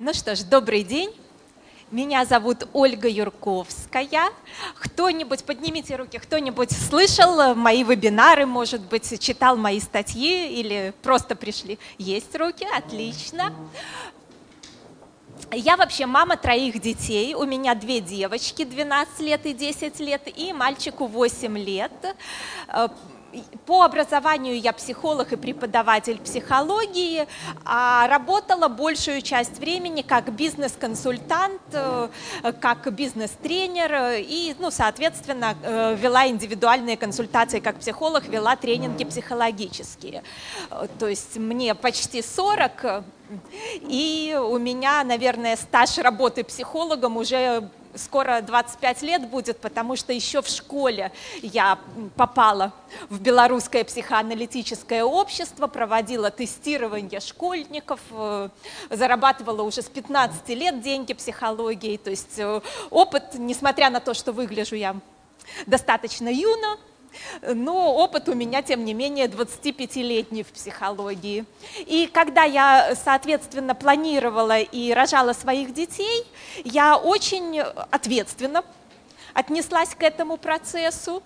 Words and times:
Ну 0.00 0.12
что 0.12 0.34
ж, 0.34 0.42
добрый 0.42 0.82
день. 0.82 1.14
Меня 1.92 2.24
зовут 2.24 2.66
Ольга 2.72 3.08
Юрковская. 3.08 4.30
Кто-нибудь, 4.74 5.44
поднимите 5.44 5.94
руки, 5.94 6.18
кто-нибудь 6.18 6.72
слышал 6.72 7.54
мои 7.54 7.84
вебинары, 7.84 8.44
может 8.44 8.80
быть, 8.80 9.20
читал 9.20 9.56
мои 9.56 9.78
статьи 9.78 10.52
или 10.58 10.92
просто 11.04 11.36
пришли? 11.36 11.78
Есть 11.96 12.34
руки, 12.34 12.66
отлично. 12.76 13.54
Я 15.52 15.76
вообще 15.76 16.06
мама 16.06 16.36
троих 16.36 16.80
детей. 16.80 17.34
У 17.34 17.44
меня 17.44 17.76
две 17.76 18.00
девочки, 18.00 18.64
12 18.64 19.20
лет 19.20 19.46
и 19.46 19.52
10 19.52 20.00
лет, 20.00 20.22
и 20.26 20.52
мальчику 20.52 21.06
8 21.06 21.56
лет 21.56 21.92
по 23.66 23.82
образованию 23.82 24.58
я 24.58 24.72
психолог 24.72 25.32
и 25.32 25.36
преподаватель 25.36 26.18
психологии, 26.18 27.26
а 27.64 28.06
работала 28.08 28.68
большую 28.68 29.22
часть 29.22 29.58
времени 29.58 30.02
как 30.02 30.32
бизнес-консультант, 30.32 31.60
э, 31.72 32.08
как 32.60 32.92
бизнес-тренер 32.92 34.16
и, 34.18 34.54
ну, 34.58 34.70
соответственно, 34.70 35.56
э, 35.62 35.96
вела 35.96 36.26
индивидуальные 36.28 36.96
консультации 36.96 37.60
как 37.60 37.76
психолог, 37.76 38.26
вела 38.28 38.56
тренинги 38.56 39.04
психологические. 39.04 40.22
То 40.98 41.08
есть 41.08 41.36
мне 41.36 41.74
почти 41.74 42.22
40, 42.22 43.04
и 43.80 44.38
у 44.40 44.58
меня, 44.58 45.02
наверное, 45.04 45.56
стаж 45.56 45.98
работы 45.98 46.44
психологом 46.44 47.16
уже 47.16 47.68
скоро 47.96 48.40
25 48.40 49.02
лет 49.02 49.28
будет, 49.28 49.60
потому 49.60 49.96
что 49.96 50.12
еще 50.12 50.42
в 50.42 50.48
школе 50.48 51.12
я 51.42 51.78
попала 52.16 52.72
в 53.08 53.20
белорусское 53.20 53.84
психоаналитическое 53.84 55.04
общество, 55.04 55.66
проводила 55.66 56.30
тестирование 56.30 57.20
школьников, 57.20 58.00
э, 58.10 58.48
зарабатывала 58.90 59.62
уже 59.62 59.82
с 59.82 59.88
15 59.88 60.48
лет 60.50 60.80
деньги 60.80 61.14
психологии, 61.14 61.96
то 61.96 62.10
есть 62.10 62.38
э, 62.38 62.60
опыт, 62.90 63.34
несмотря 63.34 63.90
на 63.90 64.00
то, 64.00 64.14
что 64.14 64.32
выгляжу 64.32 64.76
я 64.76 64.96
достаточно 65.66 66.28
юно, 66.28 66.78
но 67.42 67.94
опыт 67.94 68.28
у 68.28 68.34
меня, 68.34 68.62
тем 68.62 68.84
не 68.84 68.94
менее, 68.94 69.26
25-летний 69.26 70.42
в 70.42 70.48
психологии. 70.48 71.44
И 71.78 72.08
когда 72.12 72.44
я, 72.44 72.94
соответственно, 72.94 73.74
планировала 73.74 74.60
и 74.60 74.92
рожала 74.92 75.32
своих 75.32 75.74
детей, 75.74 76.26
я 76.64 76.96
очень 76.96 77.60
ответственно 77.60 78.64
отнеслась 79.34 79.94
к 79.94 80.02
этому 80.02 80.36
процессу, 80.36 81.22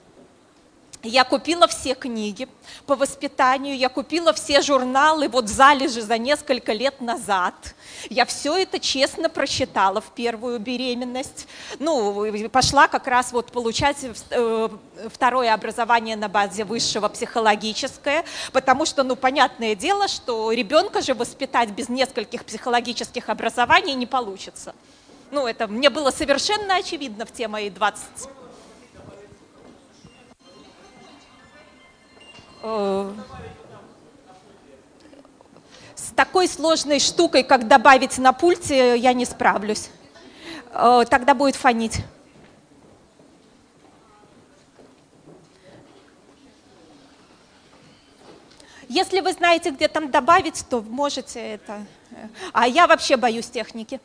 я 1.03 1.25
купила 1.25 1.69
все 1.69 1.95
книги 1.95 2.49
по 2.87 2.97
воспитанию, 2.97 3.77
я 3.77 3.89
купила 3.89 4.33
все 4.33 4.61
журналы, 4.63 5.29
вот 5.29 5.49
залежи 5.49 6.03
за 6.03 6.19
несколько 6.19 6.73
лет 6.73 7.01
назад. 7.01 7.55
Я 8.11 8.25
все 8.25 8.57
это 8.57 8.81
честно 8.81 9.29
прочитала 9.29 10.01
в 10.01 10.13
первую 10.13 10.59
беременность. 10.59 11.47
Ну, 11.79 12.49
пошла 12.49 12.89
как 12.89 13.07
раз 13.07 13.33
вот 13.33 13.53
получать 13.53 13.97
э, 14.31 14.69
второе 15.09 15.55
образование 15.55 16.17
на 16.17 16.29
базе 16.29 16.65
высшего 16.65 17.09
психологическое, 17.09 18.25
потому 18.53 18.85
что, 18.85 19.05
ну, 19.05 19.15
понятное 19.15 19.75
дело, 19.77 20.09
что 20.09 20.51
ребенка 20.51 21.01
же 21.01 21.15
воспитать 21.15 21.71
без 21.71 21.89
нескольких 21.89 22.45
психологических 22.45 23.29
образований 23.29 23.95
не 23.95 24.07
получится. 24.07 24.75
Ну, 25.31 25.47
это 25.47 25.69
мне 25.69 25.91
было 25.91 26.11
совершенно 26.11 26.77
очевидно 26.77 27.25
в 27.25 27.33
те 27.33 27.47
мои 27.47 27.71
20 27.71 28.29
Э, 32.63 33.13
с 35.95 36.11
такой 36.15 36.49
сложной 36.49 37.01
штукой, 37.01 37.43
как 37.43 37.69
добавить 37.69 38.19
на 38.19 38.33
пульте, 38.33 38.97
я 38.97 39.13
не 39.13 39.25
справлюсь. 39.25 39.91
Э, 40.73 41.05
тогда 41.09 41.35
будет 41.35 41.57
фонить. 41.57 42.01
Если 48.89 49.21
вы 49.21 49.33
знаете, 49.35 49.71
где 49.71 49.87
там 49.87 50.11
добавить, 50.11 50.65
то 50.69 50.81
можете 50.81 51.41
это. 51.41 51.85
А 52.53 52.67
я 52.67 52.87
вообще 52.87 53.17
боюсь 53.17 53.49
техники. 53.49 54.01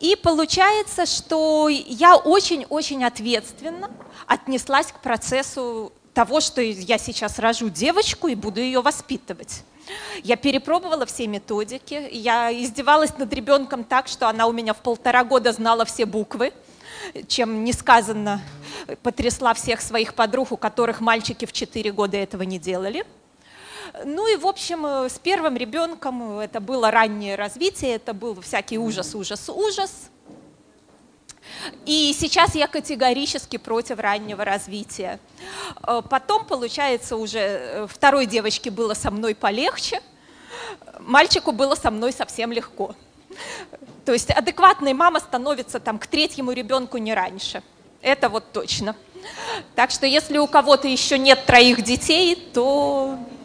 И 0.00 0.16
получается, 0.16 1.04
что 1.04 1.68
я 1.68 2.16
очень-очень 2.16 3.04
ответственно 3.04 3.90
отнеслась 4.26 4.86
к 4.86 5.00
процессу 5.00 5.92
того, 6.14 6.40
что 6.40 6.62
я 6.62 6.96
сейчас 6.98 7.38
рожу 7.38 7.68
девочку 7.68 8.26
и 8.26 8.34
буду 8.34 8.60
ее 8.60 8.80
воспитывать. 8.80 9.62
Я 10.22 10.36
перепробовала 10.36 11.04
все 11.04 11.26
методики, 11.26 12.08
я 12.12 12.50
издевалась 12.52 13.16
над 13.18 13.32
ребенком 13.32 13.84
так, 13.84 14.08
что 14.08 14.28
она 14.28 14.46
у 14.46 14.52
меня 14.52 14.72
в 14.72 14.78
полтора 14.78 15.22
года 15.22 15.52
знала 15.52 15.84
все 15.84 16.06
буквы, 16.06 16.52
чем 17.28 17.64
несказанно 17.64 18.40
потрясла 19.02 19.52
всех 19.52 19.82
своих 19.82 20.14
подруг, 20.14 20.52
у 20.52 20.56
которых 20.56 21.00
мальчики 21.00 21.44
в 21.44 21.52
четыре 21.52 21.92
года 21.92 22.16
этого 22.16 22.42
не 22.42 22.58
делали. 22.58 23.04
Ну 24.04 24.32
и, 24.32 24.36
в 24.36 24.46
общем, 24.46 24.86
э, 24.86 25.08
с 25.08 25.18
первым 25.18 25.56
ребенком 25.56 26.38
это 26.38 26.60
было 26.60 26.90
раннее 26.90 27.34
развитие, 27.34 27.96
это 27.96 28.14
был 28.14 28.40
всякий 28.40 28.78
ужас, 28.78 29.14
ужас, 29.14 29.48
ужас. 29.48 30.10
И 31.84 32.14
сейчас 32.18 32.54
я 32.54 32.68
категорически 32.68 33.56
против 33.58 33.98
раннего 33.98 34.44
развития. 34.44 35.18
Э, 35.86 36.02
потом, 36.08 36.44
получается, 36.44 37.16
уже 37.16 37.38
э, 37.38 37.86
второй 37.88 38.26
девочке 38.26 38.70
было 38.70 38.94
со 38.94 39.10
мной 39.10 39.34
полегче, 39.34 40.00
мальчику 41.00 41.52
было 41.52 41.74
со 41.74 41.90
мной 41.90 42.12
совсем 42.12 42.52
легко. 42.52 42.94
То 44.04 44.12
есть 44.12 44.30
адекватная 44.30 44.94
мама 44.94 45.20
становится 45.20 45.80
там 45.80 45.98
к 45.98 46.06
третьему 46.06 46.52
ребенку 46.52 46.98
не 46.98 47.14
раньше. 47.14 47.62
Это 48.02 48.28
вот 48.28 48.52
точно. 48.52 48.96
Так 49.74 49.90
что 49.90 50.06
если 50.06 50.38
у 50.38 50.46
кого-то 50.46 50.88
еще 50.88 51.18
нет 51.18 51.44
троих 51.44 51.82
детей, 51.82 52.34
то 52.54 53.18
Э, 53.18 53.39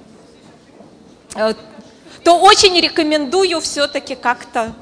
то 1.35 2.39
очень 2.39 2.79
рекомендую 2.79 3.59
все-таки 3.59 4.15
как-то 4.15 4.73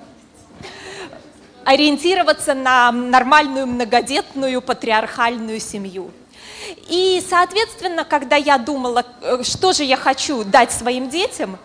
ориентироваться 1.66 2.54
на 2.54 2.92
нормальную 2.92 3.66
многодетную 3.66 4.62
патриархальную 4.62 5.60
семью. 5.60 6.12
И, 6.90 7.24
соответственно, 7.28 8.06
когда 8.06 8.36
я 8.36 8.58
думала, 8.58 9.06
э, 9.22 9.44
что 9.44 9.74
же 9.74 9.84
я 9.84 9.98
хочу 9.98 10.44
дать 10.44 10.72
своим 10.72 11.10
детям, 11.10 11.58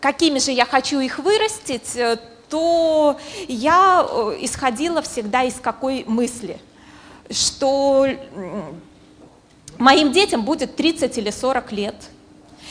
какими 0.00 0.38
же 0.38 0.52
я 0.52 0.64
хочу 0.64 1.00
их 1.00 1.18
вырастить, 1.18 1.96
э, 1.96 2.18
то 2.48 3.18
я 3.48 4.06
исходила 4.40 5.02
всегда 5.02 5.42
из 5.42 5.54
какой 5.54 6.04
мысли, 6.06 6.58
что 7.30 8.06
моим 9.78 10.12
детям 10.12 10.42
будет 10.42 10.76
30 10.76 11.18
или 11.18 11.30
40 11.30 11.72
лет– 11.72 11.94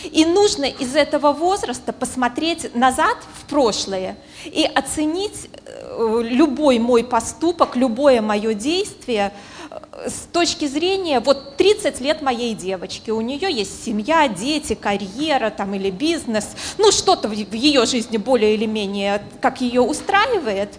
и 0.04 0.26
нужно 0.26 0.66
из 0.66 0.96
этого 0.96 1.32
возраста 1.32 1.94
посмотреть 1.94 2.76
назад 2.76 3.18
в 3.40 3.50
прошлое 3.50 4.18
и 4.46 4.64
оценить 4.64 5.50
э, 5.66 6.22
любой 6.24 6.80
мой 6.80 7.04
поступок, 7.04 7.76
любое 7.76 8.22
мое 8.22 8.54
действие 8.54 9.34
э, 9.70 10.10
с 10.10 10.28
точки 10.32 10.68
зрения, 10.68 11.20
вот 11.20 11.58
30 11.58 12.02
лет 12.02 12.22
моей 12.22 12.54
девочки, 12.54 13.12
у 13.12 13.22
нее 13.22 13.52
есть 13.52 13.84
семья, 13.84 14.28
дети, 14.28 14.76
карьера 14.76 15.50
там, 15.50 15.74
или 15.74 15.90
бизнес, 15.90 16.50
ну 16.78 16.92
что-то 16.92 17.28
в 17.28 17.54
ее 17.54 17.86
жизни 17.86 18.18
более 18.18 18.56
или 18.56 18.66
менее, 18.66 19.24
как 19.42 19.62
ее 19.62 19.82
устраивает. 19.82 20.70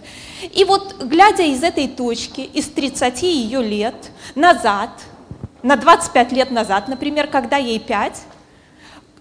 И 0.53 0.63
вот 0.63 1.01
глядя 1.03 1.43
из 1.43 1.63
этой 1.63 1.87
точки, 1.87 2.41
из 2.41 2.67
30 2.67 3.23
ее 3.23 3.63
лет 3.63 3.95
назад, 4.35 4.89
на 5.65 5.77
25 5.77 6.31
лет 6.31 6.51
назад, 6.51 6.87
например, 6.87 7.25
когда 7.25 7.57
ей 7.57 7.79
5, 7.79 8.21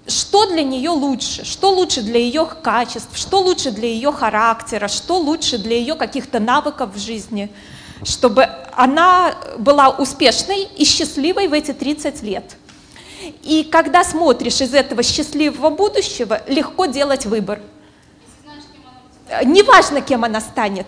что 0.06 0.47
для 0.47 0.62
нее 0.62 0.91
лучше, 0.91 1.45
что 1.45 1.71
лучше 1.71 2.03
для 2.03 2.19
ее 2.19 2.47
качеств, 2.62 3.17
что 3.17 3.41
лучше 3.41 3.71
для 3.71 3.89
ее 3.89 4.12
характера, 4.12 4.89
что 4.89 5.19
лучше 5.19 5.59
для 5.59 5.77
ее 5.77 5.95
каких-то 5.95 6.41
навыков 6.41 6.91
в 6.95 6.99
жизни, 6.99 7.51
чтобы 8.05 8.49
она 8.75 9.35
была 9.59 9.91
успешной 9.91 10.65
и 10.77 10.85
счастливой 10.85 11.49
в 11.49 11.53
эти 11.53 11.73
30 11.73 12.23
лет. 12.23 12.56
И 13.43 13.65
когда 13.65 14.05
смотришь 14.05 14.61
из 14.61 14.75
этого 14.75 15.03
счастливого 15.03 15.71
будущего, 15.71 16.43
легко 16.47 16.85
делать 16.85 17.25
выбор. 17.25 17.61
Неважно, 19.45 20.03
кем 20.03 20.25
она 20.25 20.41
станет. 20.43 20.87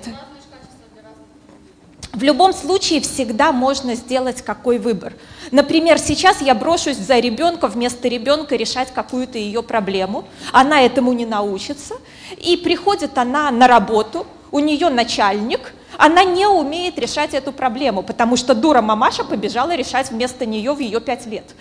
В 2.16 2.22
любом 2.22 2.54
случае 2.54 3.02
всегда 3.02 3.52
можно 3.52 3.94
сделать 3.94 4.40
какой 4.40 4.78
выбор. 4.78 5.12
Например, 5.50 5.98
сейчас 5.98 6.40
я 6.40 6.54
брошусь 6.54 6.96
за 6.96 7.18
ребенка, 7.18 7.68
вместо 7.68 8.08
ребенка 8.08 8.56
решать 8.56 8.90
какую-то 8.94 9.36
ее 9.36 9.62
проблему. 9.62 10.24
Она 10.50 10.80
этому 10.80 11.12
не 11.12 11.26
научится. 11.26 11.96
И 12.38 12.56
приходит 12.56 13.18
она 13.18 13.50
на 13.50 13.68
работу, 13.68 14.26
у 14.50 14.60
нее 14.60 14.88
начальник, 14.88 15.74
она 15.98 16.24
не 16.24 16.46
умеет 16.46 16.98
решать 16.98 17.34
эту 17.34 17.52
проблему, 17.52 18.02
потому 18.02 18.36
что 18.36 18.54
дура 18.54 18.80
мамаша 18.80 19.22
побежала 19.22 19.76
решать 19.76 20.10
вместо 20.10 20.46
нее 20.46 20.72
в 20.72 20.78
ее 20.78 21.02
пять 21.02 21.26
лет. 21.26 21.54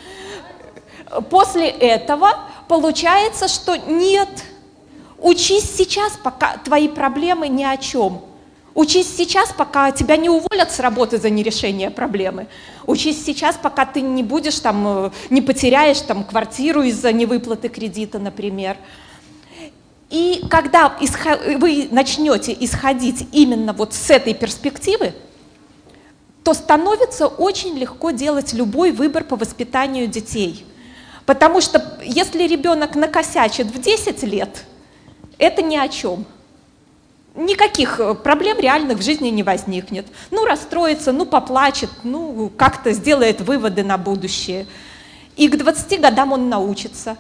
После 1.30 1.68
этого 1.68 2.30
получается, 2.69 3.50
что 3.50 3.75
нет, 3.75 4.30
учись 5.18 5.69
сейчас, 5.75 6.13
пока 6.24 6.56
твои 6.63 6.88
проблемы 6.88 7.50
ни 7.50 7.66
о 7.66 7.75
чем. 7.75 8.22
Учись 8.75 9.07
сейчас, 9.16 9.54
пока 9.54 9.92
тебя 9.92 10.18
не 10.18 10.30
уволят 10.30 10.69
с 10.69 10.81
работы 10.81 11.18
за 11.18 11.30
нерешение 11.30 11.89
проблемы. 11.89 12.48
Учись 12.86 13.24
сейчас, 13.24 13.56
пока 13.56 13.86
ты 13.86 14.01
не 14.01 14.22
будешь 14.22 14.60
там, 14.60 15.06
э, 15.06 15.12
не 15.30 15.42
потеряешь 15.42 16.01
там 16.01 16.25
квартиру 16.25 16.81
из-за 16.83 17.13
невыплаты 17.13 17.69
кредита, 17.69 18.19
например. 18.19 18.75
И 20.10 20.44
когда 20.50 20.98
вы 21.57 21.88
начнете 21.89 22.56
исходить 22.60 23.30
именно 23.31 23.72
вот 23.72 23.94
с 23.94 24.10
этой 24.10 24.33
перспективы, 24.33 25.13
то 26.44 26.54
становится 26.54 27.27
очень 27.27 27.77
легко 27.77 28.12
делать 28.12 28.51
любой 28.51 28.92
выбор 28.92 29.24
по 29.24 29.38
воспитанию 29.38 30.07
детей. 30.07 30.66
Потому 31.25 31.62
что 31.62 31.98
если 32.04 32.44
ребенок 32.44 32.95
накосячит 32.95 33.68
в 33.68 33.81
10 33.81 34.22
лет, 34.24 34.66
это 35.38 35.62
ни 35.62 35.77
о 35.77 35.88
чем 35.88 36.25
никаких 37.36 38.00
э, 38.00 38.16
проблем 38.16 38.60
реальных 38.60 39.00
в 39.00 39.02
жизни 39.02 39.30
не 39.30 39.44
возникнет. 39.44 40.08
Ну, 40.32 40.46
расстроится, 40.46 41.12
ну, 41.12 41.26
поплачет, 41.26 41.90
ну, 42.04 42.52
как-то 42.58 42.92
сделает 42.92 43.42
выводы 43.42 43.84
на 43.84 43.98
будущее. 43.98 44.66
И 45.36 45.48
к 45.48 45.58
20 45.58 46.00
годам 46.00 46.32
он 46.32 46.50
научится. 46.50 47.18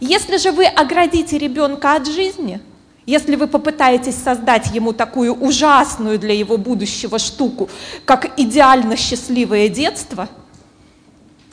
Если 0.00 0.36
же 0.36 0.52
вы 0.52 0.66
оградите 0.66 1.36
ребенка 1.36 1.96
от 1.96 2.06
жизни, 2.06 2.60
если 3.06 3.34
вы 3.34 3.48
попытаетесь 3.48 4.14
создать 4.14 4.72
ему 4.72 4.92
такую 4.92 5.34
ужасную 5.34 6.18
для 6.18 6.34
его 6.34 6.56
будущего 6.56 7.18
штуку, 7.18 7.68
как 8.04 8.38
идеально 8.38 8.96
счастливое 8.96 9.68
детство, 9.68 10.28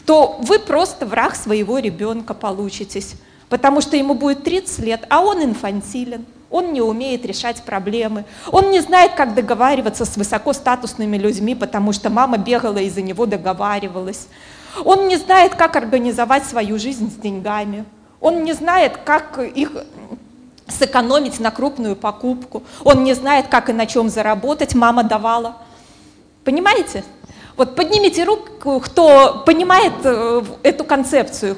то 0.05 0.37
вы 0.41 0.59
просто 0.59 1.05
враг 1.05 1.35
своего 1.35 1.79
ребенка 1.79 2.33
получитесь, 2.33 3.15
потому 3.49 3.81
что 3.81 3.97
ему 3.97 4.13
будет 4.13 4.43
30 4.43 4.79
лет, 4.79 5.05
а 5.09 5.21
он 5.21 5.43
инфантилен. 5.43 6.25
Он 6.49 6.71
не 6.71 6.81
умеет 6.81 7.25
решать 7.25 7.61
проблемы. 7.63 8.23
Он 8.51 8.71
не 8.71 8.79
знает, 8.79 9.13
как 9.15 9.33
договариваться 9.33 10.05
с 10.05 10.15
высокостатусными 10.15 11.17
людьми, 11.17 11.55
потому 11.55 11.91
что 11.91 12.09
мама 12.09 12.37
бегала 12.37 12.77
и 12.77 12.89
за 12.89 13.01
него 13.01 13.25
договаривалась. 13.25 14.27
Он 14.85 15.07
не 15.07 15.17
знает, 15.17 15.55
как 15.55 15.75
организовать 15.75 16.45
свою 16.45 16.79
жизнь 16.79 17.11
с 17.11 17.15
деньгами. 17.15 17.85
Он 18.21 18.43
не 18.43 18.53
знает, 18.53 18.97
как 18.97 19.39
их 19.39 19.71
сэкономить 20.67 21.39
на 21.39 21.51
крупную 21.51 21.95
покупку. 21.95 22.63
Он 22.83 23.03
не 23.03 23.13
знает, 23.13 23.47
как 23.47 23.69
и 23.69 23.73
на 23.73 23.85
чем 23.85 24.09
заработать. 24.09 24.75
Мама 24.75 25.03
давала. 25.03 25.57
Понимаете? 26.43 27.03
Вот 27.55 27.75
поднимите 27.75 28.23
руку, 28.23 28.79
кто 28.79 29.43
понимает 29.45 29.93
э, 30.03 30.43
эту 30.63 30.83
концепцию. 30.83 31.57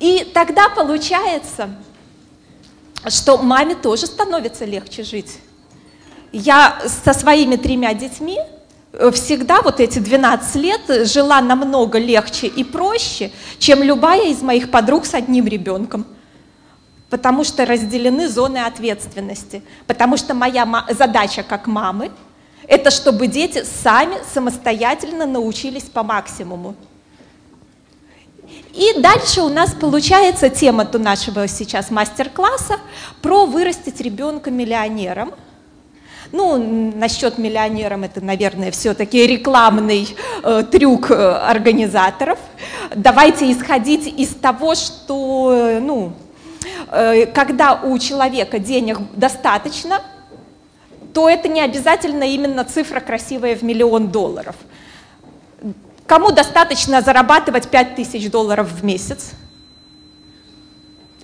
И 0.00 0.30
тогда 0.34 0.68
получается, 0.68 1.70
что 3.06 3.38
маме 3.38 3.74
тоже 3.74 4.06
становится 4.06 4.64
легче 4.64 5.02
жить. 5.02 5.38
Я 6.32 6.78
со 7.04 7.14
своими 7.14 7.56
тремя 7.56 7.94
детьми 7.94 8.38
э, 8.92 9.10
всегда 9.12 9.62
вот 9.62 9.80
эти 9.80 9.98
12 9.98 10.54
лет 10.56 11.08
жила 11.08 11.40
намного 11.40 11.98
легче 11.98 12.46
и 12.48 12.64
проще, 12.64 13.30
чем 13.58 13.82
любая 13.82 14.28
из 14.28 14.42
моих 14.42 14.70
подруг 14.70 15.06
с 15.06 15.14
одним 15.14 15.46
ребенком. 15.46 16.06
Потому 17.08 17.44
что 17.44 17.64
разделены 17.64 18.28
зоны 18.28 18.58
ответственности. 18.58 19.62
Потому 19.86 20.18
что 20.18 20.34
моя 20.34 20.84
задача 20.90 21.42
как 21.42 21.66
мамы– 21.66 22.10
это 22.68 22.90
чтобы 22.90 23.28
дети 23.28 23.64
сами 23.64 24.16
самостоятельно 24.32 25.24
научились 25.24 25.84
по 25.84 26.02
максимуму. 26.02 26.74
И 28.74 29.00
дальше 29.00 29.42
у 29.42 29.48
нас 29.48 29.72
получается 29.72 30.50
тема 30.50 30.82
-то 30.84 30.98
нашего 30.98 31.48
сейчас 31.48 31.90
мастер-класса 31.90 32.78
про 33.22 33.46
вырастить 33.46 34.00
ребенка 34.00 34.50
миллионером. 34.50 35.32
Ну, 36.30 36.92
насчет 36.94 37.38
миллионером 37.38 38.04
это, 38.04 38.20
наверное, 38.20 38.70
все-таки 38.70 39.26
рекламный 39.26 40.14
э, 40.42 40.62
трюк 40.70 41.10
э, 41.10 41.14
организаторов. 41.14 42.38
Давайте 42.94 43.50
исходить 43.50 44.06
из 44.06 44.34
того, 44.34 44.74
что, 44.74 45.52
э, 45.54 45.80
ну, 45.80 46.12
э, 46.92 47.24
когда 47.26 47.80
у 47.82 47.98
человека 47.98 48.58
денег 48.58 48.98
достаточно, 49.14 50.02
то 51.14 51.30
это 51.30 51.48
не 51.48 51.62
обязательно 51.62 52.24
именно 52.24 52.62
цифра 52.64 53.00
красивая 53.00 53.56
в 53.56 53.62
миллион 53.62 54.08
долларов. 54.08 54.56
Кому 56.08 56.32
достаточно 56.32 57.02
зарабатывать 57.02 57.68
5000 57.68 58.30
долларов 58.30 58.72
в 58.72 58.82
месяц? 58.82 59.32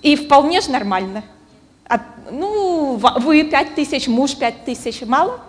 И 0.03 0.15
вполне 0.15 0.61
же 0.61 0.69
нормально. 0.69 1.23
А, 1.89 2.01
ну, 2.29 2.95
вы 2.95 3.43
5000, 3.43 4.07
муж 4.07 4.35
5000, 4.35 5.01
мало? 5.07 5.39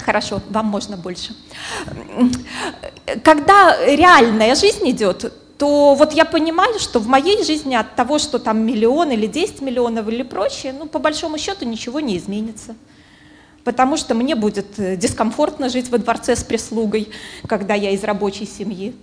Хорошо, 0.00 0.40
вам 0.50 0.66
можно 0.66 0.96
больше. 0.96 1.36
Когда 3.22 3.76
реальная 3.86 4.56
жизнь 4.56 4.90
идет, 4.90 5.32
то 5.58 5.94
вот 5.94 6.12
я 6.12 6.24
понимаю, 6.24 6.80
что 6.80 6.98
в 6.98 7.06
моей 7.06 7.44
жизни 7.44 7.76
от 7.76 7.94
того, 7.94 8.18
что 8.18 8.40
там 8.40 8.66
миллион 8.66 9.12
или 9.12 9.28
10 9.28 9.60
миллионов 9.60 10.08
или 10.08 10.24
прочее, 10.24 10.72
ну, 10.76 10.86
по 10.86 10.98
большому 10.98 11.38
счету 11.38 11.64
ничего 11.64 12.00
не 12.00 12.18
изменится 12.18 12.74
потому 13.64 13.96
что 13.96 14.14
мне 14.14 14.34
будет 14.34 14.78
э, 14.78 14.96
дискомфортно 14.96 15.68
жить 15.68 15.90
во 15.90 15.98
дворце 15.98 16.36
с 16.36 16.42
прислугой, 16.42 17.08
когда 17.46 17.74
я 17.74 17.90
из 17.90 18.04
рабочей 18.04 18.46
семьи. 18.46 18.94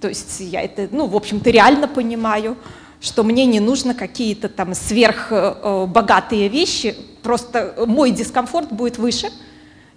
То 0.00 0.08
есть 0.08 0.40
я 0.40 0.62
это, 0.62 0.88
ну, 0.90 1.06
в 1.06 1.16
общем-то, 1.16 1.50
реально 1.50 1.88
понимаю, 1.88 2.56
что 3.00 3.22
мне 3.22 3.46
не 3.46 3.60
нужно 3.60 3.94
какие-то 3.94 4.48
там 4.48 4.74
сверхбогатые 4.74 6.44
э, 6.44 6.46
э, 6.46 6.48
вещи, 6.48 6.96
просто 7.22 7.74
мой 7.86 8.10
дискомфорт 8.10 8.72
будет 8.72 8.98
выше, 8.98 9.30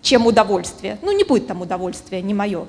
чем 0.01 0.25
удовольствие. 0.25 0.97
Ну, 1.01 1.11
не 1.11 1.23
будет 1.23 1.47
там 1.47 1.61
удовольствия, 1.61 2.21
не 2.21 2.33
мое. 2.33 2.67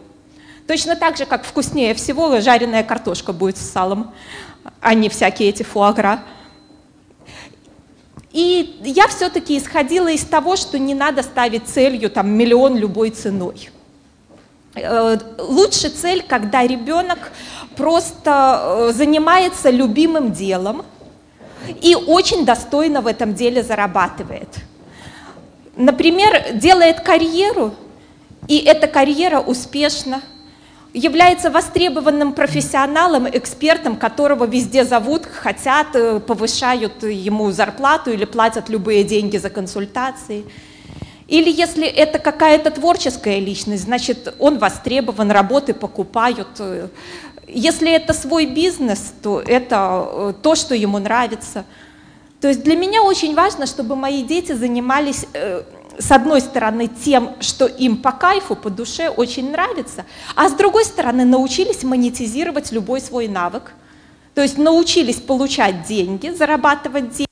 Точно 0.67 0.97
так 0.97 1.17
же, 1.17 1.27
как 1.27 1.45
вкуснее 1.45 1.95
всего 1.95 2.41
жареная 2.41 2.85
картошка 2.85 3.33
будет 3.33 3.57
с 3.57 3.61
салом, 3.63 4.13
а 4.81 4.95
не 4.95 5.09
всякие 5.09 5.49
эти 5.49 5.63
фуагра. 5.63 6.23
И 8.32 8.79
я 8.82 9.08
все-таки 9.08 9.58
исходила 9.58 10.08
из 10.08 10.25
того, 10.25 10.56
что 10.56 10.79
не 10.79 10.94
надо 10.94 11.23
ставить 11.23 11.67
целью 11.67 12.11
там, 12.11 12.31
миллион 12.31 12.76
любой 12.76 13.11
ценой. 13.11 13.70
Э, 14.75 15.19
лучше 15.38 15.91
цель, 15.91 16.24
когда 16.27 16.67
ребенок 16.67 17.19
просто 17.77 18.89
э, 18.89 18.93
занимается 18.94 19.69
любимым 19.69 20.32
делом 20.32 20.84
и 21.82 21.94
очень 21.94 22.46
достойно 22.46 23.03
в 23.03 23.06
этом 23.06 23.34
деле 23.34 23.62
зарабатывает. 23.62 24.48
Например, 25.77 26.55
делает 26.55 27.01
карьеру, 27.01 27.74
и 28.48 28.58
эта 28.58 28.86
карьера 28.86 29.41
успешна, 29.41 30.22
является 30.94 31.51
востребованным 31.51 32.32
профессионалом, 32.32 33.29
экспертом, 33.29 33.96
которого 33.96 34.44
везде 34.44 34.84
зовут, 34.84 35.27
хотят, 35.27 35.94
э, 35.94 36.20
повышают 36.20 37.03
ему 37.03 37.51
зарплату 37.51 38.13
или 38.13 38.25
платят 38.25 38.69
любые 38.69 39.05
деньги 39.05 39.39
за 39.39 39.51
консультации. 39.51 40.44
Или 41.29 41.51
если 41.51 41.87
это 41.87 42.19
какая-то 42.19 42.70
творческая 42.70 43.39
личность, 43.39 43.84
значит, 43.84 44.34
он 44.39 44.58
востребован, 44.58 45.31
работы 45.31 45.72
покупают. 45.72 46.61
Если 47.49 47.91
это 47.91 48.13
свой 48.13 48.44
бизнес, 48.46 49.15
то 49.22 49.41
это 49.41 50.06
э, 50.06 50.32
то, 50.43 50.55
что 50.55 50.75
ему 50.75 50.99
нравится. 50.99 51.65
То 52.43 52.49
есть 52.49 52.65
для 52.65 52.77
меня 52.77 53.03
очень 53.03 53.34
важно, 53.34 53.67
чтобы 53.67 53.96
мои 53.96 54.22
дети 54.22 54.53
занимались 54.53 55.25
э, 55.32 55.63
с 55.99 56.11
одной 56.11 56.41
стороны, 56.41 56.89
тем, 56.89 57.37
что 57.41 57.67
им 57.67 57.99
по 57.99 58.13
кайфу, 58.13 58.56
по 58.56 58.70
душе 58.70 59.08
очень 59.08 59.51
нравится, 59.51 60.05
а 60.34 60.49
с 60.49 60.53
другой 60.53 60.84
стороны, 60.84 61.25
научились 61.25 61.82
монетизировать 61.82 62.72
любой 62.72 63.01
свой 63.01 63.29
навык. 63.29 63.72
То 64.34 64.43
есть 64.43 64.56
научились 64.56 65.20
получать 65.20 65.84
деньги, 65.87 66.31
зарабатывать 66.31 67.11
деньги, 67.11 67.29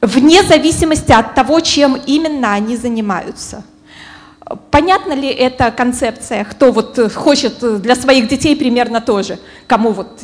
вне 0.00 0.42
зависимости 0.42 1.10
от 1.10 1.34
того, 1.34 1.60
чем 1.60 2.00
именно 2.06 2.52
они 2.52 2.76
занимаются. 2.76 3.64
Понятна 4.70 5.14
ли 5.14 5.28
эта 5.28 5.72
концепция? 5.72 6.44
Кто 6.44 6.70
вот 6.70 7.12
хочет 7.12 7.82
для 7.82 7.96
своих 7.96 8.28
детей 8.28 8.54
примерно 8.54 9.00
тоже? 9.00 9.40
Кому 9.66 9.90
вот... 9.90 10.20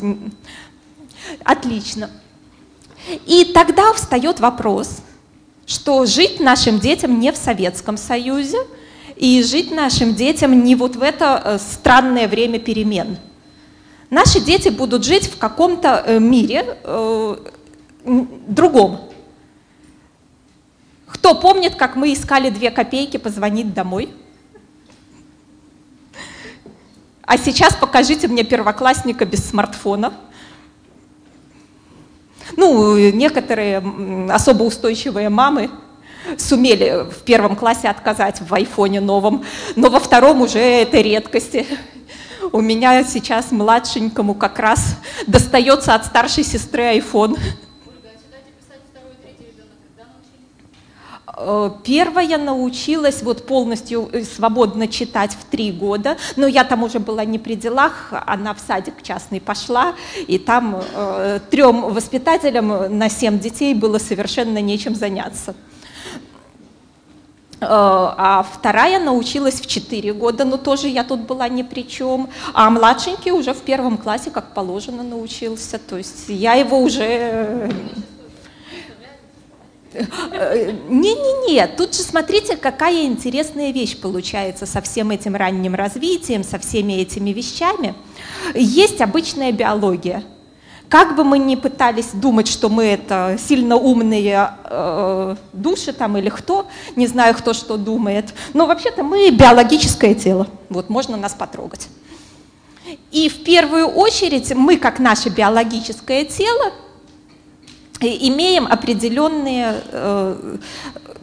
Отлично. 1.43 2.09
И 3.25 3.51
тогда 3.53 3.91
встает 3.91 4.39
вопрос– 4.39 4.99
что 5.65 6.05
жить 6.05 6.39
нашим 6.39 6.79
детям 6.79 7.19
не 7.19 7.31
в 7.31 7.37
Советском 7.37 7.97
Союзе 7.97 8.57
и 9.15 9.41
жить 9.43 9.71
нашим 9.71 10.15
детям 10.15 10.63
не 10.63 10.75
вот 10.75 10.95
в 10.95 11.01
это 11.01 11.41
э, 11.43 11.57
странное 11.59 12.27
время 12.27 12.59
перемен. 12.59 13.17
Наши 14.09 14.39
дети 14.39 14.69
будут 14.69 15.05
жить 15.05 15.27
в 15.27 15.37
каком-то 15.37 16.03
э, 16.05 16.19
мире 16.19 16.77
э, 16.83 17.35
другом. 18.05 19.09
Кто 21.07 21.35
помнит, 21.35 21.75
как 21.75 21.95
мы 21.95 22.13
искали 22.13 22.49
две 22.49 22.69
копейки 22.69 23.17
позвонить 23.17 23.73
домой? 23.73 24.09
А 27.23 27.37
сейчас 27.37 27.75
покажите 27.75 28.27
мне 28.27 28.43
первоклассника 28.43 29.25
без 29.25 29.45
смартфона. 29.45 30.13
Ну, 32.57 32.97
некоторые 32.97 33.83
особо 34.29 34.63
устойчивые 34.63 35.29
мамы 35.29 35.69
сумели 36.37 37.05
в 37.09 37.23
первом 37.23 37.55
классе 37.55 37.89
отказать 37.89 38.41
в 38.41 38.53
айфоне 38.53 39.01
новом, 39.01 39.43
но 39.75 39.89
во 39.89 39.99
втором 39.99 40.41
уже 40.41 40.59
это 40.59 41.01
редкости. 41.01 41.65
У 42.51 42.61
меня 42.61 43.03
сейчас 43.03 43.51
младшенькому 43.51 44.35
как 44.35 44.59
раз 44.59 44.97
достается 45.27 45.95
от 45.95 46.05
старшей 46.05 46.43
сестры 46.43 46.83
айфон. 46.83 47.37
Первая 51.83 52.37
научилась 52.37 53.23
вот 53.23 53.47
полностью 53.47 54.09
э, 54.11 54.23
свободно 54.23 54.87
читать 54.87 55.31
в 55.31 55.45
три 55.45 55.71
года, 55.71 56.17
но 56.35 56.45
я 56.45 56.63
там 56.63 56.83
уже 56.83 56.99
была 56.99 57.25
не 57.25 57.39
при 57.39 57.55
делах, 57.55 58.13
она 58.27 58.53
в 58.53 58.59
садик 58.59 59.01
частный 59.01 59.41
пошла, 59.41 59.95
и 60.27 60.37
там 60.37 60.81
э, 60.93 61.39
трем 61.49 61.93
воспитателям 61.93 62.97
на 62.97 63.09
семь 63.09 63.39
детей 63.39 63.73
было 63.73 63.97
совершенно 63.97 64.59
нечем 64.59 64.93
заняться. 64.95 65.55
Э, 67.61 67.65
а 67.67 68.45
вторая 68.51 68.99
научилась 68.99 69.59
в 69.59 69.65
4 69.65 70.13
года, 70.13 70.45
но 70.45 70.57
тоже 70.57 70.87
я 70.87 71.03
тут 71.03 71.21
была 71.21 71.47
ни 71.49 71.63
при 71.63 71.87
чем. 71.87 72.29
А 72.53 72.69
младшенький 72.69 73.31
уже 73.31 73.53
в 73.53 73.61
первом 73.61 73.97
классе, 73.97 74.29
как 74.29 74.53
положено, 74.53 75.01
научился. 75.01 75.79
То 75.79 75.97
есть 75.97 76.25
я 76.27 76.53
его 76.53 76.79
уже 76.79 77.71
не-не-не, 80.89 81.67
тут 81.67 81.95
же 81.95 82.01
смотрите, 82.01 82.55
какая 82.57 83.03
интересная 83.05 83.71
вещь 83.71 83.97
получается 83.97 84.65
со 84.65 84.81
всем 84.81 85.11
этим 85.11 85.35
ранним 85.35 85.75
развитием, 85.75 86.43
со 86.43 86.59
всеми 86.59 86.93
этими 86.93 87.31
вещами. 87.31 87.93
Есть 88.53 89.01
обычная 89.01 89.51
биология. 89.51 90.23
Как 90.89 91.15
бы 91.15 91.23
мы 91.23 91.39
ни 91.39 91.55
пытались 91.55 92.11
думать, 92.13 92.47
что 92.47 92.69
мы 92.69 92.83
это 92.83 93.37
сильно 93.43 93.77
умные 93.77 94.51
э, 94.65 95.35
души 95.51 95.91
там 95.91 96.17
или 96.17 96.29
кто, 96.29 96.67
не 96.95 97.07
знаю, 97.07 97.33
кто 97.33 97.53
что 97.53 97.77
думает, 97.77 98.33
но 98.53 98.67
вообще-то 98.67 99.01
мы 99.01 99.31
биологическое 99.31 100.13
тело, 100.13 100.47
вот 100.69 100.89
можно 100.89 101.17
нас 101.17 101.33
потрогать. 101.33 101.87
И 103.11 103.27
в 103.27 103.43
первую 103.43 103.87
очередь 103.87 104.53
мы, 104.53 104.77
как 104.77 104.99
наше 104.99 105.29
биологическое 105.29 106.25
тело, 106.25 106.73
имеем 108.07 108.65
определенные 108.65 109.83
э, 109.91 110.57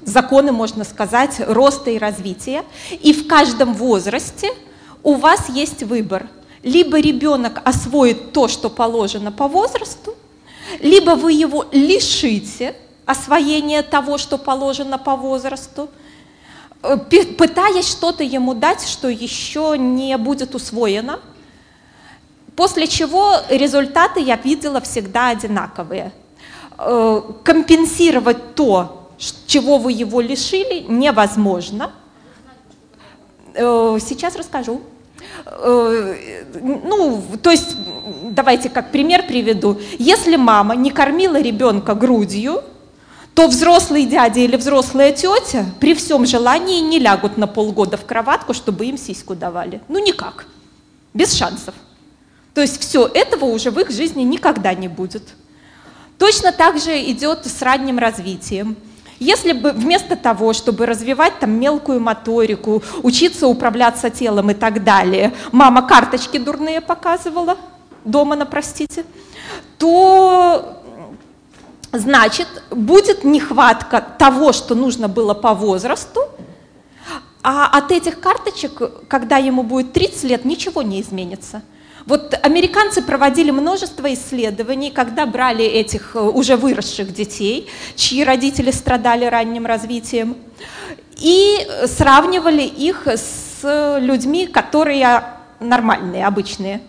законы, 0.04 0.52
можно 0.52 0.84
сказать, 0.84 1.40
роста 1.46 1.90
и 1.90 1.98
развития. 1.98 2.64
И 2.90 3.12
в 3.12 3.26
каждом 3.26 3.74
возрасте 3.74 4.50
у 5.02 5.14
вас 5.14 5.48
есть 5.48 5.82
выбор. 5.82 6.28
Либо 6.62 7.00
ребенок 7.00 7.60
освоит 7.64 8.32
то, 8.32 8.48
что 8.48 8.68
положено 8.68 9.32
по 9.32 9.48
возрасту, 9.48 10.14
либо 10.80 11.12
вы 11.12 11.32
его 11.32 11.64
лишите 11.72 12.74
освоения 13.06 13.82
того, 13.82 14.18
что 14.18 14.36
положено 14.38 14.98
по 14.98 15.16
возрасту, 15.16 15.88
э, 16.82 16.96
пытаясь 17.38 17.88
что-то 17.88 18.22
ему 18.22 18.54
дать, 18.54 18.86
что 18.86 19.08
еще 19.08 19.76
не 19.78 20.16
будет 20.18 20.54
усвоено, 20.54 21.20
после 22.56 22.86
чего 22.86 23.36
результаты 23.48 24.20
я 24.20 24.36
видела 24.36 24.80
всегда 24.80 25.28
одинаковые– 25.28 26.12
компенсировать 27.42 28.54
то, 28.54 29.10
чего 29.46 29.78
вы 29.78 29.92
его 29.92 30.20
лишили, 30.20 30.86
невозможно. 30.88 31.92
Э, 33.54 33.98
сейчас 34.00 34.36
расскажу. 34.36 34.80
Э, 35.46 36.42
ну, 36.62 37.22
то 37.42 37.50
есть, 37.50 37.76
давайте 38.30 38.70
как 38.70 38.90
пример 38.90 39.26
приведу. 39.26 39.78
Если 39.98 40.36
мама 40.36 40.74
не 40.74 40.90
кормила 40.90 41.40
ребенка 41.40 41.94
грудью, 41.94 42.62
то 43.34 43.46
взрослый 43.46 44.06
дядя 44.06 44.40
или 44.40 44.56
взрослая 44.56 45.12
тетя 45.12 45.66
при 45.78 45.94
всем 45.94 46.26
желании 46.26 46.80
не 46.80 46.98
лягут 46.98 47.36
на 47.36 47.46
полгода 47.46 47.96
в 47.96 48.04
кроватку, 48.04 48.54
чтобы 48.54 48.86
им 48.86 48.98
сиську 48.98 49.34
давали. 49.34 49.80
Ну 49.88 50.04
никак, 50.04 50.46
без 51.14 51.34
шансов. 51.34 51.74
То 52.54 52.60
есть 52.60 52.80
все 52.80 53.06
этого 53.06 53.44
уже 53.44 53.70
в 53.70 53.78
их 53.78 53.90
жизни 53.90 54.22
никогда 54.22 54.74
не 54.74 54.88
будет. 54.88 55.22
Точно 56.20 56.52
так 56.52 56.78
же 56.78 57.02
идет 57.10 57.46
с 57.46 57.62
ранним 57.62 57.98
развитием. 57.98 58.76
Если 59.18 59.52
бы 59.52 59.72
вместо 59.72 60.16
того, 60.16 60.52
чтобы 60.52 60.84
развивать 60.84 61.38
там 61.38 61.52
мелкую 61.52 61.98
моторику, 61.98 62.82
учиться 63.02 63.46
управляться 63.46 64.10
телом 64.10 64.50
и 64.50 64.54
так 64.54 64.84
далее, 64.84 65.32
мама 65.50 65.80
карточки 65.80 66.36
дурные 66.36 66.82
показывала, 66.82 67.56
дома 68.04 68.36
на 68.36 68.44
простите, 68.44 69.06
то 69.78 70.82
значит 71.90 72.48
будет 72.70 73.24
нехватка 73.24 74.02
того, 74.02 74.52
что 74.52 74.74
нужно 74.74 75.08
было 75.08 75.32
по 75.32 75.54
возрасту, 75.54 76.20
а 77.42 77.66
от 77.66 77.90
этих 77.92 78.20
карточек, 78.20 79.06
когда 79.08 79.38
ему 79.38 79.62
будет 79.62 79.94
30 79.94 80.24
лет, 80.24 80.44
ничего 80.44 80.82
не 80.82 81.00
изменится. 81.00 81.62
Вот 82.06 82.34
американцы 82.42 83.02
проводили 83.02 83.50
множество 83.50 84.12
исследований, 84.12 84.90
когда 84.90 85.26
брали 85.26 85.64
этих 85.64 86.16
э, 86.16 86.20
уже 86.20 86.56
выросших 86.56 87.12
детей, 87.12 87.68
чьи 87.96 88.24
родители 88.24 88.70
страдали 88.70 89.24
ранним 89.26 89.66
развитием, 89.66 90.36
и 91.20 91.66
сравнивали 91.86 92.62
их 92.62 93.06
с 93.06 93.98
людьми, 94.00 94.46
которые 94.46 95.24
нормальные, 95.60 96.26
обычные, 96.26 96.80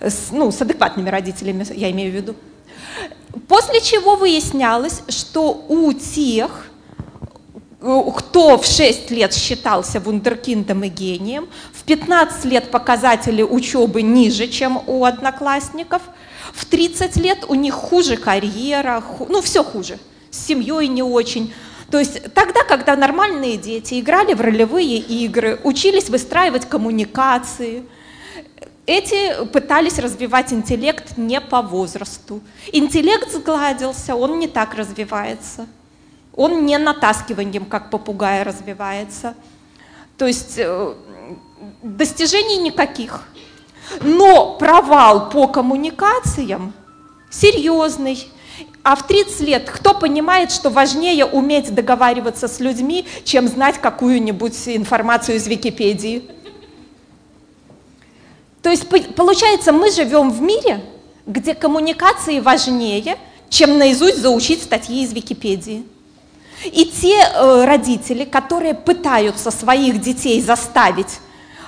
с, 0.00 0.30
ну, 0.32 0.50
с 0.50 0.60
адекватными 0.62 1.10
родителями, 1.10 1.66
я 1.74 1.90
имею 1.90 2.10
в 2.10 2.14
виду. 2.14 2.34
После 3.48 3.80
чего 3.82 4.16
выяснялось, 4.16 5.02
что 5.08 5.64
у 5.68 5.92
тех, 5.92 6.66
кто 8.12 8.58
в 8.58 8.66
6 8.66 9.10
лет 9.10 9.34
считался 9.34 10.00
вундеркиндом 10.00 10.84
и 10.84 10.88
гением, 10.88 11.48
в 11.72 11.84
15 11.84 12.44
лет 12.46 12.70
показатели 12.70 13.42
учебы 13.42 14.02
ниже, 14.02 14.48
чем 14.48 14.82
у 14.86 15.04
одноклассников, 15.04 16.02
в 16.52 16.64
30 16.64 17.16
лет 17.16 17.44
у 17.48 17.54
них 17.54 17.74
хуже 17.74 18.16
карьера, 18.16 19.02
ну 19.28 19.40
все 19.40 19.62
хуже, 19.62 19.98
с 20.30 20.46
семьей 20.46 20.88
не 20.88 21.02
очень. 21.02 21.52
То 21.90 21.98
есть 21.98 22.32
тогда, 22.34 22.64
когда 22.64 22.96
нормальные 22.96 23.56
дети 23.56 24.00
играли 24.00 24.34
в 24.34 24.40
ролевые 24.40 24.98
игры, 24.98 25.60
учились 25.62 26.08
выстраивать 26.08 26.68
коммуникации, 26.68 27.84
эти 28.86 29.44
пытались 29.46 29.98
развивать 29.98 30.52
интеллект 30.52 31.16
не 31.16 31.40
по 31.40 31.60
возрасту. 31.62 32.40
Интеллект 32.72 33.32
сгладился, 33.32 34.14
он 34.14 34.38
не 34.38 34.48
так 34.48 34.74
развивается. 34.74 35.66
Он 36.36 36.66
не 36.66 36.76
натаскиванием, 36.76 37.64
как 37.64 37.90
попугай, 37.90 38.42
развивается. 38.42 39.34
То 40.18 40.26
есть 40.26 40.54
э, 40.58 40.94
достижений 41.82 42.58
никаких. 42.58 43.22
Но 44.02 44.56
провал 44.56 45.30
по 45.30 45.48
коммуникациям 45.48 46.74
серьезный. 47.30 48.28
А 48.82 48.94
в 48.94 49.06
30 49.06 49.40
лет 49.40 49.70
кто 49.70 49.94
понимает, 49.94 50.52
что 50.52 50.70
важнее 50.70 51.24
уметь 51.24 51.74
договариваться 51.74 52.48
с 52.48 52.60
людьми, 52.60 53.06
чем 53.24 53.48
знать 53.48 53.78
какую-нибудь 53.80 54.68
информацию 54.68 55.36
из 55.36 55.46
Википедии? 55.46 56.30
То 58.62 58.70
есть 58.70 58.86
получается, 59.14 59.72
мы 59.72 59.90
живем 59.90 60.30
в 60.30 60.40
мире, 60.40 60.84
где 61.26 61.54
коммуникации 61.54 62.40
важнее, 62.40 63.16
чем 63.48 63.78
наизусть 63.78 64.18
заучить 64.18 64.62
статьи 64.62 65.02
из 65.02 65.12
Википедии. 65.12 65.84
И 66.64 66.86
те 66.86 67.20
э, 67.20 67.64
родители, 67.64 68.24
которые 68.24 68.74
пытаются 68.74 69.50
своих 69.50 70.00
детей 70.00 70.40
заставить 70.40 71.20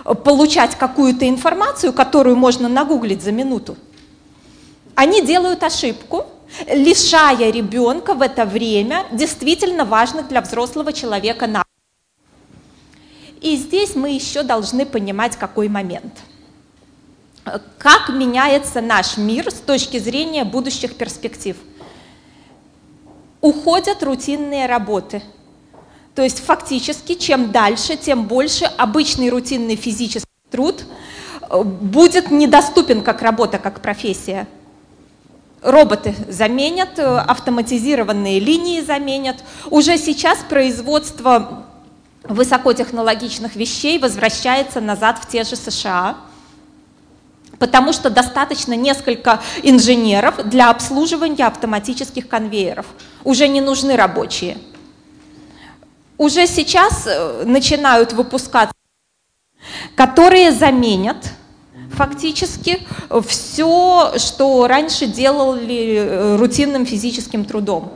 э, 0.05 0.15
получать 0.15 0.77
какую-то 0.77 1.29
информацию, 1.29 1.93
которую 1.93 2.37
можно 2.37 2.69
нагуглить 2.69 3.23
за 3.23 3.33
минуту, 3.33 3.77
они 4.95 5.23
делают 5.23 5.63
ошибку, 5.63 6.27
лишая 6.67 7.51
ребенка 7.53 8.15
в 8.15 8.23
это 8.23 8.47
время 8.47 9.05
действительно 9.13 9.85
важных 9.85 10.29
для 10.29 10.41
взрослого 10.41 10.93
человека 10.93 11.47
навыков. 11.47 11.67
И 13.43 13.57
здесь 13.57 13.95
мы 13.95 14.11
еще 14.11 14.43
должны 14.43 14.85
понимать, 14.87 15.37
какой 15.37 15.69
момент. 15.69 16.15
Как 17.79 18.09
меняется 18.09 18.81
наш 18.81 19.17
мир 19.17 19.51
с 19.51 19.61
точки 19.61 19.99
зрения 19.99 20.45
будущих 20.45 20.97
перспектив– 20.97 21.57
уходят 23.41 24.03
рутинные 24.03 24.67
работы. 24.67 25.23
То 26.15 26.23
есть 26.23 26.41
фактически 26.45 27.15
чем 27.15 27.53
дальше, 27.53 27.97
тем 27.97 28.25
больше 28.25 28.65
обычный 28.65 29.31
рутинный 29.31 29.77
физический 29.77 30.27
труд 30.51 30.85
э, 31.49 31.63
будет 31.63 32.31
недоступен 32.31 33.03
как 33.03 33.23
работа, 33.23 33.59
как 33.59 33.81
профессия. 33.81 34.49
роботы 35.63 36.15
заменят, 36.29 36.99
автоматизированные 36.99 38.41
линии 38.41 38.81
заменят. 38.81 39.37
Уже 39.71 39.99
сейчас 39.99 40.39
производство 40.49 41.67
высокотехнологичных 42.25 43.57
вещей 43.57 43.99
возвращается 43.99 44.81
назад 44.81 45.19
в 45.19 45.29
те 45.29 45.45
же 45.45 45.57
США, 45.57 46.17
потому 47.59 47.93
что 47.93 48.11
достаточно 48.11 48.75
несколько 48.75 49.41
инженеров 49.63 50.49
для 50.49 50.71
обслуживания 50.71 51.47
автоматических 51.47 52.29
конвейеров. 52.29 52.87
Уже 53.25 53.49
не 53.49 53.61
нужны 53.61 53.97
рабочие. 53.97 54.59
Уже 56.17 56.47
сейчас 56.47 57.07
э, 57.07 57.45
начинают 57.45 58.13
выпускаться, 58.13 58.75
которые 59.95 60.53
заменят 60.53 61.33
фактически 61.93 62.87
все, 63.27 64.15
что 64.17 64.67
раньше 64.67 65.07
делали 65.07 65.97
э, 65.97 66.37
рутинным 66.37 66.87
физическим 66.87 67.45
трудом 67.45 67.93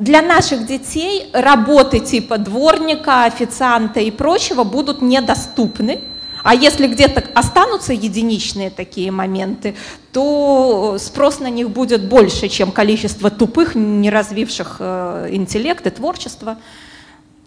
для 0.00 0.22
наших 0.22 0.66
детей 0.66 1.30
работы 1.34 2.00
типа 2.00 2.38
дворника, 2.38 3.24
официанта 3.24 4.00
и 4.00 4.10
прочего 4.10 4.64
будут 4.64 5.02
недоступны. 5.02 6.00
А 6.42 6.54
если 6.54 6.86
где-то 6.86 7.24
останутся 7.34 7.92
единичные 7.92 8.70
такие 8.70 9.10
моменты, 9.10 9.76
то 10.12 10.96
спрос 10.98 11.40
на 11.40 11.50
них 11.50 11.70
будет 11.70 12.08
больше, 12.08 12.48
чем 12.48 12.72
количество 12.72 13.30
тупых, 13.30 13.74
не 13.74 14.10
развивших 14.10 14.76
э, 14.78 15.28
интеллект 15.30 15.86
и 15.86 15.90
творчество. 15.90 16.58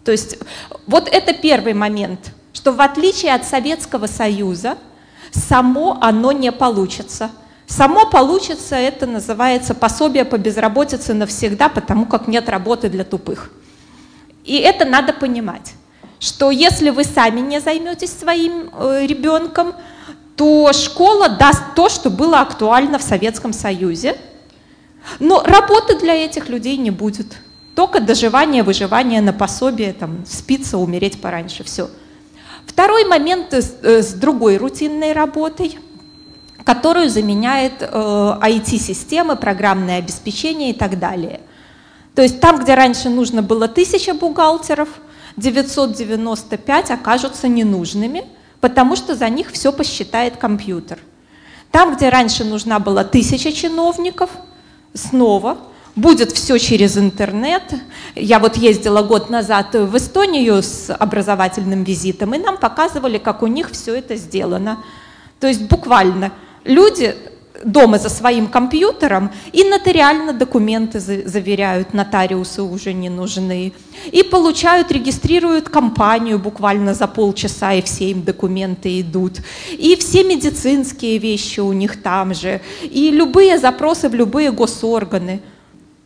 То 0.04 0.12
есть 0.12 0.38
вот 0.86 1.08
это 1.08 1.32
первый 1.34 1.74
момент, 1.74 2.32
что 2.52 2.72
в 2.72 2.80
отличие 2.80 3.34
от 3.34 3.44
Советского 3.44 4.06
Союза, 4.06 4.78
само 5.32 5.98
оно 6.00 6.32
не 6.32 6.52
получится– 6.52 7.30
Само 7.66 8.06
получится, 8.06 8.76
это 8.76 9.06
называется 9.06 9.74
пособие 9.74 10.24
по 10.24 10.36
безработице 10.36 11.14
навсегда, 11.14 11.68
потому 11.68 12.06
как 12.06 12.28
нет 12.28 12.48
работы 12.48 12.88
для 12.90 13.04
тупых. 13.04 13.50
И 14.44 14.58
это 14.58 14.84
надо 14.84 15.14
понимать, 15.14 15.72
что 16.18 16.50
если 16.50 16.90
вы 16.90 17.04
сами 17.04 17.40
не 17.40 17.60
займетесь 17.60 18.12
своим 18.12 18.70
э, 18.72 19.06
ребенком, 19.06 19.74
то 20.36 20.72
школа 20.72 21.28
даст 21.28 21.62
то, 21.74 21.88
что 21.88 22.10
было 22.10 22.40
актуально 22.40 22.98
в 22.98 23.02
Советском 23.02 23.52
Союзе, 23.52 24.16
но 25.20 25.42
работы 25.42 25.98
для 25.98 26.14
этих 26.14 26.48
людей 26.48 26.76
не 26.76 26.90
будет. 26.90 27.36
Только 27.74 28.00
доживание, 28.00 28.62
выживание 28.62 29.20
на 29.20 29.32
пособие, 29.32 29.92
там, 29.92 30.24
спиться, 30.26 30.78
умереть 30.78 31.20
пораньше, 31.20 31.64
все. 31.64 31.90
Второй 32.66 33.04
момент 33.04 33.52
с, 33.52 33.74
э, 33.82 34.02
с 34.02 34.14
другой 34.14 34.56
рутинной 34.56 35.12
работой– 35.12 35.78
которую 36.64 37.10
заменяет 37.10 37.74
э, 37.80 37.86
IT-системы, 37.86 39.36
программное 39.36 39.98
обеспечение 39.98 40.70
и 40.70 40.72
так 40.72 40.98
далее. 40.98 41.40
То 42.14 42.22
есть 42.22 42.40
там, 42.40 42.58
где 42.60 42.74
раньше 42.74 43.10
нужно 43.10 43.42
было 43.42 43.66
1000 43.66 44.14
бухгалтеров, 44.14 44.88
995 45.36 46.90
окажутся 46.90 47.48
ненужными, 47.48 48.24
потому 48.60 48.96
что 48.96 49.14
за 49.14 49.28
них 49.28 49.50
все 49.50 49.72
посчитает 49.72 50.36
компьютер. 50.36 50.98
Там, 51.70 51.96
где 51.96 52.08
раньше 52.08 52.44
нужна 52.44 52.78
была 52.78 53.00
1000 53.00 53.52
чиновников, 53.52 54.30
снова 54.92 55.58
будет 55.96 56.32
все 56.32 56.58
через 56.58 56.96
интернет. 56.96 57.62
Я 58.14 58.38
вот 58.38 58.56
ездила 58.56 59.02
год 59.02 59.30
назад 59.30 59.74
в 59.74 59.96
Эстонию 59.96 60.62
с 60.62 60.92
образовательным 60.94 61.84
визитом, 61.84 62.34
и 62.34 62.38
нам 62.38 62.56
показывали, 62.56 63.18
как 63.18 63.42
у 63.42 63.46
них 63.46 63.70
все 63.70 63.96
это 63.96 64.16
сделано. 64.16 64.84
То 65.40 65.46
есть 65.46 65.62
буквально 65.62 66.32
люди 66.64 67.14
дома 67.62 67.98
за 67.98 68.08
своим 68.08 68.48
компьютером 68.48 69.30
и 69.52 69.64
нотариально 69.64 70.32
документы 70.32 70.98
заверяют, 71.00 71.94
нотариусы 71.94 72.62
уже 72.62 72.92
не 72.92 73.08
нужны. 73.08 73.72
И 74.10 74.22
получают, 74.22 74.90
регистрируют 74.90 75.68
компанию 75.68 76.38
буквально 76.38 76.94
за 76.94 77.06
полчаса, 77.06 77.72
и 77.74 77.82
все 77.82 78.10
им 78.10 78.22
документы 78.22 79.00
идут. 79.00 79.40
И 79.70 79.96
все 79.96 80.24
медицинские 80.24 81.18
вещи 81.18 81.60
у 81.60 81.72
них 81.72 82.02
там 82.02 82.34
же. 82.34 82.60
И 82.82 83.10
любые 83.10 83.58
запросы 83.58 84.08
в 84.08 84.14
любые 84.14 84.50
госорганы. 84.50 85.40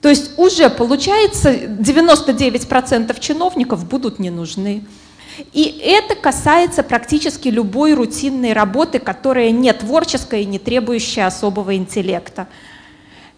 То 0.00 0.08
есть 0.08 0.38
уже 0.38 0.70
получается 0.70 1.52
99% 1.52 3.18
чиновников 3.20 3.88
будут 3.88 4.18
не 4.18 4.30
нужны. 4.30 4.84
И 5.52 5.80
это 5.84 6.14
касается 6.14 6.82
практически 6.82 7.48
любой 7.48 7.94
рутинной 7.94 8.52
работы, 8.52 8.98
которая 8.98 9.50
не 9.50 9.72
творческая 9.72 10.40
и 10.40 10.46
не 10.46 10.58
требующая 10.58 11.26
особого 11.26 11.76
интеллекта. 11.76 12.48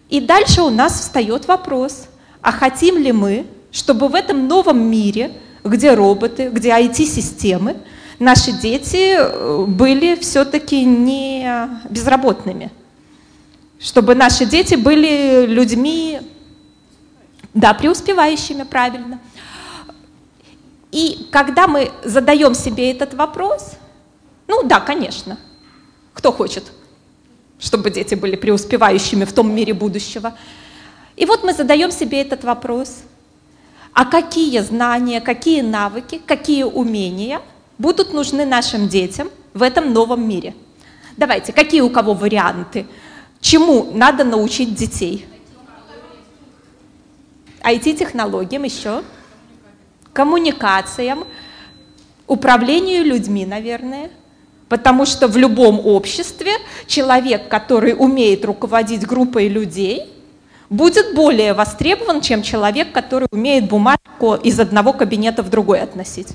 И 0.09 0.19
дальше 0.19 0.61
у 0.61 0.69
нас 0.69 0.99
встает 0.99 1.47
вопрос, 1.47 2.07
а 2.41 2.51
хотим 2.51 2.97
ли 2.97 3.11
мы, 3.11 3.45
чтобы 3.71 4.07
в 4.07 4.15
этом 4.15 4.47
новом 4.47 4.81
мире, 4.81 5.31
где 5.63 5.93
роботы, 5.93 6.49
где 6.49 6.69
IT-системы, 6.69 7.77
наши 8.19 8.51
дети 8.51 9.15
э, 9.17 9.65
были 9.67 10.15
все-таки 10.15 10.83
не 10.83 11.69
безработными, 11.89 12.71
чтобы 13.79 14.15
наши 14.15 14.45
дети 14.45 14.75
были 14.75 15.45
людьми, 15.45 16.19
да, 17.53 17.73
преуспевающими, 17.73 18.63
правильно– 18.63 19.19
и 20.91 21.27
когда 21.31 21.67
мы 21.67 21.91
задаем 22.03 22.53
себе 22.53 22.91
этот 22.91 23.13
вопрос, 23.13 23.73
ну 24.47 24.63
да, 24.63 24.79
конечно, 24.79 25.37
кто 26.13 26.31
хочет, 26.31 26.65
чтобы 27.59 27.91
дети 27.91 28.15
были 28.15 28.35
преуспевающими 28.35 29.23
в 29.23 29.33
том 29.33 29.53
мире 29.53 29.73
будущего. 29.73 30.37
И 31.15 31.25
вот 31.25 31.43
мы 31.43 31.53
задаем 31.53 31.91
себе 31.91 32.21
этот 32.21 32.43
вопрос, 32.43 33.03
а 33.93 34.05
какие 34.05 34.59
знания, 34.59 35.21
какие 35.21 35.61
навыки, 35.61 36.21
какие 36.25 36.63
умения 36.63 37.41
будут 37.77 38.13
нужны 38.13 38.45
нашим 38.45 38.89
детям 38.89 39.29
в 39.53 39.61
этом 39.61 39.93
новом 39.93 40.27
мире? 40.27 40.55
Давайте, 41.17 41.53
какие 41.53 41.81
у 41.81 41.89
кого 41.89 42.13
варианты? 42.13 42.85
Чему 43.39 43.91
надо 43.93 44.23
научить 44.23 44.75
детей? 44.75 45.25
IT-технологиям 47.63 48.63
еще? 48.63 49.03
Коммуникациям, 50.13 51.25
управлению 52.27 53.05
людьми, 53.05 53.45
наверное. 53.45 54.09
Потому 54.69 55.05
что 55.05 55.27
в 55.27 55.35
любом 55.35 55.85
обществе 55.85 56.53
человек, 56.87 57.49
который 57.49 57.93
умеет 57.97 58.45
руководить 58.45 59.05
группой 59.05 59.49
людей, 59.49 60.09
будет 60.69 61.13
более 61.13 61.53
востребован, 61.53 62.21
чем 62.21 62.41
человек, 62.41 62.93
который 62.93 63.27
умеет 63.31 63.67
бумажку 63.67 64.35
из 64.35 64.59
одного 64.59 64.93
кабинета 64.93 65.43
в 65.43 65.49
другой 65.49 65.81
относить. 65.81 66.29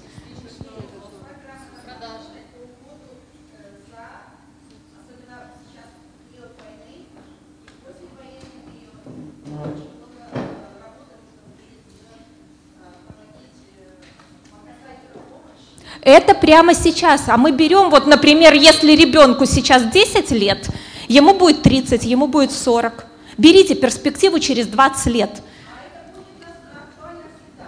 Это 16.06 16.34
прямо 16.34 16.72
сейчас. 16.72 17.24
А 17.26 17.36
мы 17.36 17.50
берем, 17.50 17.90
вот, 17.90 18.06
например, 18.06 18.54
если 18.54 18.92
ребенку 18.92 19.44
сейчас 19.44 19.82
10 19.82 20.30
лет, 20.30 20.68
ему 21.08 21.34
будет 21.34 21.62
30, 21.62 22.04
ему 22.04 22.28
будет 22.28 22.52
40. 22.52 23.04
Берите 23.36 23.74
перспективу 23.74 24.38
через 24.38 24.68
20 24.68 25.06
лет. 25.06 25.30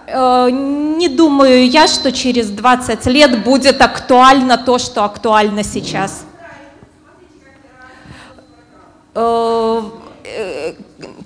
Э, 0.07 0.47
не 0.49 1.09
думаю 1.09 1.69
я, 1.69 1.89
что 1.89 2.13
через 2.13 2.49
20 2.49 3.05
лет 3.07 3.43
будет 3.43 3.81
актуально 3.81 4.57
то, 4.57 4.77
что 4.77 5.03
актуально 5.03 5.65
сейчас. 5.65 6.23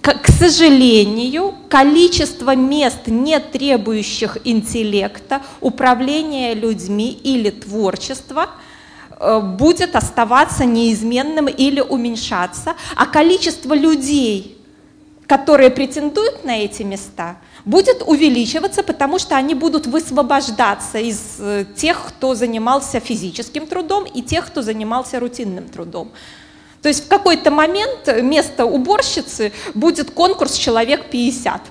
К 0.04 0.28
сожалению, 0.28 1.56
количество 1.70 2.58
мест, 2.58 3.08
не 3.08 3.40
требующих 3.40 4.38
интеллекта, 4.44 5.42
управления 5.62 6.54
людьми 6.54 7.18
или 7.24 7.50
творчества 7.50 8.50
э, 9.18 9.40
будет 9.40 9.96
оставаться 9.96 10.66
неизменным 10.66 11.48
или 11.48 11.80
уменьшаться, 11.80 12.76
а 12.98 13.06
количество 13.06 13.74
людей, 13.74 14.58
которые 15.26 15.70
претендуют 15.70 16.44
на 16.44 16.58
эти 16.58 16.84
места, 16.84 17.38
будет 17.64 18.04
увеличиваться, 18.06 18.84
потому 18.84 19.20
что 19.20 19.38
они 19.38 19.56
будут 19.56 19.88
высвобождаться 19.88 20.98
из 20.98 21.38
э, 21.40 21.64
тех, 21.78 22.08
кто 22.10 22.36
занимался 22.36 23.00
физическим 23.00 23.68
трудом 23.68 24.04
и 24.04 24.22
тех, 24.22 24.48
кто 24.48 24.62
занимался 24.62 25.22
рутинным 25.22 25.70
трудом. 25.70 26.12
То 26.84 26.90
есть 26.90 27.06
в 27.06 27.08
какой-то 27.08 27.50
момент 27.50 28.08
вместо 28.08 28.66
уборщицы 28.66 29.54
будет 29.74 30.12
конкурс 30.12 30.56
«Человек 30.56 31.06
50». 31.10 31.62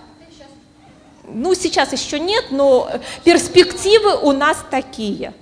Ну, 1.28 1.54
сейчас 1.54 1.92
еще 1.92 2.18
нет, 2.18 2.46
но 2.50 2.90
перспективы 3.22 4.16
у 4.16 4.32
нас 4.32 4.56
такие. 4.70 5.34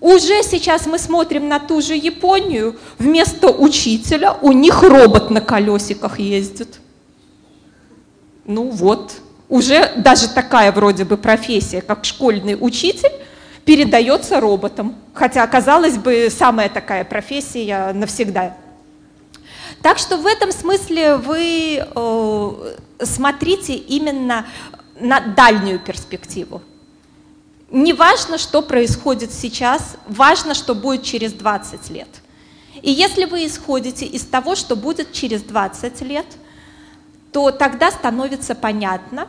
Уже 0.00 0.42
сейчас 0.44 0.86
мы 0.86 0.98
смотрим 0.98 1.48
на 1.48 1.58
ту 1.58 1.80
же 1.80 1.96
Японию, 1.96 2.78
вместо 2.98 3.48
учителя 3.48 4.34
у 4.40 4.52
них 4.52 4.80
робот 4.82 5.28
на 5.28 5.40
колесиках 5.40 6.20
ездит. 6.20 6.78
Ну 8.44 8.70
вот, 8.70 9.12
уже 9.48 9.92
даже 9.96 10.28
такая 10.28 10.70
вроде 10.70 11.04
бы 11.04 11.16
профессия, 11.16 11.80
как 11.80 12.04
школьный 12.04 12.56
учитель, 12.60 13.12
передается 13.64 14.38
роботом. 14.40 14.94
Хотя, 15.14 15.44
казалось 15.48 15.96
бы, 15.96 16.28
самая 16.30 16.68
такая 16.68 17.04
профессия 17.04 17.92
навсегда. 17.92 18.54
Так 19.84 19.98
что 19.98 20.16
в 20.16 20.24
этом 20.26 20.50
смысле 20.50 21.16
вы 21.16 21.76
э, 21.78 22.74
смотрите 23.02 23.74
именно 23.74 24.46
на 24.98 25.20
дальнюю 25.20 25.78
перспективу. 25.78 26.62
Не 27.70 27.92
важно, 27.92 28.38
что 28.38 28.62
происходит 28.62 29.30
сейчас, 29.30 29.98
важно, 30.06 30.54
что 30.54 30.74
будет 30.74 31.02
через 31.02 31.34
20 31.34 31.90
лет. 31.90 32.08
И 32.80 32.90
если 32.90 33.26
вы 33.26 33.44
исходите 33.44 34.06
из 34.06 34.24
того, 34.24 34.54
что 34.54 34.74
будет 34.74 35.12
через 35.12 35.42
20 35.42 36.00
лет, 36.00 36.26
то 37.30 37.50
тогда 37.50 37.90
становится 37.90 38.54
понятно, 38.54 39.28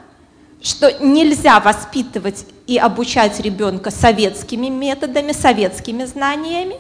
что 0.62 0.90
нельзя 1.04 1.60
воспитывать 1.60 2.46
и 2.66 2.78
обучать 2.78 3.42
ребенка 3.42 3.92
советскими 3.92 4.68
методами, 4.68 5.34
советскими 5.34 6.06
знаниями, 6.06 6.78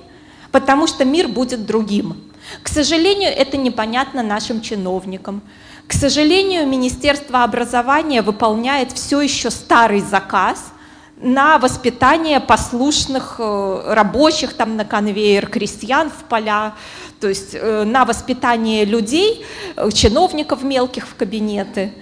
потому 0.53 0.87
что 0.87 1.03
мир 1.03 1.27
будет 1.27 1.65
другим. 1.65 2.31
К 2.63 2.67
сожалению, 2.67 3.29
это 3.29 3.57
непонятно 3.57 4.23
нашим 4.23 4.61
чиновникам. 4.61 5.41
К 5.87 5.93
сожалению, 5.93 6.67
Министерство 6.67 7.43
образования 7.43 8.21
выполняет 8.21 8.91
все 8.91 9.21
еще 9.21 9.51
старый 9.51 10.01
заказ 10.01 10.71
на 11.17 11.57
воспитание 11.59 12.39
послушных 12.39 13.35
э, 13.39 13.93
рабочих 13.93 14.53
там 14.53 14.75
на 14.75 14.83
конвейер, 14.83 15.47
крестьян 15.47 16.09
в 16.09 16.23
поля, 16.27 16.75
то 17.19 17.29
есть 17.29 17.51
э, 17.53 17.83
на 17.83 18.03
воспитание 18.03 18.83
людей, 18.83 19.45
э, 19.75 19.89
чиновников 19.91 20.63
мелких 20.63 21.07
в 21.07 21.15
кабинеты, 21.15 21.93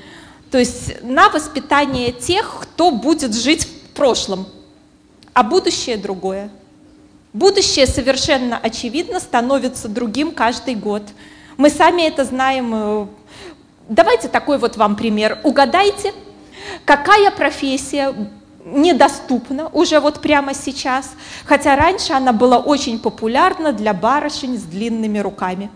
то 0.49 0.58
есть 0.58 1.03
на 1.03 1.29
воспитание 1.29 2.12
тех, 2.12 2.60
кто 2.62 2.89
будет 2.91 3.36
жить 3.36 3.65
в 3.65 3.95
прошлом, 3.95 4.47
а 5.34 5.43
будущее 5.43 5.97
другое. 5.97 6.49
Будущее 7.34 7.88
совершенно 7.88 8.58
очевидно 8.58 9.19
становится 9.19 9.89
другим 9.89 10.32
каждый 10.32 10.76
год. 10.76 11.04
Мы 11.58 11.69
сами 11.69 12.04
это 12.04 12.24
знаем 12.24 13.10
Давайте 13.89 14.30
такой 14.30 14.58
вот 14.58 14.78
вам 14.78 14.96
пример. 14.96 15.39
Угадайте, 15.43 16.13
какая 16.86 17.32
профессия 17.32 18.13
недоступна 18.63 19.67
уже 19.67 20.00
вот 20.00 20.22
прямо 20.22 20.54
сейчас, 20.54 21.12
хотя 21.43 21.76
раньше 21.76 22.13
она 22.13 22.32
была 22.32 22.60
очень 22.60 22.98
популярна 22.98 23.74
для 23.74 23.93
барышень 23.93 24.58
с 24.58 24.63
длинными 24.63 25.19
руками. 25.19 25.69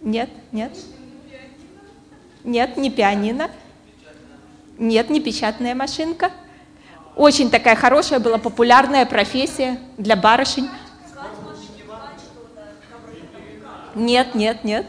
Нет, 0.00 0.30
нет. 0.50 0.76
Нет, 2.42 2.76
не 2.76 2.90
пианино. 2.90 3.50
Нет, 4.78 5.10
не 5.10 5.20
печатная 5.20 5.74
машинка. 5.76 6.32
Очень 7.16 7.50
такая 7.50 7.74
хорошая 7.76 8.20
была 8.20 8.36
популярная 8.36 9.06
профессия 9.06 9.80
для 9.96 10.16
барышень. 10.16 10.68
Нет, 13.94 14.34
нет, 14.34 14.62
нет. 14.64 14.86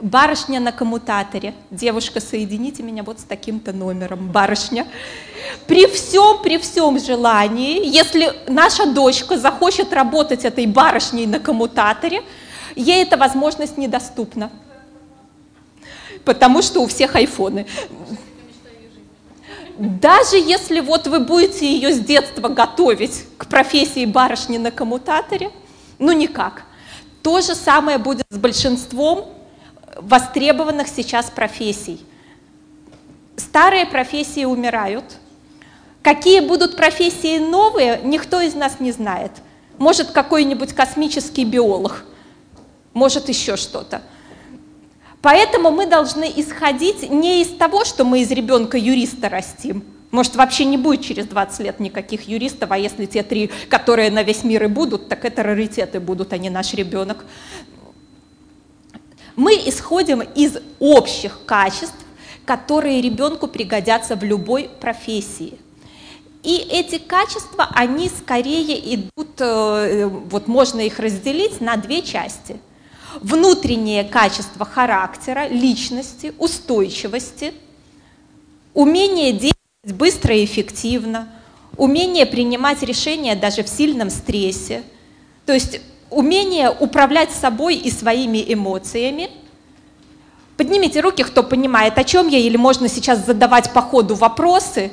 Барышня 0.00 0.58
на 0.60 0.72
коммутаторе. 0.72 1.52
Девушка, 1.70 2.20
соедините 2.20 2.82
меня 2.82 3.02
вот 3.02 3.20
с 3.20 3.24
таким-то 3.24 3.74
номером. 3.74 4.32
Барышня. 4.32 4.86
При 5.66 5.86
всем, 5.88 6.42
при 6.42 6.56
всем 6.56 6.98
желании, 6.98 7.86
если 7.86 8.32
наша 8.48 8.86
дочка 8.86 9.36
захочет 9.36 9.92
работать 9.92 10.46
этой 10.46 10.66
барышней 10.66 11.26
на 11.26 11.38
коммутаторе, 11.38 12.22
ей 12.74 13.02
эта 13.02 13.18
возможность 13.18 13.76
недоступна. 13.76 14.50
Потому 16.24 16.62
что 16.62 16.80
у 16.80 16.86
всех 16.86 17.14
айфоны. 17.14 17.66
Даже 19.78 20.36
если 20.36 20.80
вот 20.80 21.06
вы 21.06 21.20
будете 21.20 21.70
ее 21.70 21.92
с 21.92 21.98
детства 21.98 22.48
готовить 22.48 23.24
к 23.36 23.46
профессии 23.46 24.06
барышни 24.06 24.56
на 24.56 24.70
коммутаторе, 24.70 25.50
ну 25.98 26.12
никак. 26.12 26.62
То 27.22 27.40
же 27.40 27.54
самое 27.54 27.98
будет 27.98 28.26
с 28.30 28.38
большинством 28.38 29.28
востребованных 29.96 30.88
сейчас 30.88 31.30
профессий. 31.30 32.00
Старые 33.36 33.84
профессии 33.84 34.44
умирают. 34.44 35.04
Какие 36.02 36.40
будут 36.40 36.76
профессии 36.76 37.38
новые, 37.38 38.00
никто 38.02 38.40
из 38.40 38.54
нас 38.54 38.80
не 38.80 38.92
знает. 38.92 39.32
Может, 39.76 40.10
какой-нибудь 40.10 40.72
космический 40.72 41.44
биолог, 41.44 42.04
может, 42.94 43.28
еще 43.28 43.56
что-то. 43.56 44.00
Поэтому 45.26 45.72
мы 45.72 45.86
должны 45.86 46.32
исходить 46.36 47.10
не 47.10 47.42
из 47.42 47.48
того, 47.48 47.84
что 47.84 48.04
мы 48.04 48.20
из 48.20 48.30
ребенка 48.30 48.78
юриста 48.78 49.28
растим, 49.28 49.82
может, 50.12 50.36
вообще 50.36 50.64
не 50.64 50.76
будет 50.76 51.02
через 51.02 51.26
20 51.26 51.58
лет 51.64 51.80
никаких 51.80 52.28
юристов, 52.28 52.70
а 52.70 52.78
если 52.78 53.06
те 53.06 53.24
три, 53.24 53.50
которые 53.68 54.12
на 54.12 54.22
весь 54.22 54.44
мир 54.44 54.62
и 54.62 54.66
будут, 54.68 55.08
так 55.08 55.24
это 55.24 55.42
раритеты 55.42 55.98
будут, 55.98 56.32
а 56.32 56.38
не 56.38 56.48
наш 56.48 56.74
ребенок. 56.74 57.24
Мы 59.34 59.54
исходим 59.66 60.20
из 60.20 60.58
общих 60.78 61.40
качеств, 61.44 61.98
которые 62.44 63.00
ребенку 63.00 63.48
пригодятся 63.48 64.14
в 64.14 64.22
любой 64.22 64.70
профессии. 64.80 65.58
И 66.44 66.56
эти 66.70 66.98
качества, 66.98 67.68
они 67.74 68.10
скорее 68.10 68.94
идут, 68.94 69.40
э, 69.40 70.06
вот 70.06 70.46
можно 70.46 70.82
их 70.82 71.00
разделить 71.00 71.60
на 71.60 71.76
две 71.76 72.02
части. 72.02 72.60
Внутреннее 73.20 74.04
качество 74.04 74.64
характера, 74.64 75.48
личности, 75.48 76.34
устойчивости, 76.38 77.54
умение 78.74 79.32
действовать 79.32 79.56
быстро 79.84 80.34
и 80.34 80.44
эффективно, 80.44 81.28
умение 81.76 82.26
принимать 82.26 82.82
решения 82.82 83.34
даже 83.34 83.62
в 83.62 83.68
сильном 83.68 84.10
стрессе, 84.10 84.82
то 85.44 85.52
есть 85.52 85.80
умение 86.10 86.70
управлять 86.70 87.30
собой 87.30 87.76
и 87.76 87.90
своими 87.90 88.44
эмоциями. 88.46 89.30
Поднимите 90.56 91.00
руки, 91.00 91.22
кто 91.22 91.42
понимает, 91.42 91.98
о 91.98 92.04
чем 92.04 92.28
я, 92.28 92.38
или 92.38 92.56
можно 92.56 92.88
сейчас 92.88 93.24
задавать 93.24 93.72
по 93.72 93.82
ходу 93.82 94.14
вопросы 94.14 94.90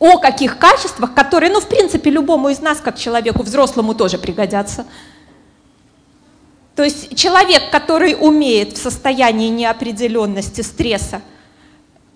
о 0.00 0.18
каких 0.18 0.58
качествах, 0.58 1.12
которые, 1.14 1.52
ну, 1.52 1.60
в 1.60 1.68
принципе, 1.68 2.10
любому 2.10 2.48
из 2.48 2.60
нас, 2.60 2.80
как 2.80 2.98
человеку 2.98 3.42
взрослому, 3.42 3.94
тоже 3.94 4.16
пригодятся. 4.16 4.86
То 6.74 6.84
есть 6.84 7.16
человек, 7.16 7.70
который 7.70 8.16
умеет 8.18 8.72
в 8.72 8.82
состоянии 8.82 9.48
неопределенности, 9.48 10.60
стресса, 10.62 11.20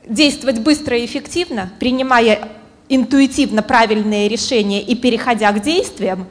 действовать 0.07 0.61
быстро 0.61 0.97
и 0.97 1.05
эффективно, 1.05 1.73
принимая 1.79 2.49
интуитивно 2.89 3.63
правильные 3.63 4.29
решения 4.29 4.83
и 4.83 4.95
переходя 4.95 5.51
к 5.53 5.63
действиям, 5.63 6.27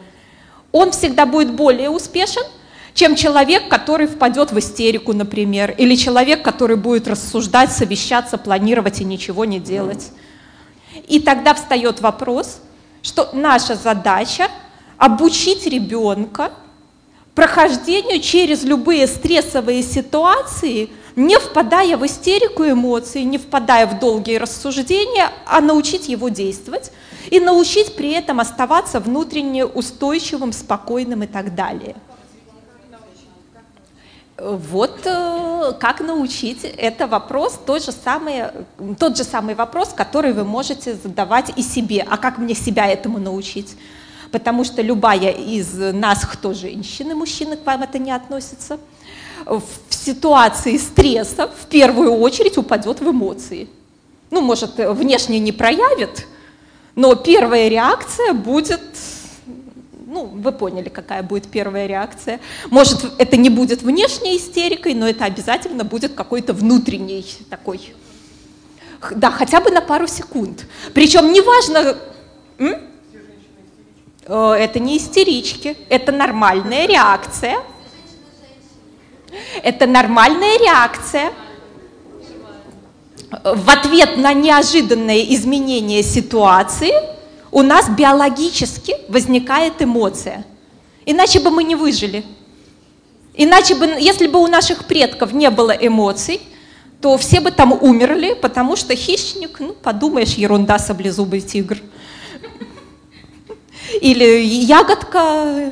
он 0.71 0.91
всегда 0.91 1.25
будет 1.25 1.53
более 1.53 1.89
успешен, 1.89 2.43
чем 2.93 3.15
человек, 3.15 3.69
который 3.69 4.07
впадет 4.07 4.51
в 4.51 4.59
истерику, 4.59 5.13
например, 5.13 5.71
или 5.77 5.95
человек, 5.95 6.43
который 6.43 6.75
будет 6.75 7.07
рассуждать, 7.07 7.71
совещаться, 7.71 8.37
планировать 8.37 9.01
и 9.01 9.03
ничего 9.03 9.45
не 9.45 9.59
делать. 9.59 10.11
И 11.07 11.19
тогда 11.19 11.53
встает 11.55 12.01
вопрос, 12.01 12.61
что 13.01 13.29
наша 13.33 13.75
задача 13.75 14.47
обучить 14.97 15.65
ребенка 15.65 16.51
прохождению 17.35 18.21
через 18.21 18.63
любые 18.63 19.07
стрессовые 19.07 19.83
ситуации– 19.83 20.89
не 21.15 21.37
впадая 21.37 21.97
в 21.97 22.05
истерику 22.05 22.63
эмоций, 22.63 23.23
не 23.23 23.37
впадая 23.37 23.87
в 23.87 23.99
долгие 23.99 24.37
рассуждения, 24.37 25.29
а 25.45 25.61
научить 25.61 26.09
его 26.09 26.29
действовать 26.29 26.91
и 27.29 27.39
научить 27.39 27.95
при 27.95 28.11
этом 28.11 28.39
оставаться 28.39 28.99
внутренне 28.99 29.65
устойчивым, 29.65 30.51
спокойным 30.51 31.23
и 31.23 31.27
так 31.27 31.55
далее. 31.55 31.95
Вот 34.35 35.01
э, 35.05 35.73
как 35.79 36.01
научить, 36.01 36.63
это 36.63 37.05
вопрос, 37.05 37.59
тот 37.65 37.85
же, 37.85 37.91
самый, 37.91 38.45
тот 38.99 39.15
же 39.15 39.23
самый 39.23 39.53
вопрос, 39.53 39.89
который 39.95 40.33
вы 40.33 40.43
можете 40.43 40.95
задавать 40.95 41.53
и 41.55 41.61
себе. 41.61 42.05
А 42.09 42.17
как 42.17 42.39
мне 42.39 42.55
себя 42.55 42.87
этому 42.87 43.19
научить? 43.19 43.77
Потому 44.33 44.65
что 44.65 44.81
любая 44.81 45.31
из 45.31 45.73
нас, 45.73 46.25
кто 46.25 46.53
женщины, 46.53 47.15
мужчины 47.15 47.55
к 47.55 47.65
вам 47.65 47.83
это 47.83 47.99
не 47.99 48.11
относится– 48.11 48.77
в 49.45 49.63
ситуации 49.89 50.77
стресса 50.77 51.47
в 51.47 51.67
первую 51.67 52.13
очередь 52.13 52.57
упадет 52.57 53.01
в 53.01 53.09
эмоции. 53.09 53.69
Ну, 54.31 54.41
может, 54.41 54.77
внешне 54.77 55.39
не 55.39 55.51
проявит, 55.51 56.27
но 56.95 57.15
первая 57.15 57.67
реакция 57.67 58.33
будет, 58.33 58.81
ну, 60.07 60.25
вы 60.25 60.51
поняли, 60.51 60.89
какая 60.89 61.23
будет 61.23 61.47
первая 61.47 61.87
реакция. 61.87 62.39
Может, 62.69 62.99
это 63.19 63.37
не 63.37 63.49
будет 63.49 63.83
внешней 63.83 64.37
истерикой, 64.37 64.93
но 64.93 65.07
это 65.07 65.25
обязательно 65.25 65.83
будет 65.83 66.13
какой-то 66.13 66.53
внутренний 66.53 67.25
такой 67.49 67.93
Да, 69.11 69.29
хотя 69.29 69.61
бы 69.61 69.69
на 69.69 69.81
пару 69.81 70.07
секунд. 70.07 70.65
Причем 70.93 71.31
неважно... 71.31 71.97
М? 72.57 72.92
Э, 74.25 74.53
это 74.53 74.79
не 74.79 74.97
истерички, 74.97 75.77
это 75.89 76.11
нормальная 76.11 76.87
реакция. 76.87 77.57
Это 79.63 79.87
нормальная 79.87 80.59
реакция 80.59 81.33
в 83.43 83.69
ответ 83.69 84.17
на 84.17 84.33
неожиданное 84.33 85.21
изменение 85.21 86.03
ситуации 86.03 86.93
у 87.51 87.61
нас 87.61 87.89
биологически 87.89 88.95
возникает 89.09 89.81
эмоция. 89.81 90.45
Иначе 91.05 91.39
бы 91.39 91.49
мы 91.51 91.63
не 91.63 91.75
выжили. 91.75 92.23
Иначе 93.35 93.75
бы, 93.75 93.85
если 93.99 94.27
бы 94.27 94.39
у 94.39 94.47
наших 94.47 94.85
предков 94.85 95.33
не 95.33 95.49
было 95.49 95.71
эмоций, 95.71 96.41
то 97.01 97.17
все 97.17 97.41
бы 97.41 97.51
там 97.51 97.73
умерли, 97.73 98.33
потому 98.33 98.75
что 98.75 98.95
хищник, 98.95 99.59
ну, 99.59 99.73
подумаешь, 99.73 100.33
ерунда, 100.35 100.79
саблезубый 100.79 101.41
тигр. 101.41 101.77
Или 104.01 104.43
ягодка 104.43 105.71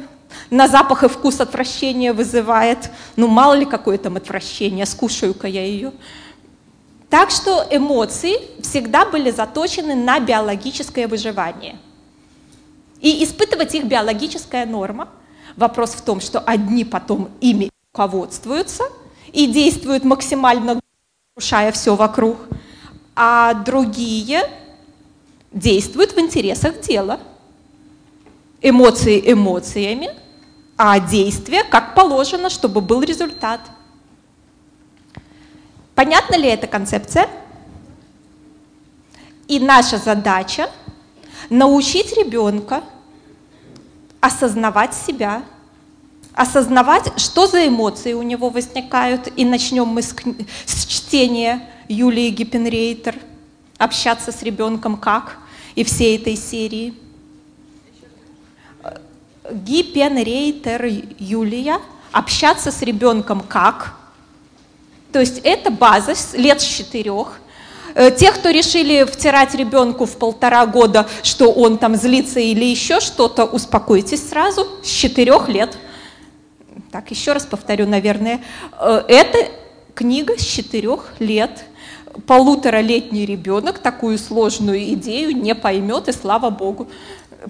на 0.50 0.68
запах 0.68 1.04
и 1.04 1.08
вкус 1.08 1.40
отвращения 1.40 2.14
вызывает. 2.14 2.90
Ну, 3.16 3.28
мало 3.28 3.54
ли 3.54 3.66
какое 3.66 3.98
там 3.98 4.18
отвращение, 4.18 4.86
скушаю-ка 4.86 5.48
я 5.48 5.66
ее. 5.66 5.92
Так 7.10 7.30
что 7.30 7.66
эмоции 7.70 8.38
всегда 8.62 9.06
были 9.06 9.32
заточены 9.32 9.96
на 9.96 10.20
биологическое 10.20 11.08
выживание. 11.08 11.78
И 13.02 13.24
испытывать 13.24 13.76
их 13.76 13.86
биологическая 13.86 14.66
норма. 14.66 15.10
Вопрос 15.58 15.92
в 15.92 16.02
том, 16.02 16.22
что 16.22 16.40
одни 16.40 16.86
потом 16.86 17.30
ими 17.42 17.70
руководствуются 17.92 18.86
и 19.34 19.48
действуют 19.48 20.04
максимально 20.04 20.80
нарушая 21.36 21.72
все 21.72 21.96
вокруг, 21.96 22.38
а 23.16 23.54
другие 23.54 24.50
действуют 25.52 26.14
в 26.14 26.20
интересах 26.20 26.80
дела. 26.82 27.20
Эмоции 28.62 29.32
эмоциями, 29.32 30.10
а 30.78 31.00
действия 31.00 31.64
как 31.64 31.96
положено, 31.96 32.50
чтобы 32.50 32.82
был 32.82 33.02
результат– 33.02 33.62
Понятна 36.02 36.36
ли 36.36 36.48
эта 36.50 36.66
концепция? 36.66 37.30
И 39.48 39.60
наша 39.60 40.00
задача 40.00 40.68
научить 41.50 42.18
ребенка 42.18 42.84
осознавать 44.20 44.96
себя, 44.96 45.44
осознавать, 46.34 47.20
что 47.20 47.46
за 47.46 47.68
эмоции 47.68 48.14
у 48.14 48.24
него 48.24 48.50
возникают. 48.50 49.32
И 49.36 49.46
начнем 49.46 49.86
мы 49.86 50.02
с, 50.02 50.16
с 50.66 50.86
чтения 50.88 51.70
Юлии 51.88 52.30
Гиппенрейтер, 52.30 53.16
общаться 53.78 54.32
с 54.32 54.42
ребенком 54.42 54.98
как, 54.98 55.38
и 55.76 55.84
всей 55.84 56.18
этой 56.18 56.36
серии. 56.36 56.96
Гиппенрейтер 59.52 60.86
Юлия, 61.20 61.80
общаться 62.12 62.72
с 62.72 62.82
ребенком 62.82 63.42
как– 63.42 63.96
то 65.12 65.20
есть 65.20 65.42
это 65.44 65.72
база 65.72 66.14
лет 66.38 66.62
с 66.62 66.64
четырех. 66.64 67.40
Э, 67.96 68.12
те, 68.12 68.32
кто 68.32 68.50
решили 68.50 69.04
втирать 69.04 69.54
ребенку 69.54 70.06
в 70.06 70.18
полтора 70.18 70.66
года, 70.66 71.08
что 71.24 71.52
он 71.52 71.78
там 71.78 71.96
злится 71.96 72.40
или 72.40 72.64
еще 72.64 73.00
что-то, 73.00 73.46
успокойтесь 73.46 74.30
сразу, 74.30 74.68
с 74.84 74.88
четырех 74.88 75.50
лет. 75.50 75.78
Так, 76.92 77.12
еще 77.12 77.34
раз 77.34 77.46
повторю, 77.46 77.88
наверное. 77.88 78.42
Э, 78.80 79.04
это 79.08 79.38
книга 79.94 80.38
с 80.38 80.44
четырех 80.44 81.14
лет. 81.20 81.66
Полуторалетний 82.26 83.26
ребенок 83.26 83.80
такую 83.80 84.18
сложную 84.18 84.94
идею 84.94 85.36
не 85.36 85.56
поймет, 85.56 86.08
и 86.08 86.14
слава 86.14 86.50
богу. 86.50 86.88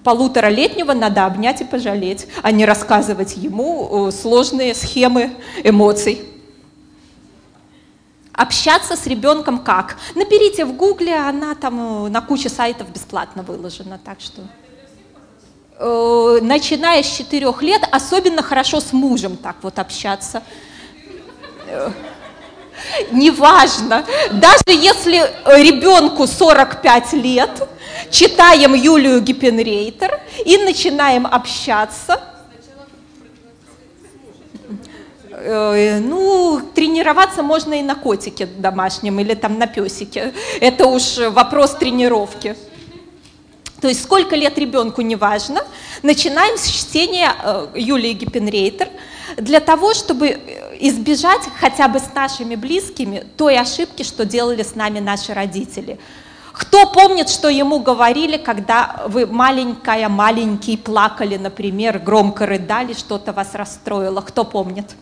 Полуторалетнего 0.04 0.94
надо 0.94 1.26
обнять 1.26 1.60
и 1.60 1.66
пожалеть, 1.66 2.28
а 2.42 2.52
не 2.52 2.66
рассказывать 2.66 3.36
ему 3.36 4.08
э, 4.08 4.12
сложные 4.12 4.74
схемы 4.74 5.32
эмоций. 5.66 6.22
Общаться 8.32 8.96
с 8.96 9.06
ребенком 9.06 9.60
как? 9.60 9.98
Наберите 10.16 10.64
в 10.64 10.74
гугле, 10.78 11.16
она 11.16 11.56
там 11.56 12.06
э, 12.06 12.10
на 12.10 12.22
куче 12.22 12.48
сайтов 12.48 12.90
бесплатно 12.90 13.44
выложена, 13.44 14.00
так 14.02 14.22
что 14.22 14.44
э, 15.78 16.40
начиная 16.42 17.04
с 17.04 17.08
четырех 17.08 17.62
лет, 17.62 17.82
особенно 17.92 18.42
хорошо 18.42 18.80
с 18.80 18.94
мужем 18.94 19.36
так 19.36 19.58
вот 19.62 19.78
общаться. 19.78 20.42
Неважно, 23.12 24.06
даже 24.32 24.64
если 24.68 25.18
ребенку 25.46 26.28
45 26.28 27.14
лет, 27.14 27.68
читаем 28.10 28.74
Юлию 28.74 29.22
Гиппенрейтер 29.22 30.20
и 30.46 30.58
начинаем 30.58 31.28
общаться– 31.28 32.22
Э, 35.44 36.00
ну, 36.00 36.62
тренироваться 36.76 37.42
можно 37.42 37.80
и 37.80 37.82
на 37.82 37.96
котике 37.96 38.46
домашнем 38.46 39.20
или 39.20 39.34
там 39.34 39.58
на 39.58 39.66
песике. 39.66 40.34
Это 40.60 40.86
уж 40.86 41.18
вопрос 41.18 41.72
тренировки. 41.72 42.56
То 43.82 43.88
есть 43.88 44.04
сколько 44.04 44.36
лет 44.36 44.58
ребенку, 44.60 45.02
неважно. 45.02 45.64
Начинаем 46.04 46.58
с 46.58 46.68
чтения 46.68 47.34
э, 47.44 47.68
Юлии 47.76 48.14
Гиппенрейтер 48.14 48.90
для 49.38 49.60
того, 49.60 49.96
чтобы 49.96 50.40
избежать 50.80 51.42
хотя 51.60 51.88
бы 51.88 52.00
с 52.00 52.14
нашими 52.14 52.56
близкими 52.56 53.26
той 53.36 53.58
ошибки, 53.58 54.04
что 54.04 54.26
делали 54.26 54.62
с 54.62 54.76
нами 54.76 55.00
наши 55.00 55.34
родители. 55.34 55.98
Кто 56.52 56.86
помнит, 56.86 57.30
что 57.30 57.50
ему 57.50 57.80
говорили, 57.80 58.38
когда 58.38 59.04
вы 59.08 59.26
маленькая, 59.26 60.10
маленький 60.10 60.78
плакали, 60.78 61.38
например, 61.38 62.00
громко 62.00 62.46
рыдали, 62.46 62.94
что-то 62.94 63.32
вас 63.32 63.56
расстроило? 63.56 64.22
Кто 64.22 64.44
помнит? 64.44 64.96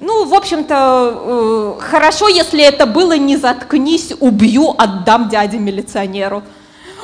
Ну, 0.00 0.24
в 0.24 0.34
общем-то, 0.34 1.76
э, 1.78 1.80
хорошо, 1.80 2.28
если 2.28 2.62
это 2.62 2.86
было 2.86 3.18
«не 3.18 3.36
заткнись, 3.36 4.14
убью, 4.18 4.74
отдам 4.76 5.28
дяде 5.28 5.58
милиционеру». 5.58 6.42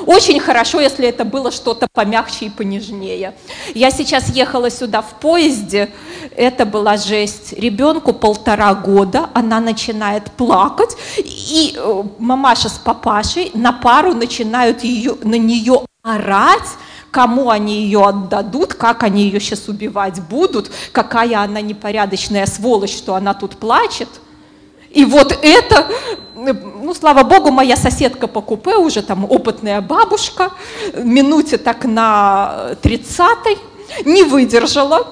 Очень 0.05 0.41
хорошо, 0.41 0.81
если 0.81 1.09
это 1.09 1.25
было 1.25 1.51
что-то 1.51 1.87
помягче 1.93 2.47
и 2.47 2.51
понежнее. 2.51 3.35
Я 3.75 3.91
сейчас 3.91 4.29
ехала 4.29 4.71
сюда 4.71 5.01
в 5.01 5.19
поезде, 5.21 5.91
это 6.37 6.67
была 6.67 6.97
жесть. 6.97 7.53
Ребенку 7.53 8.13
полтора 8.13 8.75
года, 8.75 9.31
она 9.33 9.61
начинает 9.61 10.31
плакать, 10.33 10.97
и 11.17 11.75
э, 11.77 12.03
мамаша 12.19 12.69
с 12.69 12.79
папашей 12.79 13.51
на 13.55 13.73
пару 13.73 14.15
начинают 14.15 14.85
ее, 14.85 15.17
на 15.23 15.39
нее 15.39 15.83
орать, 16.03 16.69
кому 17.11 17.49
они 17.49 17.83
ее 17.83 18.05
отдадут, 18.05 18.75
как 18.75 19.03
они 19.03 19.23
ее 19.23 19.41
сейчас 19.41 19.69
убивать 19.69 20.21
будут, 20.21 20.71
какая 20.93 21.41
она 21.41 21.61
непорядочная 21.63 22.47
сволочь, 22.47 22.95
что 22.95 23.15
она 23.15 23.33
тут 23.33 23.57
плачет. 23.57 24.09
И 24.97 25.05
вот 25.05 25.39
это, 25.43 25.89
ну, 26.35 26.95
слава 26.95 27.23
богу, 27.23 27.51
моя 27.51 27.77
соседка 27.77 28.27
по 28.27 28.41
купе, 28.41 28.77
уже 28.77 29.03
там 29.03 29.25
опытная 29.25 29.81
бабушка, 29.81 30.51
минуте 30.95 31.59
так 31.59 31.85
на 31.85 32.71
30-й, 32.83 33.59
не 34.05 34.23
выдержала, 34.23 35.07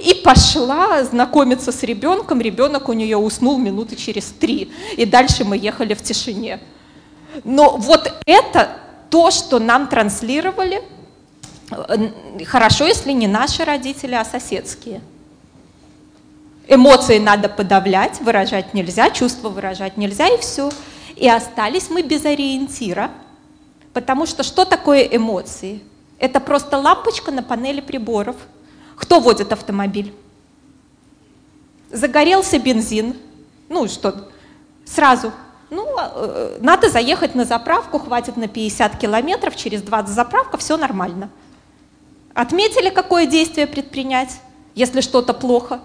и 0.00 0.14
пошла 0.14 1.04
знакомиться 1.04 1.70
с 1.70 1.84
ребенком. 1.84 2.40
Ребенок 2.40 2.88
у 2.88 2.92
нее 2.92 3.16
уснул 3.16 3.58
минуты 3.58 3.94
через 3.94 4.24
три. 4.24 4.72
И 4.96 5.06
дальше 5.06 5.44
мы 5.44 5.56
ехали 5.56 5.94
в 5.94 6.02
тишине. 6.02 6.58
Но 7.44 7.76
вот 7.76 8.12
это 8.26 8.70
то, 9.10 9.30
что 9.30 9.60
нам 9.60 9.86
транслировали– 9.86 10.82
Хорошо, 12.46 12.86
если 12.86 13.12
не 13.12 13.26
наши 13.26 13.64
родители, 13.64 14.14
а 14.14 14.24
соседские. 14.24 15.00
Эмоции 16.70 17.18
надо 17.18 17.48
подавлять, 17.48 18.20
выражать 18.20 18.74
нельзя, 18.74 19.08
чувства 19.08 19.48
выражать 19.48 19.96
нельзя, 19.96 20.28
и 20.28 20.38
все. 20.38 20.70
И 21.16 21.26
остались 21.26 21.88
мы 21.88 22.02
без 22.02 22.26
ориентира, 22.26 23.10
потому 23.94 24.26
что 24.26 24.42
что 24.42 24.66
такое 24.66 25.02
эмоции? 25.02 25.82
Это 26.18 26.40
просто 26.40 26.76
лампочка 26.76 27.32
на 27.32 27.42
панели 27.42 27.80
приборов. 27.80 28.36
Кто 28.96 29.18
водит 29.18 29.50
автомобиль? 29.50 30.12
Загорелся 31.90 32.58
бензин. 32.58 33.16
Ну 33.70 33.88
что, 33.88 34.28
сразу. 34.84 35.32
Ну, 35.70 35.86
э, 35.98 36.58
надо 36.60 36.90
заехать 36.90 37.34
на 37.34 37.46
заправку, 37.46 37.98
хватит 37.98 38.36
на 38.36 38.46
50 38.46 38.98
километров, 38.98 39.56
через 39.56 39.80
20 39.82 40.14
заправка, 40.14 40.58
все 40.58 40.76
нормально. 40.76 41.30
Отметили, 42.34 42.90
какое 42.90 43.26
действие 43.26 43.66
предпринять, 43.66 44.40
если 44.74 45.00
что-то 45.00 45.32
плохо? 45.32 45.80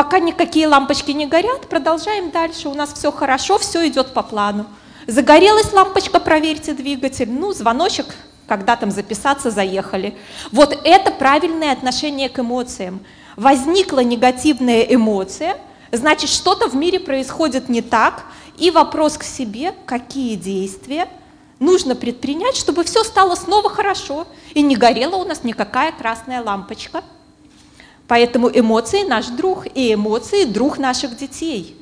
Пока 0.00 0.18
никакие 0.18 0.66
лампочки 0.66 1.10
не 1.10 1.26
горят, 1.26 1.68
продолжаем 1.68 2.30
дальше. 2.30 2.70
У 2.70 2.74
нас 2.74 2.90
все 2.94 3.12
хорошо, 3.12 3.58
все 3.58 3.86
идет 3.86 4.14
по 4.14 4.22
плану. 4.22 4.64
Загорелась 5.06 5.74
лампочка, 5.74 6.20
проверьте 6.20 6.72
двигатель. 6.72 7.30
Ну, 7.30 7.52
звоночек, 7.52 8.06
когда 8.46 8.76
там 8.76 8.90
записаться, 8.90 9.50
заехали. 9.50 10.16
Вот 10.52 10.74
это 10.84 11.10
правильное 11.10 11.72
отношение 11.72 12.30
к 12.30 12.38
эмоциям. 12.38 13.04
Возникла 13.36 14.00
негативная 14.00 14.80
эмоция, 14.84 15.58
Значит, 15.92 16.30
что-то 16.30 16.70
в 16.70 16.74
мире 16.74 16.98
происходит 16.98 17.68
не 17.68 17.82
так, 17.82 18.22
и 18.56 18.70
вопрос 18.70 19.18
к 19.18 19.22
себе, 19.22 19.74
какие 19.84 20.34
действия 20.36 21.08
нужно 21.58 21.94
предпринять, 21.94 22.56
чтобы 22.56 22.84
все 22.84 23.04
стало 23.04 23.34
снова 23.34 23.68
хорошо, 23.68 24.26
и 24.54 24.62
не 24.62 24.76
горела 24.76 25.16
у 25.16 25.26
нас 25.26 25.44
никакая 25.44 25.92
красная 25.92 26.42
лампочка. 26.42 27.02
Поэтому 28.10 28.50
эмоции 28.52 29.04
наш 29.04 29.28
друг, 29.28 29.68
и 29.72 29.94
эмоции 29.94 30.42
друг 30.42 30.78
наших 30.78 31.16
детей. 31.16 31.76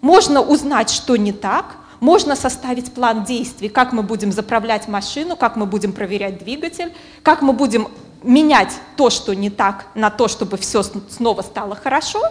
Можно 0.00 0.40
узнать, 0.40 0.88
что 0.88 1.16
не 1.16 1.32
так, 1.32 1.76
можно 2.00 2.34
составить 2.34 2.94
план 2.94 3.24
действий, 3.24 3.68
как 3.68 3.92
мы 3.92 4.02
будем 4.02 4.32
заправлять 4.32 4.88
машину, 4.88 5.36
как 5.36 5.56
мы 5.56 5.66
будем 5.66 5.92
проверять 5.92 6.38
двигатель, 6.38 6.94
как 7.22 7.42
мы 7.42 7.52
будем 7.52 7.88
менять 8.22 8.72
то, 8.96 9.10
что 9.10 9.34
не 9.34 9.50
так, 9.50 9.88
на 9.94 10.08
то, 10.08 10.28
чтобы 10.28 10.56
все 10.56 10.82
снова 10.82 11.42
стало 11.42 11.76
хорошо. 11.76 12.22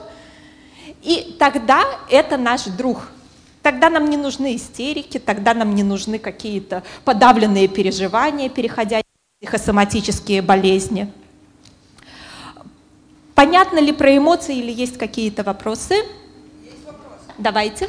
И 1.04 1.36
тогда 1.38 1.84
это 2.10 2.36
наш 2.36 2.64
друг. 2.64 3.12
Тогда 3.62 3.92
нам 3.92 4.10
не 4.10 4.18
нужны 4.18 4.56
истерики, 4.56 5.20
тогда 5.20 5.54
нам 5.54 5.76
не 5.76 5.84
нужны 5.84 6.18
какие-то 6.18 6.82
подавленные 7.06 7.68
переживания, 7.68 8.50
переходя 8.50 9.02
в 9.02 9.46
психосоматические 9.46 10.42
болезни. 10.42 11.14
Понятно 13.38 13.78
ли 13.78 13.92
про 13.92 14.18
эмоции 14.18 14.58
или 14.58 14.72
есть 14.72 14.98
какие-то 14.98 15.44
вопросы? 15.44 15.94
Есть 15.94 16.84
вопрос. 16.88 17.20
Давайте. 17.38 17.88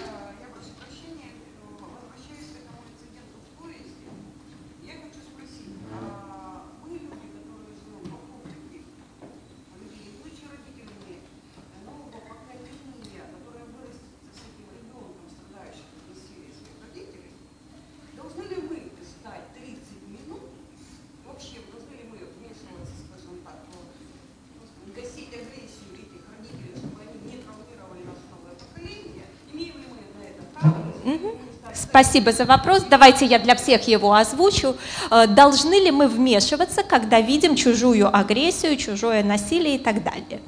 Спасибо 31.90 32.33
за 32.33 32.44
вопрос. 32.44 32.83
Давайте 32.88 33.24
я 33.24 33.38
для 33.38 33.55
всех 33.55 33.88
его 33.88 34.12
озвучу. 34.12 34.77
Э, 35.11 35.27
должны 35.27 35.74
ли 35.74 35.90
мы 35.90 36.07
вмешиваться, 36.07 36.83
когда 36.83 37.20
видим 37.20 37.57
чужую 37.57 38.14
агрессию, 38.14 38.77
чужое 38.77 39.24
насилие 39.24 39.77
и 39.77 39.79
так 39.79 40.05
далее? 40.05 40.40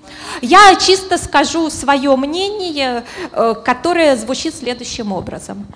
Я 0.42 0.76
чисто 0.76 1.16
скажу 1.16 1.70
свое 1.70 2.14
мнение, 2.16 3.04
э, 3.32 3.54
которое 3.64 4.16
звучит 4.16 4.54
следующим 4.54 5.12
образом. 5.12 5.66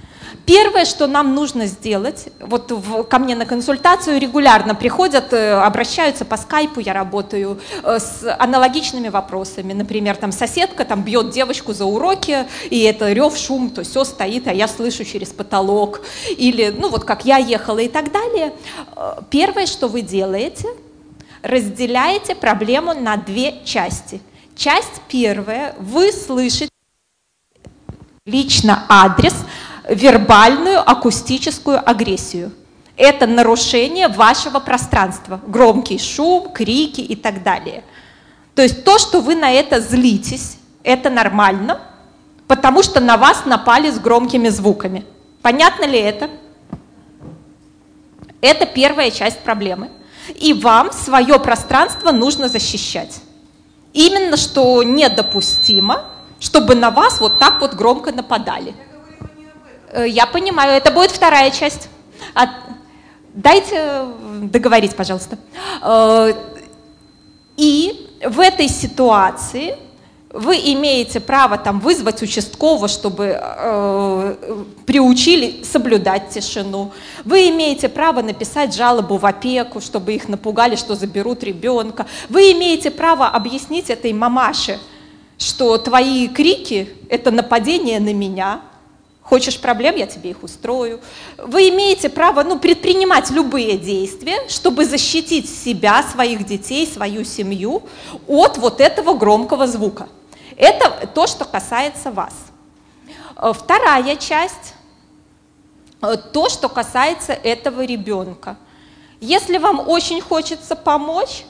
Первое, 0.44 0.85
что 0.85 1.07
нам 1.07 1.35
нужно 1.35 1.64
сделать, 1.64 2.29
вот 2.40 2.70
в, 2.70 3.05
ко 3.05 3.18
мне 3.18 3.35
на 3.35 3.46
консультацию 3.46 4.20
регулярно 4.20 4.74
приходят, 4.74 5.33
э, 5.33 5.55
обращаются 5.55 6.27
по 6.27 6.37
скайпу, 6.37 6.81
я 6.81 6.92
работаю 6.92 7.59
с 7.83 8.37
аналогичными 8.38 9.09
вопросами. 9.09 9.72
Например, 9.72 10.14
там 10.16 10.31
соседка 10.31 10.85
там 10.85 11.03
бьет 11.03 11.31
девочку 11.31 11.72
за 11.72 11.87
уроки, 11.87 12.44
и 12.68 12.83
это 12.83 13.11
рев, 13.12 13.35
шум, 13.38 13.70
то 13.70 13.83
все 13.83 14.05
стоит, 14.05 14.46
а 14.46 14.53
я 14.53 14.68
слышу 14.68 15.05
через 15.05 15.29
потолок. 15.29 15.54
Или, 16.37 16.75
ну 16.77 16.88
вот 16.88 17.05
как 17.05 17.25
я 17.25 17.38
ехала 17.38 17.79
и 17.79 17.88
так 17.88 18.12
далее. 18.12 18.53
Э, 18.97 19.17
первое, 19.31 19.67
что 19.67 19.88
вы 19.88 20.03
делаете, 20.03 20.69
разделяете 21.43 22.35
проблему 22.35 22.95
на 22.95 23.17
две 23.17 23.62
части. 23.64 24.21
Часть 24.57 25.03
первая, 25.09 25.75
вы 25.79 26.12
слышите 26.12 26.71
лично 28.25 28.87
адрес, 28.88 29.35
вербальную 29.88 30.81
акустическую 30.81 31.79
агрессию. 31.88 32.53
Это 32.97 33.27
нарушение 33.27 34.09
вашего 34.09 34.61
пространства, 34.61 35.40
громкий 35.47 35.99
шум, 35.99 36.51
крики 36.53 37.01
и 37.01 37.17
так 37.17 37.43
далее. 37.43 37.85
То 38.55 38.62
есть 38.62 38.85
то, 38.85 38.99
что 38.99 39.21
вы 39.21 39.35
на 39.35 39.51
это 39.51 39.81
злитесь, 39.81 40.59
это 40.85 41.11
нормально, 41.11 41.81
потому 42.47 42.83
что 42.83 43.01
на 43.01 43.17
вас 43.17 43.45
напали 43.47 43.90
с 43.90 43.99
громкими 43.99 44.49
звуками. 44.49 45.05
Понятно 45.44 45.85
ли 45.85 45.98
это? 45.98 46.30
Это 48.40 48.64
первая 48.64 49.11
часть 49.11 49.40
проблемы. 49.40 49.90
И 50.37 50.54
вам 50.54 50.90
свое 50.90 51.38
пространство 51.38 52.12
нужно 52.12 52.48
защищать. 52.48 53.20
Именно 53.92 54.38
что 54.38 54.83
недопустимо, 54.83 56.07
чтобы 56.40 56.74
на 56.74 56.90
вас 56.90 57.20
вот 57.20 57.38
так 57.38 57.61
вот 57.61 57.74
громко 57.74 58.11
нападали. 58.11 58.74
Э, 59.90 60.09
я 60.09 60.24
понимаю, 60.24 60.72
это 60.72 60.90
будет 60.90 61.11
вторая 61.11 61.50
часть. 61.50 61.90
А, 62.35 62.46
дайте 63.35 64.07
договорить, 64.44 64.96
пожалуйста. 64.96 65.37
Э, 65.83 66.33
и 67.59 68.11
в 68.24 68.40
этой 68.40 68.68
ситуации 68.68 69.76
вы 70.35 70.57
имеете 70.57 71.20
право 71.20 71.57
там 71.57 71.79
вызвать 71.79 72.20
участкового, 72.20 72.88
чтобы 72.88 73.38
э, 73.40 74.64
приучили 74.85 75.62
соблюдать 75.62 76.31
тишину. 76.31 76.90
Вы 77.25 77.51
имеете 77.51 77.88
право 77.88 78.20
написать 78.20 78.75
жалобу 78.75 79.16
в 79.16 79.25
опеку, 79.25 79.81
чтобы 79.81 80.12
их 80.12 80.29
напугали, 80.29 80.75
что 80.75 80.97
заберут 80.97 81.44
ребенка. 81.44 82.07
Вы 82.29 82.51
имеете 82.51 82.90
право 82.90 83.29
объяснить 83.29 83.90
этой 83.90 84.12
мамаше, 84.12 84.81
что 85.38 85.79
твои 85.79 86.27
крики– 86.27 86.88
это 87.09 87.31
нападение 87.31 88.01
на 88.01 88.12
меня, 88.12 88.61
Хочешь 89.25 89.59
проблем, 89.59 89.97
я 89.97 90.07
тебе 90.07 90.31
их 90.31 90.42
устрою. 90.42 91.01
Вы 91.38 91.70
имеете 91.70 92.11
право 92.11 92.42
ну, 92.42 92.59
предпринимать 92.59 93.31
любые 93.31 93.79
действия, 93.79 94.37
чтобы 94.51 94.85
защитить 94.85 95.49
себя, 95.49 96.03
своих 96.03 96.44
детей, 96.44 96.87
свою 96.87 97.25
семью 97.25 97.85
от 98.29 98.59
вот 98.59 98.83
этого 98.83 99.14
громкого 99.14 99.66
звука. 99.66 100.09
Это 100.57 101.07
то, 101.09 101.27
что 101.27 101.45
касается 101.45 102.11
вас. 102.11 102.35
Э, 103.37 103.53
вторая 103.53 104.17
часть 104.17 104.75
э,– 106.03 106.17
то, 106.33 106.49
что 106.49 106.69
касается 106.69 107.33
этого 107.33 107.85
ребенка. 107.85 108.57
Если 109.21 109.59
вам 109.59 109.88
очень 109.88 110.21
хочется 110.21 110.77
помочь, 110.77 111.45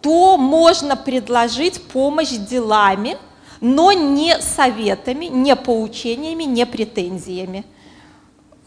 то 0.00 0.36
можно 0.36 0.96
предложить 0.96 1.82
помощь 1.88 2.30
делами– 2.30 3.16
но 3.60 3.92
не 3.92 4.40
советами, 4.40 5.26
не 5.26 5.54
поучениями, 5.54 6.44
не 6.44 6.64
претензиями. 6.66 7.64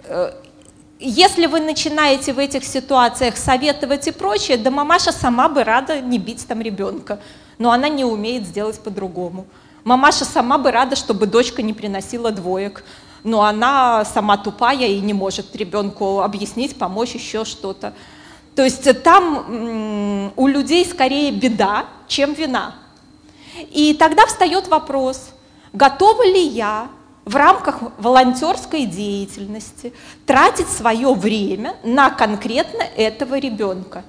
Э, 0.03 0.33
если 0.99 1.47
вы 1.47 1.59
начинаете 1.59 2.31
в 2.31 2.39
этих 2.39 2.63
ситуациях 2.63 3.37
советовать 3.37 4.07
и 4.07 4.11
прочее, 4.11 4.57
да 4.57 4.69
мамаша 4.69 5.11
сама 5.11 5.49
бы 5.49 5.63
рада 5.63 5.99
не 5.99 6.19
бить 6.19 6.47
там 6.47 6.61
ребенка, 6.61 7.19
но 7.57 7.71
она 7.71 7.89
не 7.89 8.05
умеет 8.05 8.45
сделать 8.45 8.79
по-другому. 8.79 9.45
Мамаша 9.83 10.25
сама 10.25 10.57
бы 10.57 10.71
рада, 10.71 10.95
чтобы 10.95 11.27
дочка 11.27 11.61
не 11.61 11.73
приносила 11.73 12.31
двоек, 12.31 12.83
но 13.23 13.43
она 13.43 14.05
сама 14.05 14.37
тупая 14.37 14.87
и 14.87 14.99
не 14.99 15.13
может 15.13 15.55
ребенку 15.55 16.21
объяснить, 16.21 16.77
помочь, 16.77 17.13
еще 17.15 17.45
что-то. 17.45 17.93
То 18.55 18.63
есть 18.63 19.03
там 19.03 20.31
у 20.35 20.47
людей 20.47 20.85
скорее 20.85 21.31
беда, 21.31 21.85
чем 22.07 22.33
вина. 22.33 22.75
И 23.71 23.93
тогда 23.93 24.25
встает 24.25 24.67
вопрос, 24.67 25.31
готова 25.73 26.23
ли 26.25 26.41
я 26.47 26.87
в 27.25 27.35
рамках 27.35 27.79
волонтерской 27.97 28.85
деятельности 28.85 29.93
тратить 30.25 30.67
свое 30.67 31.13
время 31.13 31.75
на 31.83 32.09
конкретно 32.09 32.83
этого 32.83 33.39
ребенка. 33.39 34.03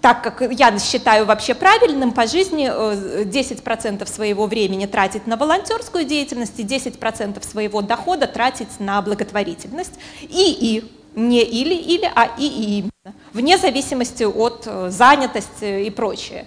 Так 0.00 0.22
как 0.22 0.52
я 0.52 0.78
считаю 0.78 1.26
вообще 1.26 1.54
правильным 1.54 2.12
по 2.12 2.26
жизни 2.26 2.66
10% 2.68 4.02
э, 4.02 4.06
своего 4.06 4.46
времени 4.46 4.86
тратить 4.86 5.26
на 5.26 5.36
волонтерскую 5.36 6.04
деятельность 6.04 6.58
и 6.58 6.64
10% 6.64 7.44
своего 7.44 7.82
дохода 7.82 8.28
тратить 8.28 8.78
на 8.78 9.02
благотворительность. 9.02 9.94
И 10.22 10.56
и. 10.60 10.92
Не 11.16 11.42
или-или, 11.42 12.08
а 12.14 12.30
и 12.38 12.46
и 12.46 12.78
именно. 12.78 13.16
Вне 13.32 13.58
зависимости 13.58 14.22
от 14.22 14.64
э, 14.66 14.90
занятости 14.90 15.82
и 15.86 15.90
прочее. 15.90 16.46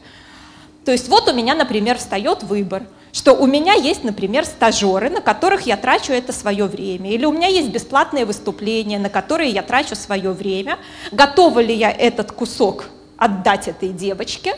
То 0.86 0.94
есть 0.94 1.10
вот 1.10 1.28
у 1.28 1.34
меня, 1.34 1.54
например, 1.56 1.98
встает 1.98 2.44
выбор, 2.44 2.84
что 3.12 3.34
у 3.34 3.48
меня 3.48 3.74
есть, 3.74 4.06
например, 4.06 4.46
стажеры, 4.46 5.10
на 5.10 5.20
которых 5.20 5.66
я 5.66 5.76
трачу 5.76 6.14
это 6.14 6.32
свое 6.32 6.68
время, 6.68 7.12
или 7.12 7.26
у 7.26 7.34
меня 7.34 7.48
есть 7.48 7.70
бесплатные 7.70 8.24
выступления, 8.24 8.98
на 8.98 9.10
которые 9.10 9.50
я 9.50 9.62
трачу 9.62 9.96
свое 9.96 10.32
время, 10.32 10.78
готова 11.12 11.60
ли 11.60 11.76
я 11.76 11.92
этот 11.92 12.32
кусок 12.32 12.86
отдать 13.22 13.68
этой 13.68 13.90
девочке 13.90 14.56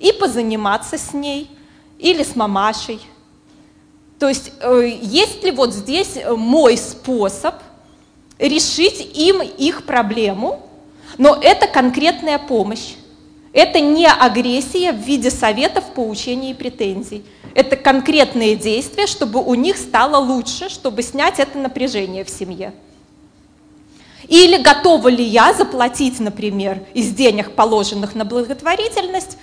и 0.00 0.10
позаниматься 0.12 0.98
с 0.98 1.14
ней 1.14 1.48
или 1.96 2.24
с 2.24 2.34
мамашей. 2.34 3.00
То 4.18 4.28
есть 4.28 4.50
э, 4.60 4.98
есть 5.00 5.44
ли 5.44 5.52
вот 5.52 5.72
здесь 5.72 6.18
мой 6.36 6.76
способ 6.76 7.54
решить 8.36 9.16
им 9.16 9.40
их 9.42 9.86
проблему, 9.86 10.60
но 11.18 11.38
это 11.40 11.68
конкретная 11.68 12.40
помощь. 12.40 12.94
Это 13.52 13.78
не 13.78 14.08
агрессия 14.08 14.92
в 14.92 14.98
виде 14.98 15.30
советов, 15.30 15.84
поучений 15.94 16.50
и 16.50 16.54
претензий. 16.54 17.24
Это 17.54 17.76
конкретные 17.76 18.56
действия, 18.56 19.06
чтобы 19.06 19.40
у 19.40 19.54
них 19.54 19.76
стало 19.76 20.16
лучше, 20.16 20.68
чтобы 20.68 21.02
снять 21.02 21.38
это 21.38 21.58
напряжение 21.58 22.24
в 22.24 22.30
семье. 22.30 22.72
Или 24.30 24.62
готова 24.62 25.08
ли 25.08 25.24
я 25.24 25.52
заплатить, 25.52 26.20
например, 26.20 26.80
из 26.94 27.10
денег, 27.10 27.50
положенных 27.50 28.14
на 28.14 28.24
благотворительность, 28.24 29.36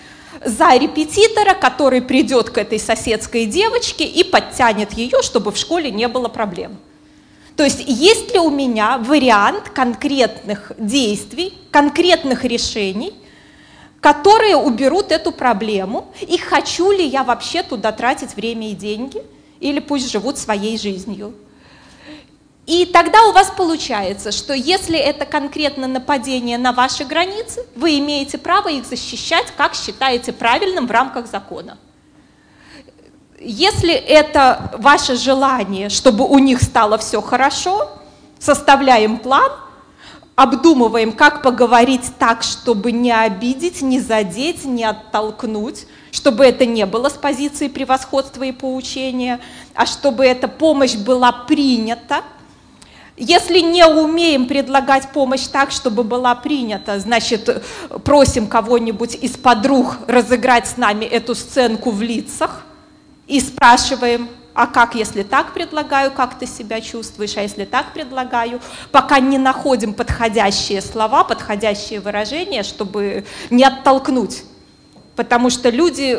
за 0.45 0.77
репетитора, 0.77 1.55
который 1.55 2.01
придет 2.01 2.51
к 2.51 2.57
этой 2.57 2.79
соседской 2.79 3.45
девочке 3.47 4.05
и 4.05 4.23
подтянет 4.23 4.93
ее, 4.93 5.21
чтобы 5.23 5.51
в 5.51 5.57
школе 5.57 5.91
не 5.91 6.07
было 6.07 6.29
проблем. 6.29 6.77
То 7.57 7.65
есть 7.65 7.83
есть 7.85 8.33
ли 8.33 8.39
у 8.39 8.49
меня 8.49 8.97
вариант 8.97 9.69
конкретных 9.69 10.71
действий, 10.77 11.53
конкретных 11.69 12.45
решений, 12.45 13.13
которые 13.99 14.55
уберут 14.55 15.11
эту 15.11 15.33
проблему, 15.33 16.13
и 16.21 16.37
хочу 16.37 16.91
ли 16.91 17.05
я 17.05 17.25
вообще 17.25 17.61
туда 17.61 17.91
тратить 17.91 18.37
время 18.37 18.71
и 18.71 18.73
деньги, 18.73 19.21
или 19.59 19.79
пусть 19.79 20.09
живут 20.09 20.37
своей 20.37 20.77
жизнью. 20.77 21.33
И 22.67 22.85
тогда 22.85 23.23
у 23.23 23.31
вас 23.31 23.49
получается, 23.55 24.33
что 24.33 24.53
если 24.53 24.99
это 24.99 25.25
конкретно 25.25 25.87
нападение 25.87 26.57
на 26.57 26.73
ваши 26.73 27.05
границы, 27.05 27.65
вы 27.75 27.97
имеете 27.99 28.37
право 28.37 28.67
их 28.67 28.85
защищать, 28.85 29.53
как 29.55 29.73
считаете 29.73 30.33
правильным 30.33 30.85
в 30.85 30.91
рамках 30.91 31.27
закона. 31.27 31.77
Если 33.39 33.93
это 33.93 34.73
ваше 34.77 35.15
желание, 35.15 35.87
чтобы 35.87 36.25
у 36.25 36.39
них 36.39 36.61
стало 36.61 36.97
все 36.97 37.21
хорошо, 37.21 37.89
составляем 38.37 39.17
план, 39.19 39.49
обдумываем, 40.35 41.13
как 41.13 41.43
поговорить 41.43 42.11
так, 42.19 42.43
чтобы 42.43 42.91
не 42.91 43.13
обидеть, 43.13 43.81
не 43.81 44.01
задеть, 44.01 44.65
не 44.65 44.83
оттолкнуть, 44.83 45.87
чтобы 46.11 46.43
это 46.45 46.65
не 46.65 46.85
было 46.85 47.07
с 47.07 47.13
позиции 47.13 47.69
превосходства 47.69 48.43
и 48.43 48.51
поучения, 48.51 49.39
а 49.73 49.85
чтобы 49.85 50.25
эта 50.25 50.49
помощь 50.49 50.95
была 50.95 51.31
принята– 51.31 52.23
если 53.17 53.59
не 53.61 53.83
умеем 53.85 54.45
предлагать 54.47 55.09
помощь 55.11 55.47
так, 55.47 55.71
чтобы 55.71 56.03
была 56.03 56.35
принята, 56.35 56.99
значит, 56.99 57.63
просим 58.03 58.45
кого-нибудь 58.45 59.15
из 59.15 59.31
подруг 59.31 59.97
разыграть 60.07 60.67
с 60.67 60.77
нами 60.77 61.05
эту 61.05 61.33
сценку 61.33 61.89
в 61.89 62.03
лицах 62.03 62.63
и 63.25 63.39
спрашиваем, 63.39 64.29
а 64.53 64.67
как, 64.67 64.93
если 64.93 65.23
так 65.23 65.53
предлагаю, 65.53 66.11
как 66.11 66.37
ты 66.37 66.45
себя 66.45 66.79
чувствуешь, 66.79 67.37
а 67.37 67.41
если 67.41 67.65
так 67.65 67.91
предлагаю, 67.91 68.61
пока 68.91 69.19
не 69.19 69.39
находим 69.39 69.95
подходящие 69.95 70.81
слова, 70.81 71.23
подходящие 71.23 71.99
выражения, 71.99 72.61
чтобы 72.61 73.25
не 73.49 73.63
оттолкнуть. 73.63 74.43
Потому 75.15 75.49
что 75.49 75.71
люди, 75.71 76.15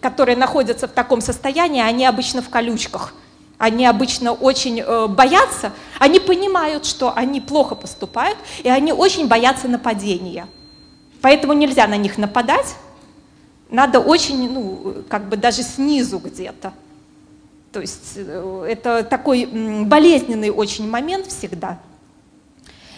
которые 0.00 0.36
находятся 0.36 0.86
в 0.86 0.92
таком 0.92 1.20
состоянии, 1.20 1.82
они 1.82 2.06
обычно 2.06 2.42
в 2.42 2.48
колючках– 2.48 3.12
они 3.58 3.86
обычно 3.86 4.32
очень 4.32 4.80
э, 4.80 5.06
боятся, 5.06 5.72
они 5.98 6.20
понимают, 6.20 6.84
что 6.84 7.12
они 7.14 7.40
плохо 7.40 7.74
поступают, 7.74 8.38
и 8.62 8.68
они 8.68 8.92
очень 8.92 9.28
боятся 9.28 9.66
нападения. 9.66 10.46
Поэтому 11.22 11.54
нельзя 11.54 11.86
на 11.86 11.96
них 11.96 12.18
нападать, 12.18 12.76
надо 13.70 13.98
очень, 13.98 14.52
ну, 14.52 14.96
как 15.08 15.28
бы 15.28 15.36
даже 15.36 15.62
снизу 15.62 16.18
где-то. 16.18 16.74
То 17.72 17.80
есть 17.80 18.12
э, 18.16 18.66
это 18.68 19.02
такой 19.02 19.46
болезненный 19.46 20.50
очень 20.50 20.88
момент 20.88 21.26
всегда. 21.26 21.78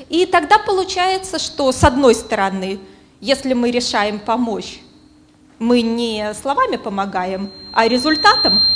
И 0.08 0.26
тогда 0.26 0.58
получается, 0.58 1.38
что 1.38 1.70
с 1.70 1.84
одной 1.84 2.14
стороны, 2.14 2.80
если 3.20 3.52
мы 3.52 3.70
решаем 3.70 4.18
помочь, 4.18 4.80
мы 5.60 5.82
не 5.82 6.34
словами 6.34 6.76
помогаем, 6.76 7.50
а 7.72 7.86
результатом– 7.86 8.62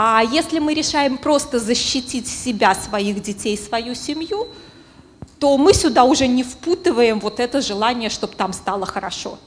а 0.00 0.22
если 0.22 0.60
мы 0.60 0.74
решаем 0.74 1.18
просто 1.18 1.58
защитить 1.58 2.28
себя, 2.28 2.72
своих 2.76 3.20
детей, 3.20 3.58
свою 3.58 3.96
семью, 3.96 4.46
то 5.40 5.58
мы 5.58 5.74
сюда 5.74 6.04
уже 6.04 6.28
не 6.28 6.44
впутываем 6.44 7.18
вот 7.18 7.40
это 7.40 7.60
желание, 7.60 8.08
чтобы 8.08 8.36
там 8.36 8.52
стало 8.52 8.86
хорошо. 8.86 9.40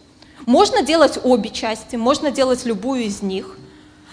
Можно 0.46 0.82
делать 0.82 1.18
обе 1.24 1.52
части, 1.52 1.96
можно 1.96 2.32
делать 2.32 2.66
любую 2.66 3.04
из 3.04 3.22
них. 3.22 3.58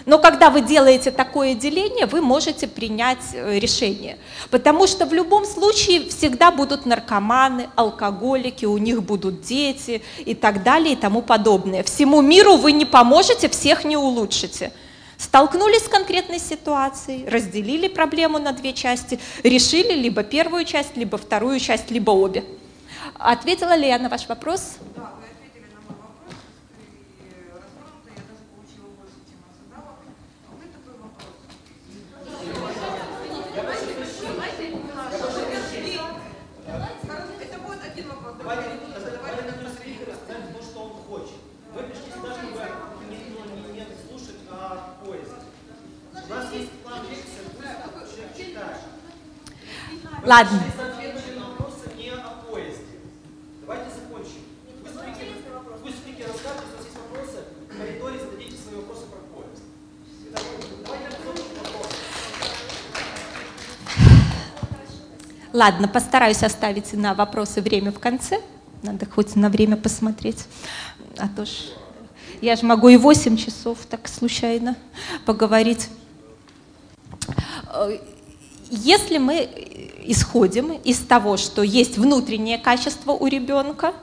Но 0.05 0.17
когда 0.17 0.49
вы 0.49 0.61
делаете 0.61 1.11
такое 1.11 1.55
деление, 1.55 2.05
вы 2.05 2.21
можете 2.21 2.69
принять 2.69 3.33
э, 3.33 3.59
решение. 3.59 4.17
Потому 4.49 4.87
что 4.87 5.05
в 5.05 5.11
любом 5.11 5.43
случае 5.43 6.07
всегда 6.07 6.51
будут 6.51 6.85
наркоманы, 6.85 7.67
алкоголики, 7.75 8.63
у 8.63 8.77
них 8.77 9.03
будут 9.03 9.41
дети 9.41 10.01
и 10.19 10.33
так 10.33 10.63
далее 10.63 10.93
и 10.93 10.95
тому 10.95 11.21
подобное. 11.21 11.83
Всему 11.83 12.21
миру 12.21 12.55
вы 12.55 12.71
не 12.71 12.85
поможете, 12.85 13.49
всех 13.49 13.83
не 13.83 13.97
улучшите. 13.97 14.71
Столкнулись 15.19 15.83
с 15.83 15.89
конкретной 15.89 16.39
ситуацией, 16.39 17.27
разделили 17.27 17.89
проблему 17.89 18.39
на 18.39 18.53
две 18.53 18.71
части, 18.71 19.19
решили 19.43 19.91
либо 19.93 20.23
первую 20.23 20.63
часть, 20.63 20.95
либо 20.95 21.17
вторую 21.17 21.59
часть, 21.59 21.91
либо 21.91 22.11
обе. 22.11 22.45
Ответила 23.17 23.75
ли 23.75 23.85
я 23.85 23.99
на 23.99 24.07
ваш 24.07 24.29
вопрос? 24.29 24.77
Да. 24.95 25.11
Ладно. 50.29 50.61
Ладно, 65.51 65.87
постараюсь 65.87 66.43
оставить 66.43 66.93
на 66.93 67.15
вопросы 67.15 67.61
время 67.61 67.91
в 67.91 67.97
конце. 67.97 68.39
Надо 68.83 69.07
хоть 69.07 69.35
на 69.35 69.49
время 69.49 69.77
посмотреть. 69.77 70.45
А 71.17 71.27
то 71.27 71.45
ж 71.45 71.49
я 72.39 72.55
же 72.55 72.67
могу 72.67 72.89
и 72.89 72.97
8 72.97 73.35
часов 73.35 73.79
так 73.89 74.07
случайно 74.07 74.75
поговорить. 75.25 75.89
Э, 78.69 78.75
если 78.75 79.17
мы 79.17 79.49
исходим 80.03 80.71
из 80.71 80.99
того, 80.99 81.37
что 81.37 81.61
есть 81.61 81.97
внутреннее 81.97 82.57
качество 82.57 83.11
у 83.11 83.27
ребенка, 83.27 83.93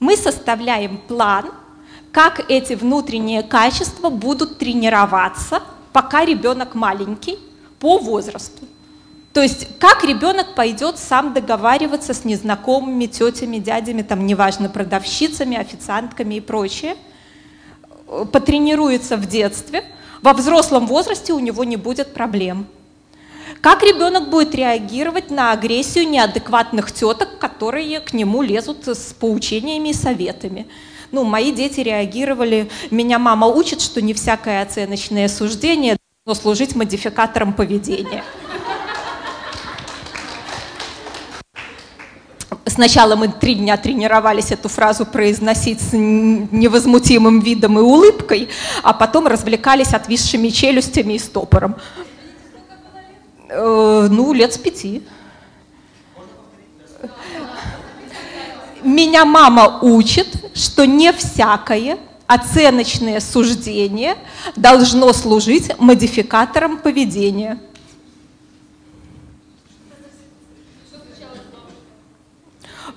мы 0.00 0.16
составляем 0.16 0.98
план, 0.98 1.50
как 2.12 2.48
эти 2.50 2.74
внутренние 2.74 3.42
качества 3.42 4.10
будут 4.10 4.58
тренироваться, 4.58 5.62
пока 5.92 6.24
ребенок 6.24 6.74
маленький, 6.74 7.38
по 7.80 7.98
возрасту. 7.98 8.66
То 9.32 9.42
есть 9.42 9.78
как 9.80 10.04
ребенок 10.04 10.54
пойдет 10.54 10.96
сам 10.96 11.34
договариваться 11.34 12.14
с 12.14 12.24
незнакомыми 12.24 13.06
тетями, 13.06 13.58
дядями, 13.58 14.02
там 14.02 14.26
неважно, 14.26 14.68
продавщицами, 14.68 15.56
официантками 15.56 16.36
и 16.36 16.40
прочее, 16.40 16.94
потренируется 18.30 19.16
в 19.16 19.26
детстве, 19.26 19.84
во 20.22 20.34
взрослом 20.34 20.86
возрасте 20.86 21.32
у 21.32 21.40
него 21.40 21.64
не 21.64 21.76
будет 21.76 22.14
проблем. 22.14 22.66
Как 23.64 23.82
ребенок 23.82 24.28
будет 24.28 24.54
реагировать 24.54 25.30
на 25.30 25.50
агрессию 25.50 26.06
неадекватных 26.06 26.92
теток, 26.92 27.38
которые 27.38 28.00
к 28.00 28.12
нему 28.12 28.42
лезут 28.42 28.86
с 28.86 29.14
поучениями 29.14 29.88
и 29.88 29.94
советами? 29.94 30.66
Ну, 31.12 31.24
мои 31.24 31.50
дети 31.50 31.80
реагировали, 31.80 32.68
меня 32.90 33.18
мама 33.18 33.46
учит, 33.46 33.80
что 33.80 34.02
не 34.02 34.12
всякое 34.12 34.60
оценочное 34.60 35.28
суждение 35.28 35.96
должно 36.26 36.42
служить 36.42 36.76
модификатором 36.76 37.54
поведения. 37.54 38.22
Сначала 42.66 43.16
мы 43.16 43.28
три 43.28 43.54
дня 43.54 43.78
тренировались 43.78 44.52
эту 44.52 44.68
фразу 44.68 45.06
произносить 45.06 45.80
с 45.80 45.94
невозмутимым 45.94 47.40
видом 47.40 47.78
и 47.78 47.82
улыбкой, 47.82 48.50
а 48.82 48.92
потом 48.92 49.26
развлекались 49.26 49.94
отвисшими 49.94 50.48
челюстями 50.48 51.14
и 51.14 51.18
стопором. 51.18 51.76
Э, 53.56 54.08
ну, 54.10 54.32
лет 54.32 54.52
с 54.52 54.58
пяти. 54.58 55.02
Меня 58.82 59.24
мама 59.24 59.78
учит, 59.80 60.50
что 60.54 60.84
не 60.84 61.12
всякое 61.12 61.98
оценочное 62.26 63.20
суждение 63.20 64.16
должно 64.56 65.12
служить 65.12 65.78
модификатором 65.78 66.78
поведения. 66.78 67.60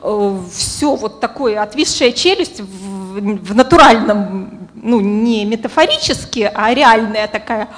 Э, 0.02 0.40
Все 0.52 0.96
вот 0.96 1.20
такое, 1.20 1.62
отвисшая 1.62 2.12
челюсть 2.14 2.62
в, 2.62 3.20
в 3.20 3.56
натуральном 3.56 4.70
ну, 4.74 5.02
не 5.02 5.46
метафорически, 5.46 6.50
а 6.54 6.74
реальная 6.74 7.28
такая. 7.28 7.70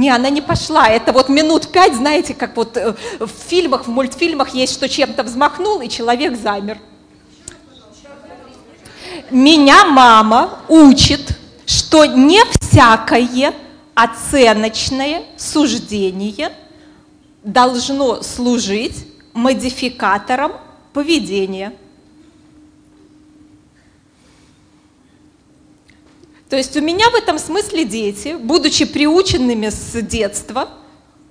Не, 0.00 0.08
она 0.08 0.30
не 0.30 0.40
пошла. 0.40 0.88
Это 0.88 1.12
вот 1.12 1.28
минут 1.28 1.70
пять, 1.70 1.94
знаете, 1.94 2.32
как 2.32 2.56
вот 2.56 2.74
э, 2.78 2.94
в 3.18 3.28
фильмах, 3.28 3.86
в 3.86 3.90
мультфильмах 3.90 4.54
есть, 4.54 4.72
что 4.72 4.88
чем-то 4.88 5.22
взмахнул, 5.24 5.82
и 5.82 5.90
человек 5.90 6.38
замер. 6.38 6.78
Меня 9.30 9.84
мама 9.84 10.60
учит, 10.68 11.38
что 11.66 12.06
не 12.06 12.40
всякое 12.58 13.52
оценочное 13.94 15.24
суждение 15.36 16.50
должно 17.44 18.22
служить 18.22 19.06
модификатором 19.34 20.52
поведения. 20.94 21.74
То 26.50 26.56
есть 26.56 26.76
у 26.76 26.80
меня 26.80 27.08
в 27.10 27.14
этом 27.14 27.38
смысле 27.38 27.84
дети, 27.84 28.36
будучи 28.38 28.84
приученными 28.84 29.68
с 29.68 30.02
детства, 30.02 30.68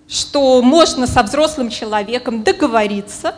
что 0.08 0.62
можно 0.62 1.08
со 1.08 1.22
взрослым 1.24 1.70
человеком 1.70 2.42
договориться, 2.42 3.36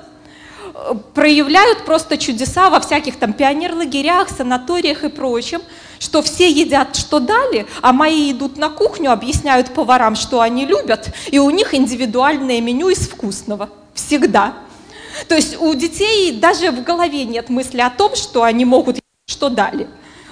проявляют 1.16 1.84
просто 1.84 2.20
чудеса 2.20 2.70
во 2.70 2.80
всяких 2.80 3.18
там 3.18 3.34
пионерлагерях, 3.34 4.30
санаториях 4.30 5.04
и 5.04 5.10
прочем, 5.10 5.62
что 5.98 6.22
все 6.22 6.52
едят, 6.52 6.96
что 6.96 7.20
дали, 7.20 7.66
а 7.82 7.94
мои 7.94 8.32
идут 8.32 8.58
на 8.58 8.70
кухню, 8.70 9.12
объясняют 9.12 9.74
поварам, 9.74 10.16
что 10.16 10.40
они 10.40 10.66
любят, 10.66 11.10
и 11.32 11.40
у 11.40 11.50
них 11.50 11.74
индивидуальное 11.74 12.62
меню 12.62 12.90
из 12.90 13.08
вкусного. 13.08 13.70
Всегда. 13.96 14.54
То 15.28 15.36
есть 15.36 15.60
у 15.60 15.74
детей 15.74 16.32
даже 16.40 16.72
в 16.72 16.84
голове 16.84 17.26
нет 17.26 17.50
мысли 17.50 17.82
о 17.82 17.90
том, 17.90 18.16
что 18.16 18.44
они 18.44 18.66
могут 18.66 19.00
что 19.28 19.50
дали 19.50 19.88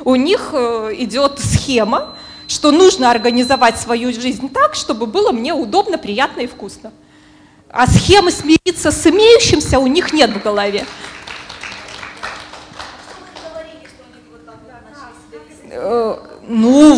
у 0.06 0.16
них 0.16 0.50
э, 0.54 0.93
идет 0.97 1.39
схема, 1.39 2.16
что 2.47 2.72
нужно 2.72 3.12
организовать 3.12 3.80
свою 3.80 4.12
жизнь 4.14 4.50
так, 4.50 4.76
чтобы 4.76 5.06
было 5.06 5.32
мне 5.32 5.54
удобно, 5.54 5.97
приятно 5.97 6.41
и 6.41 6.47
вкусно. 6.47 6.91
А 7.70 7.86
схемы 7.88 8.32
смириться 8.32 8.91
с 8.91 9.06
имеющимся 9.06 9.80
у 9.80 9.88
них 9.88 10.12
нет 10.14 10.32
в 10.32 10.41
голове. 10.41 10.86
Э, 15.72 16.18
ну, 16.47 16.95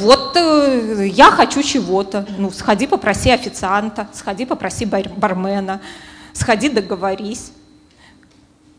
вот 0.00 0.36
э, 0.36 1.06
я 1.06 1.30
хочу 1.30 1.62
чего-то. 1.62 2.26
Ну, 2.36 2.50
сходи 2.50 2.86
попроси 2.86 3.30
официанта, 3.30 4.08
сходи 4.12 4.44
попроси 4.44 4.84
бармена, 4.84 5.80
сходи 6.34 6.68
договорись 6.68 7.52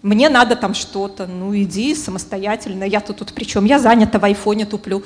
мне 0.04 0.30
надо 0.30 0.56
там 0.56 0.74
что-то, 0.74 1.26
ну 1.26 1.56
иди 1.56 1.96
самостоятельно, 1.96 2.84
я-то 2.84 3.14
тут 3.14 3.34
при 3.34 3.46
чем, 3.46 3.66
я 3.66 3.80
занята 3.80 4.20
в 4.20 4.26
айфоне 4.26 4.66
туплю. 4.66 5.02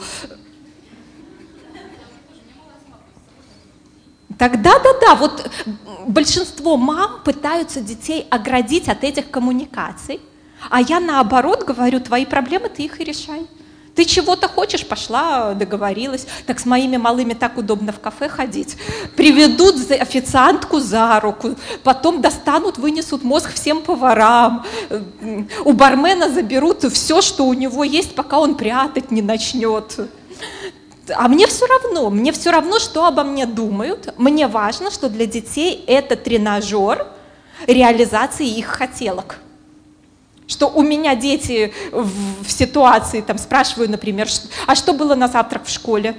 Тогда, 4.38 4.78
да, 4.80 4.94
да, 5.00 5.16
вот 5.16 5.50
большинство 6.08 6.78
мам 6.78 7.22
пытаются 7.24 7.80
детей 7.82 8.28
оградить 8.30 8.90
от 8.90 9.04
этих 9.04 9.30
коммуникаций, 9.30 10.20
а 10.70 10.82
я 10.82 11.00
наоборот 11.00 11.64
говорю, 11.64 12.00
твои 12.00 12.26
проблемы, 12.26 12.70
ты 12.70 12.84
их 12.84 13.00
и 13.00 13.04
решай. 13.04 13.48
Ты 13.98 14.06
чего-то 14.06 14.48
хочешь, 14.48 14.86
пошла, 14.86 15.56
договорилась. 15.56 16.28
Так 16.46 16.60
с 16.60 16.66
моими 16.68 16.98
малыми 16.98 17.34
так 17.34 17.58
удобно 17.58 17.92
в 17.92 18.00
кафе 18.00 18.30
ходить. 18.30 18.78
Приведут 19.16 19.90
официантку 19.90 20.80
за 20.80 21.20
руку, 21.20 21.56
потом 21.84 22.22
достанут, 22.22 22.78
вынесут 22.78 23.24
мозг 23.24 23.52
всем 23.52 23.82
поварам. 23.82 24.64
У 25.66 25.74
бармена 25.74 26.30
заберут 26.30 26.84
все, 26.94 27.22
что 27.22 27.48
у 27.48 27.54
него 27.54 27.84
есть, 27.84 28.14
пока 28.14 28.38
он 28.38 28.54
прятать 28.54 29.10
не 29.10 29.24
начнет. 29.24 29.98
А 31.16 31.28
мне 31.28 31.48
все 31.48 31.66
равно, 31.66 32.12
мне 32.12 32.32
все 32.34 32.52
равно, 32.52 32.78
что 32.78 33.04
обо 33.06 33.24
мне 33.24 33.48
думают. 33.48 34.14
Мне 34.20 34.46
важно, 34.46 34.92
что 34.92 35.10
для 35.10 35.26
детей 35.26 35.84
это 35.88 36.16
тренажер 36.16 37.08
реализации 37.66 38.48
их 38.48 38.68
хотелок 38.68 39.40
что 40.48 40.68
у 40.68 40.82
меня 40.82 41.16
дети 41.16 41.74
в, 41.92 42.44
в 42.44 42.52
ситуации, 42.52 43.22
там, 43.22 43.38
спрашиваю, 43.38 43.90
например, 43.90 44.28
а 44.66 44.76
что 44.76 44.94
было 44.94 45.14
на 45.14 45.28
завтрак 45.28 45.66
в 45.66 45.70
школе? 45.70 46.16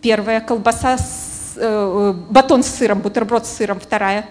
Первая 0.00 0.40
колбаса, 0.40 0.96
с, 0.96 1.52
э, 1.56 2.14
батон 2.30 2.62
с 2.62 2.68
сыром, 2.68 3.00
бутерброд 3.00 3.46
с 3.46 3.50
сыром, 3.56 3.78
вторая, 3.78 4.28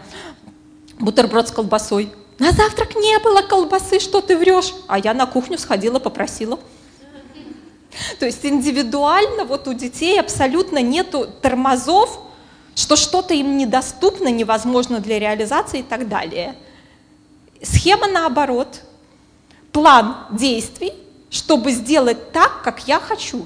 бутерброд 1.00 1.48
с 1.48 1.52
колбасой. 1.52 2.12
На 2.40 2.52
завтрак 2.52 2.96
не 2.96 3.20
было 3.20 3.44
колбасы, 3.44 4.00
что 4.00 4.20
ты 4.20 4.36
врешь? 4.36 4.74
А 4.88 4.98
я 4.98 5.14
на 5.14 5.28
кухню 5.28 5.60
сходила, 5.60 6.00
попросила. 6.00 6.60
То 8.20 8.26
есть 8.26 8.44
индивидуально 8.46 9.46
вот 9.46 9.68
у 9.68 9.74
детей 9.74 10.20
абсолютно 10.20 10.82
нету 10.82 11.28
тормозов, 11.42 12.20
что 12.74 12.96
что-то 12.96 13.34
им 13.34 13.58
недоступно, 13.58 14.30
невозможно 14.30 15.00
для 15.00 15.20
реализации 15.20 15.82
и 15.82 15.84
так 15.84 16.08
далее. 16.08 16.56
Схема 17.62 18.08
наоборот. 18.08 18.82
План 19.72 20.28
действий, 20.32 20.94
чтобы 21.30 21.72
сделать 21.72 22.32
так, 22.32 22.62
как 22.62 22.88
я 22.88 23.00
хочу. 23.00 23.46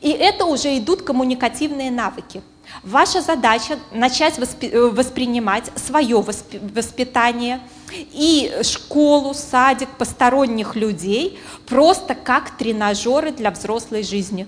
И 0.00 0.10
это 0.10 0.44
уже 0.46 0.76
идут 0.78 1.02
коммуникативные 1.02 1.90
навыки. 1.90 2.42
Ваша 2.82 3.20
задача 3.20 3.78
начать 3.92 4.38
воспи 4.38 4.68
э, 4.68 4.88
воспринимать 4.88 5.70
свое 5.76 6.20
воспи 6.20 6.58
воспитание 6.74 7.60
и 7.90 8.52
школу, 8.62 9.32
садик, 9.32 9.88
посторонних 9.96 10.76
людей 10.76 11.38
просто 11.66 12.14
как 12.14 12.56
тренажеры 12.56 13.32
для 13.32 13.50
взрослой 13.50 14.02
жизни. 14.02 14.46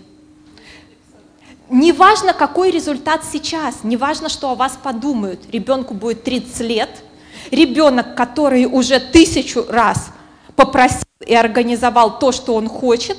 Неважно, 1.70 2.35
какой 2.35 2.70
результат 2.70 3.22
сейчас, 3.24 3.85
неважно, 3.85 4.28
что 4.28 4.51
о 4.51 4.55
вас 4.55 4.78
подумают. 4.83 5.41
Ребенку 5.51 5.95
будет 5.95 6.24
30 6.24 6.61
лет– 6.61 6.91
Ребенок, 7.51 8.14
который 8.14 8.66
уже 8.66 9.01
тысячу 9.01 9.64
раз 9.68 10.09
попросил 10.57 11.05
и 11.26 11.34
организовал 11.34 12.18
то, 12.18 12.32
что 12.32 12.55
он 12.55 12.68
хочет, 12.68 13.16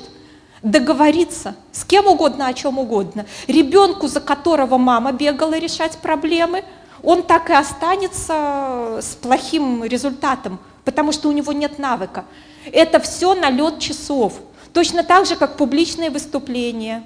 договориться 0.62 1.56
с 1.72 1.84
кем 1.84 2.06
угодно, 2.06 2.46
о 2.46 2.54
чем 2.54 2.78
угодно. 2.78 3.26
Ребенку, 3.48 4.06
за 4.06 4.20
которого 4.20 4.78
мама 4.78 5.12
бегала 5.12 5.58
решать 5.58 5.98
проблемы, 5.98 6.64
он 7.02 7.22
так 7.24 7.50
и 7.50 7.52
останется 7.52 9.00
с 9.02 9.16
плохим 9.20 9.84
результатом, 9.84 10.60
потому 10.84 11.12
что 11.12 11.28
у 11.28 11.32
него 11.32 11.52
нет 11.52 11.78
навыка. 11.78 12.24
Это 12.70 13.00
все 13.00 13.34
налет 13.34 13.80
часов. 13.80 14.34
Точно 14.72 15.02
так 15.02 15.26
же, 15.26 15.36
как 15.36 15.56
публичные 15.56 16.10
выступления, 16.10 17.04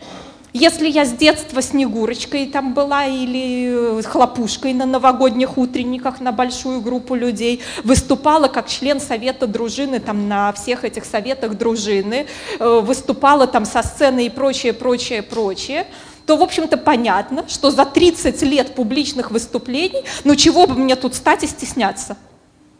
если 0.56 0.88
я 0.88 1.04
с 1.04 1.12
детства 1.12 1.60
Снегурочкой 1.60 2.46
там 2.46 2.72
была 2.72 3.04
или 3.04 3.98
э, 3.98 4.02
хлопушкой 4.02 4.72
на 4.72 4.86
новогодних 4.86 5.58
утренниках 5.58 6.20
на 6.20 6.32
большую 6.32 6.80
группу 6.80 7.14
людей, 7.14 7.62
выступала 7.84 8.48
как 8.48 8.66
член 8.66 8.98
совета 9.00 9.46
дружины 9.46 10.00
там 10.00 10.28
на 10.28 10.52
всех 10.54 10.84
этих 10.84 11.04
советах 11.04 11.58
дружины, 11.58 12.26
э, 12.58 12.80
выступала 12.80 13.46
там 13.46 13.66
со 13.66 13.82
сцены 13.82 14.26
и 14.26 14.30
прочее, 14.30 14.72
прочее, 14.72 15.22
прочее, 15.22 15.86
то, 16.24 16.36
в 16.36 16.42
общем-то, 16.42 16.78
понятно, 16.78 17.44
что 17.48 17.70
за 17.70 17.84
30 17.84 18.42
лет 18.42 18.74
публичных 18.74 19.30
выступлений, 19.30 20.04
ну 20.24 20.34
чего 20.36 20.66
бы 20.66 20.74
мне 20.74 20.96
тут 20.96 21.14
стать 21.14 21.44
и 21.44 21.46
стесняться? 21.46 22.16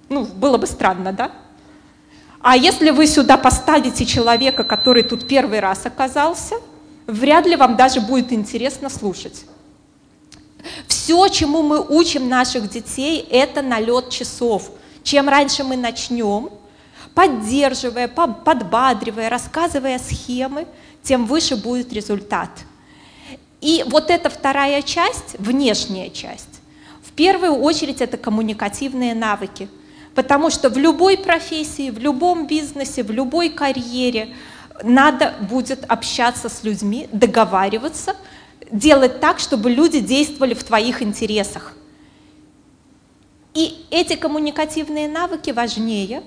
Ну, 0.08 0.24
было 0.24 0.56
бы 0.56 0.66
странно, 0.66 1.12
да? 1.12 1.30
А 2.40 2.56
если 2.56 2.90
вы 2.90 3.06
сюда 3.06 3.36
поставите 3.36 4.06
человека, 4.06 4.64
который 4.64 5.02
тут 5.02 5.28
первый 5.28 5.60
раз 5.60 5.84
оказался– 5.84 6.54
вряд 7.06 7.46
ли 7.46 7.56
вам 7.56 7.76
даже 7.76 8.00
будет 8.00 8.32
интересно 8.32 8.88
слушать. 8.88 9.44
Все, 10.88 11.28
чему 11.28 11.62
мы 11.62 11.80
учим 11.80 12.28
наших 12.28 12.68
детей, 12.68 13.26
это 13.30 13.62
налет 13.62 14.10
часов. 14.10 14.70
Чем 15.02 15.28
раньше 15.28 15.62
мы 15.62 15.76
начнем, 15.76 16.50
поддерживая, 17.14 18.08
подбадривая, 18.08 19.30
рассказывая 19.30 19.98
схемы, 19.98 20.66
тем 21.02 21.26
выше 21.26 21.56
будет 21.56 21.92
результат. 21.92 22.50
И 23.60 23.84
вот 23.86 24.10
эта 24.10 24.28
вторая 24.28 24.82
часть, 24.82 25.38
внешняя 25.38 26.10
часть, 26.10 26.60
в 27.02 27.12
первую 27.12 27.54
очередь 27.54 28.00
это 28.00 28.16
коммуникативные 28.16 29.14
навыки. 29.14 29.68
Потому 30.14 30.50
что 30.50 30.68
в 30.70 30.76
любой 30.78 31.18
профессии, 31.18 31.90
в 31.90 31.98
любом 31.98 32.46
бизнесе, 32.46 33.02
в 33.02 33.10
любой 33.10 33.50
карьере– 33.50 34.34
надо 34.82 35.34
будет 35.40 35.84
общаться 35.88 36.48
с 36.48 36.62
людьми, 36.62 37.08
договариваться, 37.12 38.16
делать 38.70 39.20
так, 39.20 39.38
чтобы 39.38 39.70
люди 39.70 40.00
действовали 40.00 40.54
в 40.54 40.64
твоих 40.64 41.02
интересах. 41.02 41.74
И 43.54 43.86
эти 43.90 44.16
коммуникативные 44.16 45.08
навыки 45.08 45.50
важнее. 45.50 46.22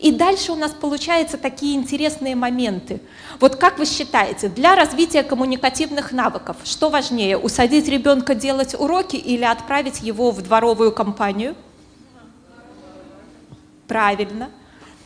И 0.00 0.10
дальше 0.10 0.52
у 0.52 0.56
нас 0.56 0.72
получаются 0.72 1.38
такие 1.38 1.76
интересные 1.76 2.34
моменты. 2.34 3.00
Вот 3.40 3.56
как 3.56 3.78
вы 3.78 3.86
считаете, 3.86 4.48
для 4.48 4.74
развития 4.74 5.22
коммуникативных 5.22 6.12
навыков, 6.12 6.56
что 6.64 6.90
важнее, 6.90 7.38
усадить 7.38 7.88
ребенка 7.88 8.34
делать 8.34 8.74
уроки 8.74 9.16
или 9.16 9.44
отправить 9.44 10.02
его 10.02 10.30
в 10.30 10.42
дворовую 10.42 10.92
компанию? 10.92 11.54
Правильно. 13.86 14.50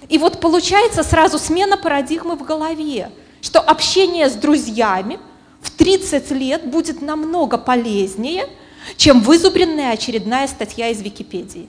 И 0.09 0.19
вот 0.19 0.41
получается 0.41 1.03
сразу 1.03 1.39
смена 1.39 1.77
парадигмы 1.77 2.37
в 2.37 2.45
голове, 2.45 3.11
что 3.41 3.61
общение 3.61 4.29
с 4.29 4.35
друзьями 4.35 5.19
в 5.61 5.71
30 5.71 6.31
лет 6.33 6.71
будет 6.71 7.03
намного 7.03 7.59
полезнее, 7.59 8.49
чем 8.97 9.21
вызубренная 9.21 9.93
очередная 9.93 10.47
статья 10.47 10.89
из 10.89 11.01
Википедии. 11.03 11.69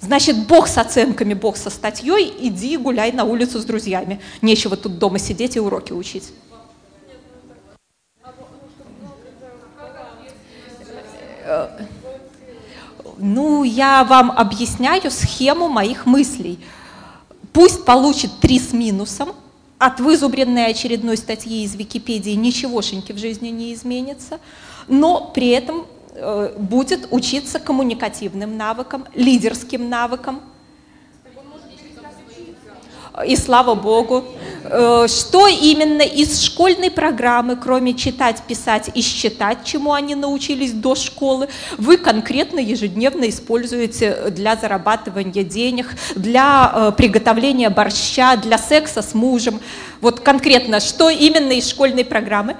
Значит, 0.00 0.46
Бог 0.46 0.68
с 0.68 0.78
оценками, 0.78 1.34
Бог 1.34 1.56
со 1.56 1.70
статьей, 1.70 2.32
иди 2.38 2.76
гуляй 2.76 3.10
на 3.10 3.24
улицу 3.24 3.58
с 3.58 3.64
друзьями. 3.64 4.20
Нечего 4.40 4.76
тут 4.76 4.98
дома 4.98 5.18
сидеть 5.18 5.56
и 5.56 5.60
уроки 5.60 5.92
учить. 5.92 6.32
Ну, 13.20 13.64
я 13.64 14.04
вам 14.04 14.30
объясняю 14.30 15.10
схему 15.10 15.68
моих 15.68 16.06
мыслей. 16.06 16.60
Пусть 17.58 17.84
получит 17.84 18.30
три 18.38 18.60
с 18.60 18.72
минусом, 18.72 19.30
от 19.78 19.98
вызубренной 19.98 20.66
очередной 20.66 21.16
статьи 21.16 21.64
из 21.64 21.74
Википедии 21.74 22.30
ничегошеньки 22.30 23.10
в 23.10 23.18
жизни 23.18 23.48
не 23.48 23.74
изменится, 23.74 24.38
но 24.86 25.32
при 25.34 25.48
этом 25.48 25.84
э, 26.12 26.54
будет 26.56 27.08
учиться 27.10 27.58
коммуникативным 27.58 28.56
навыкам, 28.56 29.06
лидерским 29.12 29.88
навыкам. 29.90 30.40
И 33.26 33.36
слава 33.36 33.74
богу. 33.74 34.24
Э, 34.64 35.06
что 35.08 35.46
именно 35.46 36.02
из 36.02 36.42
школьной 36.42 36.90
программы, 36.90 37.56
кроме 37.56 37.94
читать, 37.94 38.42
писать 38.46 38.90
и 38.94 39.00
считать, 39.00 39.64
чему 39.64 39.92
они 39.92 40.14
научились 40.14 40.72
до 40.72 40.94
школы, 40.94 41.48
вы 41.78 41.96
конкретно 41.96 42.58
ежедневно 42.58 43.28
используете 43.28 44.30
для 44.30 44.56
зарабатывания 44.56 45.42
денег, 45.44 45.86
для 46.16 46.70
э, 46.72 46.92
приготовления 46.96 47.70
борща, 47.70 48.36
для 48.36 48.58
секса 48.58 49.02
с 49.02 49.14
мужем? 49.14 49.60
Вот 50.00 50.20
конкретно, 50.20 50.80
что 50.80 51.08
именно 51.08 51.52
из 51.52 51.68
школьной 51.68 52.04
программы? 52.04 52.56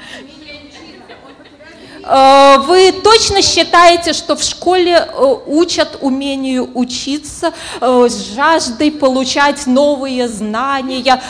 Э, 2.08 2.58
вы 2.60 2.90
точно 2.92 3.42
считаете, 3.42 4.14
что 4.14 4.34
в 4.34 4.42
школе 4.42 4.94
э, 4.94 5.36
учат 5.46 5.98
умению 6.00 6.70
учиться, 6.74 7.52
э, 7.80 8.08
жаждой 8.34 8.90
получать 8.90 9.66
новые 9.66 10.26
знания? 10.28 11.20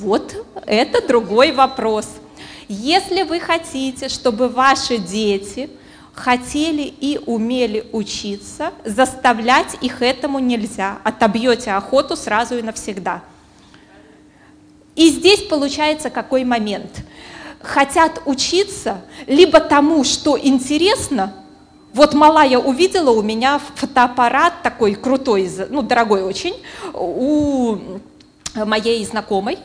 Вот 0.00 0.34
это 0.66 1.06
другой 1.06 1.52
вопрос. 1.52 2.08
Если 2.68 3.22
вы 3.22 3.38
хотите, 3.38 4.08
чтобы 4.08 4.48
ваши 4.48 4.98
дети 4.98 5.70
хотели 6.12 6.82
и 6.82 7.20
умели 7.26 7.86
учиться, 7.92 8.72
заставлять 8.84 9.76
их 9.80 10.02
этому 10.02 10.40
нельзя. 10.40 10.98
Отобьете 11.04 11.72
охоту 11.72 12.16
сразу 12.16 12.56
и 12.56 12.62
навсегда. 12.62 13.22
И 14.96 15.08
здесь 15.08 15.42
получается 15.42 16.10
какой 16.10 16.42
момент– 16.42 16.90
хотят 17.64 18.22
учиться 18.26 19.02
либо 19.26 19.60
тому, 19.60 20.04
что 20.04 20.38
интересно, 20.38 21.34
вот 21.92 22.14
малая 22.14 22.58
увидела 22.58 23.10
у 23.10 23.22
меня 23.22 23.60
фотоаппарат 23.76 24.62
такой 24.62 24.94
крутой, 24.94 25.50
ну, 25.70 25.82
дорогой 25.82 26.22
очень, 26.22 26.54
у 26.92 27.78
моей 28.54 29.04
знакомой. 29.04 29.58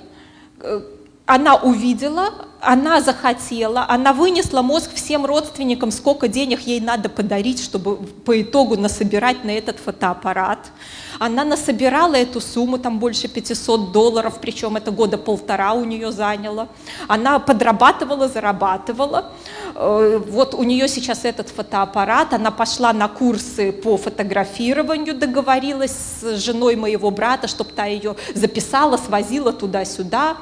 Она 1.30 1.58
увидела, 1.58 2.34
она 2.60 3.02
захотела, 3.02 3.86
она 3.88 4.14
вынесла 4.14 4.64
мозг 4.64 4.96
всем 4.96 5.28
родственникам, 5.28 5.92
сколько 5.92 6.28
денег 6.28 6.62
ей 6.62 6.82
надо 6.82 7.08
подарить, 7.08 7.62
чтобы 7.62 7.98
по 7.98 8.42
итогу 8.42 8.78
насобирать 8.78 9.44
на 9.44 9.52
этот 9.52 9.78
фотоаппарат. 9.78 10.72
Она 11.20 11.44
насобирала 11.44 12.16
эту 12.16 12.42
сумму, 12.42 12.80
там 12.80 12.98
больше 12.98 13.28
500 13.28 13.92
долларов, 13.92 14.40
причем 14.42 14.76
это 14.76 14.90
года 14.90 15.20
полтора 15.20 15.74
у 15.74 15.86
нее 15.86 16.12
заняло. 16.12 16.68
Она 17.08 17.38
подрабатывала, 17.38 18.28
зарабатывала. 18.28 19.32
Э, 19.76 20.20
вот 20.28 20.56
у 20.56 20.64
нее 20.64 20.88
сейчас 20.88 21.26
этот 21.26 21.50
фотоаппарат, 21.50 22.34
она 22.34 22.50
пошла 22.50 22.92
на 22.92 23.08
курсы 23.08 23.72
по 23.72 23.98
фотографированию, 23.98 25.14
договорилась 25.14 25.96
с 26.22 26.38
женой 26.38 26.76
моего 26.76 27.12
брата, 27.12 27.48
чтобы 27.48 27.70
та 27.72 27.86
ее 27.86 28.16
записала, 28.34 28.98
свозила 28.98 29.54
туда-сюда. 29.54 30.38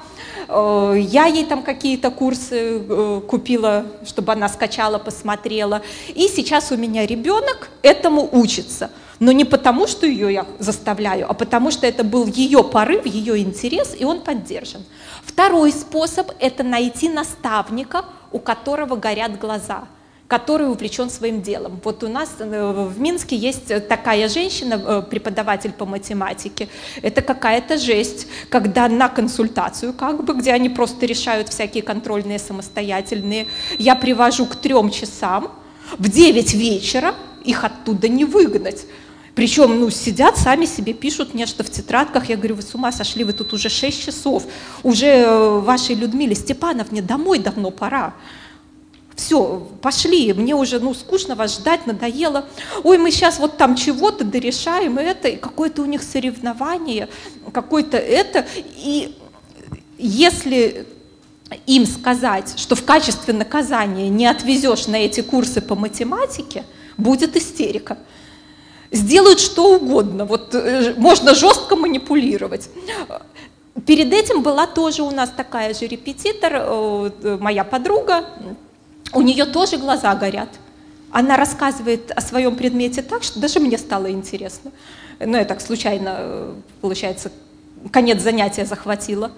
Э, 0.48 0.96
я 0.98 1.26
ей 1.26 1.46
там 1.46 1.64
какие-то 1.64 2.12
курсы 2.12 2.80
э, 2.80 3.22
купила, 3.28 3.86
чтобы 4.06 4.34
она 4.34 4.50
скачала, 4.50 4.98
посмотрела. 4.98 5.82
И 6.16 6.28
сейчас 6.28 6.72
у 6.72 6.78
меня 6.78 7.06
ребенок 7.06 7.70
этому 7.82 8.28
учится. 8.32 8.92
Но 9.20 9.32
не 9.32 9.46
потому, 9.46 9.88
что 9.88 10.06
ее 10.06 10.32
я 10.32 10.46
заставляю, 10.60 11.30
а 11.30 11.34
потому 11.34 11.72
что 11.72 11.88
это 11.88 12.04
был 12.04 12.28
ее 12.28 12.64
порыв, 12.64 13.06
ее 13.06 13.40
интерес, 13.40 13.96
и 13.98 14.06
он 14.06 14.22
поддержан. 14.22 14.84
Второй 15.24 15.72
способ– 15.72 16.32
это 16.40 16.64
найти 16.64 17.10
наставника, 17.10 18.06
у 18.32 18.40
которого 18.40 18.96
горят 18.96 19.40
глаза– 19.40 19.86
который 20.28 20.70
увлечен 20.70 21.10
своим 21.10 21.42
делом. 21.42 21.80
Вот 21.84 22.04
у 22.04 22.10
нас 22.10 22.36
э, 22.40 22.88
в 22.90 23.00
Минске 23.00 23.36
есть 23.36 23.88
такая 23.88 24.28
женщина, 24.28 24.74
э, 24.74 25.02
преподаватель 25.10 25.72
по 25.72 25.86
математике. 25.86 26.68
Это 27.02 27.22
какая-то 27.22 27.78
жесть, 27.78 28.28
когда 28.50 28.90
на 28.90 29.08
консультацию, 29.08 29.94
как 29.94 30.24
бы, 30.26 30.34
где 30.34 30.52
они 30.52 30.70
просто 30.70 31.06
решают 31.06 31.50
всякие 31.50 31.82
контрольные 31.82 32.40
самостоятельные, 32.40 33.48
я 33.80 33.96
привожу 33.96 34.46
к 34.46 34.56
трем 34.56 34.92
часам, 34.92 35.52
в 35.98 36.10
9 36.10 36.54
вечера 36.54 37.16
их 37.46 37.64
оттуда 37.64 38.10
не 38.10 38.26
выгнать. 38.26 38.86
Причем, 39.34 39.80
ну, 39.80 39.90
сидят, 39.90 40.36
сами 40.38 40.66
себе 40.66 40.94
пишут 40.94 41.34
нечто 41.36 41.64
в 41.64 41.70
тетрадках. 41.70 42.28
Я 42.28 42.36
говорю, 42.36 42.56
вы 42.56 42.64
с 42.64 42.74
ума 42.74 42.92
сошли, 42.92 43.24
вы 43.24 43.34
тут 43.34 43.54
уже 43.54 43.70
6 43.70 44.06
часов. 44.06 44.44
Уже 44.84 45.06
э, 45.06 45.60
вашей 45.60 45.96
Людмиле 45.96 46.36
Степановне 46.36 47.02
домой 47.02 47.40
давно 47.40 47.72
пора 47.72 48.14
все, 49.18 49.68
пошли, 49.82 50.32
мне 50.32 50.56
уже 50.56 50.80
ну, 50.80 50.94
скучно 50.94 51.36
вас 51.36 51.56
ждать, 51.56 51.88
надоело. 51.88 52.46
Ой, 52.84 53.00
мы 53.00 53.10
сейчас 53.10 53.40
вот 53.40 53.58
там 53.58 53.76
чего-то 53.76 54.24
дорешаем 54.24 55.00
это, 55.00 55.28
и 55.28 55.38
какое-то 55.38 55.82
у 55.82 55.86
них 55.86 56.04
соревнование, 56.04 57.10
какое-то 57.52 57.98
это. 57.98 58.46
И 58.78 59.18
если 59.98 60.86
им 61.66 61.88
сказать, 61.88 62.54
что 62.58 62.76
в 62.76 62.86
качестве 62.86 63.34
наказания 63.34 64.08
не 64.10 64.28
отвезешь 64.28 64.86
на 64.86 64.98
эти 64.98 65.22
курсы 65.22 65.62
по 65.62 65.74
математике, 65.76 66.64
будет 66.96 67.36
истерика. 67.36 67.98
Сделают 68.92 69.40
что 69.40 69.76
угодно, 69.76 70.26
вот 70.26 70.54
э, 70.54 70.94
можно 70.96 71.34
жестко 71.34 71.76
манипулировать. 71.76 72.70
Перед 73.86 74.14
этим 74.14 74.44
была 74.44 74.68
тоже 74.68 75.02
у 75.02 75.12
нас 75.12 75.32
такая 75.36 75.74
же 75.74 75.88
репетитор, 75.88 76.52
э, 76.54 77.38
моя 77.40 77.64
подруга, 77.64 78.26
у 79.14 79.22
нее 79.22 79.46
тоже 79.46 79.78
глаза 79.78 80.16
горят. 80.16 80.50
Она 81.12 81.38
рассказывает 81.38 82.12
о 82.12 82.22
своем 82.22 82.56
предмете 82.56 83.02
так, 83.02 83.24
что 83.24 83.40
даже 83.40 83.60
мне 83.60 83.78
стало 83.78 84.12
интересно. 84.12 84.72
Ну, 85.20 85.38
я 85.38 85.46
так 85.46 85.62
случайно, 85.62 86.54
получается, 86.82 87.32
конец 87.92 88.22
занятия 88.22 88.66
захватила. 88.66 89.32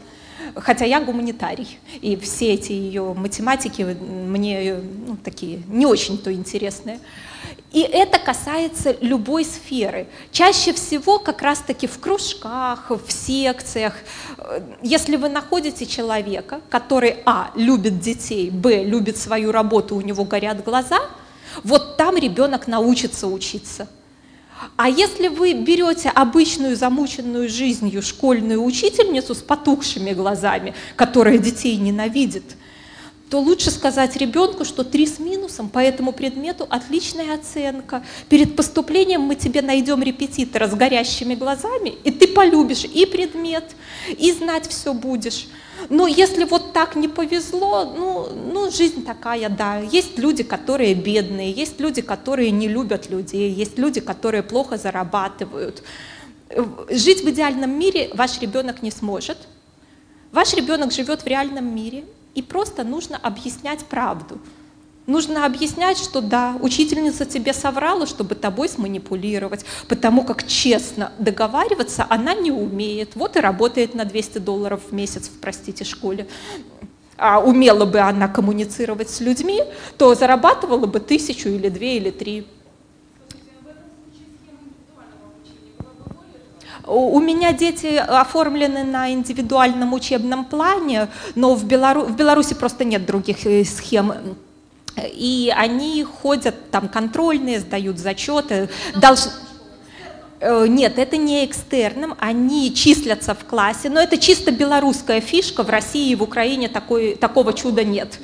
Хотя 0.56 0.86
я 0.86 1.00
гуманитарий, 1.02 1.80
и 2.02 2.16
все 2.16 2.54
эти 2.54 2.72
ее 2.72 3.14
математики 3.14 3.82
мне 3.82 4.76
ну, 5.08 5.18
такие 5.18 5.62
не 5.68 5.86
очень-то 5.86 6.34
интересные. 6.34 7.00
И 7.72 7.82
это 7.82 8.18
касается 8.18 8.98
любой 9.00 9.46
сферы. 9.46 10.08
Чаще 10.32 10.74
всего 10.74 11.20
как 11.20 11.44
раз-таки 11.44 11.86
в 11.86 12.00
кружках, 12.00 12.90
в 12.90 13.12
секциях. 13.12 13.94
Если 14.82 15.18
вы 15.18 15.30
находите 15.30 15.86
человека, 15.86 16.62
который, 16.70 17.18
а, 17.26 17.52
любит 17.56 18.00
детей, 18.00 18.50
б, 18.50 18.84
любит 18.84 19.18
свою 19.18 19.52
работу, 19.52 19.96
у 19.96 20.02
него 20.02 20.24
горят 20.24 20.64
глаза, 20.64 21.00
вот 21.64 21.98
там 21.98 22.18
ребенок 22.18 22.68
научится 22.68 23.28
учиться. 23.28 23.88
А 24.76 24.90
если 24.90 25.28
вы 25.28 25.54
берете 25.54 26.10
обычную 26.10 26.76
замученную 26.76 27.50
жизнью 27.50 28.02
школьную 28.02 28.64
учительницу 28.64 29.36
с 29.36 29.40
потухшими 29.40 30.12
глазами, 30.12 30.74
которая 30.96 31.38
детей 31.38 31.76
ненавидит, 31.78 32.56
то 33.30 33.40
лучше 33.40 33.70
сказать 33.70 34.18
ребенку, 34.18 34.66
что 34.66 34.84
три 34.84 35.06
с 35.06 35.20
минусом, 35.20 35.70
по 35.70 35.80
этому 35.80 36.12
предмету 36.14 36.66
отличная 36.68 37.36
оценка. 37.36 38.04
Перед 38.28 38.56
поступлением 38.56 39.22
мы 39.22 39.36
тебе 39.36 39.62
найдем 39.62 40.02
репетитора 40.02 40.68
с 40.68 40.74
горящими 40.74 41.36
глазами, 41.36 41.94
и 42.04 42.12
ты 42.12 42.28
полюбишь 42.28 42.86
и 42.86 43.06
предмет, 43.06 43.66
и 44.18 44.32
знать 44.32 44.68
все 44.68 44.94
будешь. 44.94 45.48
Но 45.90 46.08
если 46.08 46.44
вот 46.44 46.74
так 46.74 46.96
не 46.96 47.08
повезло, 47.08 47.86
ну, 47.86 48.28
ну, 48.52 48.72
жизнь 48.72 49.06
такая, 49.06 49.48
да. 49.50 49.78
Есть 49.78 50.18
люди, 50.18 50.44
которые 50.44 50.96
бедные, 50.96 51.52
есть 51.52 51.80
люди, 51.80 52.02
которые 52.02 52.52
не 52.52 52.68
любят 52.68 53.10
людей, 53.10 53.52
есть 53.52 53.78
люди, 53.78 54.02
которые 54.02 54.44
плохо 54.44 54.78
зарабатывают. 54.78 55.84
Жить 56.90 57.24
в 57.24 57.30
идеальном 57.30 57.78
мире 57.78 58.10
ваш 58.14 58.42
ребенок 58.42 58.82
не 58.82 58.92
сможет. 58.92 59.38
Ваш 60.32 60.54
ребенок 60.54 60.92
живет 60.92 61.22
в 61.22 61.28
реальном 61.28 61.74
мире, 61.74 62.04
и 62.36 62.42
просто 62.42 62.84
нужно 62.84 63.18
объяснять 63.18 63.86
правду. 63.86 64.40
Нужно 65.08 65.48
объяснять, 65.48 65.98
что 65.98 66.22
да, 66.22 66.56
учительница 66.62 67.26
тебе 67.26 67.52
соврала, 67.52 68.06
чтобы 68.06 68.36
тобой 68.36 68.70
сманипулировать, 68.70 69.66
потому 69.88 70.24
как 70.24 70.46
честно 70.46 71.12
договариваться 71.18 72.06
она 72.08 72.36
не 72.36 72.52
умеет. 72.52 73.16
Вот 73.16 73.36
и 73.36 73.40
работает 73.40 73.96
на 73.96 74.06
200 74.06 74.38
долларов 74.38 74.82
в 74.90 74.94
месяц 74.94 75.28
в, 75.28 75.40
простите, 75.40 75.84
школе. 75.84 76.28
А 77.18 77.40
умела 77.40 77.86
бы 77.86 78.00
она 78.00 78.28
коммуницировать 78.28 79.10
с 79.10 79.20
людьми, 79.20 79.64
то 79.98 80.14
зарабатывала 80.14 80.86
бы 80.86 81.00
тысячу 81.00 81.50
или 81.50 81.70
две 81.70 81.98
или 81.98 82.12
три. 82.12 82.46
У 86.90 87.20
меня 87.20 87.54
дети 87.54 87.98
оформлены 87.98 88.84
на 88.84 89.12
индивидуальном 89.12 89.94
учебном 89.94 90.44
плане, 90.44 91.08
но 91.36 91.54
в, 91.54 91.64
Белору... 91.64 92.02
в 92.02 92.16
Беларуси 92.16 92.56
просто 92.56 92.84
нет 92.84 93.06
других 93.06 93.46
э, 93.46 93.64
схем. 93.64 94.14
И 94.98 95.54
они 95.56 96.04
ходят 96.04 96.72
там 96.72 96.88
контрольные, 96.90 97.60
сдают 97.60 98.00
зачеты. 98.00 98.70
Долж... 98.96 99.20
Э, 100.40 100.66
нет, 100.68 100.98
это 100.98 101.16
не 101.18 101.46
экстерном, 101.46 102.16
они 102.18 102.74
числятся 102.74 103.36
в 103.36 103.46
классе, 103.46 103.90
но 103.90 104.00
это 104.00 104.18
чисто 104.18 104.52
белорусская 104.52 105.22
фишка, 105.22 105.64
в 105.64 105.70
России 105.70 106.12
и 106.12 106.16
в 106.16 106.24
Украине 106.24 106.70
такой, 106.70 107.16
такого 107.16 107.54
чуда 107.54 107.84
нет. 107.84 108.20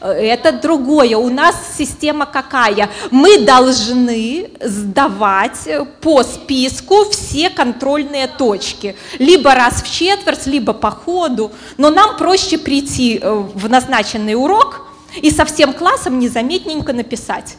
Это 0.00 0.52
другое. 0.52 1.16
У 1.16 1.30
нас 1.30 1.56
система 1.78 2.26
какая? 2.26 2.90
Мы 3.10 3.38
должны 3.38 4.50
сдавать 4.60 5.68
по 6.00 6.22
списку 6.22 7.04
все 7.10 7.50
контрольные 7.50 8.26
точки. 8.26 8.96
Либо 9.18 9.54
раз 9.54 9.82
в 9.82 9.90
четверть, 9.90 10.46
либо 10.46 10.72
по 10.72 10.90
ходу. 10.90 11.52
Но 11.78 11.90
нам 11.90 12.16
проще 12.16 12.58
прийти 12.58 13.18
э, 13.22 13.32
в 13.32 13.68
назначенный 13.68 14.34
урок 14.34 14.86
и 15.22 15.30
со 15.30 15.44
всем 15.44 15.72
классом 15.72 16.18
незаметненько 16.18 16.92
написать. 16.92 17.56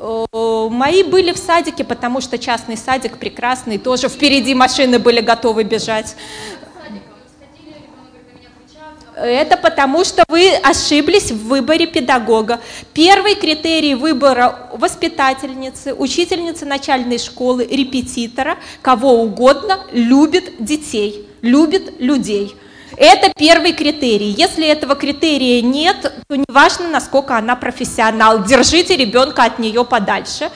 Мои 0.00 1.02
были 1.02 1.32
в 1.32 1.36
садике, 1.36 1.84
потому 1.84 2.22
что 2.22 2.38
частный 2.38 2.78
садик 2.78 3.18
прекрасный, 3.18 3.76
тоже 3.76 4.08
впереди 4.08 4.54
машины 4.54 4.98
были 4.98 5.20
готовы 5.20 5.62
бежать. 5.62 6.16
Это 9.16 9.56
потому, 9.56 10.04
что 10.04 10.24
вы 10.28 10.50
ошиблись 10.62 11.30
в 11.30 11.48
выборе 11.48 11.86
педагога. 11.86 12.60
Первый 12.92 13.34
критерий 13.34 13.94
выбора 13.94 14.70
воспитательницы, 14.72 15.94
учительницы 15.94 16.64
начальной 16.64 17.18
школы, 17.18 17.66
репетитора, 17.66 18.56
кого 18.82 19.22
угодно, 19.22 19.80
любит 19.92 20.54
детей, 20.58 21.28
любит 21.42 22.00
людей. 22.00 22.54
Это 22.96 23.32
первый 23.36 23.72
критерий. 23.72 24.34
Если 24.36 24.66
этого 24.66 24.94
критерия 24.94 25.62
нет, 25.62 26.12
то 26.28 26.36
неважно, 26.36 26.88
насколько 26.88 27.36
она 27.36 27.56
профессионал, 27.56 28.44
держите 28.44 28.96
ребенка 28.96 29.44
от 29.44 29.58
нее 29.58 29.84
подальше. 29.84 30.50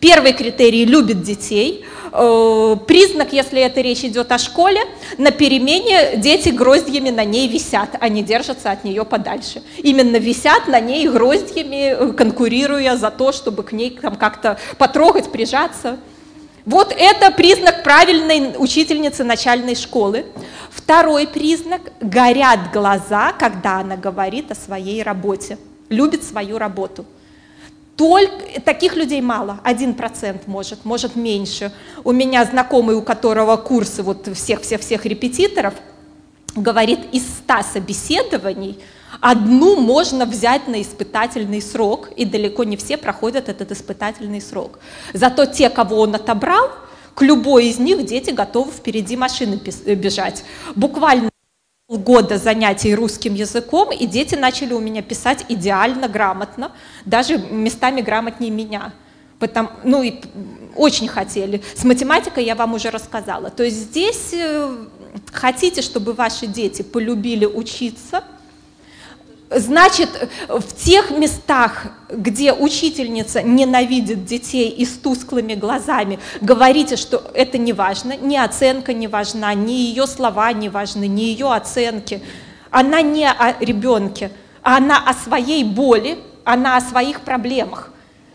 Первый 0.00 0.34
критерий– 0.34 0.84
любит 0.86 1.22
детей. 1.22 1.84
Э, 2.12 2.76
признак, 2.86 3.32
если 3.32 3.62
это 3.62 3.80
речь 3.80 4.04
идет 4.04 4.30
о 4.30 4.38
школе, 4.38 4.80
на 5.16 5.30
перемене 5.30 6.16
дети 6.16 6.50
гроздьями 6.50 7.08
на 7.08 7.24
ней 7.24 7.48
висят, 7.48 7.90
они 8.00 8.22
держатся 8.22 8.70
от 8.70 8.84
нее 8.84 9.04
подальше. 9.04 9.62
Именно 9.78 10.16
висят 10.16 10.68
на 10.68 10.80
ней 10.80 11.08
гроздьями, 11.08 12.12
конкурируя 12.12 12.96
за 12.96 13.10
то, 13.10 13.32
чтобы 13.32 13.62
к 13.62 13.72
ней 13.72 13.98
там 14.00 14.16
как-то 14.16 14.58
потрогать, 14.76 15.32
прижаться. 15.32 15.98
Вот 16.66 16.94
это 16.96 17.30
признак 17.30 17.82
правильной 17.82 18.54
учительницы 18.58 19.24
начальной 19.24 19.76
школы. 19.76 20.26
Второй 20.70 21.26
признак– 21.26 21.80
горят 22.00 22.70
глаза, 22.72 23.32
когда 23.32 23.78
она 23.78 23.96
говорит 23.96 24.50
о 24.50 24.54
своей 24.54 25.02
работе, 25.02 25.56
любит 25.88 26.22
свою 26.22 26.58
работу– 26.58 27.06
только, 27.96 28.60
таких 28.60 28.94
людей 28.94 29.22
мало, 29.22 29.60
один 29.64 29.94
процент 29.94 30.46
может, 30.46 30.84
может 30.84 31.16
меньше. 31.16 31.72
У 32.04 32.12
меня 32.12 32.44
знакомый, 32.44 32.94
у 32.94 33.02
которого 33.02 33.56
курсы 33.56 34.02
вот 34.02 34.28
всех-всех-всех 34.32 35.06
репетиторов, 35.06 35.74
говорит, 36.54 37.00
из 37.12 37.22
100 37.22 37.54
собеседований 37.72 38.78
одну 39.20 39.76
можно 39.76 40.26
взять 40.26 40.68
на 40.68 40.82
испытательный 40.82 41.62
срок, 41.62 42.10
и 42.16 42.24
далеко 42.24 42.64
не 42.64 42.76
все 42.76 42.96
проходят 42.96 43.48
этот 43.48 43.72
испытательный 43.72 44.40
срок. 44.40 44.78
Зато 45.14 45.46
те, 45.46 45.70
кого 45.70 46.00
он 46.00 46.14
отобрал, 46.14 46.70
к 47.14 47.22
любой 47.22 47.68
из 47.68 47.78
них 47.78 48.04
дети 48.04 48.30
готовы 48.30 48.72
впереди 48.72 49.16
машины 49.16 49.58
бежать. 49.86 50.44
Буквально 50.74 51.30
года 51.88 52.36
занятий 52.36 52.94
русским 52.94 53.34
языком, 53.34 53.92
и 53.92 54.06
дети 54.06 54.34
начали 54.34 54.72
у 54.72 54.80
меня 54.80 55.02
писать 55.02 55.44
идеально, 55.48 56.08
грамотно, 56.08 56.72
даже 57.04 57.38
местами 57.38 58.00
грамотнее 58.00 58.50
меня. 58.50 58.92
Потому, 59.38 59.68
ну 59.84 60.02
и 60.02 60.14
очень 60.74 61.06
хотели. 61.06 61.62
С 61.76 61.84
математикой 61.84 62.44
я 62.44 62.54
вам 62.54 62.74
уже 62.74 62.90
рассказала. 62.90 63.50
То 63.50 63.62
есть 63.62 63.76
здесь 63.76 64.30
э, 64.32 64.76
хотите, 65.30 65.82
чтобы 65.82 66.14
ваши 66.14 66.46
дети 66.46 66.82
полюбили 66.82 67.46
учиться– 67.46 68.24
Значит, 69.48 70.28
в 70.48 70.74
тех 70.74 71.10
местах, 71.10 71.86
где 72.10 72.52
учительница 72.52 73.42
ненавидит 73.42 74.24
детей 74.24 74.68
и 74.70 74.84
с 74.84 74.98
тусклыми 74.98 75.54
глазами, 75.54 76.18
говорите, 76.40 76.96
что 76.96 77.22
это 77.32 77.56
не 77.56 77.72
важно, 77.72 78.16
ни 78.16 78.36
оценка 78.36 78.92
не 78.92 79.06
важна, 79.06 79.54
ни 79.54 79.72
ее 79.72 80.08
слова 80.08 80.52
не 80.52 80.68
важны, 80.68 81.06
ни 81.06 81.22
ее 81.22 81.52
оценки. 81.52 82.22
Она 82.72 83.02
не 83.02 83.30
о 83.30 83.54
ребенке, 83.60 84.32
она 84.62 84.98
о 84.98 85.14
своей 85.14 85.62
боли, 85.62 86.18
она 86.42 86.76
о 86.76 86.80
своих 86.80 87.20
проблемах. 87.20 87.92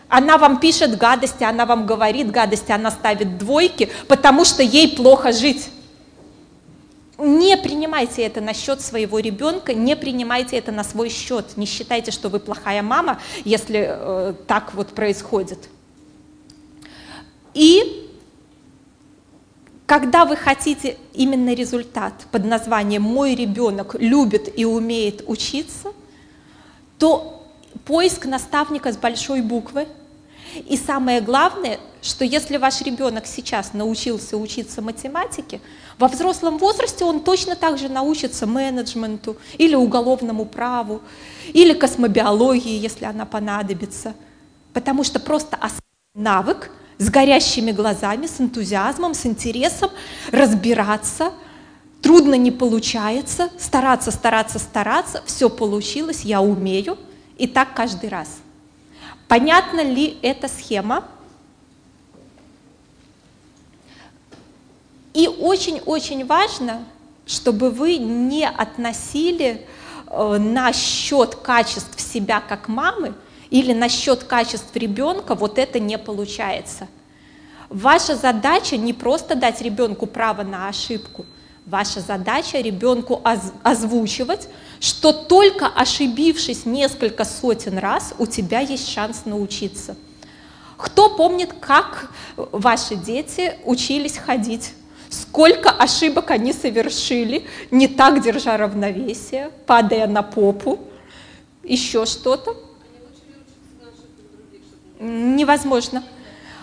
Она 0.08 0.38
вам 0.38 0.62
пишет 0.62 0.98
гадости, 0.98 1.44
она 1.44 1.66
вам 1.66 1.86
говорит 1.86 2.32
гадости, 2.32 2.72
она 2.72 2.90
ставит 2.90 3.38
двойки, 3.38 3.90
потому 4.08 4.46
что 4.46 4.64
ей 4.64 4.96
плохо 4.96 5.34
жить. 5.34 5.70
Не 7.24 7.56
принимайте 7.56 8.24
это 8.24 8.42
на 8.42 8.56
счет 8.56 8.82
своего 8.82 9.20
ребенка, 9.20 9.76
не 9.76 9.96
принимайте 9.96 10.58
это 10.58 10.72
на 10.72 10.84
свой 10.84 11.10
счет. 11.10 11.56
Не 11.56 11.68
считайте, 11.68 12.10
что 12.10 12.30
вы 12.30 12.40
плохая 12.40 12.82
мама, 12.82 13.20
если 13.46 13.86
э, 13.88 14.34
так 14.48 14.74
вот 14.74 14.88
происходит. 14.88 15.70
И 17.54 18.10
когда 19.86 20.26
вы 20.26 20.36
хотите 20.36 20.98
именно 21.14 21.54
результат 21.54 22.14
под 22.32 22.46
названием 22.46 23.04
«Мой 23.04 23.36
ребенок 23.36 23.96
любит 24.00 24.52
и 24.58 24.66
умеет 24.66 25.24
учиться», 25.28 25.92
то 26.98 27.48
поиск 27.86 28.26
наставника 28.26 28.92
с 28.92 28.98
большой 28.98 29.42
буквы. 29.44 29.88
И 30.68 30.76
самое 30.76 31.22
главное, 31.22 31.80
что 32.02 32.26
если 32.26 32.58
ваш 32.58 32.82
ребенок 32.82 33.28
сейчас 33.28 33.74
научился 33.74 34.38
учиться 34.38 34.82
математике, 34.82 35.62
во 36.00 36.08
взрослом 36.08 36.58
возрасте 36.58 37.06
он 37.06 37.22
точно 37.22 37.56
так 37.56 37.78
же 37.78 37.90
научится 37.90 38.48
менеджменту 38.48 39.38
или 39.58 39.76
уголовному 39.76 40.46
праву, 40.46 41.02
или 41.54 41.74
космобиологии, 41.74 42.80
если 42.80 43.06
она 43.06 43.26
понадобится. 43.26 44.16
Потому 44.74 45.04
что 45.04 45.20
просто 45.20 45.58
навык 46.16 46.72
с 46.98 47.10
горящими 47.10 47.72
глазами, 47.72 48.26
с 48.26 48.42
энтузиазмом, 48.42 49.14
с 49.14 49.26
интересом 49.26 49.92
разбираться, 50.32 51.32
трудно 52.02 52.36
не 52.36 52.52
получается, 52.52 53.50
стараться, 53.60 54.12
стараться, 54.12 54.60
стараться, 54.60 55.24
все 55.26 55.50
получилось, 55.50 56.22
я 56.22 56.42
умею, 56.42 56.98
и 57.38 57.48
так 57.48 57.74
каждый 57.76 58.10
раз. 58.10 58.40
Понятна 59.28 59.82
ли 59.82 60.18
эта 60.22 60.48
схема? 60.48 61.06
И 65.14 65.28
очень-очень 65.28 66.26
важно, 66.26 66.86
чтобы 67.26 67.70
вы 67.70 67.98
не 67.98 68.48
относили 68.48 69.66
э, 70.08 70.38
на 70.38 70.72
счет 70.74 71.36
качеств 71.36 72.00
себя 72.00 72.42
как 72.42 72.68
мамы 72.68 73.14
или 73.50 73.74
на 73.74 73.90
счет 73.90 74.24
качеств 74.24 74.76
ребенка, 74.76 75.36
вот 75.36 75.58
это 75.58 75.80
не 75.80 75.98
получается. 75.98 76.88
Ваша 77.70 78.16
задача 78.16 78.78
не 78.78 78.94
просто 78.94 79.36
дать 79.36 79.62
ребенку 79.62 80.06
право 80.06 80.44
на 80.44 80.68
ошибку, 80.68 81.26
ваша 81.66 82.02
задача 82.02 82.60
ребенку 82.60 83.22
озвучивать, 83.64 84.48
что 84.80 85.14
только 85.14 85.68
ошибившись 85.68 86.66
несколько 86.66 87.24
сотен 87.24 87.78
раз, 87.78 88.14
у 88.18 88.26
тебя 88.26 88.60
есть 88.60 88.90
шанс 88.90 89.24
научиться. 89.26 89.96
Кто 90.78 91.16
помнит, 91.16 91.54
как 91.60 92.12
ваши 92.36 92.96
дети 92.96 93.56
учились 93.64 94.18
ходить? 94.18 94.74
сколько 95.12 95.70
ошибок 95.70 96.32
они 96.32 96.54
совершили, 96.54 97.46
не 97.70 97.88
так 97.88 98.24
держа 98.24 98.58
равновесие, 98.58 99.52
падая 99.68 100.08
на 100.08 100.24
попу, 100.24 100.80
еще 101.64 102.06
что-то. 102.06 102.56
Невозможно. 105.00 106.04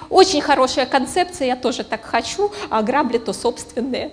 Очень 0.08 0.40
хорошая 0.40 0.86
концепция, 0.86 1.48
я 1.48 1.56
тоже 1.56 1.84
так 1.84 2.02
хочу, 2.04 2.50
а 2.70 2.82
грабли 2.82 3.18
то 3.18 3.32
собственные. 3.32 4.12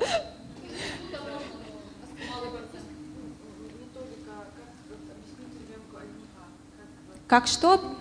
Как 7.28 7.48
что? 7.48 7.95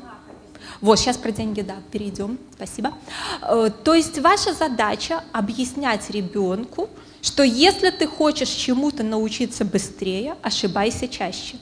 Вот, 0.85 0.99
сейчас 0.99 1.17
про 1.17 1.33
деньги, 1.33 1.63
да, 1.63 1.77
перейдем. 1.91 2.39
Спасибо. 2.55 2.93
Э, 3.41 3.71
то 3.83 3.95
есть 3.95 4.19
ваша 4.19 4.53
задача 4.53 5.25
объяснять 5.33 6.11
ребенку, 6.11 6.91
что 7.23 7.43
если 7.43 7.89
ты 7.89 8.07
хочешь 8.07 8.51
чему-то 8.51 9.03
научиться 9.03 9.65
быстрее, 9.65 10.35
ошибайся 10.43 11.09
чаще. 11.09 11.57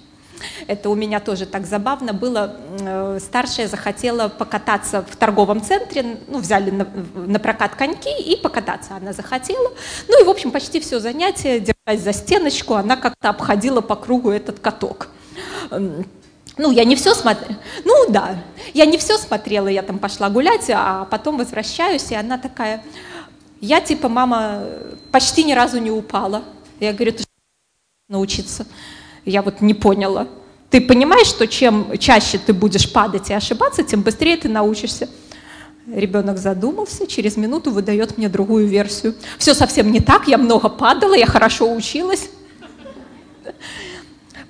Это 0.66 0.90
у 0.90 0.96
меня 0.96 1.20
тоже 1.20 1.46
так 1.46 1.66
забавно 1.66 2.12
было. 2.12 2.56
Э, 2.80 3.20
старшая 3.20 3.68
захотела 3.68 4.26
покататься 4.28 5.02
в 5.08 5.14
торговом 5.14 5.62
центре, 5.62 6.18
ну, 6.26 6.40
взяли 6.40 6.72
на, 6.72 6.88
на 7.14 7.38
прокат 7.38 7.76
коньки 7.76 8.10
и 8.20 8.34
покататься 8.34 8.96
она 8.96 9.12
захотела. 9.12 9.70
Ну 10.08 10.20
и, 10.20 10.24
в 10.24 10.30
общем, 10.30 10.50
почти 10.50 10.80
все 10.80 10.98
занятие, 10.98 11.60
держась 11.60 12.02
за 12.02 12.12
стеночку, 12.12 12.74
она 12.74 12.96
как-то 12.96 13.28
обходила 13.28 13.82
по 13.82 13.94
кругу 13.94 14.30
этот 14.30 14.58
каток. 14.58 15.10
Ну, 16.58 16.70
я 16.70 16.84
не 16.84 16.96
все 16.96 17.14
смотрела. 17.14 17.56
Ну, 17.84 18.10
да, 18.10 18.42
я 18.74 18.84
не 18.84 18.98
все 18.98 19.16
смотрела, 19.16 19.68
я 19.68 19.82
там 19.82 19.98
пошла 19.98 20.28
гулять, 20.28 20.70
а 20.70 21.06
потом 21.06 21.38
возвращаюсь, 21.38 22.10
и 22.10 22.14
она 22.14 22.36
такая, 22.36 22.82
я 23.60 23.80
типа, 23.80 24.08
мама, 24.08 24.64
почти 25.10 25.44
ни 25.44 25.52
разу 25.52 25.78
не 25.78 25.90
упала. 25.90 26.42
Я 26.78 26.92
говорю, 26.92 27.12
ты 27.12 27.22
что, 27.22 27.30
научиться? 28.08 28.66
Я 29.24 29.42
вот 29.42 29.60
не 29.60 29.72
поняла. 29.72 30.26
Ты 30.68 30.80
понимаешь, 30.80 31.28
что 31.28 31.46
чем 31.46 31.96
чаще 31.98 32.38
ты 32.38 32.52
будешь 32.52 32.90
падать 32.90 33.30
и 33.30 33.34
ошибаться, 33.34 33.82
тем 33.82 34.02
быстрее 34.02 34.36
ты 34.36 34.48
научишься. 34.48 35.08
Ребенок 35.86 36.38
задумался, 36.38 37.06
через 37.06 37.36
минуту 37.36 37.70
выдает 37.70 38.16
мне 38.16 38.28
другую 38.28 38.66
версию. 38.66 39.14
Все 39.38 39.54
совсем 39.54 39.90
не 39.90 40.00
так, 40.00 40.28
я 40.28 40.38
много 40.38 40.68
падала, 40.68 41.14
я 41.14 41.26
хорошо 41.26 41.72
училась. 41.72 42.30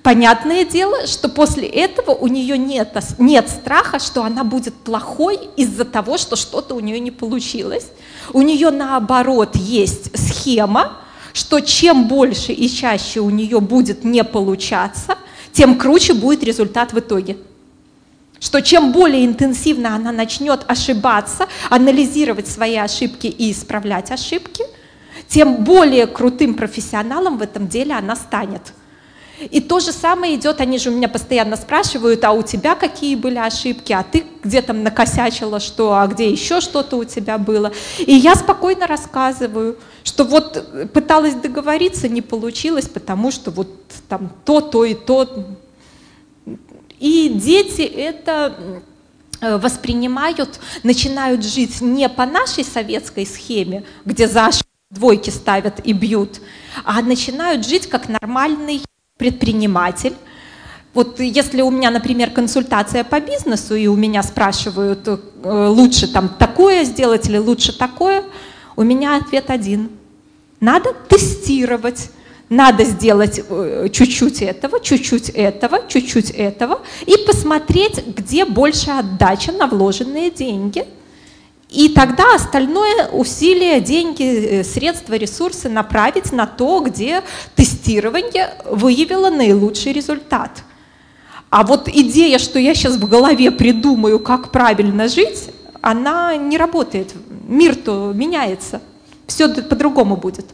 Понятное 0.03 0.65
дело, 0.65 1.07
что 1.07 1.29
после 1.29 1.65
этого 1.65 2.11
у 2.11 2.27
нее 2.27 2.57
нет, 2.57 2.93
нет 3.19 3.49
страха, 3.49 3.99
что 3.99 4.25
она 4.25 4.43
будет 4.43 4.73
плохой 4.73 5.39
из-за 5.55 5.85
того, 5.85 6.17
что 6.17 6.35
что-то 6.35 6.75
у 6.75 6.81
нее 6.81 6.99
не 6.99 7.09
получилось. 7.09 7.87
У 8.33 8.41
нее 8.41 8.69
наоборот 8.69 9.55
есть 9.55 10.11
схема, 10.19 10.97
что 11.31 11.61
чем 11.61 12.09
больше 12.09 12.51
и 12.51 12.69
чаще 12.69 13.21
у 13.21 13.29
нее 13.29 13.61
будет 13.61 14.03
не 14.03 14.25
получаться, 14.25 15.17
тем 15.53 15.77
круче 15.77 16.13
будет 16.13 16.43
результат 16.43 16.91
в 16.91 16.99
итоге. 16.99 17.37
Что 18.41 18.61
чем 18.61 18.91
более 18.91 19.25
интенсивно 19.25 19.95
она 19.95 20.11
начнет 20.11 20.65
ошибаться, 20.67 21.47
анализировать 21.69 22.49
свои 22.49 22.75
ошибки 22.75 23.27
и 23.27 23.53
исправлять 23.53 24.11
ошибки, 24.11 24.65
тем 25.29 25.63
более 25.63 26.07
крутым 26.07 26.55
профессионалом 26.55 27.37
в 27.37 27.41
этом 27.41 27.69
деле 27.69 27.93
она 27.93 28.17
станет. 28.17 28.73
И 29.39 29.59
то 29.61 29.79
же 29.79 29.91
самое 29.91 30.35
идет, 30.35 30.61
они 30.61 30.77
же 30.77 30.89
у 30.89 30.93
меня 30.93 31.09
постоянно 31.09 31.55
спрашивают, 31.55 32.23
а 32.23 32.31
у 32.31 32.43
тебя 32.43 32.75
какие 32.75 33.15
были 33.15 33.37
ошибки, 33.37 33.91
а 33.91 34.03
ты 34.03 34.25
где 34.43 34.61
там 34.61 34.83
накосячила 34.83 35.59
что, 35.59 35.93
а 35.93 36.05
где 36.07 36.29
еще 36.29 36.61
что-то 36.61 36.97
у 36.97 37.03
тебя 37.03 37.37
было. 37.37 37.71
И 37.99 38.13
я 38.13 38.35
спокойно 38.35 38.85
рассказываю, 38.85 39.77
что 40.03 40.23
вот 40.23 40.91
пыталась 40.93 41.33
договориться, 41.33 42.07
не 42.07 42.21
получилось, 42.21 42.87
потому 42.87 43.31
что 43.31 43.49
вот 43.51 43.69
там 44.07 44.31
то, 44.45 44.61
то 44.61 44.85
и 44.85 44.93
то. 44.93 45.47
И 46.99 47.29
дети 47.29 47.81
это 47.81 48.81
э, 49.41 49.57
воспринимают, 49.57 50.59
начинают 50.83 51.43
жить 51.43 51.81
не 51.81 52.07
по 52.07 52.25
нашей 52.25 52.63
советской 52.63 53.25
схеме, 53.25 53.83
где 54.05 54.27
за 54.27 54.51
двойки 54.91 55.31
ставят 55.31 55.81
и 55.83 55.91
бьют, 55.91 56.39
а 56.85 57.01
начинают 57.01 57.65
жить 57.65 57.87
как 57.87 58.07
нормальный 58.07 58.83
предприниматель. 59.17 60.13
Вот 60.93 61.19
если 61.19 61.61
у 61.61 61.71
меня, 61.71 61.89
например, 61.91 62.31
консультация 62.31 63.03
по 63.03 63.19
бизнесу, 63.19 63.75
и 63.75 63.87
у 63.87 63.95
меня 63.95 64.21
спрашивают, 64.23 65.07
э, 65.07 65.17
лучше 65.43 66.07
там 66.07 66.29
такое 66.29 66.83
сделать 66.83 67.27
или 67.27 67.37
лучше 67.37 67.77
такое, 67.77 68.23
у 68.75 68.83
меня 68.83 69.17
ответ 69.17 69.49
один. 69.49 69.89
Надо 70.59 70.93
тестировать. 71.09 72.09
Надо 72.49 72.83
сделать 72.83 73.41
э, 73.49 73.87
чуть-чуть 73.91 74.41
этого, 74.43 74.79
чуть-чуть 74.79 75.29
этого, 75.29 75.79
чуть-чуть 75.87 76.29
этого 76.31 76.81
и 77.07 77.15
посмотреть, 77.25 78.05
где 78.05 78.45
больше 78.45 78.91
отдача 78.91 79.51
на 79.51 79.67
вложенные 79.67 80.29
деньги– 80.29 80.85
и 81.73 81.89
тогда 81.89 82.35
остальное 82.35 83.07
усилие, 83.07 83.81
деньги, 83.81 84.23
э, 84.23 84.63
средства, 84.63 85.15
ресурсы 85.15 85.69
направить 85.69 86.31
на 86.31 86.45
то, 86.45 86.81
где 86.81 87.23
тестирование 87.55 88.53
выявило 88.69 89.31
наилучший 89.31 89.91
результат. 89.91 90.63
А 91.49 91.63
вот 91.63 91.87
идея, 91.87 92.37
что 92.37 92.59
я 92.59 92.75
сейчас 92.75 92.97
в 92.97 93.09
голове 93.09 93.49
придумаю, 93.49 94.19
как 94.19 94.51
правильно 94.51 95.07
жить, 95.07 95.49
она 95.81 96.35
не 96.35 96.57
работает. 96.57 97.13
Мир-то 97.47 98.11
меняется. 98.13 98.79
Все 99.25 99.47
по-другому 99.49 100.15
будет. 100.15 100.45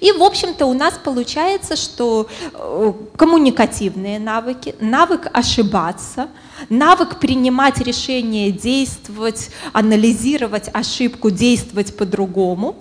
И, 0.00 0.12
в 0.12 0.22
общем-то, 0.22 0.66
у 0.66 0.74
нас 0.74 0.94
получается, 1.02 1.76
что 1.76 2.28
э, 2.54 2.92
коммуникативные 3.16 4.18
навыки, 4.18 4.74
навык 4.80 5.28
ошибаться, 5.32 6.28
навык 6.68 7.18
принимать 7.18 7.78
решения, 7.78 8.50
действовать, 8.50 9.50
анализировать 9.72 10.70
ошибку, 10.72 11.30
действовать 11.30 11.96
по-другому, 11.96 12.76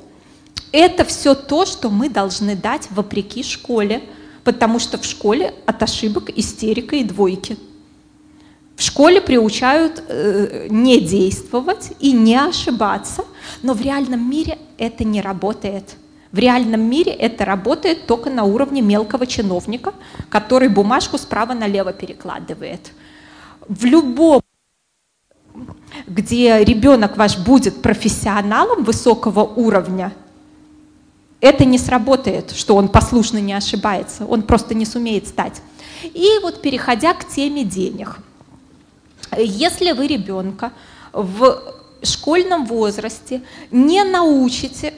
это 0.71 1.03
все 1.03 1.35
то, 1.35 1.65
что 1.65 1.89
мы 1.89 2.09
должны 2.09 2.55
дать 2.55 2.87
вопреки 2.91 3.43
школе, 3.43 4.03
потому 4.43 4.79
что 4.79 4.97
в 4.97 5.05
школе 5.05 5.53
от 5.65 5.83
ошибок 5.83 6.29
истерика 6.29 6.95
и 6.95 7.03
двойки. 7.03 7.57
В 8.77 8.83
школе 8.83 9.21
приучают 9.21 10.01
э, 10.07 10.67
не 10.69 10.99
действовать 10.99 11.91
и 11.99 12.13
не 12.13 12.35
ошибаться, 12.35 13.25
но 13.61 13.73
в 13.73 13.81
реальном 13.81 14.27
мире 14.27 14.57
это 14.77 15.03
не 15.03 15.21
работает. 15.21 15.97
В 16.31 16.37
реальном 16.37 16.81
мире 16.81 17.11
это 17.11 17.43
работает 17.45 18.07
только 18.07 18.29
на 18.29 18.43
уровне 18.43 18.81
мелкого 18.81 19.27
чиновника, 19.27 19.93
который 20.29 20.69
бумажку 20.69 21.17
справа 21.17 21.53
налево 21.53 21.91
перекладывает. 21.91 22.91
В 23.67 23.85
любом 23.85 24.41
где 26.07 26.63
ребенок 26.63 27.17
ваш 27.17 27.37
будет 27.37 27.81
профессионалом 27.81 28.83
высокого 28.83 29.41
уровня, 29.41 30.13
это 31.39 31.65
не 31.65 31.77
сработает, 31.77 32.51
что 32.51 32.75
он 32.75 32.87
послушно 32.87 33.39
не 33.39 33.53
ошибается, 33.53 34.25
он 34.25 34.43
просто 34.43 34.75
не 34.75 34.85
сумеет 34.85 35.27
стать. 35.27 35.61
И 36.03 36.27
вот 36.41 36.61
переходя 36.61 37.13
к 37.13 37.27
теме 37.27 37.63
денег. 37.63 38.19
Если 39.37 39.91
вы 39.91 40.07
ребенка 40.07 40.71
в 41.13 41.61
школьном 42.03 42.65
возрасте 42.65 43.41
не 43.71 44.03
научите 44.03 44.93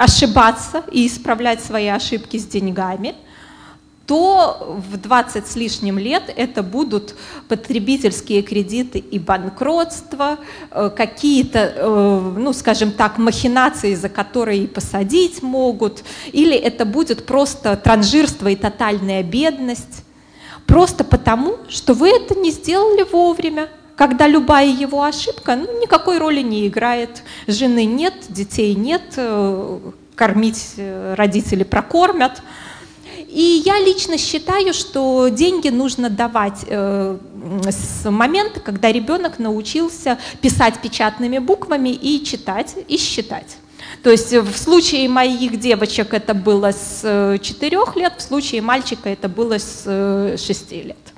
ошибаться 0.00 0.82
и 0.90 1.06
исправлять 1.06 1.62
свои 1.62 1.88
ошибки 1.88 2.38
с 2.38 2.46
деньгами, 2.46 3.14
то 4.06 4.80
в 4.90 4.96
20 4.96 5.46
с 5.46 5.56
лишним 5.56 5.98
лет 5.98 6.32
это 6.34 6.62
будут 6.62 7.14
потребительские 7.48 8.40
кредиты 8.40 8.98
и 8.98 9.18
банкротство, 9.18 10.38
э, 10.70 10.90
какие-то, 10.96 11.74
э, 11.76 12.32
ну, 12.38 12.54
скажем 12.54 12.92
так, 12.92 13.18
махинации, 13.18 13.94
за 13.94 14.08
которые 14.08 14.68
посадить 14.68 15.42
могут, 15.42 16.02
или 16.32 16.56
это 16.56 16.86
будет 16.86 17.26
просто 17.26 17.76
транжирство 17.76 18.48
и 18.48 18.56
тотальная 18.56 19.22
бедность, 19.22 20.02
просто 20.66 21.04
потому, 21.04 21.58
что 21.68 21.92
вы 21.92 22.08
это 22.08 22.34
не 22.36 22.52
сделали 22.52 23.02
вовремя 23.02 23.68
когда 24.00 24.26
любая 24.26 24.66
его 24.66 25.02
ошибка 25.02 25.56
ну, 25.56 25.78
никакой 25.78 26.16
роли 26.16 26.40
не 26.40 26.66
играет. 26.66 27.22
Жены 27.46 27.84
нет, 27.84 28.14
детей 28.30 28.74
нет, 28.74 29.02
э, 29.16 29.78
кормить 30.14 30.72
э, 30.78 31.14
родители 31.18 31.64
прокормят. 31.64 32.40
И 33.28 33.62
я 33.66 33.78
лично 33.78 34.16
считаю, 34.16 34.72
что 34.72 35.28
деньги 35.28 35.68
нужно 35.68 36.08
давать 36.08 36.64
э, 36.66 37.18
с 37.68 38.08
момента, 38.08 38.60
когда 38.60 38.90
ребенок 38.90 39.38
научился 39.38 40.18
писать 40.40 40.80
печатными 40.80 41.36
буквами 41.36 41.90
и 41.90 42.24
читать, 42.24 42.76
и 42.88 42.96
считать. 42.96 43.58
То 44.02 44.08
есть 44.08 44.32
в 44.32 44.56
случае 44.56 45.10
моих 45.10 45.60
девочек 45.60 46.14
это 46.14 46.32
было 46.32 46.72
с 46.72 47.38
4 47.38 47.78
лет, 47.96 48.14
в 48.16 48.22
случае 48.22 48.62
мальчика 48.62 49.10
это 49.10 49.28
было 49.28 49.58
с 49.58 50.38
6 50.38 50.72
лет. 50.72 51.09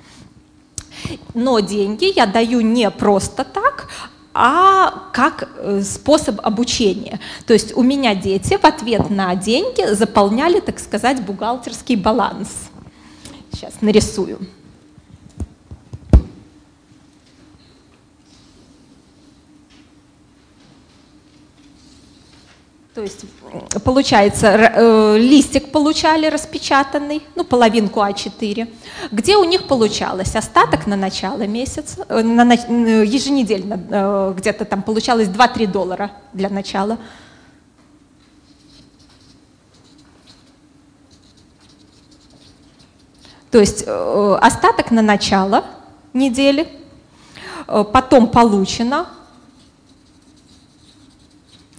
Но 1.34 1.60
деньги 1.60 2.12
я 2.14 2.26
даю 2.26 2.60
не 2.60 2.90
просто 2.90 3.44
так, 3.44 3.88
а 4.34 5.10
как 5.12 5.48
э, 5.56 5.82
способ 5.82 6.40
обучения. 6.42 7.20
То 7.46 7.52
есть 7.52 7.76
у 7.76 7.82
меня 7.82 8.14
дети 8.14 8.56
в 8.56 8.64
ответ 8.64 9.10
на 9.10 9.34
деньги 9.34 9.92
заполняли, 9.94 10.60
так 10.60 10.78
сказать, 10.78 11.22
бухгалтерский 11.22 11.96
баланс. 11.96 12.48
Сейчас 13.52 13.74
нарисую. 13.80 14.38
То 22.94 23.00
есть, 23.00 23.24
получается, 23.84 24.48
э, 24.48 25.16
листик 25.16 25.72
получали 25.72 26.26
распечатанный, 26.26 27.22
ну, 27.34 27.42
половинку 27.42 28.00
А4, 28.00 28.68
где 29.10 29.36
у 29.38 29.44
них 29.44 29.66
получалось 29.66 30.36
остаток 30.36 30.86
на 30.86 30.94
начало 30.94 31.46
месяца, 31.46 32.04
э, 32.06 32.22
на, 32.22 32.52
еженедельно 32.52 33.80
э, 33.90 34.34
где-то 34.36 34.66
там 34.66 34.82
получалось 34.82 35.28
2-3 35.28 35.68
доллара 35.68 36.10
для 36.34 36.50
начала. 36.50 36.98
То 43.50 43.58
есть 43.58 43.86
остаток 43.86 44.90
на 44.90 45.02
начало 45.02 45.64
недели, 46.14 46.68
потом 47.66 48.28
получено, 48.28 49.08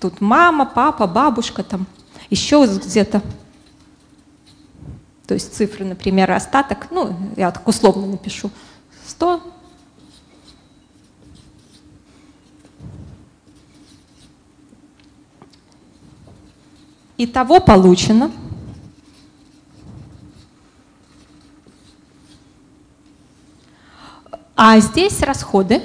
Тут 0.04 0.20
мама, 0.20 0.66
папа, 0.66 1.08
бабушка, 1.08 1.64
там 1.64 1.88
еще 2.30 2.66
где-то. 2.66 3.22
То 5.26 5.34
есть 5.34 5.56
цифры, 5.56 5.86
например, 5.86 6.30
остаток, 6.30 6.92
ну, 6.92 7.16
я 7.38 7.52
так 7.52 7.66
условно 7.66 8.06
напишу, 8.06 8.52
100. 9.08 9.42
Итого 17.16 17.62
получено. 17.62 18.30
А 24.58 24.78
здесь 24.82 25.22
расходы. 25.22 25.82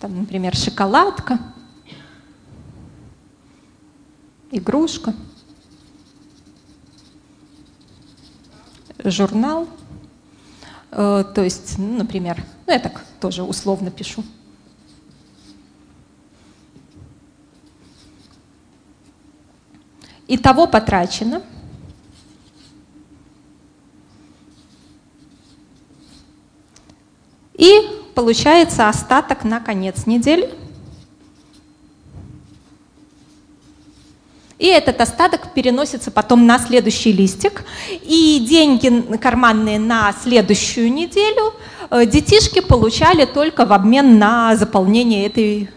Там, 0.00 0.18
например, 0.18 0.56
шоколадка 0.56 1.38
игрушка, 4.60 5.14
журнал, 9.02 9.66
э, 10.90 11.24
то 11.34 11.42
есть, 11.42 11.78
ну, 11.78 11.96
например, 11.96 12.44
ну, 12.66 12.72
я 12.72 12.78
так 12.78 13.04
тоже 13.20 13.42
условно 13.42 13.90
пишу. 13.90 14.22
Итого 20.28 20.68
потрачено. 20.68 21.42
И 27.54 27.80
получается 28.14 28.88
остаток 28.88 29.42
на 29.42 29.60
конец 29.60 30.06
недели– 30.06 30.54
И 34.60 34.66
этот 34.66 35.00
остаток 35.00 35.54
переносится 35.54 36.10
потом 36.10 36.46
на 36.46 36.58
следующий 36.58 37.12
листик. 37.12 37.64
И 38.02 38.44
деньги 38.46 39.16
карманные 39.16 39.78
на 39.78 40.12
следующую 40.22 40.92
неделю 40.92 41.54
э, 41.90 42.04
детишки 42.04 42.60
получали 42.60 43.24
только 43.24 43.64
в 43.64 43.72
обмен 43.72 44.18
на 44.18 44.54
заполнение 44.56 45.26
этой, 45.26 45.70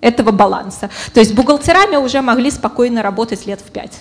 этого 0.00 0.32
баланса. 0.32 0.90
То 1.12 1.20
есть 1.20 1.32
бухгалтерами 1.32 1.94
уже 1.94 2.22
могли 2.22 2.50
спокойно 2.50 3.02
работать 3.02 3.46
лет 3.46 3.60
в 3.60 3.70
пять 3.70 4.00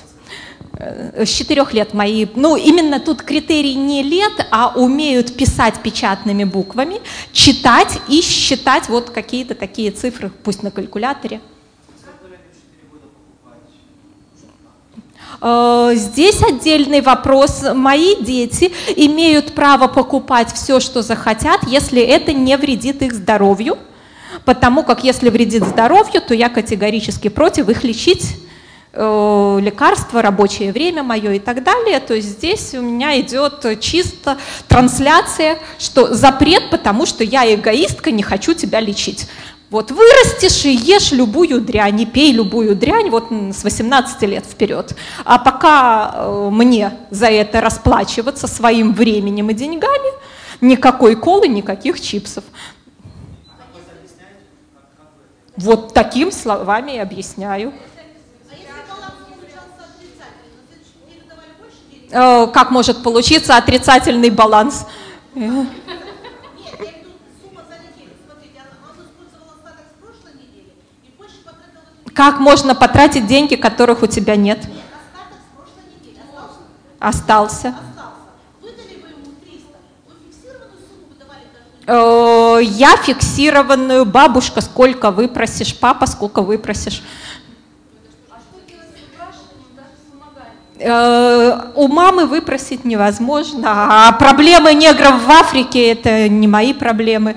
э, 0.79 1.25
с 1.25 1.29
четырех 1.29 1.71
лет 1.75 1.93
мои, 1.93 2.25
ну 2.35 2.55
именно 2.55 2.99
тут 2.99 3.21
критерий 3.21 3.75
не 3.75 4.01
лет, 4.01 4.47
а 4.49 4.73
умеют 4.75 5.37
писать 5.37 5.75
печатными 5.83 6.43
буквами, 6.43 7.01
читать 7.33 7.99
и 8.07 8.19
считать 8.23 8.89
вот 8.89 9.11
какие-то 9.11 9.53
такие 9.53 9.91
цифры, 9.91 10.31
пусть 10.43 10.63
на 10.63 10.71
калькуляторе. 10.71 11.39
Здесь 15.41 16.41
отдельный 16.41 17.01
вопрос. 17.01 17.63
Мои 17.73 18.15
дети 18.21 18.71
имеют 18.95 19.53
право 19.53 19.87
покупать 19.87 20.53
все, 20.53 20.79
что 20.79 21.01
захотят, 21.01 21.61
если 21.67 22.01
это 22.01 22.33
не 22.33 22.57
вредит 22.57 23.01
их 23.01 23.13
здоровью, 23.13 23.77
потому 24.45 24.83
как 24.83 25.03
если 25.03 25.29
вредит 25.29 25.63
здоровью, 25.63 26.21
то 26.21 26.33
я 26.33 26.49
категорически 26.49 27.29
против 27.29 27.69
их 27.69 27.83
лечить 27.83 28.37
э, 28.93 29.59
лекарства, 29.61 30.21
рабочее 30.21 30.71
время 30.71 31.03
мое 31.03 31.33
и 31.33 31.39
так 31.39 31.63
далее. 31.63 31.99
То 31.99 32.13
есть 32.13 32.29
здесь 32.29 32.73
у 32.73 32.81
меня 32.81 33.19
идет 33.19 33.79
чисто 33.79 34.37
трансляция, 34.67 35.59
что 35.79 36.13
запрет, 36.13 36.69
потому 36.69 37.05
что 37.05 37.23
я 37.23 37.53
эгоистка, 37.53 38.11
не 38.11 38.23
хочу 38.23 38.53
тебя 38.53 38.79
лечить. 38.79 39.27
Вот 39.73 39.89
вырастешь 39.89 40.65
и 40.65 40.71
ешь 40.71 41.11
любую 41.11 41.59
дрянь, 41.59 41.99
и 41.99 42.05
пей 42.05 42.31
любую 42.31 42.75
дрянь 42.75 43.09
вот 43.09 43.31
с 43.31 43.63
18 43.63 44.21
лет 44.21 44.45
вперед. 44.45 44.95
А 45.25 45.39
пока 45.39 46.13
э, 46.13 46.49
мне 46.51 46.99
за 47.09 47.25
это 47.25 47.59
расплачиваться 47.59 48.45
своим 48.45 48.93
временем 48.93 49.49
и 49.49 49.55
деньгами, 49.55 50.11
никакой 50.61 51.15
колы, 51.15 51.47
никаких 51.47 51.99
чипсов. 51.99 52.43
Вот 55.57 55.91
таким 55.91 56.31
словами 56.31 56.91
и 56.91 56.99
объясняю. 56.99 57.73
Э, 62.11 62.45
как 62.45 62.69
может 62.69 63.01
получиться 63.01 63.57
отрицательный 63.57 64.29
баланс? 64.29 64.85
Как 72.13 72.39
можно 72.39 72.75
потратить 72.75 73.25
деньги, 73.25 73.55
которых 73.55 74.03
у 74.03 74.07
тебя 74.07 74.35
нет? 74.35 74.59
Остался. 76.99 77.75
Э, 81.85 82.59
я 82.61 82.95
фиксированную, 82.97 84.05
бабушка, 84.05 84.61
сколько 84.61 85.11
выпросишь, 85.11 85.77
папа, 85.77 86.05
сколько 86.05 86.41
выпросишь. 86.41 87.03
Э, 90.79 91.71
у 91.75 91.87
мамы 91.87 92.25
выпросить 92.25 92.85
невозможно, 92.85 93.63
а 93.67 94.11
проблемы 94.13 94.73
негров 94.73 95.23
в 95.23 95.31
Африке 95.31 95.91
это 95.91 96.29
не 96.29 96.47
мои 96.47 96.73
проблемы. 96.73 97.35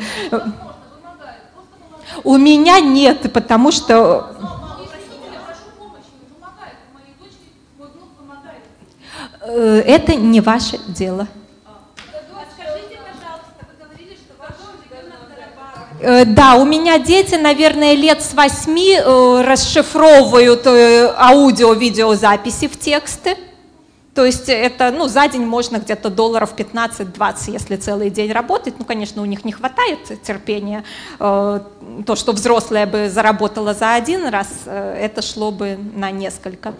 У 2.24 2.36
меня 2.36 2.80
нет, 2.80 3.32
потому 3.32 3.70
что 3.72 4.55
это 9.46 10.14
не 10.14 10.40
ваше 10.40 10.78
дело. 10.88 11.28
Э, 16.00 16.24
да, 16.24 16.56
у 16.56 16.64
меня 16.64 16.98
дети, 16.98 17.34
наверное, 17.34 17.94
лет 17.94 18.22
с 18.22 18.34
восьми 18.34 18.94
э, 18.94 19.42
расшифровывают 19.42 20.66
аудио-видеозаписи 20.66 22.68
в 22.68 22.78
тексты. 22.78 23.36
То 24.14 24.24
есть 24.24 24.48
это, 24.48 24.92
ну, 24.92 25.08
за 25.08 25.28
день 25.28 25.44
можно 25.44 25.78
где-то 25.78 26.08
долларов 26.08 26.54
15-20, 26.56 27.52
если 27.52 27.76
целый 27.76 28.08
день 28.08 28.32
работать. 28.32 28.74
Ну, 28.78 28.84
конечно, 28.84 29.20
у 29.20 29.26
них 29.26 29.44
не 29.44 29.52
хватает 29.52 29.98
терпения. 30.22 30.84
То, 31.18 32.14
что 32.14 32.32
взрослая 32.32 32.86
бы 32.86 33.10
заработала 33.10 33.74
за 33.74 33.92
один 33.92 34.26
раз, 34.28 34.48
это 34.64 35.20
шло 35.20 35.50
бы 35.50 35.78
на 35.94 36.10
несколько. 36.12 36.72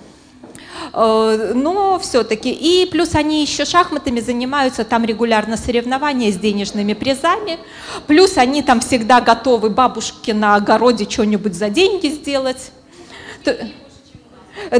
Э, 0.92 1.52
но 1.54 1.98
все-таки. 1.98 2.50
И 2.50 2.86
плюс 2.86 3.14
они 3.14 3.42
еще 3.42 3.64
шахматами 3.64 4.20
занимаются, 4.20 4.84
там 4.84 5.04
регулярно 5.04 5.56
соревнования 5.56 6.32
с 6.32 6.36
денежными 6.36 6.94
призами. 6.94 7.58
Плюс 8.06 8.36
они 8.36 8.62
там 8.62 8.80
всегда 8.80 9.20
готовы 9.20 9.70
бабушке 9.70 10.34
на 10.34 10.54
огороде 10.54 11.08
что-нибудь 11.08 11.54
за 11.54 11.68
деньги 11.68 12.08
сделать. 12.08 12.70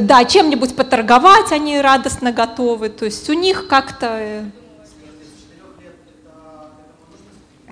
Да, 0.01 0.25
чем-нибудь 0.25 0.75
поторговать 0.75 1.51
они 1.51 1.79
радостно 1.79 2.31
готовы. 2.31 2.89
То 2.89 3.05
есть 3.05 3.29
у 3.29 3.33
них 3.33 3.67
как-то... 3.67 4.17
Э, 4.19 4.43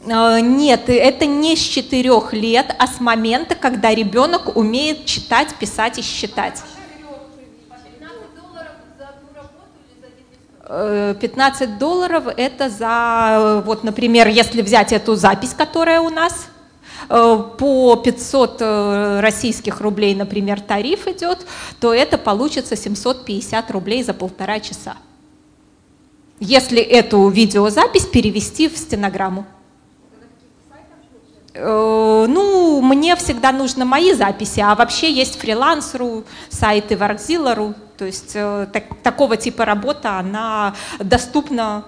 э, 0.05 0.39
нет, 0.39 0.83
это 0.87 1.25
не 1.25 1.55
с 1.55 1.59
четырех 1.59 2.31
лет, 2.33 2.75
а 2.77 2.87
с 2.87 2.99
момента, 2.99 3.55
когда 3.55 3.93
ребенок 3.93 4.55
умеет 4.55 5.05
читать, 5.05 5.55
писать 5.55 5.97
и 5.97 6.03
считать. 6.03 6.61
15 10.67 11.77
долларов 11.77 12.25
это 12.35 12.69
за, 12.69 13.61
вот, 13.65 13.83
например, 13.83 14.27
если 14.27 14.61
взять 14.61 14.91
эту 14.91 15.15
запись, 15.15 15.53
которая 15.55 16.01
у 16.01 16.09
нас, 16.09 16.47
э, 17.07 17.43
по 17.57 17.95
500 17.95 18.57
э, 18.61 19.19
российских 19.19 19.79
рублей, 19.81 20.15
например, 20.15 20.59
тариф 20.61 21.07
идет, 21.07 21.45
то 21.79 21.93
это 21.93 22.17
получится 22.17 22.75
750 22.75 23.69
рублей 23.71 24.03
за 24.03 24.15
полтора 24.15 24.59
часа. 24.59 24.95
Если 26.39 26.81
эту 26.81 27.27
видеозапись 27.29 28.05
перевести 28.05 28.67
в 28.67 28.77
стенограмму. 28.77 29.45
Э, 31.55 32.25
ну, 32.27 32.81
мне 32.81 33.15
всегда 33.15 33.51
нужны 33.51 33.85
мои 33.85 34.13
записи, 34.13 34.59
а 34.59 34.75
вообще 34.75 35.11
есть 35.11 35.39
фрилансеру, 35.39 36.25
сайты 36.49 36.95
Workzilla.ru, 36.95 37.73
то 37.97 38.05
есть 38.05 38.31
э, 38.35 38.67
так, 38.73 38.83
такого 39.01 39.37
типа 39.37 39.63
работа, 39.63 40.19
она 40.19 40.75
доступна 40.99 41.85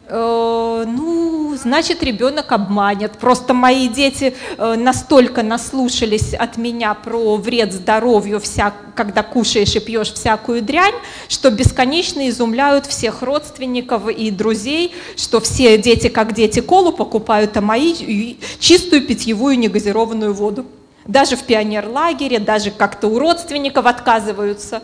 ну, 0.13 1.55
значит, 1.55 2.03
ребенок 2.03 2.51
обманет. 2.51 3.13
Просто 3.13 3.53
мои 3.53 3.87
дети 3.87 4.35
э, 4.57 4.75
настолько 4.75 5.41
наслушались 5.41 6.33
от 6.33 6.57
меня 6.57 6.93
про 6.93 7.37
вред 7.37 7.71
здоровью, 7.71 8.39
вся, 8.39 8.73
когда 8.95 9.23
кушаешь 9.23 9.75
и 9.75 9.79
пьешь 9.79 10.11
всякую 10.11 10.61
дрянь, 10.61 10.95
что 11.29 11.49
бесконечно 11.49 12.27
изумляют 12.27 12.87
всех 12.87 13.21
родственников 13.21 14.09
и 14.09 14.31
друзей, 14.31 14.93
что 15.15 15.39
все 15.39 15.77
дети, 15.77 16.09
как 16.09 16.33
дети, 16.33 16.59
колу 16.59 16.91
покупают, 16.91 17.55
а 17.55 17.61
мои 17.61 18.35
чистую 18.59 19.05
питьевую 19.07 19.57
негазированную 19.57 20.33
воду. 20.33 20.65
Даже 21.05 21.35
в 21.35 21.43
пионерлагере, 21.43 22.39
даже 22.39 22.69
как-то 22.69 23.07
у 23.07 23.17
родственников 23.17 23.85
отказываются. 23.85 24.81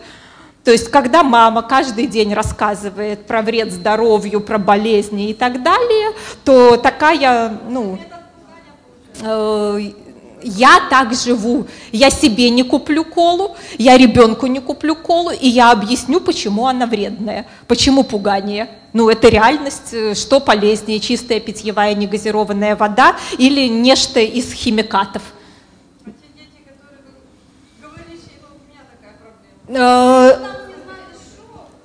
То 0.68 0.72
есть, 0.72 0.90
когда 0.90 1.22
мама 1.22 1.62
каждый 1.62 2.06
день 2.06 2.34
рассказывает 2.34 3.24
про 3.24 3.40
вред 3.40 3.72
здоровью, 3.72 4.42
про 4.42 4.58
болезни 4.58 5.30
и 5.30 5.32
так 5.32 5.62
далее, 5.62 6.10
то 6.44 6.76
такая, 6.76 7.58
ну, 7.70 7.98
э, 9.22 9.92
я 10.42 10.80
так 10.90 11.14
живу. 11.14 11.66
Я 11.90 12.10
себе 12.10 12.50
не 12.50 12.64
куплю 12.64 13.06
колу, 13.06 13.56
я 13.78 13.96
ребенку 13.96 14.46
не 14.46 14.60
куплю 14.60 14.94
колу, 14.94 15.30
и 15.30 15.48
я 15.48 15.72
объясню, 15.72 16.20
почему 16.20 16.66
она 16.66 16.84
вредная, 16.84 17.46
почему 17.66 18.04
пугание. 18.04 18.68
Ну, 18.92 19.08
это 19.08 19.30
реальность, 19.30 19.94
э, 19.94 20.14
что 20.14 20.38
полезнее, 20.38 21.00
чистая 21.00 21.40
питьевая 21.40 21.94
негазированная 21.94 22.76
вода 22.76 23.16
или 23.38 23.68
нечто 23.68 24.20
из 24.20 24.52
химикатов. 24.52 25.22
Э, 29.68 30.57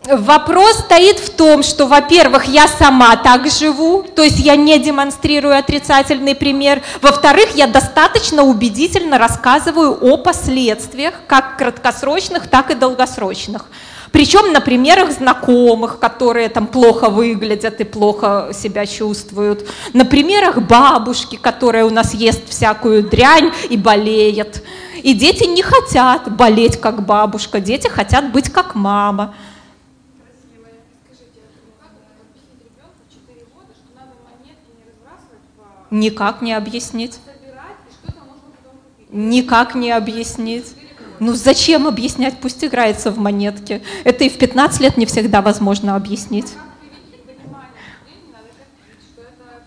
вопрос 0.09 0.79
стоит 0.79 1.19
в 1.19 1.29
том, 1.29 1.63
что, 1.63 1.87
во-первых, 1.87 2.45
я 2.45 2.67
сама 2.67 3.15
так 3.15 3.47
живу, 3.49 4.03
то 4.15 4.23
есть 4.23 4.39
я 4.39 4.55
не 4.55 4.77
демонстрирую 4.79 5.57
отрицательный 5.57 6.35
пример. 6.35 6.81
Во-вторых, 7.01 7.55
я 7.55 7.67
достаточно 7.67 8.43
убедительно 8.43 9.17
рассказываю 9.17 9.97
о 10.01 10.17
последствиях, 10.17 11.13
как 11.27 11.57
краткосрочных, 11.57 12.47
так 12.47 12.71
и 12.71 12.75
долгосрочных. 12.75 13.65
Причем 14.11 14.53
на 14.53 14.61
примерах 14.61 15.11
знакомых, 15.11 15.97
которые 15.97 16.47
там 16.47 16.67
плохо 16.67 17.09
выглядят 17.09 17.81
и 17.81 17.83
плохо 17.83 18.51
себя 18.53 18.85
чувствуют. 18.85 19.67
На 19.93 20.05
примерах 20.05 20.59
бабушки, 20.59 21.35
которая 21.35 21.83
у 21.85 21.89
нас 21.89 22.13
ест 22.13 22.47
всякую 22.47 23.09
дрянь 23.09 23.51
и 23.69 23.75
болеет. 23.75 24.63
И 25.01 25.13
дети 25.15 25.45
не 25.45 25.63
хотят 25.63 26.31
болеть 26.31 26.79
как 26.79 27.03
бабушка, 27.03 27.59
дети 27.59 27.87
хотят 27.87 28.31
быть 28.31 28.51
как 28.51 28.75
мама. 28.75 29.33
Никак 35.93 36.41
не 36.41 36.53
объяснить. 36.53 37.19
Никак 39.11 39.75
не 39.75 39.91
объяснить. 39.91 40.73
Ну 41.19 41.33
зачем 41.33 41.85
объяснять, 41.85 42.39
пусть 42.41 42.65
играется 42.65 43.11
в 43.11 43.19
монетки. 43.19 43.83
Это 44.03 44.23
и 44.23 44.29
в 44.29 44.39
15 44.39 44.81
лет 44.81 44.97
не 44.97 45.05
всегда 45.05 45.43
возможно 45.43 45.95
объяснить. 45.95 46.53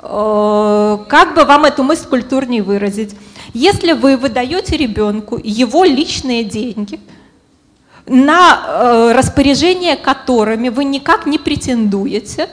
Э, 0.00 0.98
как 1.08 1.36
бы 1.36 1.44
вам 1.44 1.64
эту 1.64 1.84
мысль 1.84 2.08
культурнее 2.08 2.64
выразить? 2.64 3.14
Если 3.54 3.92
вы 3.92 4.16
выдаете 4.16 4.76
ребенку 4.76 5.40
его 5.40 5.84
личные 5.84 6.42
деньги, 6.42 6.98
на 8.04 8.64
э, 8.66 9.12
распоряжение 9.12 9.94
которыми 9.94 10.70
вы 10.70 10.82
никак 10.82 11.24
не 11.24 11.38
претендуете, 11.38 12.48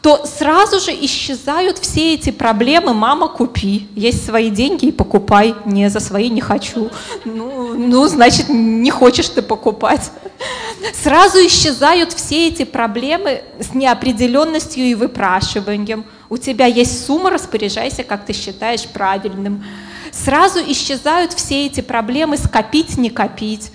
то 0.00 0.24
сразу 0.26 0.80
же 0.80 0.92
исчезают 0.92 1.78
все 1.78 2.14
эти 2.14 2.30
проблемы 2.30 2.94
«мама, 2.94 3.28
купи». 3.28 3.88
Есть 3.94 4.24
свои 4.24 4.50
деньги 4.50 4.86
и 4.86 4.92
покупай. 4.92 5.54
Не, 5.64 5.90
за 5.90 6.00
свои 6.00 6.28
не 6.28 6.40
хочу. 6.40 6.90
Ну, 7.24 7.74
ну, 7.74 8.06
значит, 8.06 8.48
не 8.48 8.90
хочешь 8.90 9.28
ты 9.28 9.42
покупать. 9.42 10.10
Сразу 11.02 11.38
исчезают 11.38 12.12
все 12.12 12.48
эти 12.48 12.64
проблемы 12.64 13.42
с 13.58 13.74
неопределенностью 13.74 14.84
и 14.84 14.94
выпрашиванием. 14.94 16.04
У 16.28 16.36
тебя 16.36 16.66
есть 16.66 17.06
сумма, 17.06 17.30
распоряжайся, 17.30 18.04
как 18.04 18.26
ты 18.26 18.32
считаешь 18.32 18.86
правильным. 18.86 19.64
Сразу 20.12 20.60
исчезают 20.60 21.32
все 21.32 21.66
эти 21.66 21.80
проблемы 21.80 22.36
скопить, 22.36 22.96
не 22.96 23.10
копить. 23.10 23.70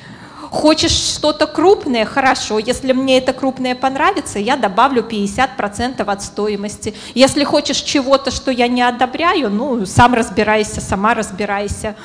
Хочешь 0.50 0.92
что-то 0.92 1.46
крупное? 1.46 2.06
Хорошо. 2.06 2.58
Если 2.58 2.92
мне 2.92 3.20
это 3.20 3.34
крупное 3.34 3.76
понравится, 3.76 4.40
я 4.40 4.58
добавлю 4.58 5.04
50% 5.04 6.02
от 6.02 6.24
стоимости. 6.24 6.96
Если 7.14 7.44
хочешь 7.44 7.78
чего-то, 7.78 8.32
что 8.32 8.50
я 8.50 8.68
не 8.68 8.82
одобряю, 8.82 9.52
ну, 9.52 9.86
сам 9.86 10.16
разбирайся, 10.16 10.82
сама 10.82 11.14
разбирайся. 11.14 11.96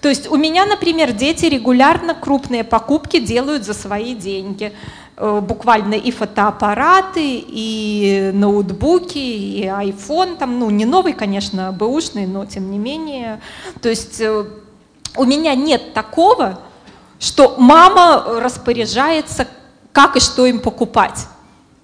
То 0.00 0.08
есть 0.08 0.30
у 0.30 0.36
меня, 0.36 0.66
например, 0.66 1.12
дети 1.12 1.46
регулярно 1.46 2.14
крупные 2.14 2.62
покупки 2.62 3.18
делают 3.18 3.64
за 3.64 3.74
свои 3.74 4.14
деньги. 4.14 4.72
Э, 5.16 5.40
буквально 5.40 5.94
и 5.94 6.10
фотоаппараты, 6.10 7.44
и 7.46 8.30
ноутбуки, 8.34 9.18
и 9.18 9.64
iPhone, 9.64 10.36
там, 10.36 10.58
ну, 10.58 10.70
не 10.70 10.84
новый, 10.84 11.12
конечно, 11.12 11.72
бэушный, 11.72 12.26
но 12.26 12.46
тем 12.46 12.70
не 12.70 12.78
менее. 12.78 13.40
То 13.80 13.88
есть 13.88 14.20
э, 14.20 14.44
у 15.16 15.24
меня 15.24 15.54
нет 15.54 15.94
такого, 15.94 16.58
что 17.24 17.54
мама 17.56 18.22
распоряжается, 18.38 19.48
как 19.92 20.16
и 20.16 20.20
что 20.20 20.44
им 20.44 20.60
покупать. 20.60 21.26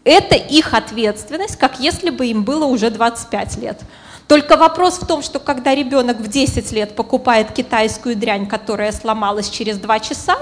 Это 0.04 0.34
их 0.34 0.74
ответственность, 0.74 1.56
как 1.56 1.80
если 1.80 2.10
бы 2.10 2.26
им 2.26 2.44
было 2.44 2.66
уже 2.66 2.90
25 2.90 3.56
лет. 3.56 3.80
Только 4.28 4.58
вопрос 4.58 4.98
в 4.98 5.06
том, 5.06 5.22
что 5.22 5.40
когда 5.40 5.74
ребенок 5.74 6.18
в 6.18 6.28
10 6.28 6.70
лет 6.72 6.94
покупает 6.94 7.52
китайскую 7.52 8.16
дрянь, 8.16 8.46
которая 8.46 8.92
сломалась 8.92 9.48
через 9.48 9.78
2 9.78 10.00
часа, 10.00 10.36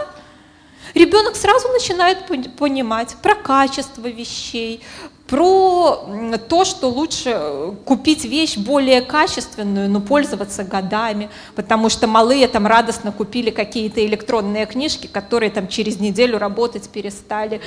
ребенок 0.95 1.37
сразу 1.37 1.69
начинает 1.69 2.27
понимать 2.57 3.15
про 3.23 3.37
качество 3.37 4.09
вещей, 4.09 4.83
про 5.29 6.07
то, 6.49 6.65
что 6.65 6.89
лучше 6.89 7.33
э, 7.35 7.73
купить 7.85 8.25
вещь 8.25 8.57
более 8.57 9.03
качественную, 9.03 9.91
но 9.91 10.01
пользоваться 10.01 10.65
годами, 10.65 11.29
потому 11.55 11.91
что 11.91 12.07
малые 12.07 12.49
там 12.49 12.67
радостно 12.67 13.13
купили 13.13 13.51
какие-то 13.51 14.05
электронные 14.05 14.65
книжки, 14.65 15.07
которые 15.07 15.51
там 15.51 15.69
через 15.69 16.01
неделю 16.01 16.39
работать 16.39 16.89
перестали. 16.89 17.61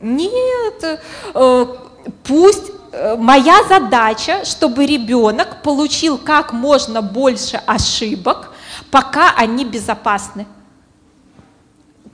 Нет, 0.00 1.00
э, 1.34 1.66
пусть 2.24 2.72
э, 2.92 3.16
моя 3.18 3.62
задача, 3.68 4.44
чтобы 4.46 4.86
ребенок 4.86 5.62
получил 5.62 6.16
как 6.16 6.54
можно 6.54 7.02
больше 7.02 7.60
ошибок, 7.66 8.52
пока 8.90 9.34
они 9.36 9.66
безопасны 9.66 10.46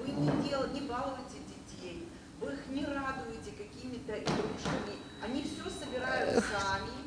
Вы 0.00 0.10
не, 0.12 0.48
дел, 0.48 0.60
не 0.74 0.80
балуете 0.82 1.40
детей, 1.48 2.08
вы 2.40 2.52
их 2.52 2.60
не 2.68 2.84
радуете 2.84 3.52
какими-то 3.56 4.12
игрушками, 4.12 4.98
они 5.24 5.42
все 5.42 5.70
собирают 5.70 6.44
сами. 6.44 7.02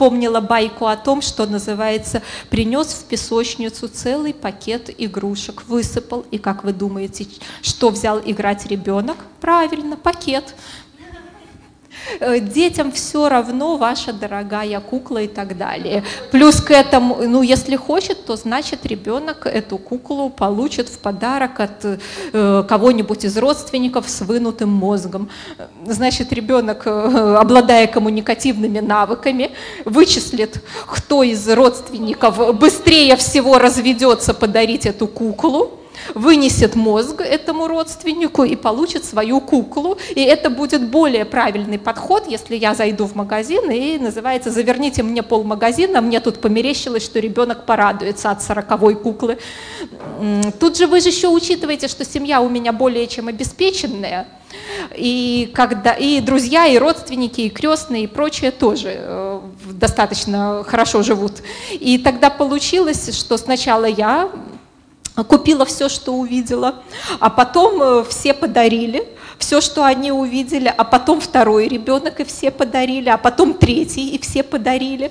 Вспомнила 0.00 0.40
байку 0.40 0.86
о 0.86 0.96
том, 0.96 1.20
что 1.20 1.44
называется 1.44 2.22
«принес 2.48 2.86
в 2.86 3.04
песочницу 3.04 3.86
целый 3.86 4.32
пакет 4.32 4.88
игрушек, 4.96 5.64
высыпал». 5.68 6.24
И 6.30 6.38
как 6.38 6.64
вы 6.64 6.72
думаете, 6.72 7.26
что 7.60 7.90
взял 7.90 8.18
играть 8.18 8.64
ребенок? 8.64 9.18
Правильно, 9.42 9.98
пакет. 9.98 10.54
Э, 12.20 12.40
детям 12.40 12.92
все 12.92 13.28
равно 13.28 13.76
ваша 13.76 14.12
дорогая 14.12 14.80
кукла 14.80 15.18
и 15.22 15.28
так 15.28 15.56
далее. 15.56 16.04
Плюс 16.30 16.60
к 16.60 16.70
этому, 16.70 17.16
ну, 17.22 17.42
если 17.42 17.76
хочет, 17.76 18.24
то 18.24 18.36
значит 18.36 18.86
ребенок 18.86 19.46
эту 19.46 19.78
куклу 19.78 20.30
получит 20.30 20.88
в 20.88 20.98
подарок 20.98 21.60
от 21.60 21.98
э, 22.32 22.64
кого-нибудь 22.68 23.24
из 23.24 23.36
родственников 23.36 24.08
с 24.08 24.20
вынутым 24.20 24.70
мозгом. 24.70 25.28
Значит, 25.86 26.32
ребенок, 26.32 26.82
э, 26.86 27.36
обладая 27.40 27.86
коммуникативными 27.86 28.80
навыками, 28.80 29.50
вычислит, 29.84 30.62
кто 30.86 31.22
из 31.22 31.48
родственников 31.48 32.56
быстрее 32.56 33.16
всего 33.16 33.58
разведется 33.58 34.34
подарить 34.34 34.86
эту 34.86 35.06
куклу, 35.06 35.79
вынесет 36.14 36.74
мозг 36.74 37.20
этому 37.20 37.68
родственнику 37.68 38.44
и 38.44 38.56
получит 38.56 39.04
свою 39.04 39.40
куклу. 39.40 39.98
И 40.14 40.22
это 40.22 40.50
будет 40.50 40.88
более 40.88 41.24
правильный 41.24 41.78
подход, 41.78 42.24
если 42.28 42.56
я 42.56 42.74
зайду 42.74 43.06
в 43.06 43.14
магазин 43.14 43.70
и 43.70 43.98
называется 43.98 44.50
«заверните 44.50 45.02
мне 45.02 45.22
пол 45.22 45.44
магазина, 45.44 46.00
мне 46.00 46.20
тут 46.20 46.40
померещилось, 46.40 47.04
что 47.04 47.18
ребенок 47.20 47.66
порадуется 47.66 48.30
от 48.30 48.42
сороковой 48.42 48.94
куклы». 48.94 49.38
Тут 50.58 50.76
же 50.76 50.86
вы 50.86 51.00
же 51.00 51.08
еще 51.08 51.28
учитываете, 51.28 51.88
что 51.88 52.04
семья 52.04 52.40
у 52.40 52.48
меня 52.48 52.72
более 52.72 53.06
чем 53.06 53.28
обеспеченная, 53.28 54.26
и, 54.96 55.50
когда, 55.54 55.92
и 55.92 56.20
друзья, 56.20 56.66
и 56.66 56.78
родственники, 56.78 57.42
и 57.42 57.50
крестные, 57.50 58.04
и 58.04 58.06
прочее 58.06 58.50
тоже 58.50 58.94
э, 58.96 59.40
достаточно 59.72 60.64
хорошо 60.66 61.02
живут. 61.02 61.34
И 61.70 61.98
тогда 61.98 62.30
получилось, 62.30 63.16
что 63.16 63.36
сначала 63.36 63.84
я 63.84 64.28
купила 65.24 65.64
все, 65.64 65.88
что 65.88 66.14
увидела, 66.14 66.76
а 67.18 67.30
потом 67.30 67.82
э, 67.82 68.04
все 68.04 68.34
подарили 68.34 69.06
все, 69.40 69.60
что 69.62 69.84
они 69.84 70.12
увидели, 70.12 70.72
а 70.76 70.84
потом 70.84 71.20
второй 71.20 71.66
ребенок, 71.66 72.20
и 72.20 72.24
все 72.24 72.50
подарили, 72.50 73.08
а 73.08 73.16
потом 73.16 73.54
третий, 73.54 74.10
и 74.10 74.18
все 74.18 74.42
подарили. 74.42 75.10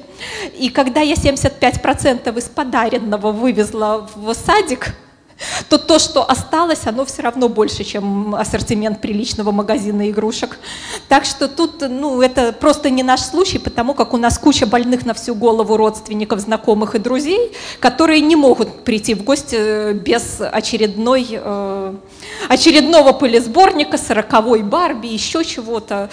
И 0.57 0.69
когда 0.69 1.01
я 1.01 1.15
75% 1.15 2.37
из 2.37 2.43
подаренного 2.45 3.31
вывезла 3.31 4.07
в 4.15 4.33
садик, 4.33 4.93
то 5.69 5.77
то, 5.77 5.99
что 5.99 6.29
осталось, 6.29 6.85
оно 6.85 7.05
все 7.05 7.21
равно 7.21 7.49
больше, 7.49 7.83
чем 7.83 8.35
ассортимент 8.35 9.01
приличного 9.01 9.51
магазина 9.51 10.09
игрушек. 10.09 10.59
Так 11.07 11.25
что 11.25 11.47
тут, 11.47 11.81
ну, 11.81 12.21
это 12.21 12.53
просто 12.53 12.89
не 12.89 13.03
наш 13.03 13.21
случай, 13.21 13.59
потому 13.59 13.93
как 13.93 14.13
у 14.13 14.17
нас 14.17 14.37
куча 14.37 14.65
больных 14.65 15.05
на 15.05 15.13
всю 15.13 15.35
голову 15.35 15.77
родственников, 15.77 16.39
знакомых 16.39 16.95
и 16.95 16.99
друзей, 16.99 17.53
которые 17.79 18.21
не 18.21 18.35
могут 18.35 18.83
прийти 18.83 19.13
в 19.13 19.23
гости 19.23 19.55
э, 19.57 19.93
без 19.93 20.41
очередной, 20.41 21.27
э, 21.31 21.93
очередного 22.47 23.13
пылесборника, 23.13 23.97
сороковой 23.97 24.63
Барби, 24.63 25.07
еще 25.07 25.43
чего-то. 25.43 26.09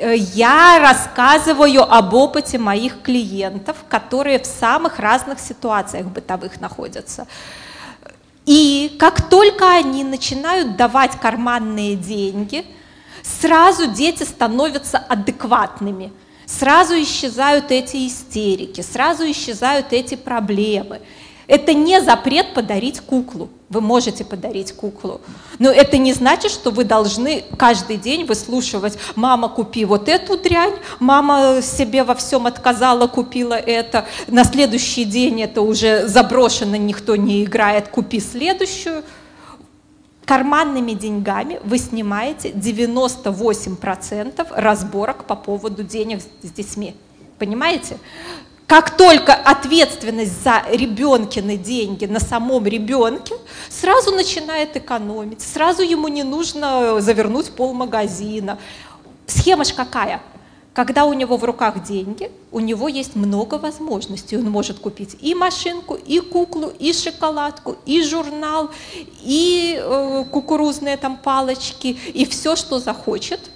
Я 0.00 0.78
рассказываю 0.80 1.82
об 1.82 2.14
опыте 2.14 2.58
моих 2.58 3.02
клиентов, 3.02 3.76
которые 3.88 4.38
в 4.38 4.46
самых 4.46 4.98
разных 4.98 5.38
ситуациях 5.38 6.06
бытовых 6.06 6.60
находятся. 6.60 7.26
И 8.46 8.96
как 8.98 9.28
только 9.28 9.70
они 9.70 10.02
начинают 10.02 10.76
давать 10.76 11.20
карманные 11.20 11.96
деньги, 11.96 12.64
сразу 13.22 13.86
дети 13.86 14.22
становятся 14.22 14.98
адекватными, 14.98 16.12
сразу 16.46 16.94
исчезают 16.94 17.70
эти 17.70 18.08
истерики, 18.08 18.80
сразу 18.80 19.30
исчезают 19.30 19.92
эти 19.92 20.14
проблемы. 20.14 21.00
Это 21.46 21.74
не 21.74 22.00
запрет 22.00 22.54
подарить 22.54 23.00
куклу. 23.00 23.50
Вы 23.70 23.80
можете 23.80 24.24
подарить 24.24 24.72
куклу. 24.72 25.20
Но 25.60 25.70
это 25.70 25.96
не 25.96 26.12
значит, 26.12 26.50
что 26.50 26.72
вы 26.72 26.82
должны 26.82 27.44
каждый 27.56 27.98
день 27.98 28.24
выслушивать 28.24 28.98
«мама, 29.14 29.48
купи 29.48 29.84
вот 29.84 30.08
эту 30.08 30.36
дрянь», 30.36 30.74
«мама 30.98 31.62
себе 31.62 32.02
во 32.02 32.16
всем 32.16 32.48
отказала, 32.48 33.06
купила 33.06 33.54
это», 33.54 34.06
на 34.26 34.42
следующий 34.42 35.04
день 35.04 35.42
это 35.42 35.62
уже 35.62 36.08
заброшено, 36.08 36.74
никто 36.74 37.14
не 37.14 37.44
играет, 37.44 37.86
купи 37.86 38.18
следующую. 38.18 39.04
Карманными 40.24 40.92
деньгами 40.92 41.60
вы 41.62 41.78
снимаете 41.78 42.50
98% 42.50 44.48
разборок 44.50 45.26
по 45.26 45.36
поводу 45.36 45.84
денег 45.84 46.22
с 46.42 46.50
детьми. 46.50 46.96
Понимаете? 47.38 47.98
Как 48.70 48.96
только 48.96 49.34
ответственность 49.34 50.44
за 50.44 50.62
ребенкины 50.70 51.56
деньги 51.56 52.04
на 52.04 52.20
самом 52.20 52.64
ребенке, 52.68 53.34
сразу 53.68 54.12
начинает 54.12 54.76
экономить, 54.76 55.40
сразу 55.40 55.82
ему 55.82 56.06
не 56.06 56.22
нужно 56.22 57.00
завернуть 57.00 57.50
полмагазина. 57.50 58.60
Схема 59.26 59.64
ж 59.64 59.72
какая? 59.72 60.22
Когда 60.72 61.06
у 61.06 61.14
него 61.14 61.36
в 61.36 61.42
руках 61.42 61.82
деньги, 61.82 62.30
у 62.52 62.60
него 62.60 62.86
есть 62.86 63.16
много 63.16 63.56
возможностей. 63.56 64.36
Он 64.36 64.48
может 64.48 64.78
купить 64.78 65.16
и 65.20 65.34
машинку, 65.34 65.96
и 65.96 66.20
куклу, 66.20 66.72
и 66.78 66.92
шоколадку, 66.92 67.74
и 67.86 68.04
журнал, 68.04 68.70
и 69.20 69.82
э, 69.82 70.24
кукурузные 70.30 70.96
там 70.96 71.16
палочки, 71.16 71.98
и 72.14 72.24
все, 72.24 72.54
что 72.54 72.78
захочет. 72.78 73.50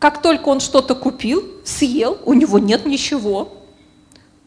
Как 0.00 0.20
только 0.20 0.48
он 0.48 0.58
что-то 0.58 0.96
купил, 0.96 1.44
съел, 1.64 2.18
у 2.24 2.32
него 2.32 2.58
нет 2.58 2.84
ничего. 2.84 3.61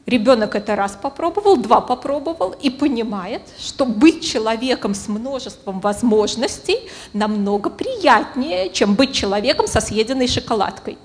Ребенок 0.05 0.53
это 0.53 0.75
раз 0.75 0.97
попробовал, 1.01 1.57
два 1.57 1.81
попробовал 1.81 2.51
и 2.51 2.69
понимает, 2.69 3.41
что 3.57 3.85
быть 3.85 4.23
человеком 4.23 4.93
с 4.93 5.07
множеством 5.07 5.79
возможностей 5.79 6.77
намного 7.13 7.71
приятнее, 7.71 8.69
чем 8.69 8.93
быть 8.93 9.13
человеком 9.13 9.67
со 9.67 9.81
съеденной 9.81 10.27
шоколадкой. 10.27 10.99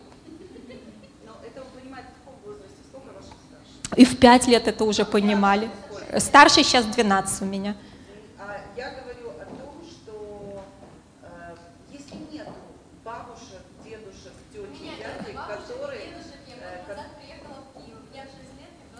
И 3.97 4.05
в 4.05 4.19
пять 4.19 4.47
лет 4.47 4.69
это 4.69 4.85
уже 4.85 5.07
понимали. 5.07 5.71
Старший 6.19 6.63
сейчас 6.63 6.85
12 6.85 7.43
у 7.43 7.45
меня. 7.47 7.77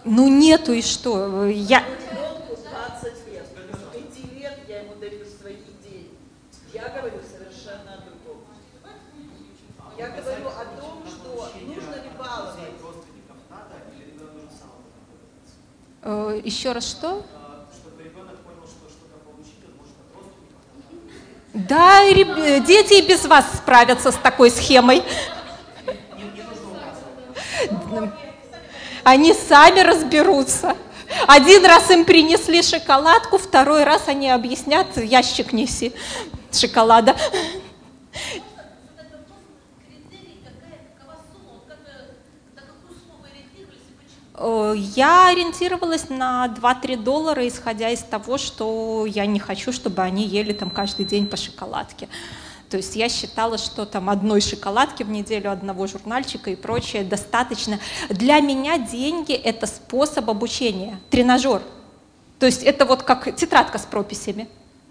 Ну 0.03 0.27
нету 0.27 0.73
и 0.73 0.81
что? 0.81 1.45
Я... 1.45 1.83
Я 6.73 6.89
говорю 6.89 7.19
совершенно 7.21 7.93
о 7.93 7.97
другом. 7.97 8.45
Я 9.97 10.09
говорю 10.09 10.47
о 10.47 10.81
том, 10.81 11.03
что 11.07 11.51
нужно 11.65 11.95
ли 11.95 12.09
баловать. 12.17 12.71
Э, 16.03 16.41
еще 16.43 16.71
раз 16.71 16.89
что? 16.89 17.23
Да, 21.53 22.01
дети 22.09 23.03
и 23.03 23.07
без 23.07 23.25
вас 23.25 23.45
справятся 23.57 24.11
с 24.11 24.15
такой 24.15 24.49
схемой. 24.49 25.03
Они 29.03 29.33
сами 29.33 29.79
разберутся. 29.79 30.75
Один 31.27 31.65
раз 31.65 31.89
им 31.91 32.05
принесли 32.05 32.61
шоколадку, 32.61 33.37
второй 33.37 33.83
раз 33.83 34.03
они 34.07 34.29
объяснят, 34.29 34.87
ящик 34.95 35.51
неси 35.53 35.93
шоколада. 36.51 37.15
Я 44.73 45.27
ориентировалась 45.27 46.09
на 46.09 46.47
2-3 46.47 46.97
доллара, 46.97 47.47
исходя 47.47 47.89
из 47.89 47.99
того, 47.99 48.39
что 48.39 49.05
я 49.05 49.27
не 49.27 49.39
хочу, 49.39 49.71
чтобы 49.71 50.01
они 50.01 50.25
ели 50.25 50.53
там 50.53 50.71
каждый 50.71 51.05
день 51.05 51.27
по 51.27 51.37
шоколадке. 51.37 52.09
То 52.71 52.77
есть 52.77 52.95
я 52.95 53.09
считала, 53.09 53.57
что 53.57 53.85
там 53.85 54.09
одной 54.09 54.39
шоколадки 54.39 55.03
в 55.03 55.09
неделю, 55.09 55.51
одного 55.51 55.87
журнальчика 55.87 56.51
и 56.51 56.55
прочее 56.55 57.03
достаточно. 57.03 57.79
Для 58.09 58.39
меня 58.39 58.77
деньги– 58.77 59.33
это 59.43 59.67
способ 59.67 60.29
обучения, 60.29 60.97
тренажер. 61.09 61.61
То 62.39 62.45
есть 62.45 62.63
это 62.63 62.85
вот 62.85 63.03
как 63.03 63.35
тетрадка 63.35 63.77
с 63.77 63.81
прописями. 63.81 64.47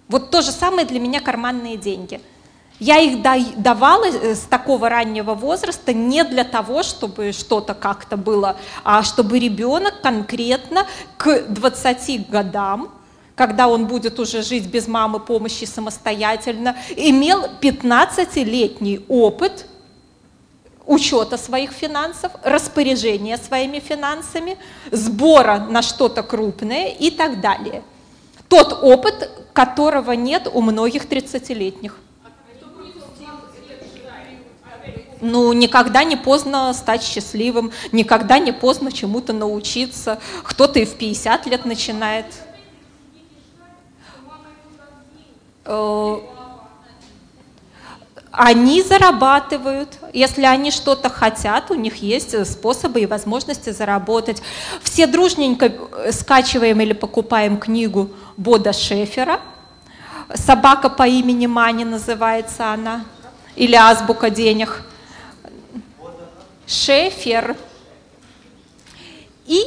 Вот 0.09 0.31
то 0.31 0.43
же 0.43 0.53
самое 0.53 0.87
для 0.87 1.01
меня 1.01 1.23
карманные 1.23 1.79
деньги. 1.79 2.21
Я 2.81 2.99
их 2.99 3.23
давала 3.23 4.05
э, 4.05 4.35
с 4.35 4.41
такого 4.41 4.91
раннего 4.91 5.35
возраста 5.35 5.95
не 5.95 6.23
для 6.23 6.45
того, 6.45 6.83
чтобы 6.83 7.33
что-то 7.33 7.73
как-то 7.73 8.19
было, 8.19 8.59
а 8.85 9.03
чтобы 9.03 9.39
ребенок 9.39 10.03
конкретно 10.03 10.87
к 11.17 11.47
20 11.49 12.29
годам 12.29 12.93
когда 13.41 13.69
он 13.69 13.87
будет 13.87 14.21
уже 14.21 14.43
жить 14.43 14.67
без 14.67 14.87
мамы 14.87 15.19
помощи 15.19 15.65
самостоятельно, 15.65 16.77
имел 16.95 17.47
15-летний 17.63 19.01
опыт 19.09 19.65
учета 20.85 21.39
своих 21.39 21.71
финансов, 21.71 22.33
распоряжения 22.45 23.39
своими 23.39 23.79
финансами, 23.79 24.59
сбора 24.91 25.67
на 25.71 25.81
что-то 25.81 26.23
крупное 26.23 26.89
и 26.89 27.11
так 27.11 27.41
далее. 27.41 27.83
Тот 28.51 28.79
опыт, 28.83 29.31
которого 29.55 30.13
нет 30.13 30.47
у 30.53 30.61
многих 30.61 31.07
30-летних. 31.07 31.97
Ну, 35.23 35.55
никогда 35.55 36.05
не 36.05 36.17
поздно 36.17 36.75
стать 36.75 37.03
счастливым, 37.03 37.73
никогда 37.91 38.39
не 38.39 38.53
поздно 38.53 38.93
чему-то 38.93 39.33
научиться. 39.33 40.21
Кто-то 40.45 40.79
и 40.79 40.85
в 40.85 40.95
50 40.97 41.47
лет 41.47 41.65
начинает. 41.65 42.27
Э, 42.27 42.51
они 48.33 48.83
зарабатывают, 48.83 49.99
если 50.13 50.45
они 50.45 50.71
что-то 50.71 51.11
хотят, 51.11 51.71
у 51.71 51.75
них 51.75 51.97
есть 51.97 52.47
способы 52.47 53.01
и 53.01 53.07
возможности 53.07 53.71
заработать. 53.71 54.43
Все 54.83 55.07
дружненько 55.07 55.67
э, 55.67 56.13
скачиваем 56.13 56.81
или 56.81 56.93
покупаем 56.93 57.59
книгу 57.59 58.11
Бода 58.37 58.73
Шефера. 58.73 59.41
«Собака 60.33 60.89
по 60.89 61.09
имени 61.09 61.47
Мани» 61.47 61.85
называется 61.85 62.73
она, 62.73 63.05
или 63.57 63.75
«Азбука 63.75 64.31
денег». 64.31 64.85
Шефер. 66.69 67.57
И 69.47 69.65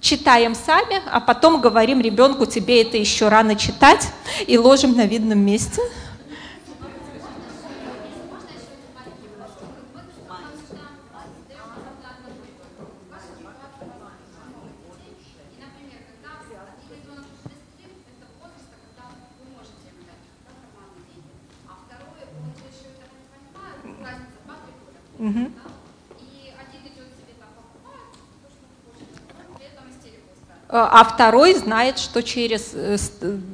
читаем 0.00 0.54
сами, 0.54 1.00
а 1.10 1.20
потом 1.20 1.60
говорим 1.60 2.00
ребенку, 2.00 2.46
тебе 2.46 2.82
это 2.82 2.96
еще 2.96 3.28
рано 3.28 3.56
читать, 3.56 4.08
и 4.46 4.56
ложим 4.58 4.96
на 4.96 5.06
видном 5.06 5.40
месте. 5.40 5.82
Угу. 25.18 25.67
А 30.70 31.02
второй 31.04 31.54
знает, 31.54 31.98
что 31.98 32.22
через 32.22 32.72
э, 32.74 32.98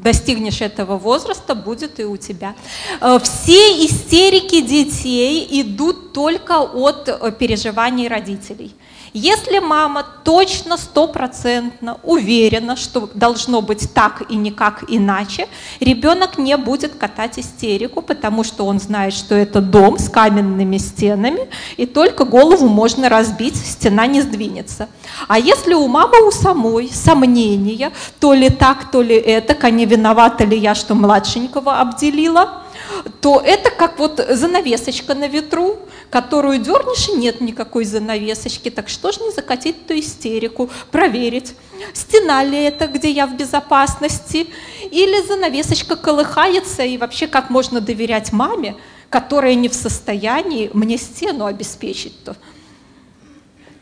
достигнешь 0.03 0.61
этого 0.61 0.99
возраста 0.99 1.55
будет 1.55 2.01
и 2.01 2.05
у 2.05 2.17
тебя. 2.17 2.57
Э, 3.01 3.21
все 3.23 3.87
истерики 3.87 4.61
детей 4.61 5.47
идут 5.63 6.13
только 6.13 6.59
от 6.59 7.09
э, 7.09 7.33
переживаний 7.39 8.09
родителей. 8.09 8.75
Если 9.17 9.61
мама 9.61 10.05
точно, 10.25 10.77
стопроцентно 10.77 12.01
уверена, 12.03 12.75
что 12.75 13.09
должно 13.15 13.63
быть 13.63 13.95
так 13.95 14.29
и 14.29 14.35
никак 14.35 14.83
иначе, 14.89 15.47
ребенок 15.79 16.37
не 16.37 16.57
будет 16.57 16.97
катать 16.97 17.39
истерику, 17.39 18.03
потому 18.03 18.43
что 18.43 18.67
он 18.67 18.81
знает, 18.81 19.15
что 19.15 19.37
это 19.37 19.61
дом 19.61 20.01
с 20.01 20.09
каменными 20.09 20.79
стенами, 20.79 21.49
и 21.77 21.87
только 21.87 22.25
голову 22.25 22.67
можно 22.67 23.09
разбить, 23.09 23.55
стена 23.55 24.09
не 24.09 24.21
сдвинется. 24.21 24.89
А 25.29 25.39
если 25.39 25.75
у 25.75 25.87
мамы 25.87 26.27
у 26.27 26.33
самой 26.33 26.91
сомнения, 26.93 27.93
то 28.19 28.35
ли 28.35 28.51
так, 28.51 28.91
то 28.91 29.01
ли 29.01 29.15
это, 29.15 29.57
а 29.65 29.71
не 29.71 29.87
виновата 29.87 30.43
ли 30.45 30.59
я, 30.59 30.75
что 30.75 30.97
младшенького 30.97 31.79
обделила, 31.79 32.65
то 33.21 33.41
это 33.45 33.71
как 33.71 33.99
вот 33.99 34.25
занавесочка 34.29 35.15
на 35.15 35.29
ветру, 35.29 35.79
которую 36.11 36.59
дернешь, 36.59 37.09
и 37.09 37.17
нет 37.17 37.41
никакой 37.41 37.85
занавесочки. 37.85 38.71
Так 38.71 38.89
что 38.89 39.13
же 39.13 39.21
не 39.21 39.31
закатить 39.31 39.87
ту 39.87 39.99
истерику, 39.99 40.71
проверить, 40.91 41.55
стена 41.93 42.45
ли 42.45 42.63
это, 42.63 42.87
где 42.87 43.11
я 43.11 43.27
в 43.27 43.37
безопасности, 43.37 44.47
или 44.91 45.27
занавесочка 45.27 45.97
колыхается, 45.97 46.83
и 46.83 46.99
вообще 46.99 47.27
как 47.27 47.51
можно 47.51 47.81
доверять 47.81 48.33
маме, 48.33 48.77
которая 49.11 49.55
не 49.55 49.69
в 49.69 49.75
состоянии 49.75 50.71
мне 50.73 50.99
стену 50.99 51.47
обеспечить-то. 51.47 52.37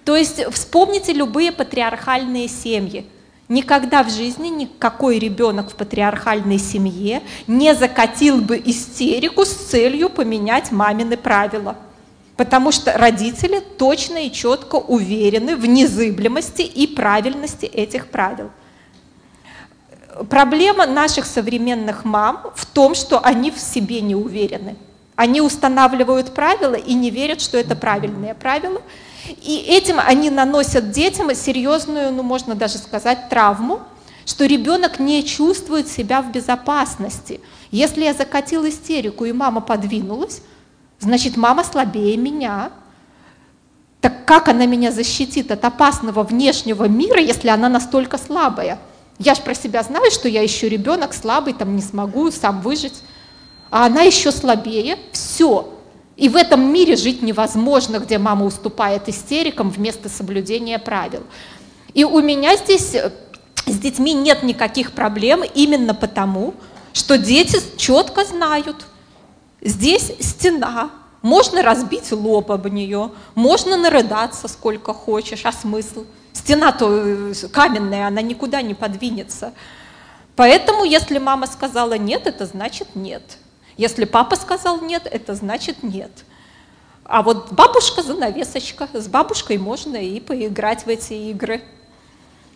То 0.04 0.16
есть 0.16 0.44
вспомните 0.50 1.12
любые 1.12 1.52
патриархальные 1.52 2.48
семьи. 2.48 3.06
Никогда 3.48 4.02
в 4.02 4.10
жизни 4.10 4.48
никакой 4.48 5.18
ребенок 5.18 5.70
в 5.70 5.74
патриархальной 5.74 6.58
семье 6.58 7.22
не 7.46 7.74
закатил 7.74 8.40
бы 8.40 8.60
истерику 8.64 9.44
с 9.44 9.50
целью 9.50 10.08
поменять 10.08 10.72
мамины 10.72 11.16
правила. 11.16 11.76
Потому 12.36 12.72
что 12.72 12.96
родители 12.96 13.60
точно 13.60 14.26
и 14.26 14.32
четко 14.32 14.76
уверены 14.76 15.56
в 15.56 15.66
незыблемости 15.66 16.62
и 16.62 16.86
правильности 16.86 17.66
этих 17.66 18.08
правил. 18.08 18.50
Проблема 20.28 20.86
наших 20.86 21.26
современных 21.26 22.04
мам 22.04 22.52
в 22.54 22.66
том, 22.66 22.94
что 22.94 23.20
они 23.20 23.50
в 23.50 23.58
себе 23.58 24.00
не 24.00 24.14
уверены. 24.14 24.76
Они 25.14 25.40
устанавливают 25.40 26.34
правила 26.34 26.74
и 26.74 26.94
не 26.94 27.10
верят, 27.10 27.40
что 27.40 27.58
это 27.58 27.76
правильные 27.76 28.34
правила. 28.34 28.80
И 29.42 29.64
этим 29.68 29.98
они 29.98 30.30
наносят 30.30 30.90
детям 30.90 31.34
серьезную, 31.34 32.12
ну 32.12 32.22
можно 32.22 32.54
даже 32.54 32.78
сказать, 32.78 33.28
травму, 33.28 33.80
что 34.26 34.46
ребенок 34.46 34.98
не 34.98 35.24
чувствует 35.24 35.88
себя 35.88 36.22
в 36.22 36.32
безопасности. 36.32 37.40
Если 37.70 38.04
я 38.04 38.14
закатил 38.14 38.66
истерику 38.68 39.24
и 39.24 39.32
мама 39.32 39.60
подвинулась, 39.60 40.42
Значит, 41.02 41.36
мама 41.36 41.64
слабее 41.64 42.16
меня. 42.16 42.70
Так 44.00 44.24
как 44.24 44.46
она 44.46 44.66
меня 44.66 44.92
защитит 44.92 45.50
от 45.50 45.64
опасного 45.64 46.22
внешнего 46.22 46.84
мира, 46.84 47.20
если 47.20 47.48
она 47.48 47.68
настолько 47.68 48.18
слабая? 48.18 48.78
Я 49.18 49.34
же 49.34 49.42
про 49.42 49.52
себя 49.52 49.82
знаю, 49.82 50.12
что 50.12 50.28
я 50.28 50.42
еще 50.42 50.68
ребенок 50.68 51.12
слабый, 51.12 51.54
там 51.54 51.74
не 51.74 51.82
смогу 51.82 52.30
сам 52.30 52.60
выжить. 52.60 53.02
А 53.68 53.86
она 53.86 54.02
еще 54.02 54.30
слабее. 54.30 54.96
Все. 55.10 55.76
И 56.16 56.28
в 56.28 56.36
этом 56.36 56.72
мире 56.72 56.94
жить 56.94 57.20
невозможно, 57.20 57.98
где 57.98 58.18
мама 58.18 58.46
уступает 58.46 59.08
истерикам 59.08 59.70
вместо 59.70 60.08
соблюдения 60.08 60.78
правил. 60.78 61.24
И 61.94 62.04
у 62.04 62.20
меня 62.20 62.56
здесь 62.56 62.94
э, 62.94 63.10
с 63.66 63.76
детьми 63.76 64.12
нет 64.12 64.44
никаких 64.44 64.92
проблем 64.92 65.42
именно 65.52 65.94
потому, 65.94 66.54
что 66.92 67.18
дети 67.18 67.60
четко 67.76 68.24
знают, 68.24 68.86
Здесь 69.62 70.12
стена, 70.18 70.90
можно 71.22 71.62
разбить 71.62 72.10
лоб 72.10 72.50
об 72.50 72.66
нее, 72.66 73.12
можно 73.36 73.76
нарыдаться 73.76 74.48
сколько 74.48 74.92
хочешь, 74.92 75.46
а 75.46 75.52
смысл? 75.52 76.04
Стена-то 76.32 76.88
э, 76.90 77.34
каменная, 77.52 78.08
она 78.08 78.22
никуда 78.22 78.60
не 78.60 78.74
подвинется. 78.74 79.52
Поэтому, 80.34 80.82
если 80.82 81.18
мама 81.18 81.46
сказала 81.46 81.96
нет, 81.96 82.26
это 82.26 82.44
значит 82.46 82.96
нет. 82.96 83.38
Если 83.76 84.04
папа 84.04 84.34
сказал 84.34 84.80
нет, 84.80 85.06
это 85.08 85.36
значит 85.36 85.84
нет. 85.84 86.10
А 87.04 87.22
вот 87.22 87.52
бабушка 87.52 88.02
занавесочка, 88.02 88.88
с 88.92 89.06
бабушкой 89.06 89.58
можно 89.58 89.96
и 89.96 90.18
поиграть 90.18 90.86
в 90.86 90.88
эти 90.88 91.12
игры. 91.12 91.62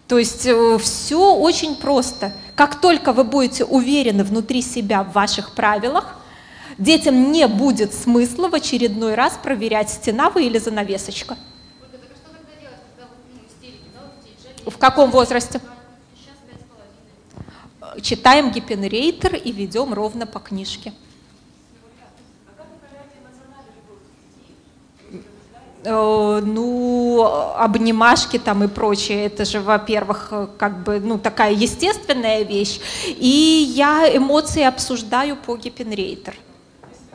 То 0.08 0.18
есть 0.18 0.44
э, 0.44 0.78
все 0.78 1.34
очень 1.34 1.76
просто. 1.76 2.32
Как 2.56 2.80
только 2.80 3.12
вы 3.12 3.22
будете 3.22 3.64
уверены 3.64 4.24
внутри 4.24 4.60
себя 4.60 5.04
в 5.04 5.12
ваших 5.12 5.52
правилах, 5.52 6.16
Детям 6.78 7.32
не 7.32 7.46
будет 7.48 7.94
смысла 7.94 8.48
в 8.48 8.54
очередной 8.54 9.14
раз 9.14 9.38
проверять, 9.42 9.88
стена 9.90 10.28
вы 10.28 10.44
или 10.44 10.58
занавесочка. 10.58 11.36
В 14.66 14.76
каком 14.78 15.10
возрасте? 15.10 15.60
Читаем 18.02 18.50
гипенрейтер 18.50 19.36
и 19.36 19.52
ведем 19.52 19.94
ровно 19.94 20.26
по 20.26 20.38
книжке. 20.38 20.92
Э, 25.82 26.42
ну, 26.44 27.22
обнимашки 27.56 28.38
там 28.38 28.64
и 28.64 28.68
прочее, 28.68 29.26
это 29.26 29.44
же, 29.44 29.60
во-первых, 29.60 30.32
как 30.58 30.82
бы, 30.82 31.00
ну, 31.00 31.16
такая 31.16 31.52
естественная 31.52 32.42
вещь. 32.42 32.80
И 33.06 33.72
я 33.74 34.14
эмоции 34.14 34.64
обсуждаю 34.64 35.36
по 35.36 35.56
гипенрейтер. 35.56 36.36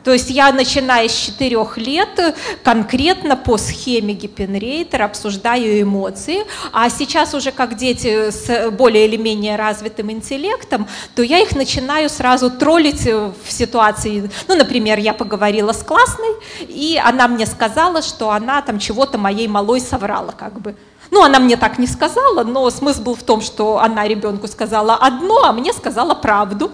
То 0.04 0.12
есть 0.12 0.30
я, 0.30 0.52
начиная 0.52 1.08
с 1.08 1.12
четырех 1.12 1.78
лет, 1.78 2.36
конкретно 2.62 3.36
по 3.36 3.56
схеме 3.56 4.14
Гиппенрейтера 4.14 5.04
обсуждаю 5.04 5.80
эмоции, 5.82 6.44
а 6.72 6.90
сейчас 6.90 7.34
уже 7.34 7.52
как 7.52 7.76
дети 7.76 8.30
с 8.30 8.70
более 8.70 9.06
или 9.06 9.16
менее 9.16 9.56
развитым 9.56 10.10
интеллектом, 10.10 10.88
то 11.14 11.22
я 11.22 11.38
их 11.38 11.54
начинаю 11.54 12.08
сразу 12.08 12.50
троллить 12.50 13.04
в 13.04 13.34
ситуации, 13.48 14.30
ну, 14.48 14.56
например, 14.56 14.98
я 14.98 15.14
поговорила 15.14 15.72
с 15.72 15.82
классной, 15.82 16.34
и 16.60 17.00
она 17.02 17.28
мне 17.28 17.46
сказала, 17.46 18.02
что 18.02 18.30
она 18.30 18.62
там 18.62 18.78
чего-то 18.78 19.18
моей 19.18 19.46
малой 19.46 19.80
соврала, 19.80 20.32
как 20.32 20.60
бы. 20.60 20.74
Ну, 21.10 21.22
она 21.22 21.38
мне 21.38 21.56
так 21.56 21.78
не 21.78 21.86
сказала, 21.86 22.42
но 22.42 22.70
смысл 22.70 23.02
был 23.02 23.14
в 23.14 23.22
том, 23.22 23.42
что 23.42 23.78
она 23.78 24.08
ребенку 24.08 24.48
сказала 24.48 24.94
одно, 24.94 25.44
а 25.44 25.52
мне 25.52 25.72
сказала 25.72 26.14
правду. 26.14 26.72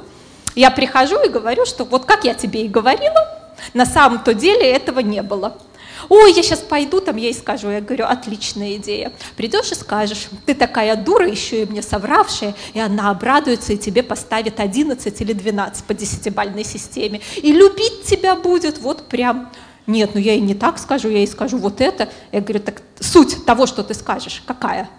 Я 0.59 0.73
прихожу 0.73 1.23
и 1.23 1.29
говорю, 1.29 1.65
что 1.67 1.85
вот 1.85 2.05
как 2.05 2.25
я 2.25 2.35
тебе 2.35 2.65
и 2.65 2.69
говорила, 2.69 3.29
на 3.75 3.87
самом-то 3.87 4.35
деле 4.35 4.69
этого 4.69 4.99
не 4.99 5.23
было. 5.23 5.57
ой, 6.09 6.33
я 6.33 6.43
сейчас 6.43 6.59
пойду, 6.59 7.01
там 7.01 7.15
ей 7.15 7.33
скажу, 7.33 7.71
я 7.71 7.81
говорю, 7.81 8.07
отличная 8.07 8.75
идея. 8.75 9.13
Придешь 9.37 9.71
и 9.71 9.77
скажешь, 9.77 10.27
ты 10.47 10.57
такая 10.57 10.97
дура, 10.97 11.29
еще 11.29 11.63
и 11.63 11.67
мне 11.67 11.81
совравшая, 11.81 12.57
и 12.75 12.81
она 12.81 13.11
обрадуется 13.11 13.75
и 13.75 13.77
тебе 13.77 14.03
поставит 14.03 14.59
11 14.59 15.21
или 15.21 15.33
12 15.33 15.85
по 15.85 15.95
десятибальной 15.95 16.65
системе. 16.65 17.21
И 17.37 17.53
любить 17.53 18.03
тебя 18.03 18.35
будет 18.35 18.79
вот 18.79 19.07
прям. 19.07 19.53
Нет, 19.87 20.11
ну 20.15 20.21
я 20.21 20.33
ей 20.33 20.41
не 20.41 20.57
так 20.57 20.81
скажу, 20.81 21.09
я 21.09 21.19
ей 21.19 21.29
скажу 21.29 21.57
вот 21.59 21.81
это. 21.81 22.09
Я 22.33 22.41
говорю, 22.41 22.59
так 22.59 22.83
суть 22.99 23.45
того, 23.47 23.67
что 23.67 23.85
ты 23.85 23.95
скажешь, 23.95 24.43
какая? 24.45 24.91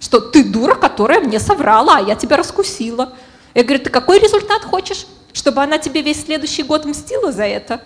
Что 0.00 0.20
ты 0.20 0.42
дура, 0.42 0.74
которая 0.74 1.20
мне 1.20 1.38
соврала, 1.38 1.98
а 1.98 2.00
я 2.00 2.14
тебя 2.14 2.38
раскусила. 2.38 3.12
Я 3.54 3.64
говорю, 3.64 3.84
ты 3.84 3.90
какой 3.90 4.18
результат 4.18 4.62
хочешь? 4.62 5.06
Чтобы 5.32 5.62
она 5.62 5.78
тебе 5.78 6.02
весь 6.02 6.24
следующий 6.24 6.62
год 6.62 6.84
мстила 6.84 7.32
за 7.32 7.44
это? 7.44 7.80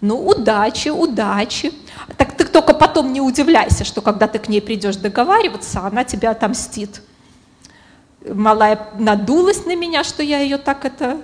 Ну, 0.00 0.26
удачи, 0.26 0.88
удачи. 0.88 1.72
Так 2.16 2.36
ты 2.36 2.44
только 2.44 2.74
потом 2.74 3.12
не 3.12 3.20
удивляйся, 3.20 3.84
что 3.84 4.00
когда 4.00 4.26
ты 4.26 4.38
к 4.38 4.48
ней 4.48 4.60
придешь 4.60 4.96
договариваться, 4.96 5.80
она 5.80 6.04
тебя 6.04 6.30
отомстит. 6.32 7.02
Малая 8.26 8.88
надулась 8.98 9.64
на 9.64 9.76
меня, 9.76 10.04
что 10.04 10.22
я 10.22 10.40
ее 10.40 10.58
так 10.58 10.84
это, 10.84 11.20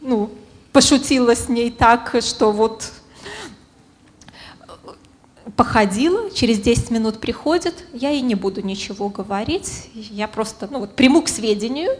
ну, 0.00 0.30
пошутила 0.72 1.34
с 1.34 1.48
ней 1.48 1.70
так, 1.70 2.16
что 2.20 2.52
вот 2.52 2.90
походила, 5.56 6.30
через 6.30 6.58
10 6.58 6.90
минут 6.90 7.20
приходит, 7.20 7.84
я 7.92 8.10
ей 8.10 8.20
не 8.20 8.34
буду 8.34 8.62
ничего 8.62 9.08
говорить, 9.08 9.90
я 9.94 10.28
просто 10.28 10.68
ну, 10.70 10.80
вот, 10.80 10.94
приму 10.94 11.22
к 11.22 11.28
сведению, 11.28 11.92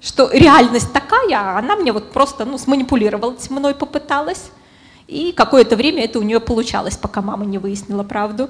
что 0.00 0.30
реальность 0.32 0.92
такая, 0.92 1.36
а 1.36 1.58
она 1.58 1.76
мне 1.76 1.92
вот 1.92 2.12
просто 2.12 2.44
ну, 2.44 2.58
сманипулировать 2.58 3.50
мной 3.50 3.74
попыталась. 3.74 4.50
И 5.06 5.32
какое-то 5.32 5.76
время 5.76 6.04
это 6.04 6.18
у 6.18 6.22
нее 6.22 6.40
получалось, 6.40 6.96
пока 6.96 7.20
мама 7.20 7.44
не 7.44 7.58
выяснила 7.58 8.02
правду. 8.02 8.48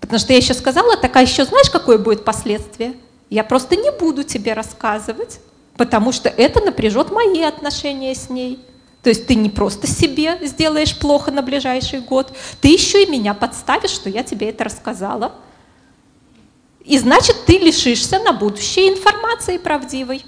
Потому 0.00 0.18
что 0.18 0.32
я 0.32 0.38
еще 0.38 0.54
сказала, 0.54 0.96
такая 0.96 1.24
еще 1.24 1.44
знаешь, 1.44 1.70
какое 1.70 1.98
будет 1.98 2.24
последствие? 2.24 2.94
Я 3.28 3.44
просто 3.44 3.76
не 3.76 3.92
буду 3.92 4.24
тебе 4.24 4.54
рассказывать, 4.54 5.40
потому 5.76 6.10
что 6.10 6.28
это 6.28 6.60
напряжет 6.64 7.12
мои 7.12 7.42
отношения 7.42 8.14
с 8.14 8.28
ней. 8.28 8.58
То 9.02 9.08
есть 9.08 9.26
ты 9.26 9.34
не 9.34 9.48
просто 9.48 9.86
себе 9.86 10.38
сделаешь 10.42 10.98
плохо 10.98 11.30
на 11.30 11.42
ближайший 11.42 12.00
год, 12.00 12.32
ты 12.60 12.68
еще 12.68 13.04
и 13.04 13.10
меня 13.10 13.32
подставишь, 13.34 13.90
что 13.90 14.10
я 14.10 14.22
тебе 14.22 14.50
это 14.50 14.64
рассказала. 14.64 15.32
И 16.90 16.98
значит, 16.98 17.36
ты 17.46 17.58
лишишься 17.58 18.18
на 18.18 18.32
будущее 18.32 18.88
информации 18.92 19.58
правдивой. 19.58 20.24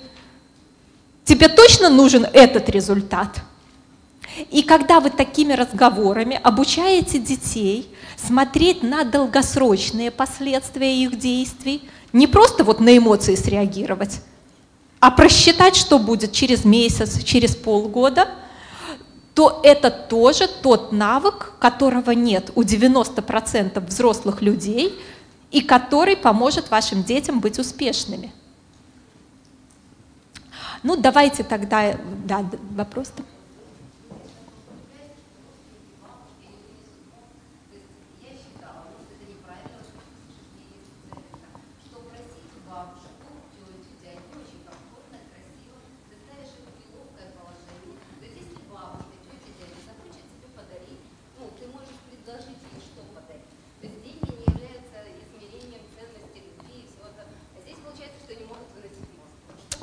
Тебе 1.24 1.48
точно 1.48 1.88
нужен 1.88 2.26
этот 2.32 2.68
результат– 2.68 3.36
и 4.50 4.62
когда 4.62 5.00
вы 5.00 5.10
такими 5.10 5.52
разговорами 5.52 6.40
обучаете 6.42 7.18
детей 7.18 7.88
смотреть 8.16 8.82
на 8.82 9.04
долгосрочные 9.04 10.10
последствия 10.10 11.02
их 11.02 11.18
действий, 11.18 11.82
не 12.12 12.26
просто 12.26 12.64
вот 12.64 12.80
на 12.80 12.96
эмоции 12.96 13.34
среагировать, 13.34 14.20
а 15.00 15.10
просчитать, 15.10 15.76
что 15.76 15.98
будет 15.98 16.32
через 16.32 16.64
месяц, 16.64 17.22
через 17.24 17.56
полгода, 17.56 18.28
то 19.34 19.60
это 19.64 19.90
тоже 19.90 20.48
тот 20.62 20.92
навык, 20.92 21.54
которого 21.58 22.12
нет 22.12 22.50
у 22.54 22.62
90% 22.62 23.80
взрослых 23.86 24.42
людей 24.42 24.98
и 25.52 25.60
который 25.60 26.16
поможет 26.16 26.70
вашим 26.70 27.04
детям 27.04 27.38
быть 27.40 27.58
успешными. 27.58 28.32
Ну, 30.82 30.96
давайте 30.96 31.44
тогда, 31.44 31.96
да, 32.24 32.44
вопрос-то. 32.70 33.22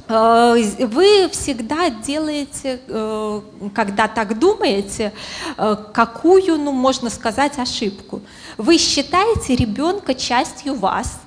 Вы 0.09 1.29
всегда 1.31 1.91
делаете, 1.91 2.79
э, 2.87 3.41
когда 3.75 4.07
так 4.07 4.39
думаете, 4.39 5.13
э, 5.55 5.75
какую, 5.93 6.57
ну, 6.57 6.71
можно 6.71 7.11
сказать, 7.11 7.59
ошибку. 7.59 8.21
Вы 8.57 8.79
считаете 8.79 9.55
ребенка 9.55 10.15
частью 10.15 10.73
вас, 10.73 11.19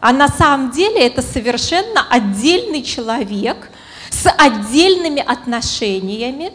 а 0.00 0.12
на 0.12 0.28
самом 0.28 0.70
деле 0.70 1.04
это 1.04 1.20
совершенно 1.20 2.06
отдельный 2.08 2.82
человек 2.82 3.70
с 4.08 4.30
отдельными 4.30 5.20
отношениями, 5.20 6.52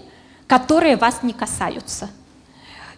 которые 0.47 0.95
вас 0.95 1.21
не 1.21 1.33
касаются. 1.33 2.09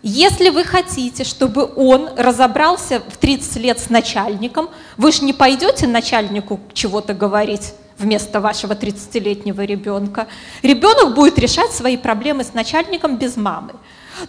Если 0.04 0.50
вы 0.50 0.64
хотите, 0.64 1.24
чтобы 1.24 1.72
он 1.76 2.12
разобрался 2.16 3.00
в 3.00 3.18
30 3.18 3.56
лет 3.56 3.80
с 3.80 3.90
начальником, 3.90 4.70
вы 4.98 5.12
же 5.12 5.24
не 5.24 5.34
пойдете 5.34 5.88
начальнику 5.88 6.60
чего-то 6.74 7.16
говорить, 7.16 7.74
вместо 7.98 8.42
вашего 8.42 8.74
30-летнего 8.74 9.62
ребенка. 9.62 10.28
Ребенок 10.62 11.16
будет 11.16 11.40
решать 11.40 11.72
свои 11.72 11.98
проблемы 11.98 12.44
с 12.44 12.54
начальником 12.54 13.18
без 13.18 13.38
мамы. 13.38 13.74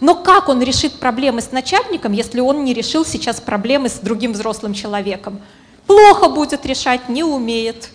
Но 0.01 0.15
как 0.15 0.49
он 0.49 0.61
решит 0.61 0.99
проблемы 0.99 1.41
с 1.41 1.51
начальником, 1.51 2.11
если 2.11 2.39
он 2.39 2.63
не 2.63 2.73
решил 2.73 3.05
сейчас 3.05 3.39
проблемы 3.39 3.89
с 3.89 3.99
другим 3.99 4.33
взрослым 4.33 4.73
человеком? 4.73 5.39
Плохо 5.85 6.27
будет 6.29 6.65
решать, 6.65 7.07
не 7.07 7.23
умеет. 7.23 7.89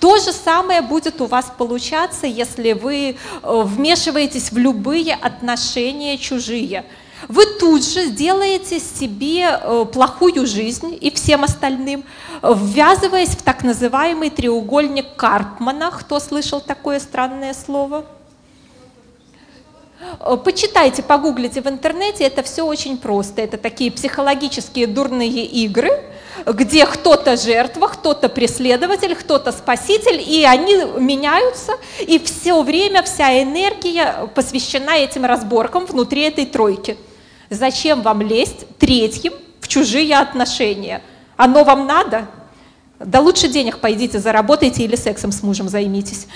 То 0.00 0.18
же 0.18 0.32
самое 0.32 0.80
будет 0.80 1.20
у 1.20 1.26
вас 1.26 1.52
получаться, 1.56 2.26
если 2.26 2.72
вы 2.72 3.10
э, 3.10 3.14
вмешиваетесь 3.42 4.50
в 4.50 4.58
любые 4.58 5.14
отношения 5.14 6.18
чужие. 6.18 6.84
Вы 7.28 7.46
тут 7.46 7.84
же 7.84 8.06
сделаете 8.06 8.78
себе 8.78 9.48
э, 9.48 9.84
плохую 9.92 10.46
жизнь 10.46 10.96
и 11.00 11.10
всем 11.10 11.42
остальным, 11.42 12.04
ввязываясь 12.42 13.30
в 13.30 13.42
так 13.42 13.64
называемый 13.64 14.30
треугольник 14.30 15.16
Карпмана. 15.16 15.90
Кто 15.90 16.20
слышал 16.20 16.60
такое 16.60 17.00
странное 17.00 17.52
слово? 17.52 18.04
Э, 20.20 20.36
почитайте, 20.36 21.02
погуглите 21.02 21.60
в 21.62 21.66
интернете, 21.66 22.24
это 22.24 22.44
все 22.44 22.64
очень 22.64 22.96
просто. 22.96 23.42
Это 23.42 23.56
такие 23.56 23.90
психологические 23.90 24.86
дурные 24.86 25.46
игры, 25.46 25.90
где 26.46 26.86
кто-то 26.86 27.36
жертва, 27.36 27.88
кто-то 27.88 28.28
преследователь, 28.28 29.16
кто-то 29.16 29.50
спаситель, 29.50 30.22
и 30.24 30.44
они 30.44 30.76
меняются, 30.98 31.72
и 32.00 32.20
все 32.20 32.62
время 32.62 33.02
вся 33.02 33.42
энергия 33.42 34.28
посвящена 34.34 34.98
этим 34.98 35.24
разборкам 35.24 35.86
внутри 35.86 36.22
этой 36.22 36.46
тройки. 36.46 36.96
Зачем 37.50 38.02
вам 38.02 38.22
лезть 38.22 38.66
третьим 38.78 39.32
в 39.60 39.68
чужие 39.68 40.16
отношения? 40.16 41.02
Оно 41.36 41.64
вам 41.64 41.86
надо? 41.86 42.26
Да 42.98 43.20
лучше 43.20 43.48
денег 43.48 43.78
пойдите, 43.78 44.18
заработайте 44.18 44.82
или 44.82 44.96
сексом 44.96 45.30
с 45.30 45.42
мужем 45.42 45.68
займитесь. 45.68 46.26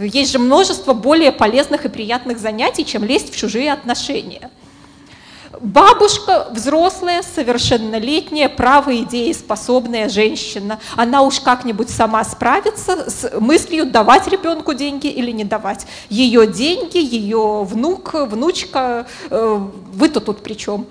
Есть 0.00 0.32
же 0.32 0.38
множество 0.38 0.94
более 0.94 1.32
полезных 1.32 1.84
и 1.84 1.88
приятных 1.88 2.38
занятий, 2.38 2.86
чем 2.86 3.04
лезть 3.04 3.32
в 3.32 3.36
чужие 3.36 3.72
отношения. 3.72 4.50
Бабушка 5.60 6.46
взрослая, 6.52 7.22
совершеннолетняя, 7.22 8.48
право 8.48 8.96
идеи 9.02 9.32
способная 9.32 10.08
женщина. 10.08 10.78
Она 10.94 11.22
уж 11.22 11.40
как-нибудь 11.40 11.90
сама 11.90 12.22
справится 12.22 13.10
с 13.10 13.40
мыслью 13.40 13.86
давать 13.86 14.28
ребенку 14.28 14.72
деньги 14.72 15.08
или 15.08 15.32
не 15.32 15.42
давать. 15.42 15.86
Ее 16.10 16.46
деньги, 16.46 16.98
ее 16.98 17.64
внук, 17.64 18.14
внучка, 18.14 19.08
э, 19.30 19.60
вы-то 19.92 20.20
тут 20.20 20.42
при 20.44 20.54
чем? 20.54 20.86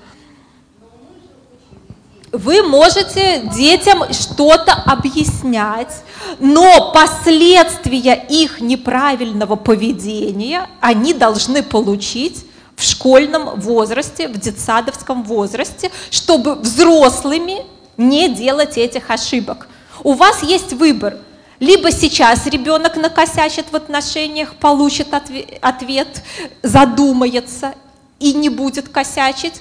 Вы 2.33 2.61
можете 2.61 3.43
детям 3.55 4.03
что-то 4.11 4.73
объяснять, 4.73 6.03
но 6.39 6.91
последствия 6.91 8.15
их 8.29 8.59
неправильного 8.59 9.55
поведения 9.55 10.67
они 10.81 11.13
должны 11.13 11.63
получить 11.63 12.45
в 12.77 12.83
школьном 12.83 13.59
возрасте, 13.59 14.27
в 14.29 14.39
детсадовском 14.39 15.23
возрасте, 15.23 15.91
чтобы 16.11 16.55
взрослыми 16.55 17.65
не 17.97 18.29
делать 18.29 18.77
этих 18.77 19.09
ошибок. 19.09 19.67
У 20.03 20.13
вас 20.13 20.43
есть 20.43 20.73
выбор. 20.73 21.17
Либо 21.59 21.91
сейчас 21.91 22.45
ребенок 22.45 22.95
накосячит 22.95 23.65
в 23.71 23.75
отношениях, 23.75 24.53
получит 24.53 25.07
ответ, 25.11 26.23
задумается 26.61 27.73
и 28.19 28.33
не 28.33 28.49
будет 28.49 28.89
косячить, 28.89 29.55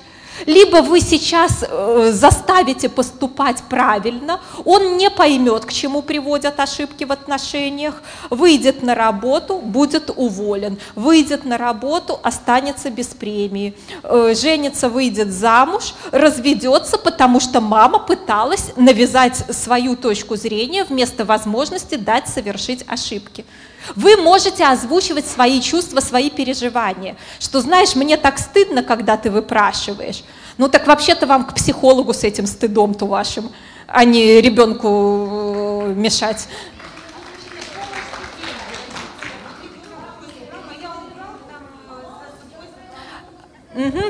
Либо 0.45 0.83
вы 0.83 1.01
сейчас 1.01 1.65
э, 1.67 2.11
заставите 2.13 2.89
поступать 2.89 3.63
правильно, 3.69 4.41
он 4.65 4.97
не 4.97 5.09
поймет, 5.11 5.65
к 5.65 5.73
чему 5.73 6.03
приводят 6.03 6.61
ошибки 6.61 7.05
в 7.05 7.13
отношениях, 7.13 8.03
выйдет 8.29 8.83
на 8.83 8.95
работу, 8.95 9.59
будет 9.59 10.11
уволен, 10.15 10.79
выйдет 10.95 11.45
на 11.45 11.57
работу, 11.57 12.21
останется 12.23 12.91
без 12.91 13.07
премии, 13.09 13.75
э, 14.03 14.35
женится, 14.37 14.89
выйдет 14.89 15.31
замуж, 15.33 15.95
разведется, 16.13 16.99
потому 16.99 17.41
что 17.41 17.61
мама 17.61 17.99
пыталась 17.99 18.73
навязать 18.77 19.37
свою 19.51 19.97
точку 19.97 20.37
зрения 20.37 20.85
вместо 20.85 21.25
возможности 21.25 21.95
дать 21.95 22.29
совершить 22.29 22.85
ошибки. 22.87 23.45
Вы 23.95 24.17
можете 24.17 24.65
озвучивать 24.65 25.27
свои 25.27 25.61
чувства, 25.61 26.01
свои 26.01 26.31
переживания. 26.31 27.17
Что, 27.39 27.61
знаешь, 27.61 27.95
мне 27.95 28.17
так 28.17 28.39
стыдно, 28.39 28.83
когда 28.83 29.17
ты 29.17 29.31
выпрашиваешь. 29.31 30.25
Ну 30.59 30.69
так 30.69 30.87
вообще-то 30.87 31.27
вам 31.27 31.45
к 31.45 31.55
психологу 31.55 32.15
с 32.15 32.25
этим 32.25 32.47
стыдом-то 32.47 33.07
вашим, 33.07 33.51
а 33.87 34.05
не 34.05 34.41
ребенку 34.41 35.85
э, 35.87 35.95
мешать. 35.95 36.49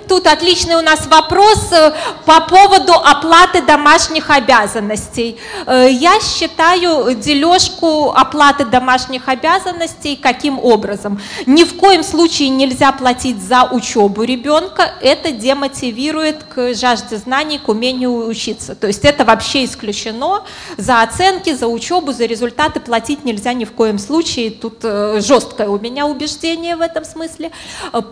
Тут 0.09 0.29
отличный 0.29 0.77
у 0.77 0.81
нас 0.81 1.07
вопрос 1.07 1.73
э, 1.73 1.93
по 2.25 2.41
поводу 2.43 2.93
оплаты 2.93 3.63
домашних 3.63 4.31
обязанностей. 4.31 5.39
Э, 5.67 5.89
я 5.91 6.21
считаю 6.21 7.17
дележку 7.17 8.13
оплаты 8.13 8.65
домашних 8.65 9.29
обязанностей 9.29 10.15
каким 10.15 10.61
образом? 10.61 11.21
Ни 11.47 11.65
в 11.65 11.77
коем 11.77 12.05
случае 12.05 12.51
нельзя 12.51 12.93
платить 12.93 13.43
за 13.43 13.65
учебу 13.65 14.23
ребенка, 14.23 14.93
это 15.01 15.33
демотивирует 15.33 16.45
к 16.45 16.75
жажде 16.75 17.17
знаний, 17.17 17.59
к 17.59 17.69
умению 17.69 18.29
учиться. 18.29 18.77
То 18.77 18.87
есть 18.87 19.05
это 19.05 19.25
вообще 19.25 19.65
исключено. 19.65 20.45
За 20.77 21.03
оценки, 21.03 21.53
за 21.53 21.67
учебу, 21.67 22.13
за 22.13 22.27
результаты 22.27 22.79
платить 22.79 23.25
нельзя 23.25 23.53
ни 23.53 23.65
в 23.65 23.73
коем 23.73 23.99
случае. 23.99 24.53
Тут 24.53 24.79
э, 24.85 25.21
жесткое 25.21 25.69
у 25.69 25.79
меня 25.81 26.07
убеждение 26.07 26.77
в 26.77 26.81
этом 26.83 27.05
смысле. 27.05 27.51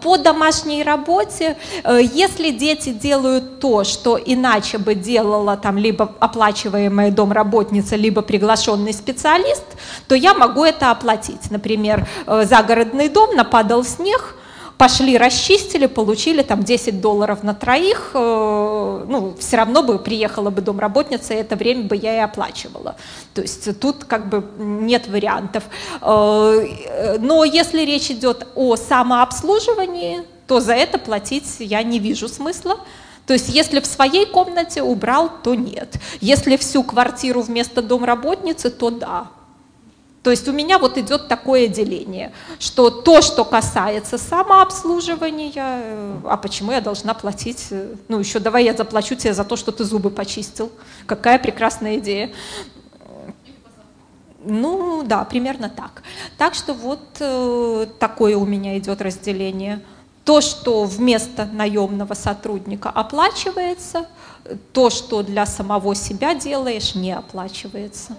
По 0.02 0.16
домашней 0.16 0.82
работе 0.82 1.43
работе. 1.44 1.56
Э, 1.84 2.00
если 2.02 2.50
дети 2.50 2.90
делают 2.90 3.60
то, 3.60 3.84
что 3.84 4.18
иначе 4.18 4.78
бы 4.78 4.94
делала 4.94 5.56
там 5.56 5.78
либо 5.78 6.12
оплачиваемая 6.20 7.10
домработница, 7.10 7.96
либо 7.96 8.22
приглашенный 8.22 8.92
специалист, 8.92 9.64
то 10.08 10.14
я 10.14 10.34
могу 10.34 10.64
это 10.64 10.90
оплатить. 10.90 11.50
Например, 11.50 12.06
э, 12.26 12.44
загородный 12.44 13.08
дом, 13.08 13.34
нападал 13.34 13.84
снег, 13.84 14.36
пошли, 14.76 15.16
расчистили, 15.18 15.86
получили 15.86 16.42
там 16.42 16.62
10 16.62 17.00
долларов 17.00 17.42
на 17.42 17.54
троих, 17.54 18.10
э, 18.14 19.04
ну, 19.08 19.34
все 19.38 19.56
равно 19.56 19.82
бы 19.82 19.98
приехала 19.98 20.50
бы 20.50 20.62
домработница, 20.62 21.34
и 21.34 21.36
это 21.36 21.56
время 21.56 21.84
бы 21.84 21.96
я 21.96 22.16
и 22.16 22.20
оплачивала. 22.20 22.96
То 23.34 23.42
есть 23.42 23.80
тут 23.80 24.04
как 24.04 24.28
бы 24.28 24.44
нет 24.58 25.08
вариантов. 25.08 25.62
Но 26.00 27.44
если 27.44 27.84
речь 27.84 28.10
идет 28.10 28.46
о 28.54 28.76
самообслуживании, 28.76 30.22
то 30.46 30.60
за 30.60 30.74
это 30.74 30.98
платить 30.98 31.56
я 31.58 31.82
не 31.82 31.98
вижу 31.98 32.28
смысла. 32.28 32.78
То 33.26 33.32
есть 33.32 33.48
если 33.48 33.80
в 33.80 33.86
своей 33.86 34.26
комнате 34.26 34.82
убрал, 34.82 35.30
то 35.42 35.54
нет. 35.54 35.96
Если 36.20 36.56
всю 36.56 36.82
квартиру 36.82 37.40
вместо 37.40 37.80
домработницы, 37.82 38.70
то 38.70 38.90
да. 38.90 39.28
То 40.24 40.30
есть 40.30 40.48
у 40.48 40.52
меня 40.52 40.78
вот 40.78 40.96
идет 40.96 41.28
такое 41.28 41.68
деление, 41.68 42.32
что 42.58 42.88
то, 42.88 43.20
что 43.20 43.44
касается 43.44 44.16
самообслуживания, 44.16 45.52
э, 45.56 46.16
а 46.24 46.38
почему 46.38 46.72
я 46.72 46.80
должна 46.80 47.12
платить, 47.12 47.66
э, 47.70 47.94
ну 48.08 48.20
еще 48.20 48.38
давай 48.38 48.64
я 48.64 48.72
заплачу 48.72 49.16
тебе 49.16 49.34
за 49.34 49.44
то, 49.44 49.56
что 49.56 49.70
ты 49.70 49.84
зубы 49.84 50.08
почистил. 50.08 50.72
Какая 51.04 51.38
прекрасная 51.38 51.98
идея. 51.98 52.30
Ну 54.42 55.02
да, 55.02 55.24
примерно 55.24 55.68
так. 55.68 56.02
Так 56.38 56.54
что 56.54 56.72
вот 56.72 57.02
э, 57.20 57.86
такое 57.98 58.38
у 58.38 58.46
меня 58.46 58.78
идет 58.78 59.02
разделение 59.02 59.82
то, 60.24 60.40
что 60.40 60.84
вместо 60.84 61.44
наемного 61.46 62.14
сотрудника 62.14 62.90
оплачивается, 62.90 64.06
то, 64.72 64.90
что 64.90 65.22
для 65.22 65.46
самого 65.46 65.94
себя 65.94 66.34
делаешь, 66.34 66.94
не 66.94 67.12
оплачивается. 67.12 68.16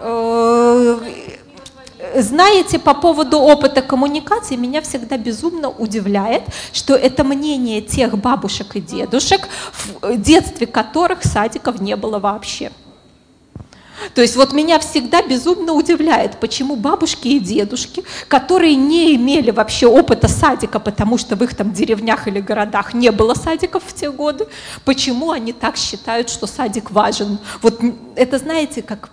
Э, 0.00 1.00
знаете, 2.16 2.78
по 2.78 2.94
поводу 2.94 3.38
опыта 3.38 3.82
коммуникации 3.82 4.56
меня 4.56 4.80
всегда 4.80 5.18
безумно 5.18 5.68
удивляет, 5.68 6.44
что 6.72 6.94
это 6.94 7.24
мнение 7.24 7.80
тех 7.80 8.16
бабушек 8.16 8.76
и 8.76 8.80
дедушек, 8.80 9.48
в 9.72 10.16
детстве 10.16 10.66
которых 10.66 11.24
садиков 11.24 11.80
не 11.80 11.96
было 11.96 12.18
вообще. 12.18 12.70
То 14.14 14.22
есть 14.22 14.36
вот 14.36 14.52
меня 14.52 14.78
всегда 14.78 15.22
безумно 15.22 15.72
удивляет, 15.72 16.38
почему 16.40 16.76
бабушки 16.76 17.28
и 17.28 17.40
дедушки, 17.40 18.04
которые 18.28 18.74
не 18.74 19.14
имели 19.16 19.50
вообще 19.50 19.86
опыта 19.86 20.28
садика, 20.28 20.80
потому 20.80 21.18
что 21.18 21.36
в 21.36 21.42
их 21.42 21.54
там 21.54 21.72
деревнях 21.72 22.28
или 22.28 22.40
городах 22.40 22.94
не 22.94 23.10
было 23.10 23.34
садиков 23.34 23.82
в 23.86 23.94
те 23.94 24.10
годы, 24.10 24.46
почему 24.84 25.30
они 25.30 25.52
так 25.52 25.76
считают, 25.76 26.30
что 26.30 26.46
садик 26.46 26.90
важен. 26.90 27.38
Вот 27.62 27.80
это 28.18 28.38
знаете, 28.38 28.82
как 28.82 29.10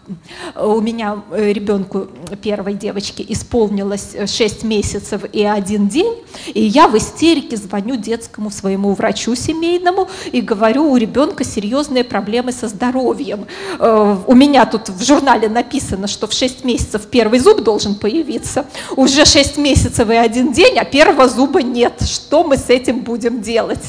у 0.56 0.82
меня 0.82 1.22
э, 1.32 1.54
ребенку 1.54 2.08
первой 2.42 2.74
девочки 2.74 3.24
исполнилось 3.28 4.16
6 4.26 4.64
месяцев 4.64 5.22
и 5.32 5.44
один 5.44 5.88
день, 5.88 6.16
и 6.54 6.64
я 6.64 6.88
в 6.88 6.98
истерике 6.98 7.56
звоню 7.56 7.96
детскому 7.98 8.50
своему 8.50 8.94
врачу 8.94 9.36
семейному 9.36 10.10
и 10.32 10.42
говорю, 10.42 10.92
у 10.92 10.98
ребенка 10.98 11.44
серьезные 11.44 12.04
проблемы 12.04 12.52
со 12.52 12.68
здоровьем. 12.68 13.46
Э, 13.80 14.18
у 14.26 14.34
меня 14.34 14.66
тут 14.66 14.90
в 14.90 15.06
журнале 15.06 15.50
написано, 15.50 16.08
что 16.08 16.28
в 16.28 16.34
6 16.34 16.66
месяцев 16.66 17.04
первый 17.06 17.40
зуб 17.40 17.62
должен 17.62 17.96
появиться, 17.96 18.66
уже 18.96 19.26
6 19.26 19.58
месяцев 19.58 20.10
и 20.10 20.16
один 20.16 20.52
день, 20.52 20.80
а 20.80 20.86
первого 20.86 21.30
зуба 21.30 21.62
нет. 21.62 22.02
Что 22.02 22.44
мы 22.44 22.58
с 22.58 22.70
этим 22.70 23.02
будем 23.02 23.42
делать? 23.42 23.84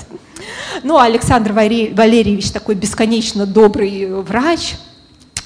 Ну, 0.82 0.98
Александр 0.98 1.52
Валерьевич 1.52 2.51
такой 2.51 2.74
бесконечно 2.74 3.47
добрый 3.47 4.06
врач, 4.22 4.74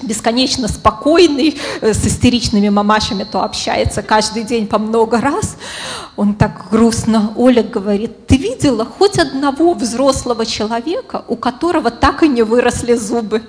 бесконечно 0.03 0.67
спокойный, 0.67 1.59
э, 1.81 1.93
с 1.93 2.05
истеричными 2.05 2.69
мамашами 2.69 3.23
то 3.23 3.43
общается 3.43 4.01
каждый 4.01 4.43
день 4.43 4.67
по 4.67 4.77
много 4.77 5.21
раз. 5.21 5.57
Он 6.15 6.33
так 6.33 6.69
грустно, 6.69 7.33
Оля 7.35 7.63
говорит, 7.63 8.27
ты 8.27 8.37
видела 8.37 8.85
хоть 8.85 9.17
одного 9.17 9.73
взрослого 9.73 10.45
человека, 10.45 11.23
у 11.27 11.35
которого 11.35 11.91
так 11.91 12.23
и 12.23 12.27
не 12.27 12.43
выросли 12.43 12.95
зубы? 12.95 13.41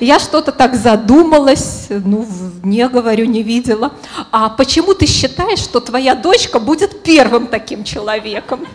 Я 0.00 0.18
что-то 0.18 0.52
так 0.52 0.74
задумалась, 0.74 1.88
ну, 1.90 2.26
не 2.62 2.88
говорю, 2.88 3.26
не 3.26 3.42
видела. 3.42 3.92
А 4.30 4.48
почему 4.48 4.94
ты 4.94 5.06
считаешь, 5.06 5.58
что 5.58 5.80
твоя 5.80 6.14
дочка 6.14 6.58
будет 6.58 7.02
первым 7.02 7.46
таким 7.46 7.84
человеком? 7.84 8.66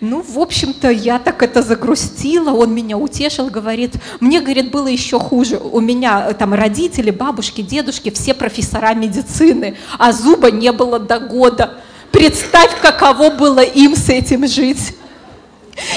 Ну, 0.00 0.22
в 0.22 0.38
общем-то, 0.38 0.90
я 0.90 1.18
так 1.18 1.42
это 1.42 1.60
загрустила, 1.60 2.52
он 2.52 2.74
меня 2.74 2.96
утешил, 2.96 3.48
говорит, 3.50 3.96
мне, 4.18 4.40
говорит, 4.40 4.70
было 4.70 4.86
еще 4.86 5.18
хуже. 5.18 5.58
У 5.58 5.78
меня 5.80 6.30
э, 6.30 6.34
там 6.34 6.54
родители, 6.54 7.10
бабушки, 7.10 7.60
дедушки, 7.60 8.10
все 8.10 8.32
профессора 8.32 8.94
медицины, 8.94 9.76
а 9.98 10.12
зуба 10.12 10.50
не 10.50 10.72
было 10.72 10.98
до 10.98 11.20
года. 11.20 11.82
Представь, 12.12 12.80
каково 12.80 13.28
было 13.28 13.60
им 13.60 13.94
с 13.94 14.08
этим 14.08 14.48
жить. 14.48 14.94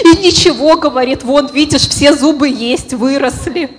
И 0.03 0.17
ничего, 0.17 0.75
говорит, 0.75 1.23
вон, 1.23 1.47
видишь, 1.53 1.87
все 1.87 2.13
зубы 2.13 2.49
есть, 2.49 2.93
выросли. 2.93 3.69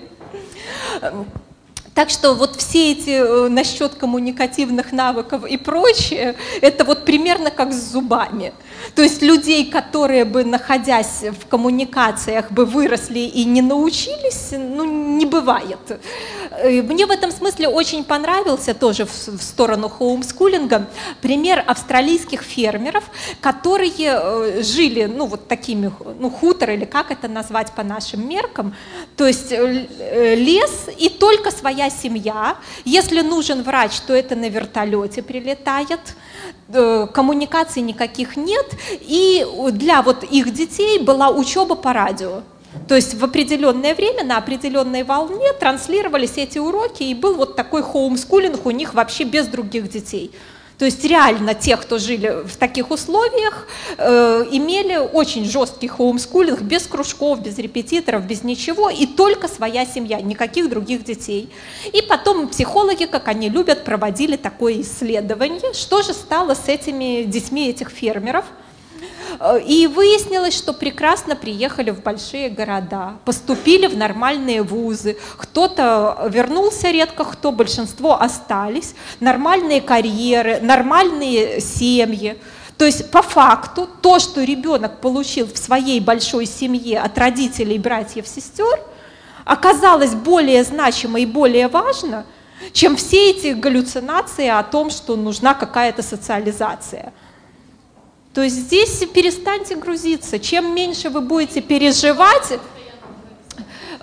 Так 1.94 2.10
что 2.10 2.34
вот 2.34 2.56
все 2.56 2.90
эти 2.90 3.10
э, 3.10 3.48
насчет 3.48 3.94
коммуникативных 3.94 4.90
навыков 4.90 5.46
и 5.46 5.56
прочее, 5.56 6.34
это 6.60 6.84
вот 6.84 7.04
примерно 7.04 7.52
как 7.52 7.72
с 7.72 7.92
зубами. 7.92 8.52
То 8.96 9.02
есть 9.02 9.22
людей, 9.22 9.70
которые 9.70 10.24
бы, 10.24 10.44
находясь 10.44 11.22
в 11.22 11.46
коммуникациях, 11.46 12.50
бы 12.50 12.64
выросли 12.66 13.20
и 13.20 13.44
не 13.44 13.62
научились, 13.62 14.50
ну, 14.52 14.84
не 14.84 15.24
бывает. 15.24 16.00
Э, 16.50 16.82
мне 16.82 17.06
в 17.06 17.12
этом 17.12 17.30
смысле 17.30 17.68
очень 17.68 18.02
понравился 18.02 18.74
тоже 18.74 19.06
в 19.06 19.40
сторону 19.40 19.88
хоумскулинга 19.88 20.88
пример 21.22 21.62
австралийских 21.64 22.42
фермеров, 22.42 23.04
которые 23.40 23.92
э, 23.98 24.62
жили, 24.64 25.04
ну, 25.04 25.26
вот 25.26 25.46
такими, 25.46 25.92
ну, 26.18 26.28
хутор 26.28 26.70
или 26.70 26.86
как 26.86 27.12
это 27.12 27.28
назвать 27.28 27.70
по 27.70 27.84
нашим 27.84 28.28
меркам, 28.28 28.74
то 29.16 29.28
есть 29.28 29.52
лес 29.52 30.88
и 30.98 31.08
только 31.08 31.52
своя 31.52 31.83
своя 31.84 31.90
семья. 31.90 32.56
Если 32.84 33.20
нужен 33.20 33.62
врач, 33.62 34.00
то 34.06 34.14
это 34.14 34.36
на 34.36 34.48
вертолете 34.48 35.22
прилетает. 35.22 36.00
Э, 36.68 37.06
коммуникаций 37.12 37.82
никаких 37.82 38.36
нет. 38.36 38.66
И 39.00 39.46
для 39.72 40.02
вот 40.02 40.24
их 40.24 40.52
детей 40.52 40.98
была 40.98 41.30
учеба 41.30 41.74
по 41.74 41.92
радио. 41.92 42.42
То 42.88 42.96
есть 42.96 43.14
в 43.14 43.24
определенное 43.24 43.94
время 43.94 44.24
на 44.24 44.36
определенной 44.36 45.04
волне 45.04 45.52
транслировались 45.60 46.36
эти 46.36 46.58
уроки, 46.58 47.04
и 47.04 47.14
был 47.14 47.34
вот 47.34 47.54
такой 47.54 47.82
хоумскулинг 47.82 48.66
у 48.66 48.70
них 48.70 48.94
вообще 48.94 49.24
без 49.24 49.46
других 49.46 49.88
детей. 49.88 50.32
То 50.78 50.84
есть 50.84 51.04
реально 51.04 51.54
те, 51.54 51.76
кто 51.76 51.98
жили 51.98 52.42
в 52.44 52.56
таких 52.56 52.90
условиях, 52.90 53.68
э, 53.96 54.44
имели 54.50 54.96
очень 54.96 55.44
жесткий 55.44 55.86
хоумскулинг, 55.86 56.62
без 56.62 56.86
кружков, 56.86 57.40
без 57.40 57.58
репетиторов, 57.58 58.26
без 58.26 58.42
ничего, 58.42 58.90
и 58.90 59.06
только 59.06 59.46
своя 59.46 59.86
семья, 59.86 60.20
никаких 60.20 60.68
других 60.68 61.04
детей. 61.04 61.48
И 61.92 62.02
потом 62.02 62.48
психологи, 62.48 63.04
как 63.04 63.28
они 63.28 63.48
любят, 63.48 63.84
проводили 63.84 64.36
такое 64.36 64.80
исследование, 64.80 65.72
что 65.74 66.02
же 66.02 66.12
стало 66.12 66.54
с 66.54 66.68
этими 66.68 67.22
детьми 67.22 67.68
этих 67.68 67.90
фермеров– 67.90 68.44
и 69.66 69.86
выяснилось, 69.86 70.56
что 70.56 70.72
прекрасно 70.72 71.36
приехали 71.36 71.90
в 71.90 72.02
большие 72.02 72.48
города, 72.48 73.14
поступили 73.24 73.86
в 73.86 73.96
нормальные 73.96 74.62
вузы. 74.62 75.16
Кто-то 75.36 76.28
вернулся 76.30 76.90
редко, 76.90 77.24
кто, 77.24 77.52
большинство 77.52 78.20
остались. 78.20 78.94
Нормальные 79.20 79.80
карьеры, 79.80 80.60
нормальные 80.60 81.60
семьи. 81.60 82.38
То 82.78 82.84
есть 82.84 83.10
по 83.10 83.22
факту 83.22 83.88
то, 84.02 84.18
что 84.18 84.42
ребенок 84.42 85.00
получил 85.00 85.46
в 85.46 85.56
своей 85.58 86.00
большой 86.00 86.46
семье 86.46 87.00
от 87.00 87.16
родителей, 87.18 87.78
братьев, 87.78 88.26
сестер, 88.26 88.80
оказалось 89.44 90.14
более 90.14 90.64
значимо 90.64 91.20
и 91.20 91.26
более 91.26 91.68
важно, 91.68 92.24
чем 92.72 92.96
все 92.96 93.30
эти 93.30 93.48
галлюцинации 93.52 94.48
о 94.48 94.62
том, 94.62 94.90
что 94.90 95.16
нужна 95.16 95.54
какая-то 95.54 96.02
социализация– 96.02 97.12
то 98.34 98.42
есть 98.42 98.56
здесь 98.56 99.04
перестаньте 99.14 99.76
грузиться. 99.76 100.40
Чем 100.40 100.74
меньше 100.74 101.08
вы 101.08 101.20
будете 101.20 101.60
переживать, 101.60 102.58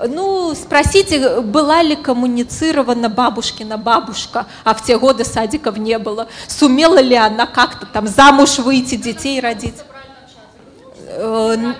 ну, 0.07 0.55
спросите, 0.55 1.41
была 1.41 1.83
ли 1.83 1.97
коммуницирована 1.97 3.09
бабушкина 3.09 3.77
бабушка, 3.77 4.47
а 4.63 4.73
в 4.73 4.83
те 4.83 4.97
годы 4.97 5.25
садиков 5.25 5.77
не 5.77 5.99
было. 5.99 6.27
Сумела 6.47 6.99
ли 6.99 7.15
она 7.15 7.45
как-то 7.45 7.85
там 7.85 8.07
замуж 8.07 8.57
выйти, 8.59 8.95
детей 8.95 9.41
родить? 9.41 9.75
Э, 11.07 11.73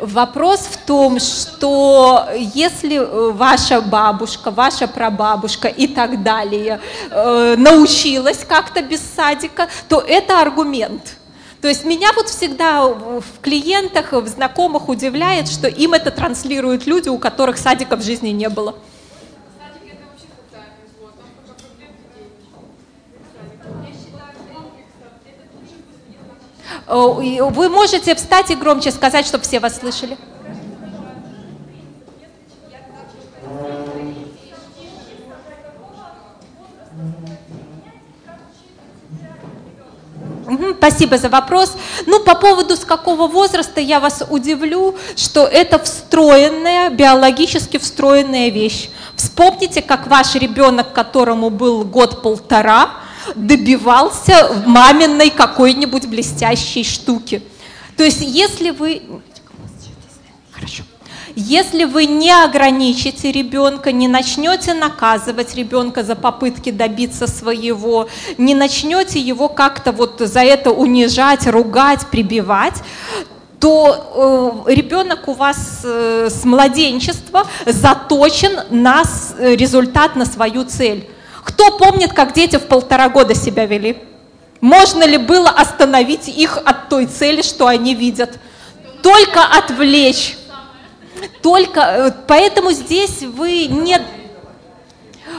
вопрос 0.00 0.60
в 0.60 0.78
том, 0.86 1.20
что 1.20 2.28
если 2.34 2.98
ваша 3.32 3.82
бабушка, 3.82 4.50
ваша 4.50 4.88
прабабушка 4.88 5.68
и 5.68 5.86
так 5.86 6.22
далее 6.22 6.80
э, 7.10 7.56
научилась 7.58 8.42
как-то 8.48 8.80
без 8.80 9.02
садика, 9.02 9.68
то 9.88 10.00
это 10.00 10.40
аргумент. 10.40 11.17
То 11.60 11.66
есть 11.66 11.84
меня 11.84 12.12
вот 12.12 12.28
всегда 12.28 12.86
в 12.86 13.40
клиентах, 13.42 14.12
в 14.12 14.26
знакомых 14.28 14.88
удивляет, 14.88 15.48
что 15.48 15.66
им 15.66 15.92
это 15.92 16.10
транслируют 16.12 16.86
люди, 16.86 17.08
у 17.08 17.18
которых 17.18 17.58
садика 17.58 17.96
в 17.96 18.02
жизни 18.02 18.28
не 18.28 18.48
было. 18.48 18.76
Вы 26.86 27.68
можете 27.68 28.14
встать 28.14 28.50
и 28.50 28.54
громче 28.54 28.92
сказать, 28.92 29.26
чтобы 29.26 29.44
все 29.44 29.58
вас 29.60 29.78
слышали? 29.78 30.16
Спасибо 40.78 41.18
за 41.18 41.28
вопрос. 41.28 41.76
Ну, 42.06 42.20
по 42.20 42.34
поводу 42.34 42.76
с 42.76 42.84
какого 42.84 43.26
возраста 43.26 43.80
я 43.80 44.00
вас 44.00 44.22
удивлю, 44.30 44.96
что 45.16 45.44
это 45.44 45.78
встроенная, 45.78 46.90
биологически 46.90 47.78
встроенная 47.78 48.48
вещь. 48.48 48.88
Вспомните, 49.14 49.82
как 49.82 50.06
ваш 50.06 50.34
ребенок, 50.36 50.92
которому 50.92 51.50
был 51.50 51.84
год-полтора, 51.84 52.90
добивался 53.34 54.62
маминой 54.64 55.30
какой-нибудь 55.30 56.06
блестящей 56.06 56.84
штуки. 56.84 57.42
То 57.96 58.04
есть, 58.04 58.20
если 58.22 58.70
вы... 58.70 59.02
Если 61.40 61.84
вы 61.84 62.06
не 62.06 62.32
ограничите 62.32 63.30
ребенка, 63.30 63.92
не 63.92 64.08
начнете 64.08 64.74
наказывать 64.74 65.54
ребенка 65.54 66.02
за 66.02 66.16
попытки 66.16 66.72
добиться 66.72 67.28
своего, 67.28 68.08
не 68.38 68.56
начнете 68.56 69.20
его 69.20 69.48
как-то 69.48 69.92
вот 69.92 70.18
за 70.18 70.40
это 70.40 70.72
унижать, 70.72 71.46
ругать, 71.46 72.08
прибивать, 72.08 72.82
то 73.60 74.64
э, 74.66 74.74
ребенок 74.74 75.28
у 75.28 75.32
вас 75.32 75.82
э, 75.84 76.28
с 76.28 76.44
младенчества 76.44 77.46
заточен 77.66 78.58
на 78.70 79.04
э, 79.38 79.54
результат, 79.54 80.16
на 80.16 80.26
свою 80.26 80.64
цель. 80.64 81.08
Кто 81.44 81.70
помнит, 81.78 82.12
как 82.14 82.32
дети 82.32 82.56
в 82.56 82.66
полтора 82.66 83.08
года 83.10 83.36
себя 83.36 83.64
вели? 83.64 83.96
Можно 84.60 85.04
ли 85.04 85.18
было 85.18 85.50
остановить 85.50 86.26
их 86.26 86.56
от 86.56 86.88
той 86.88 87.06
цели, 87.06 87.42
что 87.42 87.68
они 87.68 87.94
видят? 87.94 88.40
Только 89.02 89.44
отвлечь. 89.44 90.37
Только, 91.42 91.80
э, 91.80 92.10
поэтому 92.26 92.72
здесь 92.72 93.22
вы 93.22 93.66
не 93.66 93.98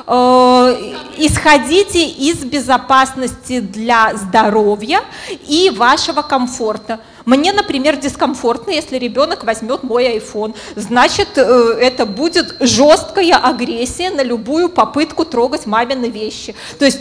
э, 0.08 0.96
исходите 1.18 2.06
из 2.06 2.38
безопасности 2.38 3.60
для 3.60 4.16
здоровья 4.16 5.02
и 5.48 5.70
вашего 5.70 6.22
комфорта. 6.22 7.00
Мне, 7.26 7.52
например, 7.52 7.98
дискомфортно, 7.98 8.72
если 8.72 8.98
ребенок 8.98 9.44
возьмет 9.44 9.84
мой 9.84 10.18
iPhone. 10.18 10.56
Значит, 10.76 11.38
э, 11.38 11.42
это 11.80 12.06
будет 12.06 12.56
жесткая 12.60 13.36
агрессия 13.36 14.10
на 14.10 14.24
любую 14.24 14.70
попытку 14.70 15.26
трогать 15.26 15.66
мамины 15.66 16.08
вещи. 16.08 16.56
То 16.80 16.86
есть 16.86 17.00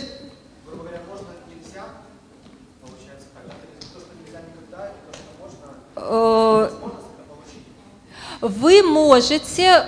э, 5.97 6.71
вы 8.41 8.83
можете 8.83 9.85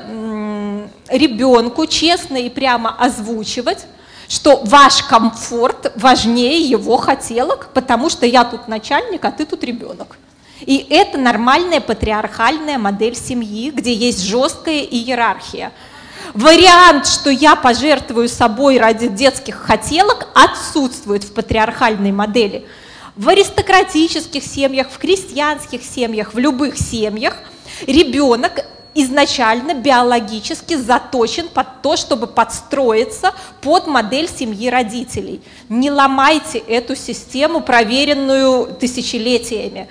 ребенку 1.08 1.86
честно 1.86 2.36
и 2.36 2.48
прямо 2.48 2.94
озвучивать, 2.96 3.86
что 4.28 4.60
ваш 4.64 5.02
комфорт 5.04 5.92
важнее 5.96 6.60
его 6.60 6.96
хотелок, 6.96 7.68
потому 7.74 8.10
что 8.10 8.26
я 8.26 8.44
тут 8.44 8.68
начальник, 8.68 9.24
а 9.24 9.30
ты 9.30 9.44
тут 9.44 9.64
ребенок. 9.64 10.16
И 10.60 10.86
это 10.90 11.16
нормальная 11.18 11.80
патриархальная 11.80 12.78
модель 12.78 13.16
семьи, 13.16 13.70
где 13.70 13.94
есть 13.94 14.22
жесткая 14.22 14.80
иерархия. 14.80 15.72
Вариант, 16.34 17.06
что 17.06 17.30
я 17.30 17.56
пожертвую 17.56 18.28
собой 18.28 18.78
ради 18.78 19.08
детских 19.08 19.56
хотелок, 19.56 20.28
отсутствует 20.34 21.24
в 21.24 21.32
патриархальной 21.32 22.12
модели. 22.12 22.66
В 23.16 23.28
аристократических 23.28 24.44
семьях, 24.44 24.88
в 24.90 24.98
крестьянских 24.98 25.82
семьях, 25.82 26.34
в 26.34 26.38
любых 26.38 26.76
семьях– 26.78 27.36
Ребенок 27.86 28.64
изначально 28.94 29.74
биологически 29.74 30.74
заточен 30.74 31.48
под 31.48 31.82
то, 31.82 31.96
чтобы 31.96 32.26
подстроиться 32.26 33.32
под 33.60 33.86
модель 33.86 34.28
семьи 34.28 34.68
родителей. 34.68 35.42
Не 35.68 35.90
ломайте 35.90 36.58
эту 36.58 36.96
систему, 36.96 37.60
проверенную 37.60 38.66
тысячелетиями. 38.74 39.88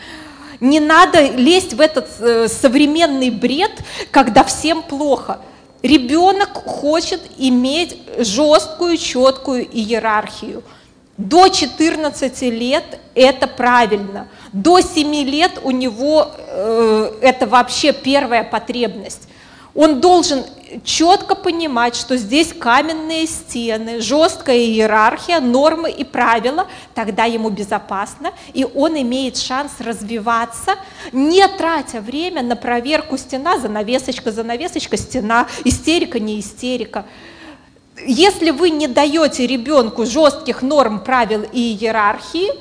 Не 0.59 0.79
надо 0.79 1.21
лезть 1.21 1.73
в 1.73 1.79
этот 1.79 2.09
э, 2.19 2.47
современный 2.49 3.29
бред, 3.29 3.71
когда 4.11 4.43
всем 4.43 4.81
плохо. 4.81 5.39
Ребенок 5.81 6.49
хочет 6.65 7.21
иметь 7.37 7.97
жесткую, 8.17 8.97
четкую 8.97 9.65
иерархию– 9.65 10.63
до 11.19 11.49
14 11.49 12.41
лет 12.43 12.97
это 13.13 13.45
правильно. 13.45 14.29
До 14.53 14.79
7 14.79 15.13
лет 15.29 15.59
у 15.61 15.71
него 15.71 16.31
э, 16.37 17.11
это 17.21 17.45
вообще 17.45 17.91
первая 17.91 18.45
потребность. 18.45 19.27
Он 19.75 19.99
должен 19.99 20.45
четко 20.85 21.35
понимать, 21.35 21.97
что 21.97 22.15
здесь 22.15 22.53
каменные 22.53 23.27
стены, 23.27 23.99
жесткая 23.99 24.59
иерархия, 24.59 25.41
нормы 25.41 25.91
и 25.91 26.05
правила, 26.05 26.67
тогда 26.95 27.25
ему 27.25 27.49
безопасно, 27.49 28.31
и 28.53 28.63
он 28.63 28.95
имеет 29.01 29.35
шанс 29.35 29.73
развиваться, 29.79 30.75
не 31.11 31.45
тратя 31.49 31.99
время 31.99 32.43
на 32.43 32.55
проверку 32.55 33.17
стена, 33.17 33.59
занавесочка, 33.59 34.31
занавесочка, 34.31 34.95
стена, 34.95 35.47
истерика, 35.65 36.17
не 36.17 36.39
истерика 36.39 37.03
если 38.05 38.51
вы 38.51 38.69
не 38.69 38.87
даете 38.87 39.47
ребенку 39.47 40.05
жестких 40.05 40.61
норм, 40.61 40.99
правил 40.99 41.43
и 41.51 41.73
иерархии, 41.73 42.51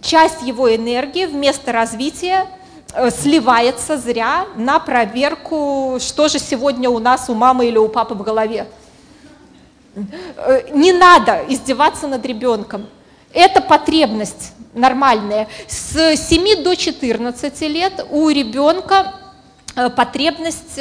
часть 0.00 0.42
его 0.42 0.74
энергии 0.74 1.26
вместо 1.26 1.72
развития 1.72 2.46
э, 2.92 3.10
сливается 3.10 3.96
зря 3.96 4.46
на 4.56 4.78
проверку, 4.78 5.98
что 6.00 6.28
же 6.28 6.38
сегодня 6.38 6.90
у 6.90 6.98
нас 6.98 7.28
у 7.28 7.34
мамы 7.34 7.66
или 7.66 7.78
у 7.78 7.88
папы 7.88 8.14
в 8.14 8.22
голове. 8.22 8.66
Э, 10.36 10.62
не 10.72 10.92
надо 10.92 11.44
издеваться 11.48 12.06
над 12.06 12.24
ребенком. 12.24 12.86
Это 13.32 13.60
потребность 13.60 14.52
нормальная. 14.74 15.48
С 15.66 16.16
7 16.16 16.62
до 16.62 16.76
14 16.76 17.60
лет 17.62 18.06
у 18.10 18.28
ребенка 18.28 19.14
э, 19.74 19.90
потребность 19.90 20.78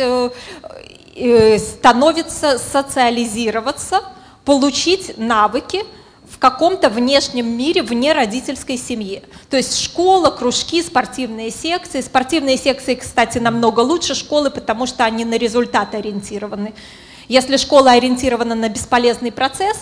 становится 1.15 2.59
социализироваться, 2.59 4.03
получить 4.43 5.17
навыки, 5.17 5.83
в 6.29 6.39
каком-то 6.39 6.89
внешнем 6.89 7.57
мире, 7.57 7.81
вне 7.83 8.13
родительской 8.13 8.77
семьи. 8.77 9.23
То 9.49 9.57
есть 9.57 9.79
школа, 9.79 10.31
кружки, 10.31 10.81
спортивные 10.81 11.51
секции. 11.51 12.01
Спортивные 12.01 12.57
секции, 12.57 12.95
кстати, 12.95 13.37
намного 13.37 13.79
лучше 13.81 14.15
школы, 14.15 14.49
потому 14.49 14.85
что 14.85 15.05
они 15.05 15.23
на 15.23 15.37
результат 15.37 15.93
ориентированы. 15.93 16.73
Если 17.27 17.57
школа 17.57 17.91
ориентирована 17.91 18.55
на 18.55 18.69
бесполезный 18.69 19.31
процесс, 19.31 19.77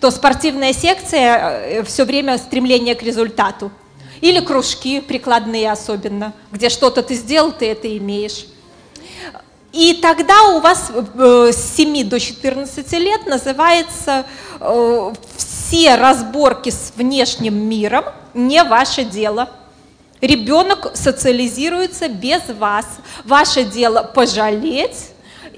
то 0.00 0.10
спортивная 0.10 0.72
секция 0.72 1.38
э, 1.38 1.82
все 1.82 2.04
время 2.04 2.38
стремление 2.38 2.94
к 2.94 3.02
результату. 3.02 3.70
Или 4.20 4.40
кружки, 4.40 5.00
прикладные 5.00 5.70
особенно, 5.70 6.32
где 6.50 6.68
что-то 6.70 7.02
ты 7.02 7.14
сделал, 7.14 7.52
ты 7.52 7.66
это 7.66 7.96
имеешь. 7.96 8.46
И 9.72 9.94
тогда 9.94 10.42
у 10.54 10.60
вас 10.60 10.90
э, 10.90 11.50
с 11.52 11.76
7 11.76 12.08
до 12.08 12.18
14 12.18 12.92
лет 12.92 13.26
называется 13.26 14.24
э, 14.60 15.12
все 15.36 15.96
разборки 15.96 16.70
с 16.70 16.92
внешним 16.96 17.68
миром 17.68 18.04
не 18.34 18.62
ваше 18.64 19.04
дело. 19.04 19.50
Ребенок 20.20 20.92
социализируется 20.94 22.08
без 22.08 22.42
вас. 22.48 22.86
Ваше 23.24 23.64
дело 23.64 24.02
пожалеть 24.02 25.10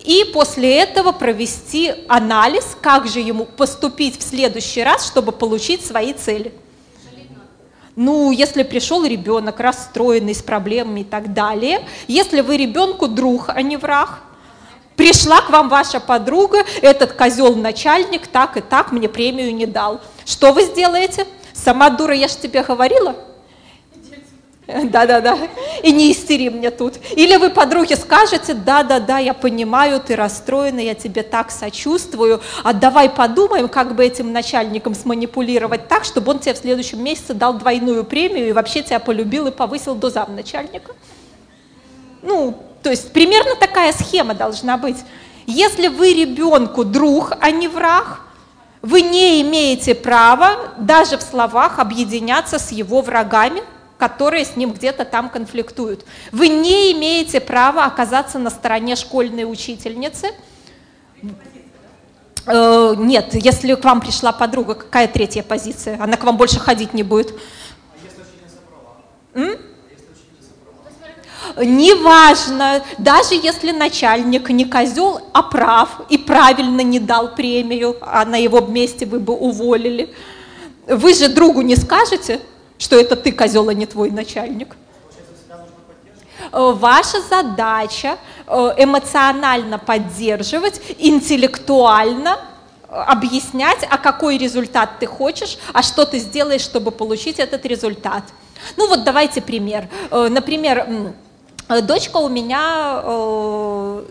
и 0.04 0.24
после 0.32 0.78
этого 0.78 1.12
провести 1.12 1.92
анализ, 2.08 2.76
как 2.80 3.06
же 3.06 3.20
ему 3.20 3.44
поступить 3.44 4.18
в 4.18 4.28
следующий 4.28 4.82
раз, 4.82 5.06
чтобы 5.06 5.32
получить 5.32 5.84
свои 5.84 6.12
цели. 6.12 6.52
Ну, 7.96 8.30
если 8.30 8.62
пришел 8.62 9.04
ребенок 9.04 9.60
расстроенный, 9.60 10.34
с 10.34 10.42
проблемами 10.42 11.00
и 11.00 11.04
так 11.04 11.32
далее, 11.32 11.86
если 12.08 12.40
вы 12.40 12.56
ребенку 12.56 13.08
друг, 13.08 13.48
а 13.48 13.62
не 13.62 13.76
враг, 13.76 14.20
Пришла 14.96 15.40
к 15.40 15.48
вам 15.48 15.70
ваша 15.70 15.98
подруга, 15.98 16.58
этот 16.82 17.14
козел 17.14 17.56
начальник 17.56 18.26
так 18.26 18.58
и 18.58 18.60
так 18.60 18.92
мне 18.92 19.08
премию 19.08 19.54
не 19.54 19.64
дал. 19.64 20.02
Что 20.26 20.52
вы 20.52 20.64
сделаете? 20.64 21.26
Сама 21.54 21.88
дура, 21.88 22.14
я 22.14 22.28
же 22.28 22.36
тебе 22.36 22.62
говорила. 22.62 23.16
Да-да-да, 24.84 25.38
и 25.82 25.92
не 25.92 26.12
истери 26.12 26.48
мне 26.48 26.70
тут. 26.70 26.94
Или 27.16 27.36
вы 27.36 27.50
подруге 27.50 27.96
скажете, 27.96 28.54
да-да-да, 28.54 29.18
я 29.18 29.34
понимаю, 29.34 30.00
ты 30.00 30.16
расстроена, 30.16 30.80
я 30.80 30.94
тебе 30.94 31.22
так 31.22 31.50
сочувствую, 31.50 32.40
а 32.62 32.72
давай 32.72 33.10
подумаем, 33.10 33.68
как 33.68 33.94
бы 33.94 34.04
этим 34.04 34.32
начальником 34.32 34.94
сманипулировать 34.94 35.88
так, 35.88 36.04
чтобы 36.04 36.32
он 36.32 36.38
тебе 36.38 36.54
в 36.54 36.58
следующем 36.58 37.02
месяце 37.02 37.34
дал 37.34 37.54
двойную 37.54 38.04
премию 38.04 38.48
и 38.48 38.52
вообще 38.52 38.82
тебя 38.82 39.00
полюбил 39.00 39.46
и 39.46 39.50
повысил 39.50 39.94
до 39.94 40.10
замначальника. 40.10 40.92
Ну, 42.22 42.56
то 42.82 42.90
есть 42.90 43.12
примерно 43.12 43.56
такая 43.56 43.92
схема 43.92 44.34
должна 44.34 44.76
быть. 44.76 44.98
Если 45.46 45.88
вы 45.88 46.12
ребенку 46.14 46.84
друг, 46.84 47.32
а 47.40 47.50
не 47.50 47.66
враг, 47.66 48.20
вы 48.82 49.02
не 49.02 49.42
имеете 49.42 49.94
права 49.94 50.72
даже 50.78 51.18
в 51.18 51.22
словах 51.22 51.78
объединяться 51.78 52.58
с 52.58 52.70
его 52.72 53.02
врагами, 53.02 53.62
которые 54.00 54.46
с 54.46 54.56
ним 54.56 54.72
где-то 54.72 55.04
там 55.04 55.28
конфликтуют. 55.28 56.06
Вы 56.32 56.48
не 56.48 56.92
имеете 56.92 57.38
права 57.38 57.84
оказаться 57.84 58.38
на 58.38 58.50
стороне 58.50 58.96
школьной 58.96 59.44
учительницы. 59.44 60.28
Э, 62.46 62.94
нет, 62.96 63.34
если 63.34 63.74
к 63.74 63.84
вам 63.84 64.00
пришла 64.00 64.32
подруга, 64.32 64.74
какая 64.74 65.06
третья 65.06 65.42
позиция? 65.42 66.02
Она 66.02 66.16
к 66.16 66.24
вам 66.24 66.38
больше 66.38 66.58
ходить 66.58 66.94
не 66.94 67.02
будет. 67.02 67.34
М? 69.34 69.56
неважно, 71.56 72.82
даже 72.98 73.34
если 73.34 73.72
начальник 73.72 74.48
не 74.50 74.64
козел, 74.64 75.20
а 75.32 75.42
прав 75.42 76.00
и 76.08 76.16
правильно 76.16 76.80
не 76.80 77.00
дал 77.00 77.34
премию, 77.34 77.96
а 78.00 78.24
на 78.24 78.36
его 78.36 78.60
месте 78.60 79.04
вы 79.04 79.18
бы 79.18 79.34
уволили, 79.34 80.14
вы 80.86 81.12
же 81.12 81.28
другу 81.28 81.60
не 81.62 81.76
скажете, 81.76 82.40
что 82.80 82.98
это 82.98 83.14
ты 83.14 83.30
козел, 83.30 83.68
а 83.68 83.74
не 83.74 83.86
твой 83.86 84.10
начальник. 84.10 84.76
Ваша 86.50 87.20
задача 87.20 88.16
э, 88.46 88.74
эмоционально 88.78 89.78
поддерживать, 89.78 90.80
интеллектуально 90.98 92.40
объяснять, 92.88 93.86
а 93.88 93.98
какой 93.98 94.36
результат 94.36 94.98
ты 94.98 95.06
хочешь, 95.06 95.58
а 95.72 95.82
что 95.82 96.04
ты 96.06 96.18
сделаешь, 96.18 96.62
чтобы 96.62 96.90
получить 96.90 97.38
этот 97.38 97.64
результат. 97.66 98.24
Ну 98.76 98.88
вот 98.88 99.04
давайте 99.04 99.40
пример. 99.40 99.88
Э, 100.10 100.28
например, 100.28 101.12
Э, 101.70 101.82
дочка 101.82 102.16
у 102.16 102.28
меня 102.28 103.00
э, 103.04 104.04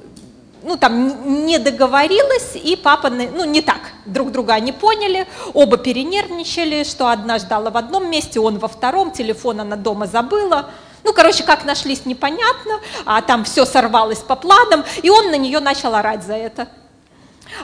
ну, 0.64 0.78
там 0.78 1.46
не 1.46 1.58
договорилась, 1.58 2.56
и 2.56 2.76
папа, 2.76 3.10
ну, 3.10 3.46
не 3.46 3.62
так, 3.62 3.80
друг 4.06 4.32
друга 4.32 4.60
не 4.60 4.72
поняли, 4.72 5.28
оба 5.54 5.78
перенервничали, 5.78 6.84
что 6.84 7.08
одна 7.08 7.40
ждала 7.40 7.70
в 7.70 7.78
одном 7.78 8.10
месте, 8.10 8.40
он 8.40 8.60
во 8.60 8.68
втором, 8.68 9.12
телефон 9.12 9.62
она 9.62 9.76
дома 9.76 10.08
забыла. 10.08 10.70
Ну, 11.04 11.14
короче, 11.14 11.44
как 11.44 11.64
нашлись, 11.64 12.06
непонятно, 12.06 12.82
а 13.06 13.22
там 13.22 13.46
все 13.46 13.66
сорвалось 13.66 14.20
по 14.20 14.36
планам, 14.36 14.84
и 15.02 15.10
он 15.10 15.32
на 15.32 15.38
нее 15.38 15.60
начал 15.60 15.96
орать 15.96 16.24
за 16.24 16.34
это. 16.34 16.68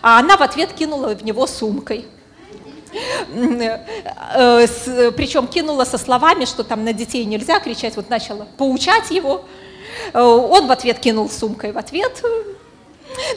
А 0.01 0.19
она 0.19 0.37
в 0.37 0.41
ответ 0.41 0.73
кинула 0.73 1.15
в 1.15 1.23
него 1.23 1.45
сумкой. 1.47 2.07
Э, 3.33 4.67
Причем 5.11 5.47
кинула 5.47 5.83
со 5.83 5.97
словами, 5.97 6.45
что 6.45 6.63
там 6.63 6.85
на 6.85 6.93
детей 6.93 7.25
нельзя 7.25 7.59
кричать, 7.59 7.97
вот 7.97 8.09
начала 8.09 8.47
поучать 8.57 9.11
его. 9.11 9.43
Э, 10.13 10.21
он 10.21 10.67
в 10.67 10.71
ответ 10.71 10.99
кинул 10.99 11.29
сумкой 11.29 11.73
в 11.73 11.77
ответ. 11.77 12.23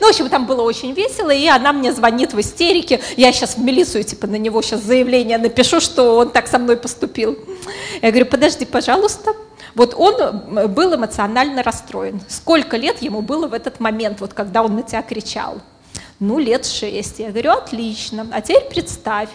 Ну, 0.00 0.06
в 0.06 0.10
общем, 0.10 0.28
там 0.28 0.46
было 0.46 0.62
очень 0.62 0.92
весело, 0.92 1.30
и 1.30 1.46
она 1.46 1.72
мне 1.72 1.92
звонит 1.92 2.32
в 2.32 2.40
истерике. 2.40 3.00
Я 3.16 3.32
сейчас 3.32 3.56
в 3.56 3.62
милицию, 3.62 4.04
типа, 4.04 4.26
на 4.26 4.36
него 4.36 4.62
сейчас 4.62 4.82
заявление 4.82 5.38
напишу, 5.38 5.80
что 5.80 6.16
он 6.16 6.30
так 6.30 6.48
со 6.48 6.58
мной 6.58 6.76
поступил. 6.76 7.38
Я 8.02 8.10
говорю, 8.10 8.26
подожди, 8.26 8.64
пожалуйста. 8.64 9.34
Вот 9.74 9.94
он 9.96 10.14
э, 10.58 10.66
был 10.66 10.94
эмоционально 10.94 11.62
расстроен. 11.62 12.20
Сколько 12.28 12.76
лет 12.76 13.00
ему 13.02 13.20
было 13.20 13.46
в 13.46 13.54
этот 13.54 13.80
момент, 13.80 14.20
вот 14.20 14.34
когда 14.34 14.62
он 14.62 14.74
на 14.74 14.82
тебя 14.82 15.02
кричал? 15.02 15.60
Ну, 16.18 16.38
лет 16.38 16.66
шесть. 16.66 17.20
Я 17.20 17.30
говорю, 17.30 17.52
отлично. 17.52 18.26
А 18.32 18.40
теперь 18.40 18.64
представь, 18.64 19.28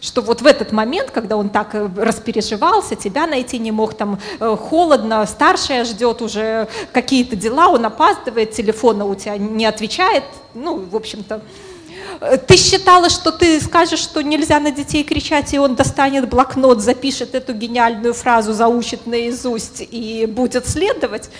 что 0.00 0.22
вот 0.22 0.40
в 0.40 0.46
этот 0.46 0.72
момент, 0.72 1.10
когда 1.10 1.36
он 1.36 1.50
так 1.50 1.74
э, 1.74 1.88
распереживался, 1.96 2.96
тебя 2.96 3.26
найти 3.26 3.58
не 3.58 3.70
мог, 3.70 3.94
там 3.94 4.18
э, 4.38 4.56
холодно, 4.56 5.26
старшая 5.26 5.84
ждет 5.84 6.22
уже 6.22 6.68
какие-то 6.92 7.36
дела, 7.36 7.68
он 7.68 7.84
опаздывает, 7.84 8.52
телефона 8.52 9.04
у 9.04 9.14
тебя 9.14 9.36
не 9.36 9.66
отвечает, 9.66 10.24
ну, 10.54 10.78
в 10.78 10.96
общем-то, 10.96 11.42
э, 12.20 12.38
ты 12.38 12.56
считала, 12.56 13.10
что 13.10 13.30
ты 13.30 13.60
скажешь, 13.60 14.00
что 14.00 14.22
нельзя 14.22 14.58
на 14.58 14.70
детей 14.70 15.04
кричать, 15.04 15.52
и 15.52 15.58
он 15.58 15.74
достанет 15.74 16.28
блокнот, 16.28 16.80
запишет 16.80 17.34
эту 17.34 17.52
гениальную 17.52 18.14
фразу, 18.14 18.52
заучит 18.52 19.06
наизусть 19.06 19.86
и 19.90 20.26
будет 20.26 20.66
следовать? 20.66 21.30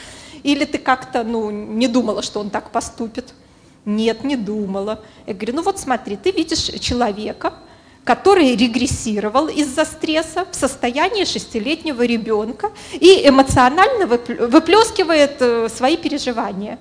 Или 0.43 0.65
ты 0.65 0.79
как-то 0.79 1.23
ну, 1.23 1.51
не 1.51 1.89
думала, 1.89 2.23
что 2.23 2.41
он 2.41 2.51
так 2.51 2.71
поступит? 2.71 3.35
Нет, 3.85 4.25
не 4.25 4.37
думала. 4.37 5.01
Я 5.27 5.35
говорю, 5.35 5.57
ну 5.57 5.63
вот 5.63 5.79
смотри, 5.79 6.17
ты 6.17 6.31
видишь 6.31 6.71
человека, 6.81 7.55
который 8.11 8.57
регрессировал 8.57 9.47
из-за 9.47 9.85
стресса 9.85 10.45
в 10.51 10.57
состояние 10.57 11.25
шестилетнего 11.25 12.03
ребенка 12.03 12.73
и 12.91 13.29
эмоционально 13.29 14.07
выплескивает 14.07 15.37
э, 15.39 15.69
свои 15.69 15.97
переживания. 15.97 16.81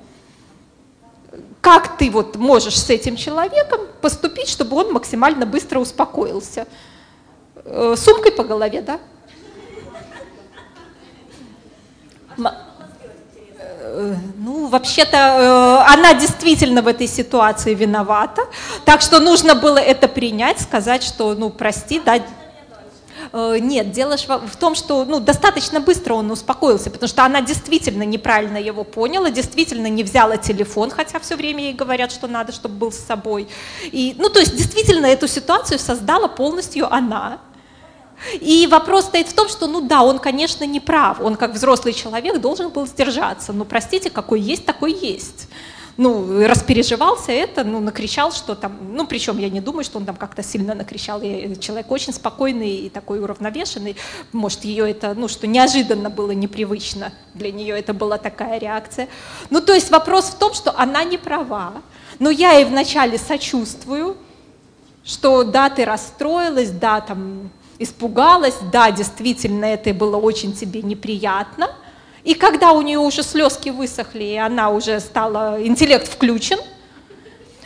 Как 1.61 1.99
ты 1.99 2.09
вот 2.09 2.35
можешь 2.35 2.79
с 2.79 2.89
этим 2.89 3.15
человеком 3.15 3.81
поступить, 4.01 4.49
чтобы 4.49 4.75
он 4.77 4.91
максимально 4.91 5.45
быстро 5.45 5.77
успокоился? 5.77 6.65
Э, 7.63 7.93
сумкой 7.95 8.31
по 8.31 8.43
голове, 8.43 8.81
да? 8.81 8.99
Э, 13.81 14.15
ну, 14.37 14.67
вообще-то 14.67 15.17
э, 15.17 15.93
она 15.93 16.13
действительно 16.13 16.81
в 16.81 16.87
этой 16.87 17.07
ситуации 17.07 17.73
виновата, 17.73 18.41
так 18.83 19.01
что 19.01 19.19
нужно 19.19 19.55
было 19.55 19.77
это 19.77 20.07
принять, 20.09 20.59
сказать, 20.59 21.01
что, 21.01 21.33
ну, 21.33 21.49
прости, 21.49 22.01
да, 22.03 22.19
э, 23.31 23.57
нет, 23.61 23.91
дело 23.91 24.17
в 24.17 24.57
том, 24.57 24.75
что 24.75 25.05
ну, 25.05 25.21
достаточно 25.21 25.79
быстро 25.79 26.15
он 26.15 26.29
успокоился, 26.29 26.89
потому 26.89 27.07
что 27.07 27.23
она 27.23 27.41
действительно 27.41 28.03
неправильно 28.03 28.57
его 28.57 28.83
поняла, 28.83 29.29
действительно 29.29 29.87
не 29.87 30.03
взяла 30.03 30.35
телефон, 30.35 30.91
хотя 30.91 31.19
все 31.19 31.37
время 31.37 31.63
ей 31.63 31.73
говорят, 31.73 32.11
что 32.11 32.27
надо, 32.27 32.51
чтобы 32.51 32.75
был 32.75 32.91
с 32.91 32.99
собой. 32.99 33.47
И, 33.83 34.13
ну, 34.17 34.29
то 34.29 34.39
есть 34.39 34.57
действительно 34.57 35.05
эту 35.05 35.27
ситуацию 35.29 35.79
создала 35.79 36.27
полностью 36.27 36.93
она. 36.93 37.39
И 38.41 38.67
вопрос 38.67 39.05
стоит 39.05 39.27
в 39.27 39.33
том, 39.33 39.47
что, 39.49 39.67
ну 39.67 39.81
да, 39.81 40.03
он, 40.03 40.19
конечно, 40.19 40.63
не 40.65 40.79
прав. 40.79 41.21
Он, 41.21 41.35
как 41.35 41.53
взрослый 41.53 41.93
человек, 41.93 42.39
должен 42.39 42.69
был 42.69 42.85
сдержаться. 42.85 43.53
Но, 43.53 43.65
простите, 43.65 44.09
какой 44.09 44.41
есть, 44.41 44.65
такой 44.65 44.93
есть. 44.93 45.47
ну, 45.99 46.47
распереживался 46.47 47.33
это, 47.33 47.65
ну, 47.65 47.81
накричал, 47.81 48.31
что 48.31 48.55
там, 48.55 48.77
ну, 48.93 49.05
причем 49.05 49.37
я 49.37 49.49
не 49.49 49.59
думаю, 49.59 49.83
что 49.83 49.97
он 49.97 50.05
там 50.05 50.15
как-то 50.15 50.41
сильно 50.41 50.73
накричал, 50.73 51.21
я, 51.21 51.53
человек 51.57 51.91
очень 51.91 52.13
спокойный 52.13 52.73
и 52.85 52.89
такой 52.89 53.19
уравновешенный, 53.19 53.97
может, 54.31 54.63
ее 54.63 54.89
это, 54.89 55.13
ну, 55.13 55.27
что 55.27 55.45
неожиданно 55.45 56.09
было 56.09 56.31
непривычно 56.31 57.11
для 57.33 57.51
нее, 57.51 57.77
это 57.77 57.93
была 57.93 58.17
такая 58.17 58.59
реакция. 58.59 59.09
Ну, 59.49 59.59
то 59.59 59.73
есть 59.73 59.91
вопрос 59.91 60.27
в 60.27 60.37
том, 60.37 60.53
что 60.53 60.73
она 60.79 61.03
не 61.03 61.17
права, 61.17 61.73
но 62.17 62.29
я 62.29 62.53
ей 62.53 62.63
вначале 62.63 63.17
сочувствую, 63.17 64.15
что 65.03 65.43
да, 65.43 65.69
ты 65.69 65.83
расстроилась, 65.83 66.69
да, 66.69 67.01
там, 67.01 67.49
испугалась, 67.79 68.55
да, 68.71 68.91
действительно, 68.91 69.65
это 69.65 69.93
было 69.93 70.17
очень 70.17 70.53
тебе 70.53 70.81
неприятно. 70.81 71.71
И 72.23 72.33
когда 72.33 72.73
у 72.73 72.81
нее 72.81 72.99
уже 72.99 73.23
слезки 73.23 73.69
высохли, 73.69 74.23
и 74.23 74.35
она 74.35 74.69
уже 74.69 74.99
стала, 74.99 75.57
интеллект 75.65 76.07
включен, 76.07 76.59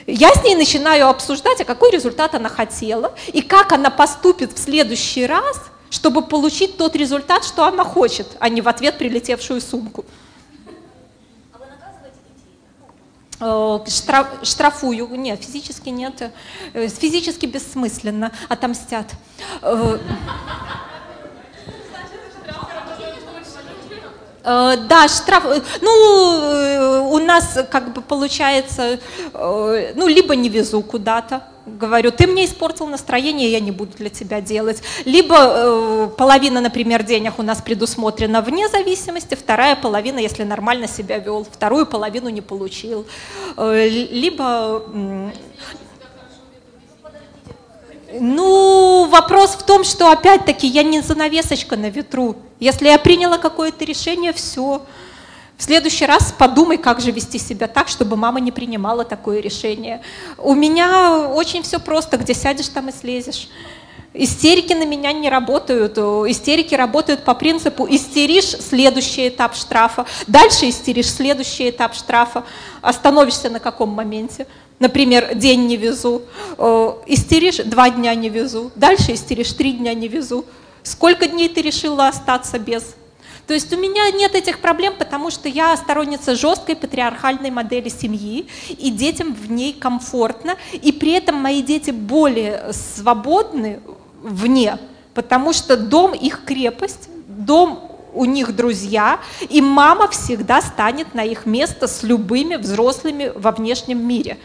я 0.05 0.31
с 0.31 0.43
ней 0.43 0.55
начинаю 0.55 1.07
обсуждать, 1.07 1.59
а 1.61 1.65
какой 1.65 1.91
результат 1.91 2.35
она 2.35 2.49
хотела, 2.49 3.13
и 3.31 3.41
как 3.41 3.71
она 3.71 3.89
поступит 3.89 4.53
в 4.53 4.59
следующий 4.59 5.25
раз, 5.25 5.57
чтобы 5.89 6.21
получить 6.21 6.77
тот 6.77 6.95
результат, 6.95 7.43
что 7.43 7.65
она 7.65 7.83
хочет, 7.83 8.27
а 8.39 8.49
не 8.49 8.61
в 8.61 8.67
ответ 8.67 8.97
прилетевшую 8.97 9.61
сумку. 9.61 10.05
Э, 10.05 10.07
штраф, 13.87 14.27
штрафую, 14.43 15.07
нет, 15.15 15.43
физически 15.43 15.89
нет, 15.89 16.31
э, 16.73 16.87
физически 16.87 17.45
бессмысленно, 17.45 18.31
отомстят. 18.49 19.13
Да, 24.43 25.07
штраф, 25.07 25.43
ну, 25.81 27.09
у 27.11 27.17
нас 27.19 27.57
как 27.71 27.93
бы 27.93 28.01
получается, 28.01 28.99
ну, 29.33 30.07
либо 30.07 30.35
не 30.35 30.49
везу 30.49 30.81
куда-то, 30.81 31.43
говорю, 31.65 32.11
ты 32.11 32.27
мне 32.27 32.45
испортил 32.45 32.87
настроение, 32.87 33.51
я 33.51 33.59
не 33.59 33.71
буду 33.71 33.91
для 33.97 34.09
тебя 34.09 34.41
делать. 34.41 34.83
Либо 35.05 35.35
э, 35.37 36.09
половина, 36.17 36.61
например, 36.61 37.03
денег 37.03 37.39
у 37.39 37.43
нас 37.43 37.61
предусмотрена 37.61 38.41
вне 38.41 38.67
зависимости, 38.67 39.35
вторая 39.35 39.75
половина, 39.75 40.19
если 40.19 40.43
нормально 40.43 40.87
себя 40.87 41.17
вел, 41.17 41.45
вторую 41.49 41.85
половину 41.85 42.29
не 42.29 42.41
получил. 42.41 43.05
Э, 43.57 43.87
либо... 43.87 44.83
Э, 44.93 45.31
ну, 48.19 49.07
вопрос 49.09 49.51
в 49.51 49.63
том, 49.63 49.83
что 49.83 50.11
опять-таки 50.11 50.67
я 50.67 50.83
не 50.83 51.01
занавесочка 51.01 51.75
на 51.75 51.89
ветру. 51.89 52.35
Если 52.59 52.87
я 52.87 52.99
приняла 52.99 53.37
какое-то 53.37 53.85
решение, 53.85 54.33
все. 54.33 54.81
В 55.57 55.63
следующий 55.63 56.05
раз 56.05 56.33
подумай, 56.37 56.77
как 56.77 56.99
же 56.99 57.11
вести 57.11 57.39
себя 57.39 57.67
так, 57.67 57.87
чтобы 57.87 58.15
мама 58.15 58.39
не 58.39 58.51
принимала 58.51 59.05
такое 59.05 59.39
решение. 59.39 60.01
У 60.37 60.53
меня 60.53 61.29
очень 61.29 61.63
все 61.63 61.79
просто, 61.79 62.17
где 62.17 62.33
сядешь, 62.33 62.67
там 62.67 62.89
и 62.89 62.91
слезешь. 62.91 63.49
Истерики 64.13 64.73
на 64.73 64.85
меня 64.85 65.11
не 65.11 65.29
работают. 65.29 65.97
Истерики 65.97 66.75
работают 66.75 67.23
по 67.23 67.33
принципу 67.33 67.87
истеришь 67.89 68.49
следующий 68.49 69.29
этап 69.29 69.55
штрафа, 69.55 70.05
дальше 70.27 70.69
истеришь 70.69 71.11
следующий 71.11 71.69
этап 71.69 71.95
штрафа. 71.95 72.43
Остановишься 72.81 73.49
на 73.49 73.59
каком 73.59 73.89
моменте? 73.89 74.45
Например, 74.79 75.35
день 75.35 75.67
не 75.67 75.77
везу, 75.77 76.23
истеришь, 77.05 77.57
два 77.57 77.89
дня 77.89 78.13
не 78.15 78.29
везу, 78.29 78.71
дальше 78.75 79.13
истеришь, 79.13 79.53
три 79.53 79.73
дня 79.73 79.93
не 79.93 80.07
везу. 80.07 80.45
Сколько 80.83 81.27
дней 81.27 81.47
ты 81.47 81.61
решила 81.61 82.07
остаться 82.07 82.59
без? 82.59 82.95
То 83.47 83.53
есть 83.53 83.73
у 83.73 83.77
меня 83.77 84.09
нет 84.11 84.35
этих 84.35 84.59
проблем, 84.59 84.93
потому 84.97 85.29
что 85.29 85.49
я 85.49 85.75
сторонница 85.75 86.35
жесткой 86.35 86.75
патриархальной 86.75 87.51
модели 87.51 87.89
семьи, 87.89 88.47
и 88.69 88.89
детям 88.89 89.33
в 89.33 89.51
ней 89.51 89.73
комфортно, 89.73 90.55
и 90.71 90.91
при 90.91 91.11
этом 91.11 91.35
мои 91.35 91.61
дети 91.61 91.91
более 91.91 92.71
свободны 92.71 93.81
вне, 94.21 94.77
потому 95.13 95.51
что 95.53 95.75
дом 95.75 96.13
их 96.13 96.45
крепость, 96.45 97.09
дом 97.27 97.91
у 98.13 98.25
них 98.25 98.55
друзья, 98.55 99.19
и 99.49 99.61
мама 99.61 100.07
всегда 100.07 100.61
станет 100.61 101.13
на 101.13 101.23
их 101.23 101.45
место 101.45 101.87
с 101.87 102.03
любыми 102.03 102.55
взрослыми 102.55 103.31
во 103.35 103.51
внешнем 103.51 104.07
мире. 104.07 104.37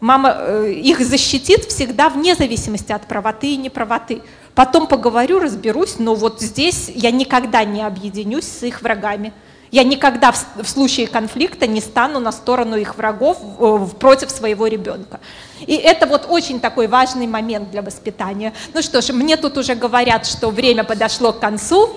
Мама 0.00 0.36
э, 0.38 0.72
их 0.72 1.00
защитит 1.00 1.64
всегда 1.64 2.08
вне 2.08 2.34
зависимости 2.34 2.92
от 2.92 3.06
правоты 3.06 3.54
и 3.54 3.56
неправоты. 3.56 4.22
Потом 4.54 4.86
поговорю, 4.86 5.40
разберусь, 5.40 5.96
но 5.98 6.14
вот 6.14 6.40
здесь 6.40 6.90
я 6.94 7.10
никогда 7.10 7.64
не 7.64 7.82
объединюсь 7.82 8.44
с 8.44 8.62
их 8.62 8.82
врагами. 8.82 9.32
Я 9.70 9.82
никогда 9.82 10.30
в, 10.30 10.68
случае 10.68 11.08
конфликта 11.08 11.66
не 11.66 11.80
стану 11.80 12.20
на 12.20 12.30
сторону 12.30 12.76
их 12.76 12.96
врагов 12.96 13.38
э, 13.58 13.86
против 13.98 14.30
своего 14.30 14.68
ребенка. 14.68 15.18
И 15.66 15.74
это 15.74 16.06
вот 16.06 16.26
очень 16.28 16.60
такой 16.60 16.86
важный 16.86 17.26
момент 17.26 17.70
для 17.72 17.82
воспитания. 17.82 18.52
Ну 18.72 18.82
что 18.82 19.00
ж, 19.00 19.12
мне 19.12 19.36
тут 19.36 19.58
уже 19.58 19.74
говорят, 19.74 20.26
что 20.26 20.50
время 20.50 20.84
подошло 20.84 21.32
к 21.32 21.40
концу. 21.40 21.90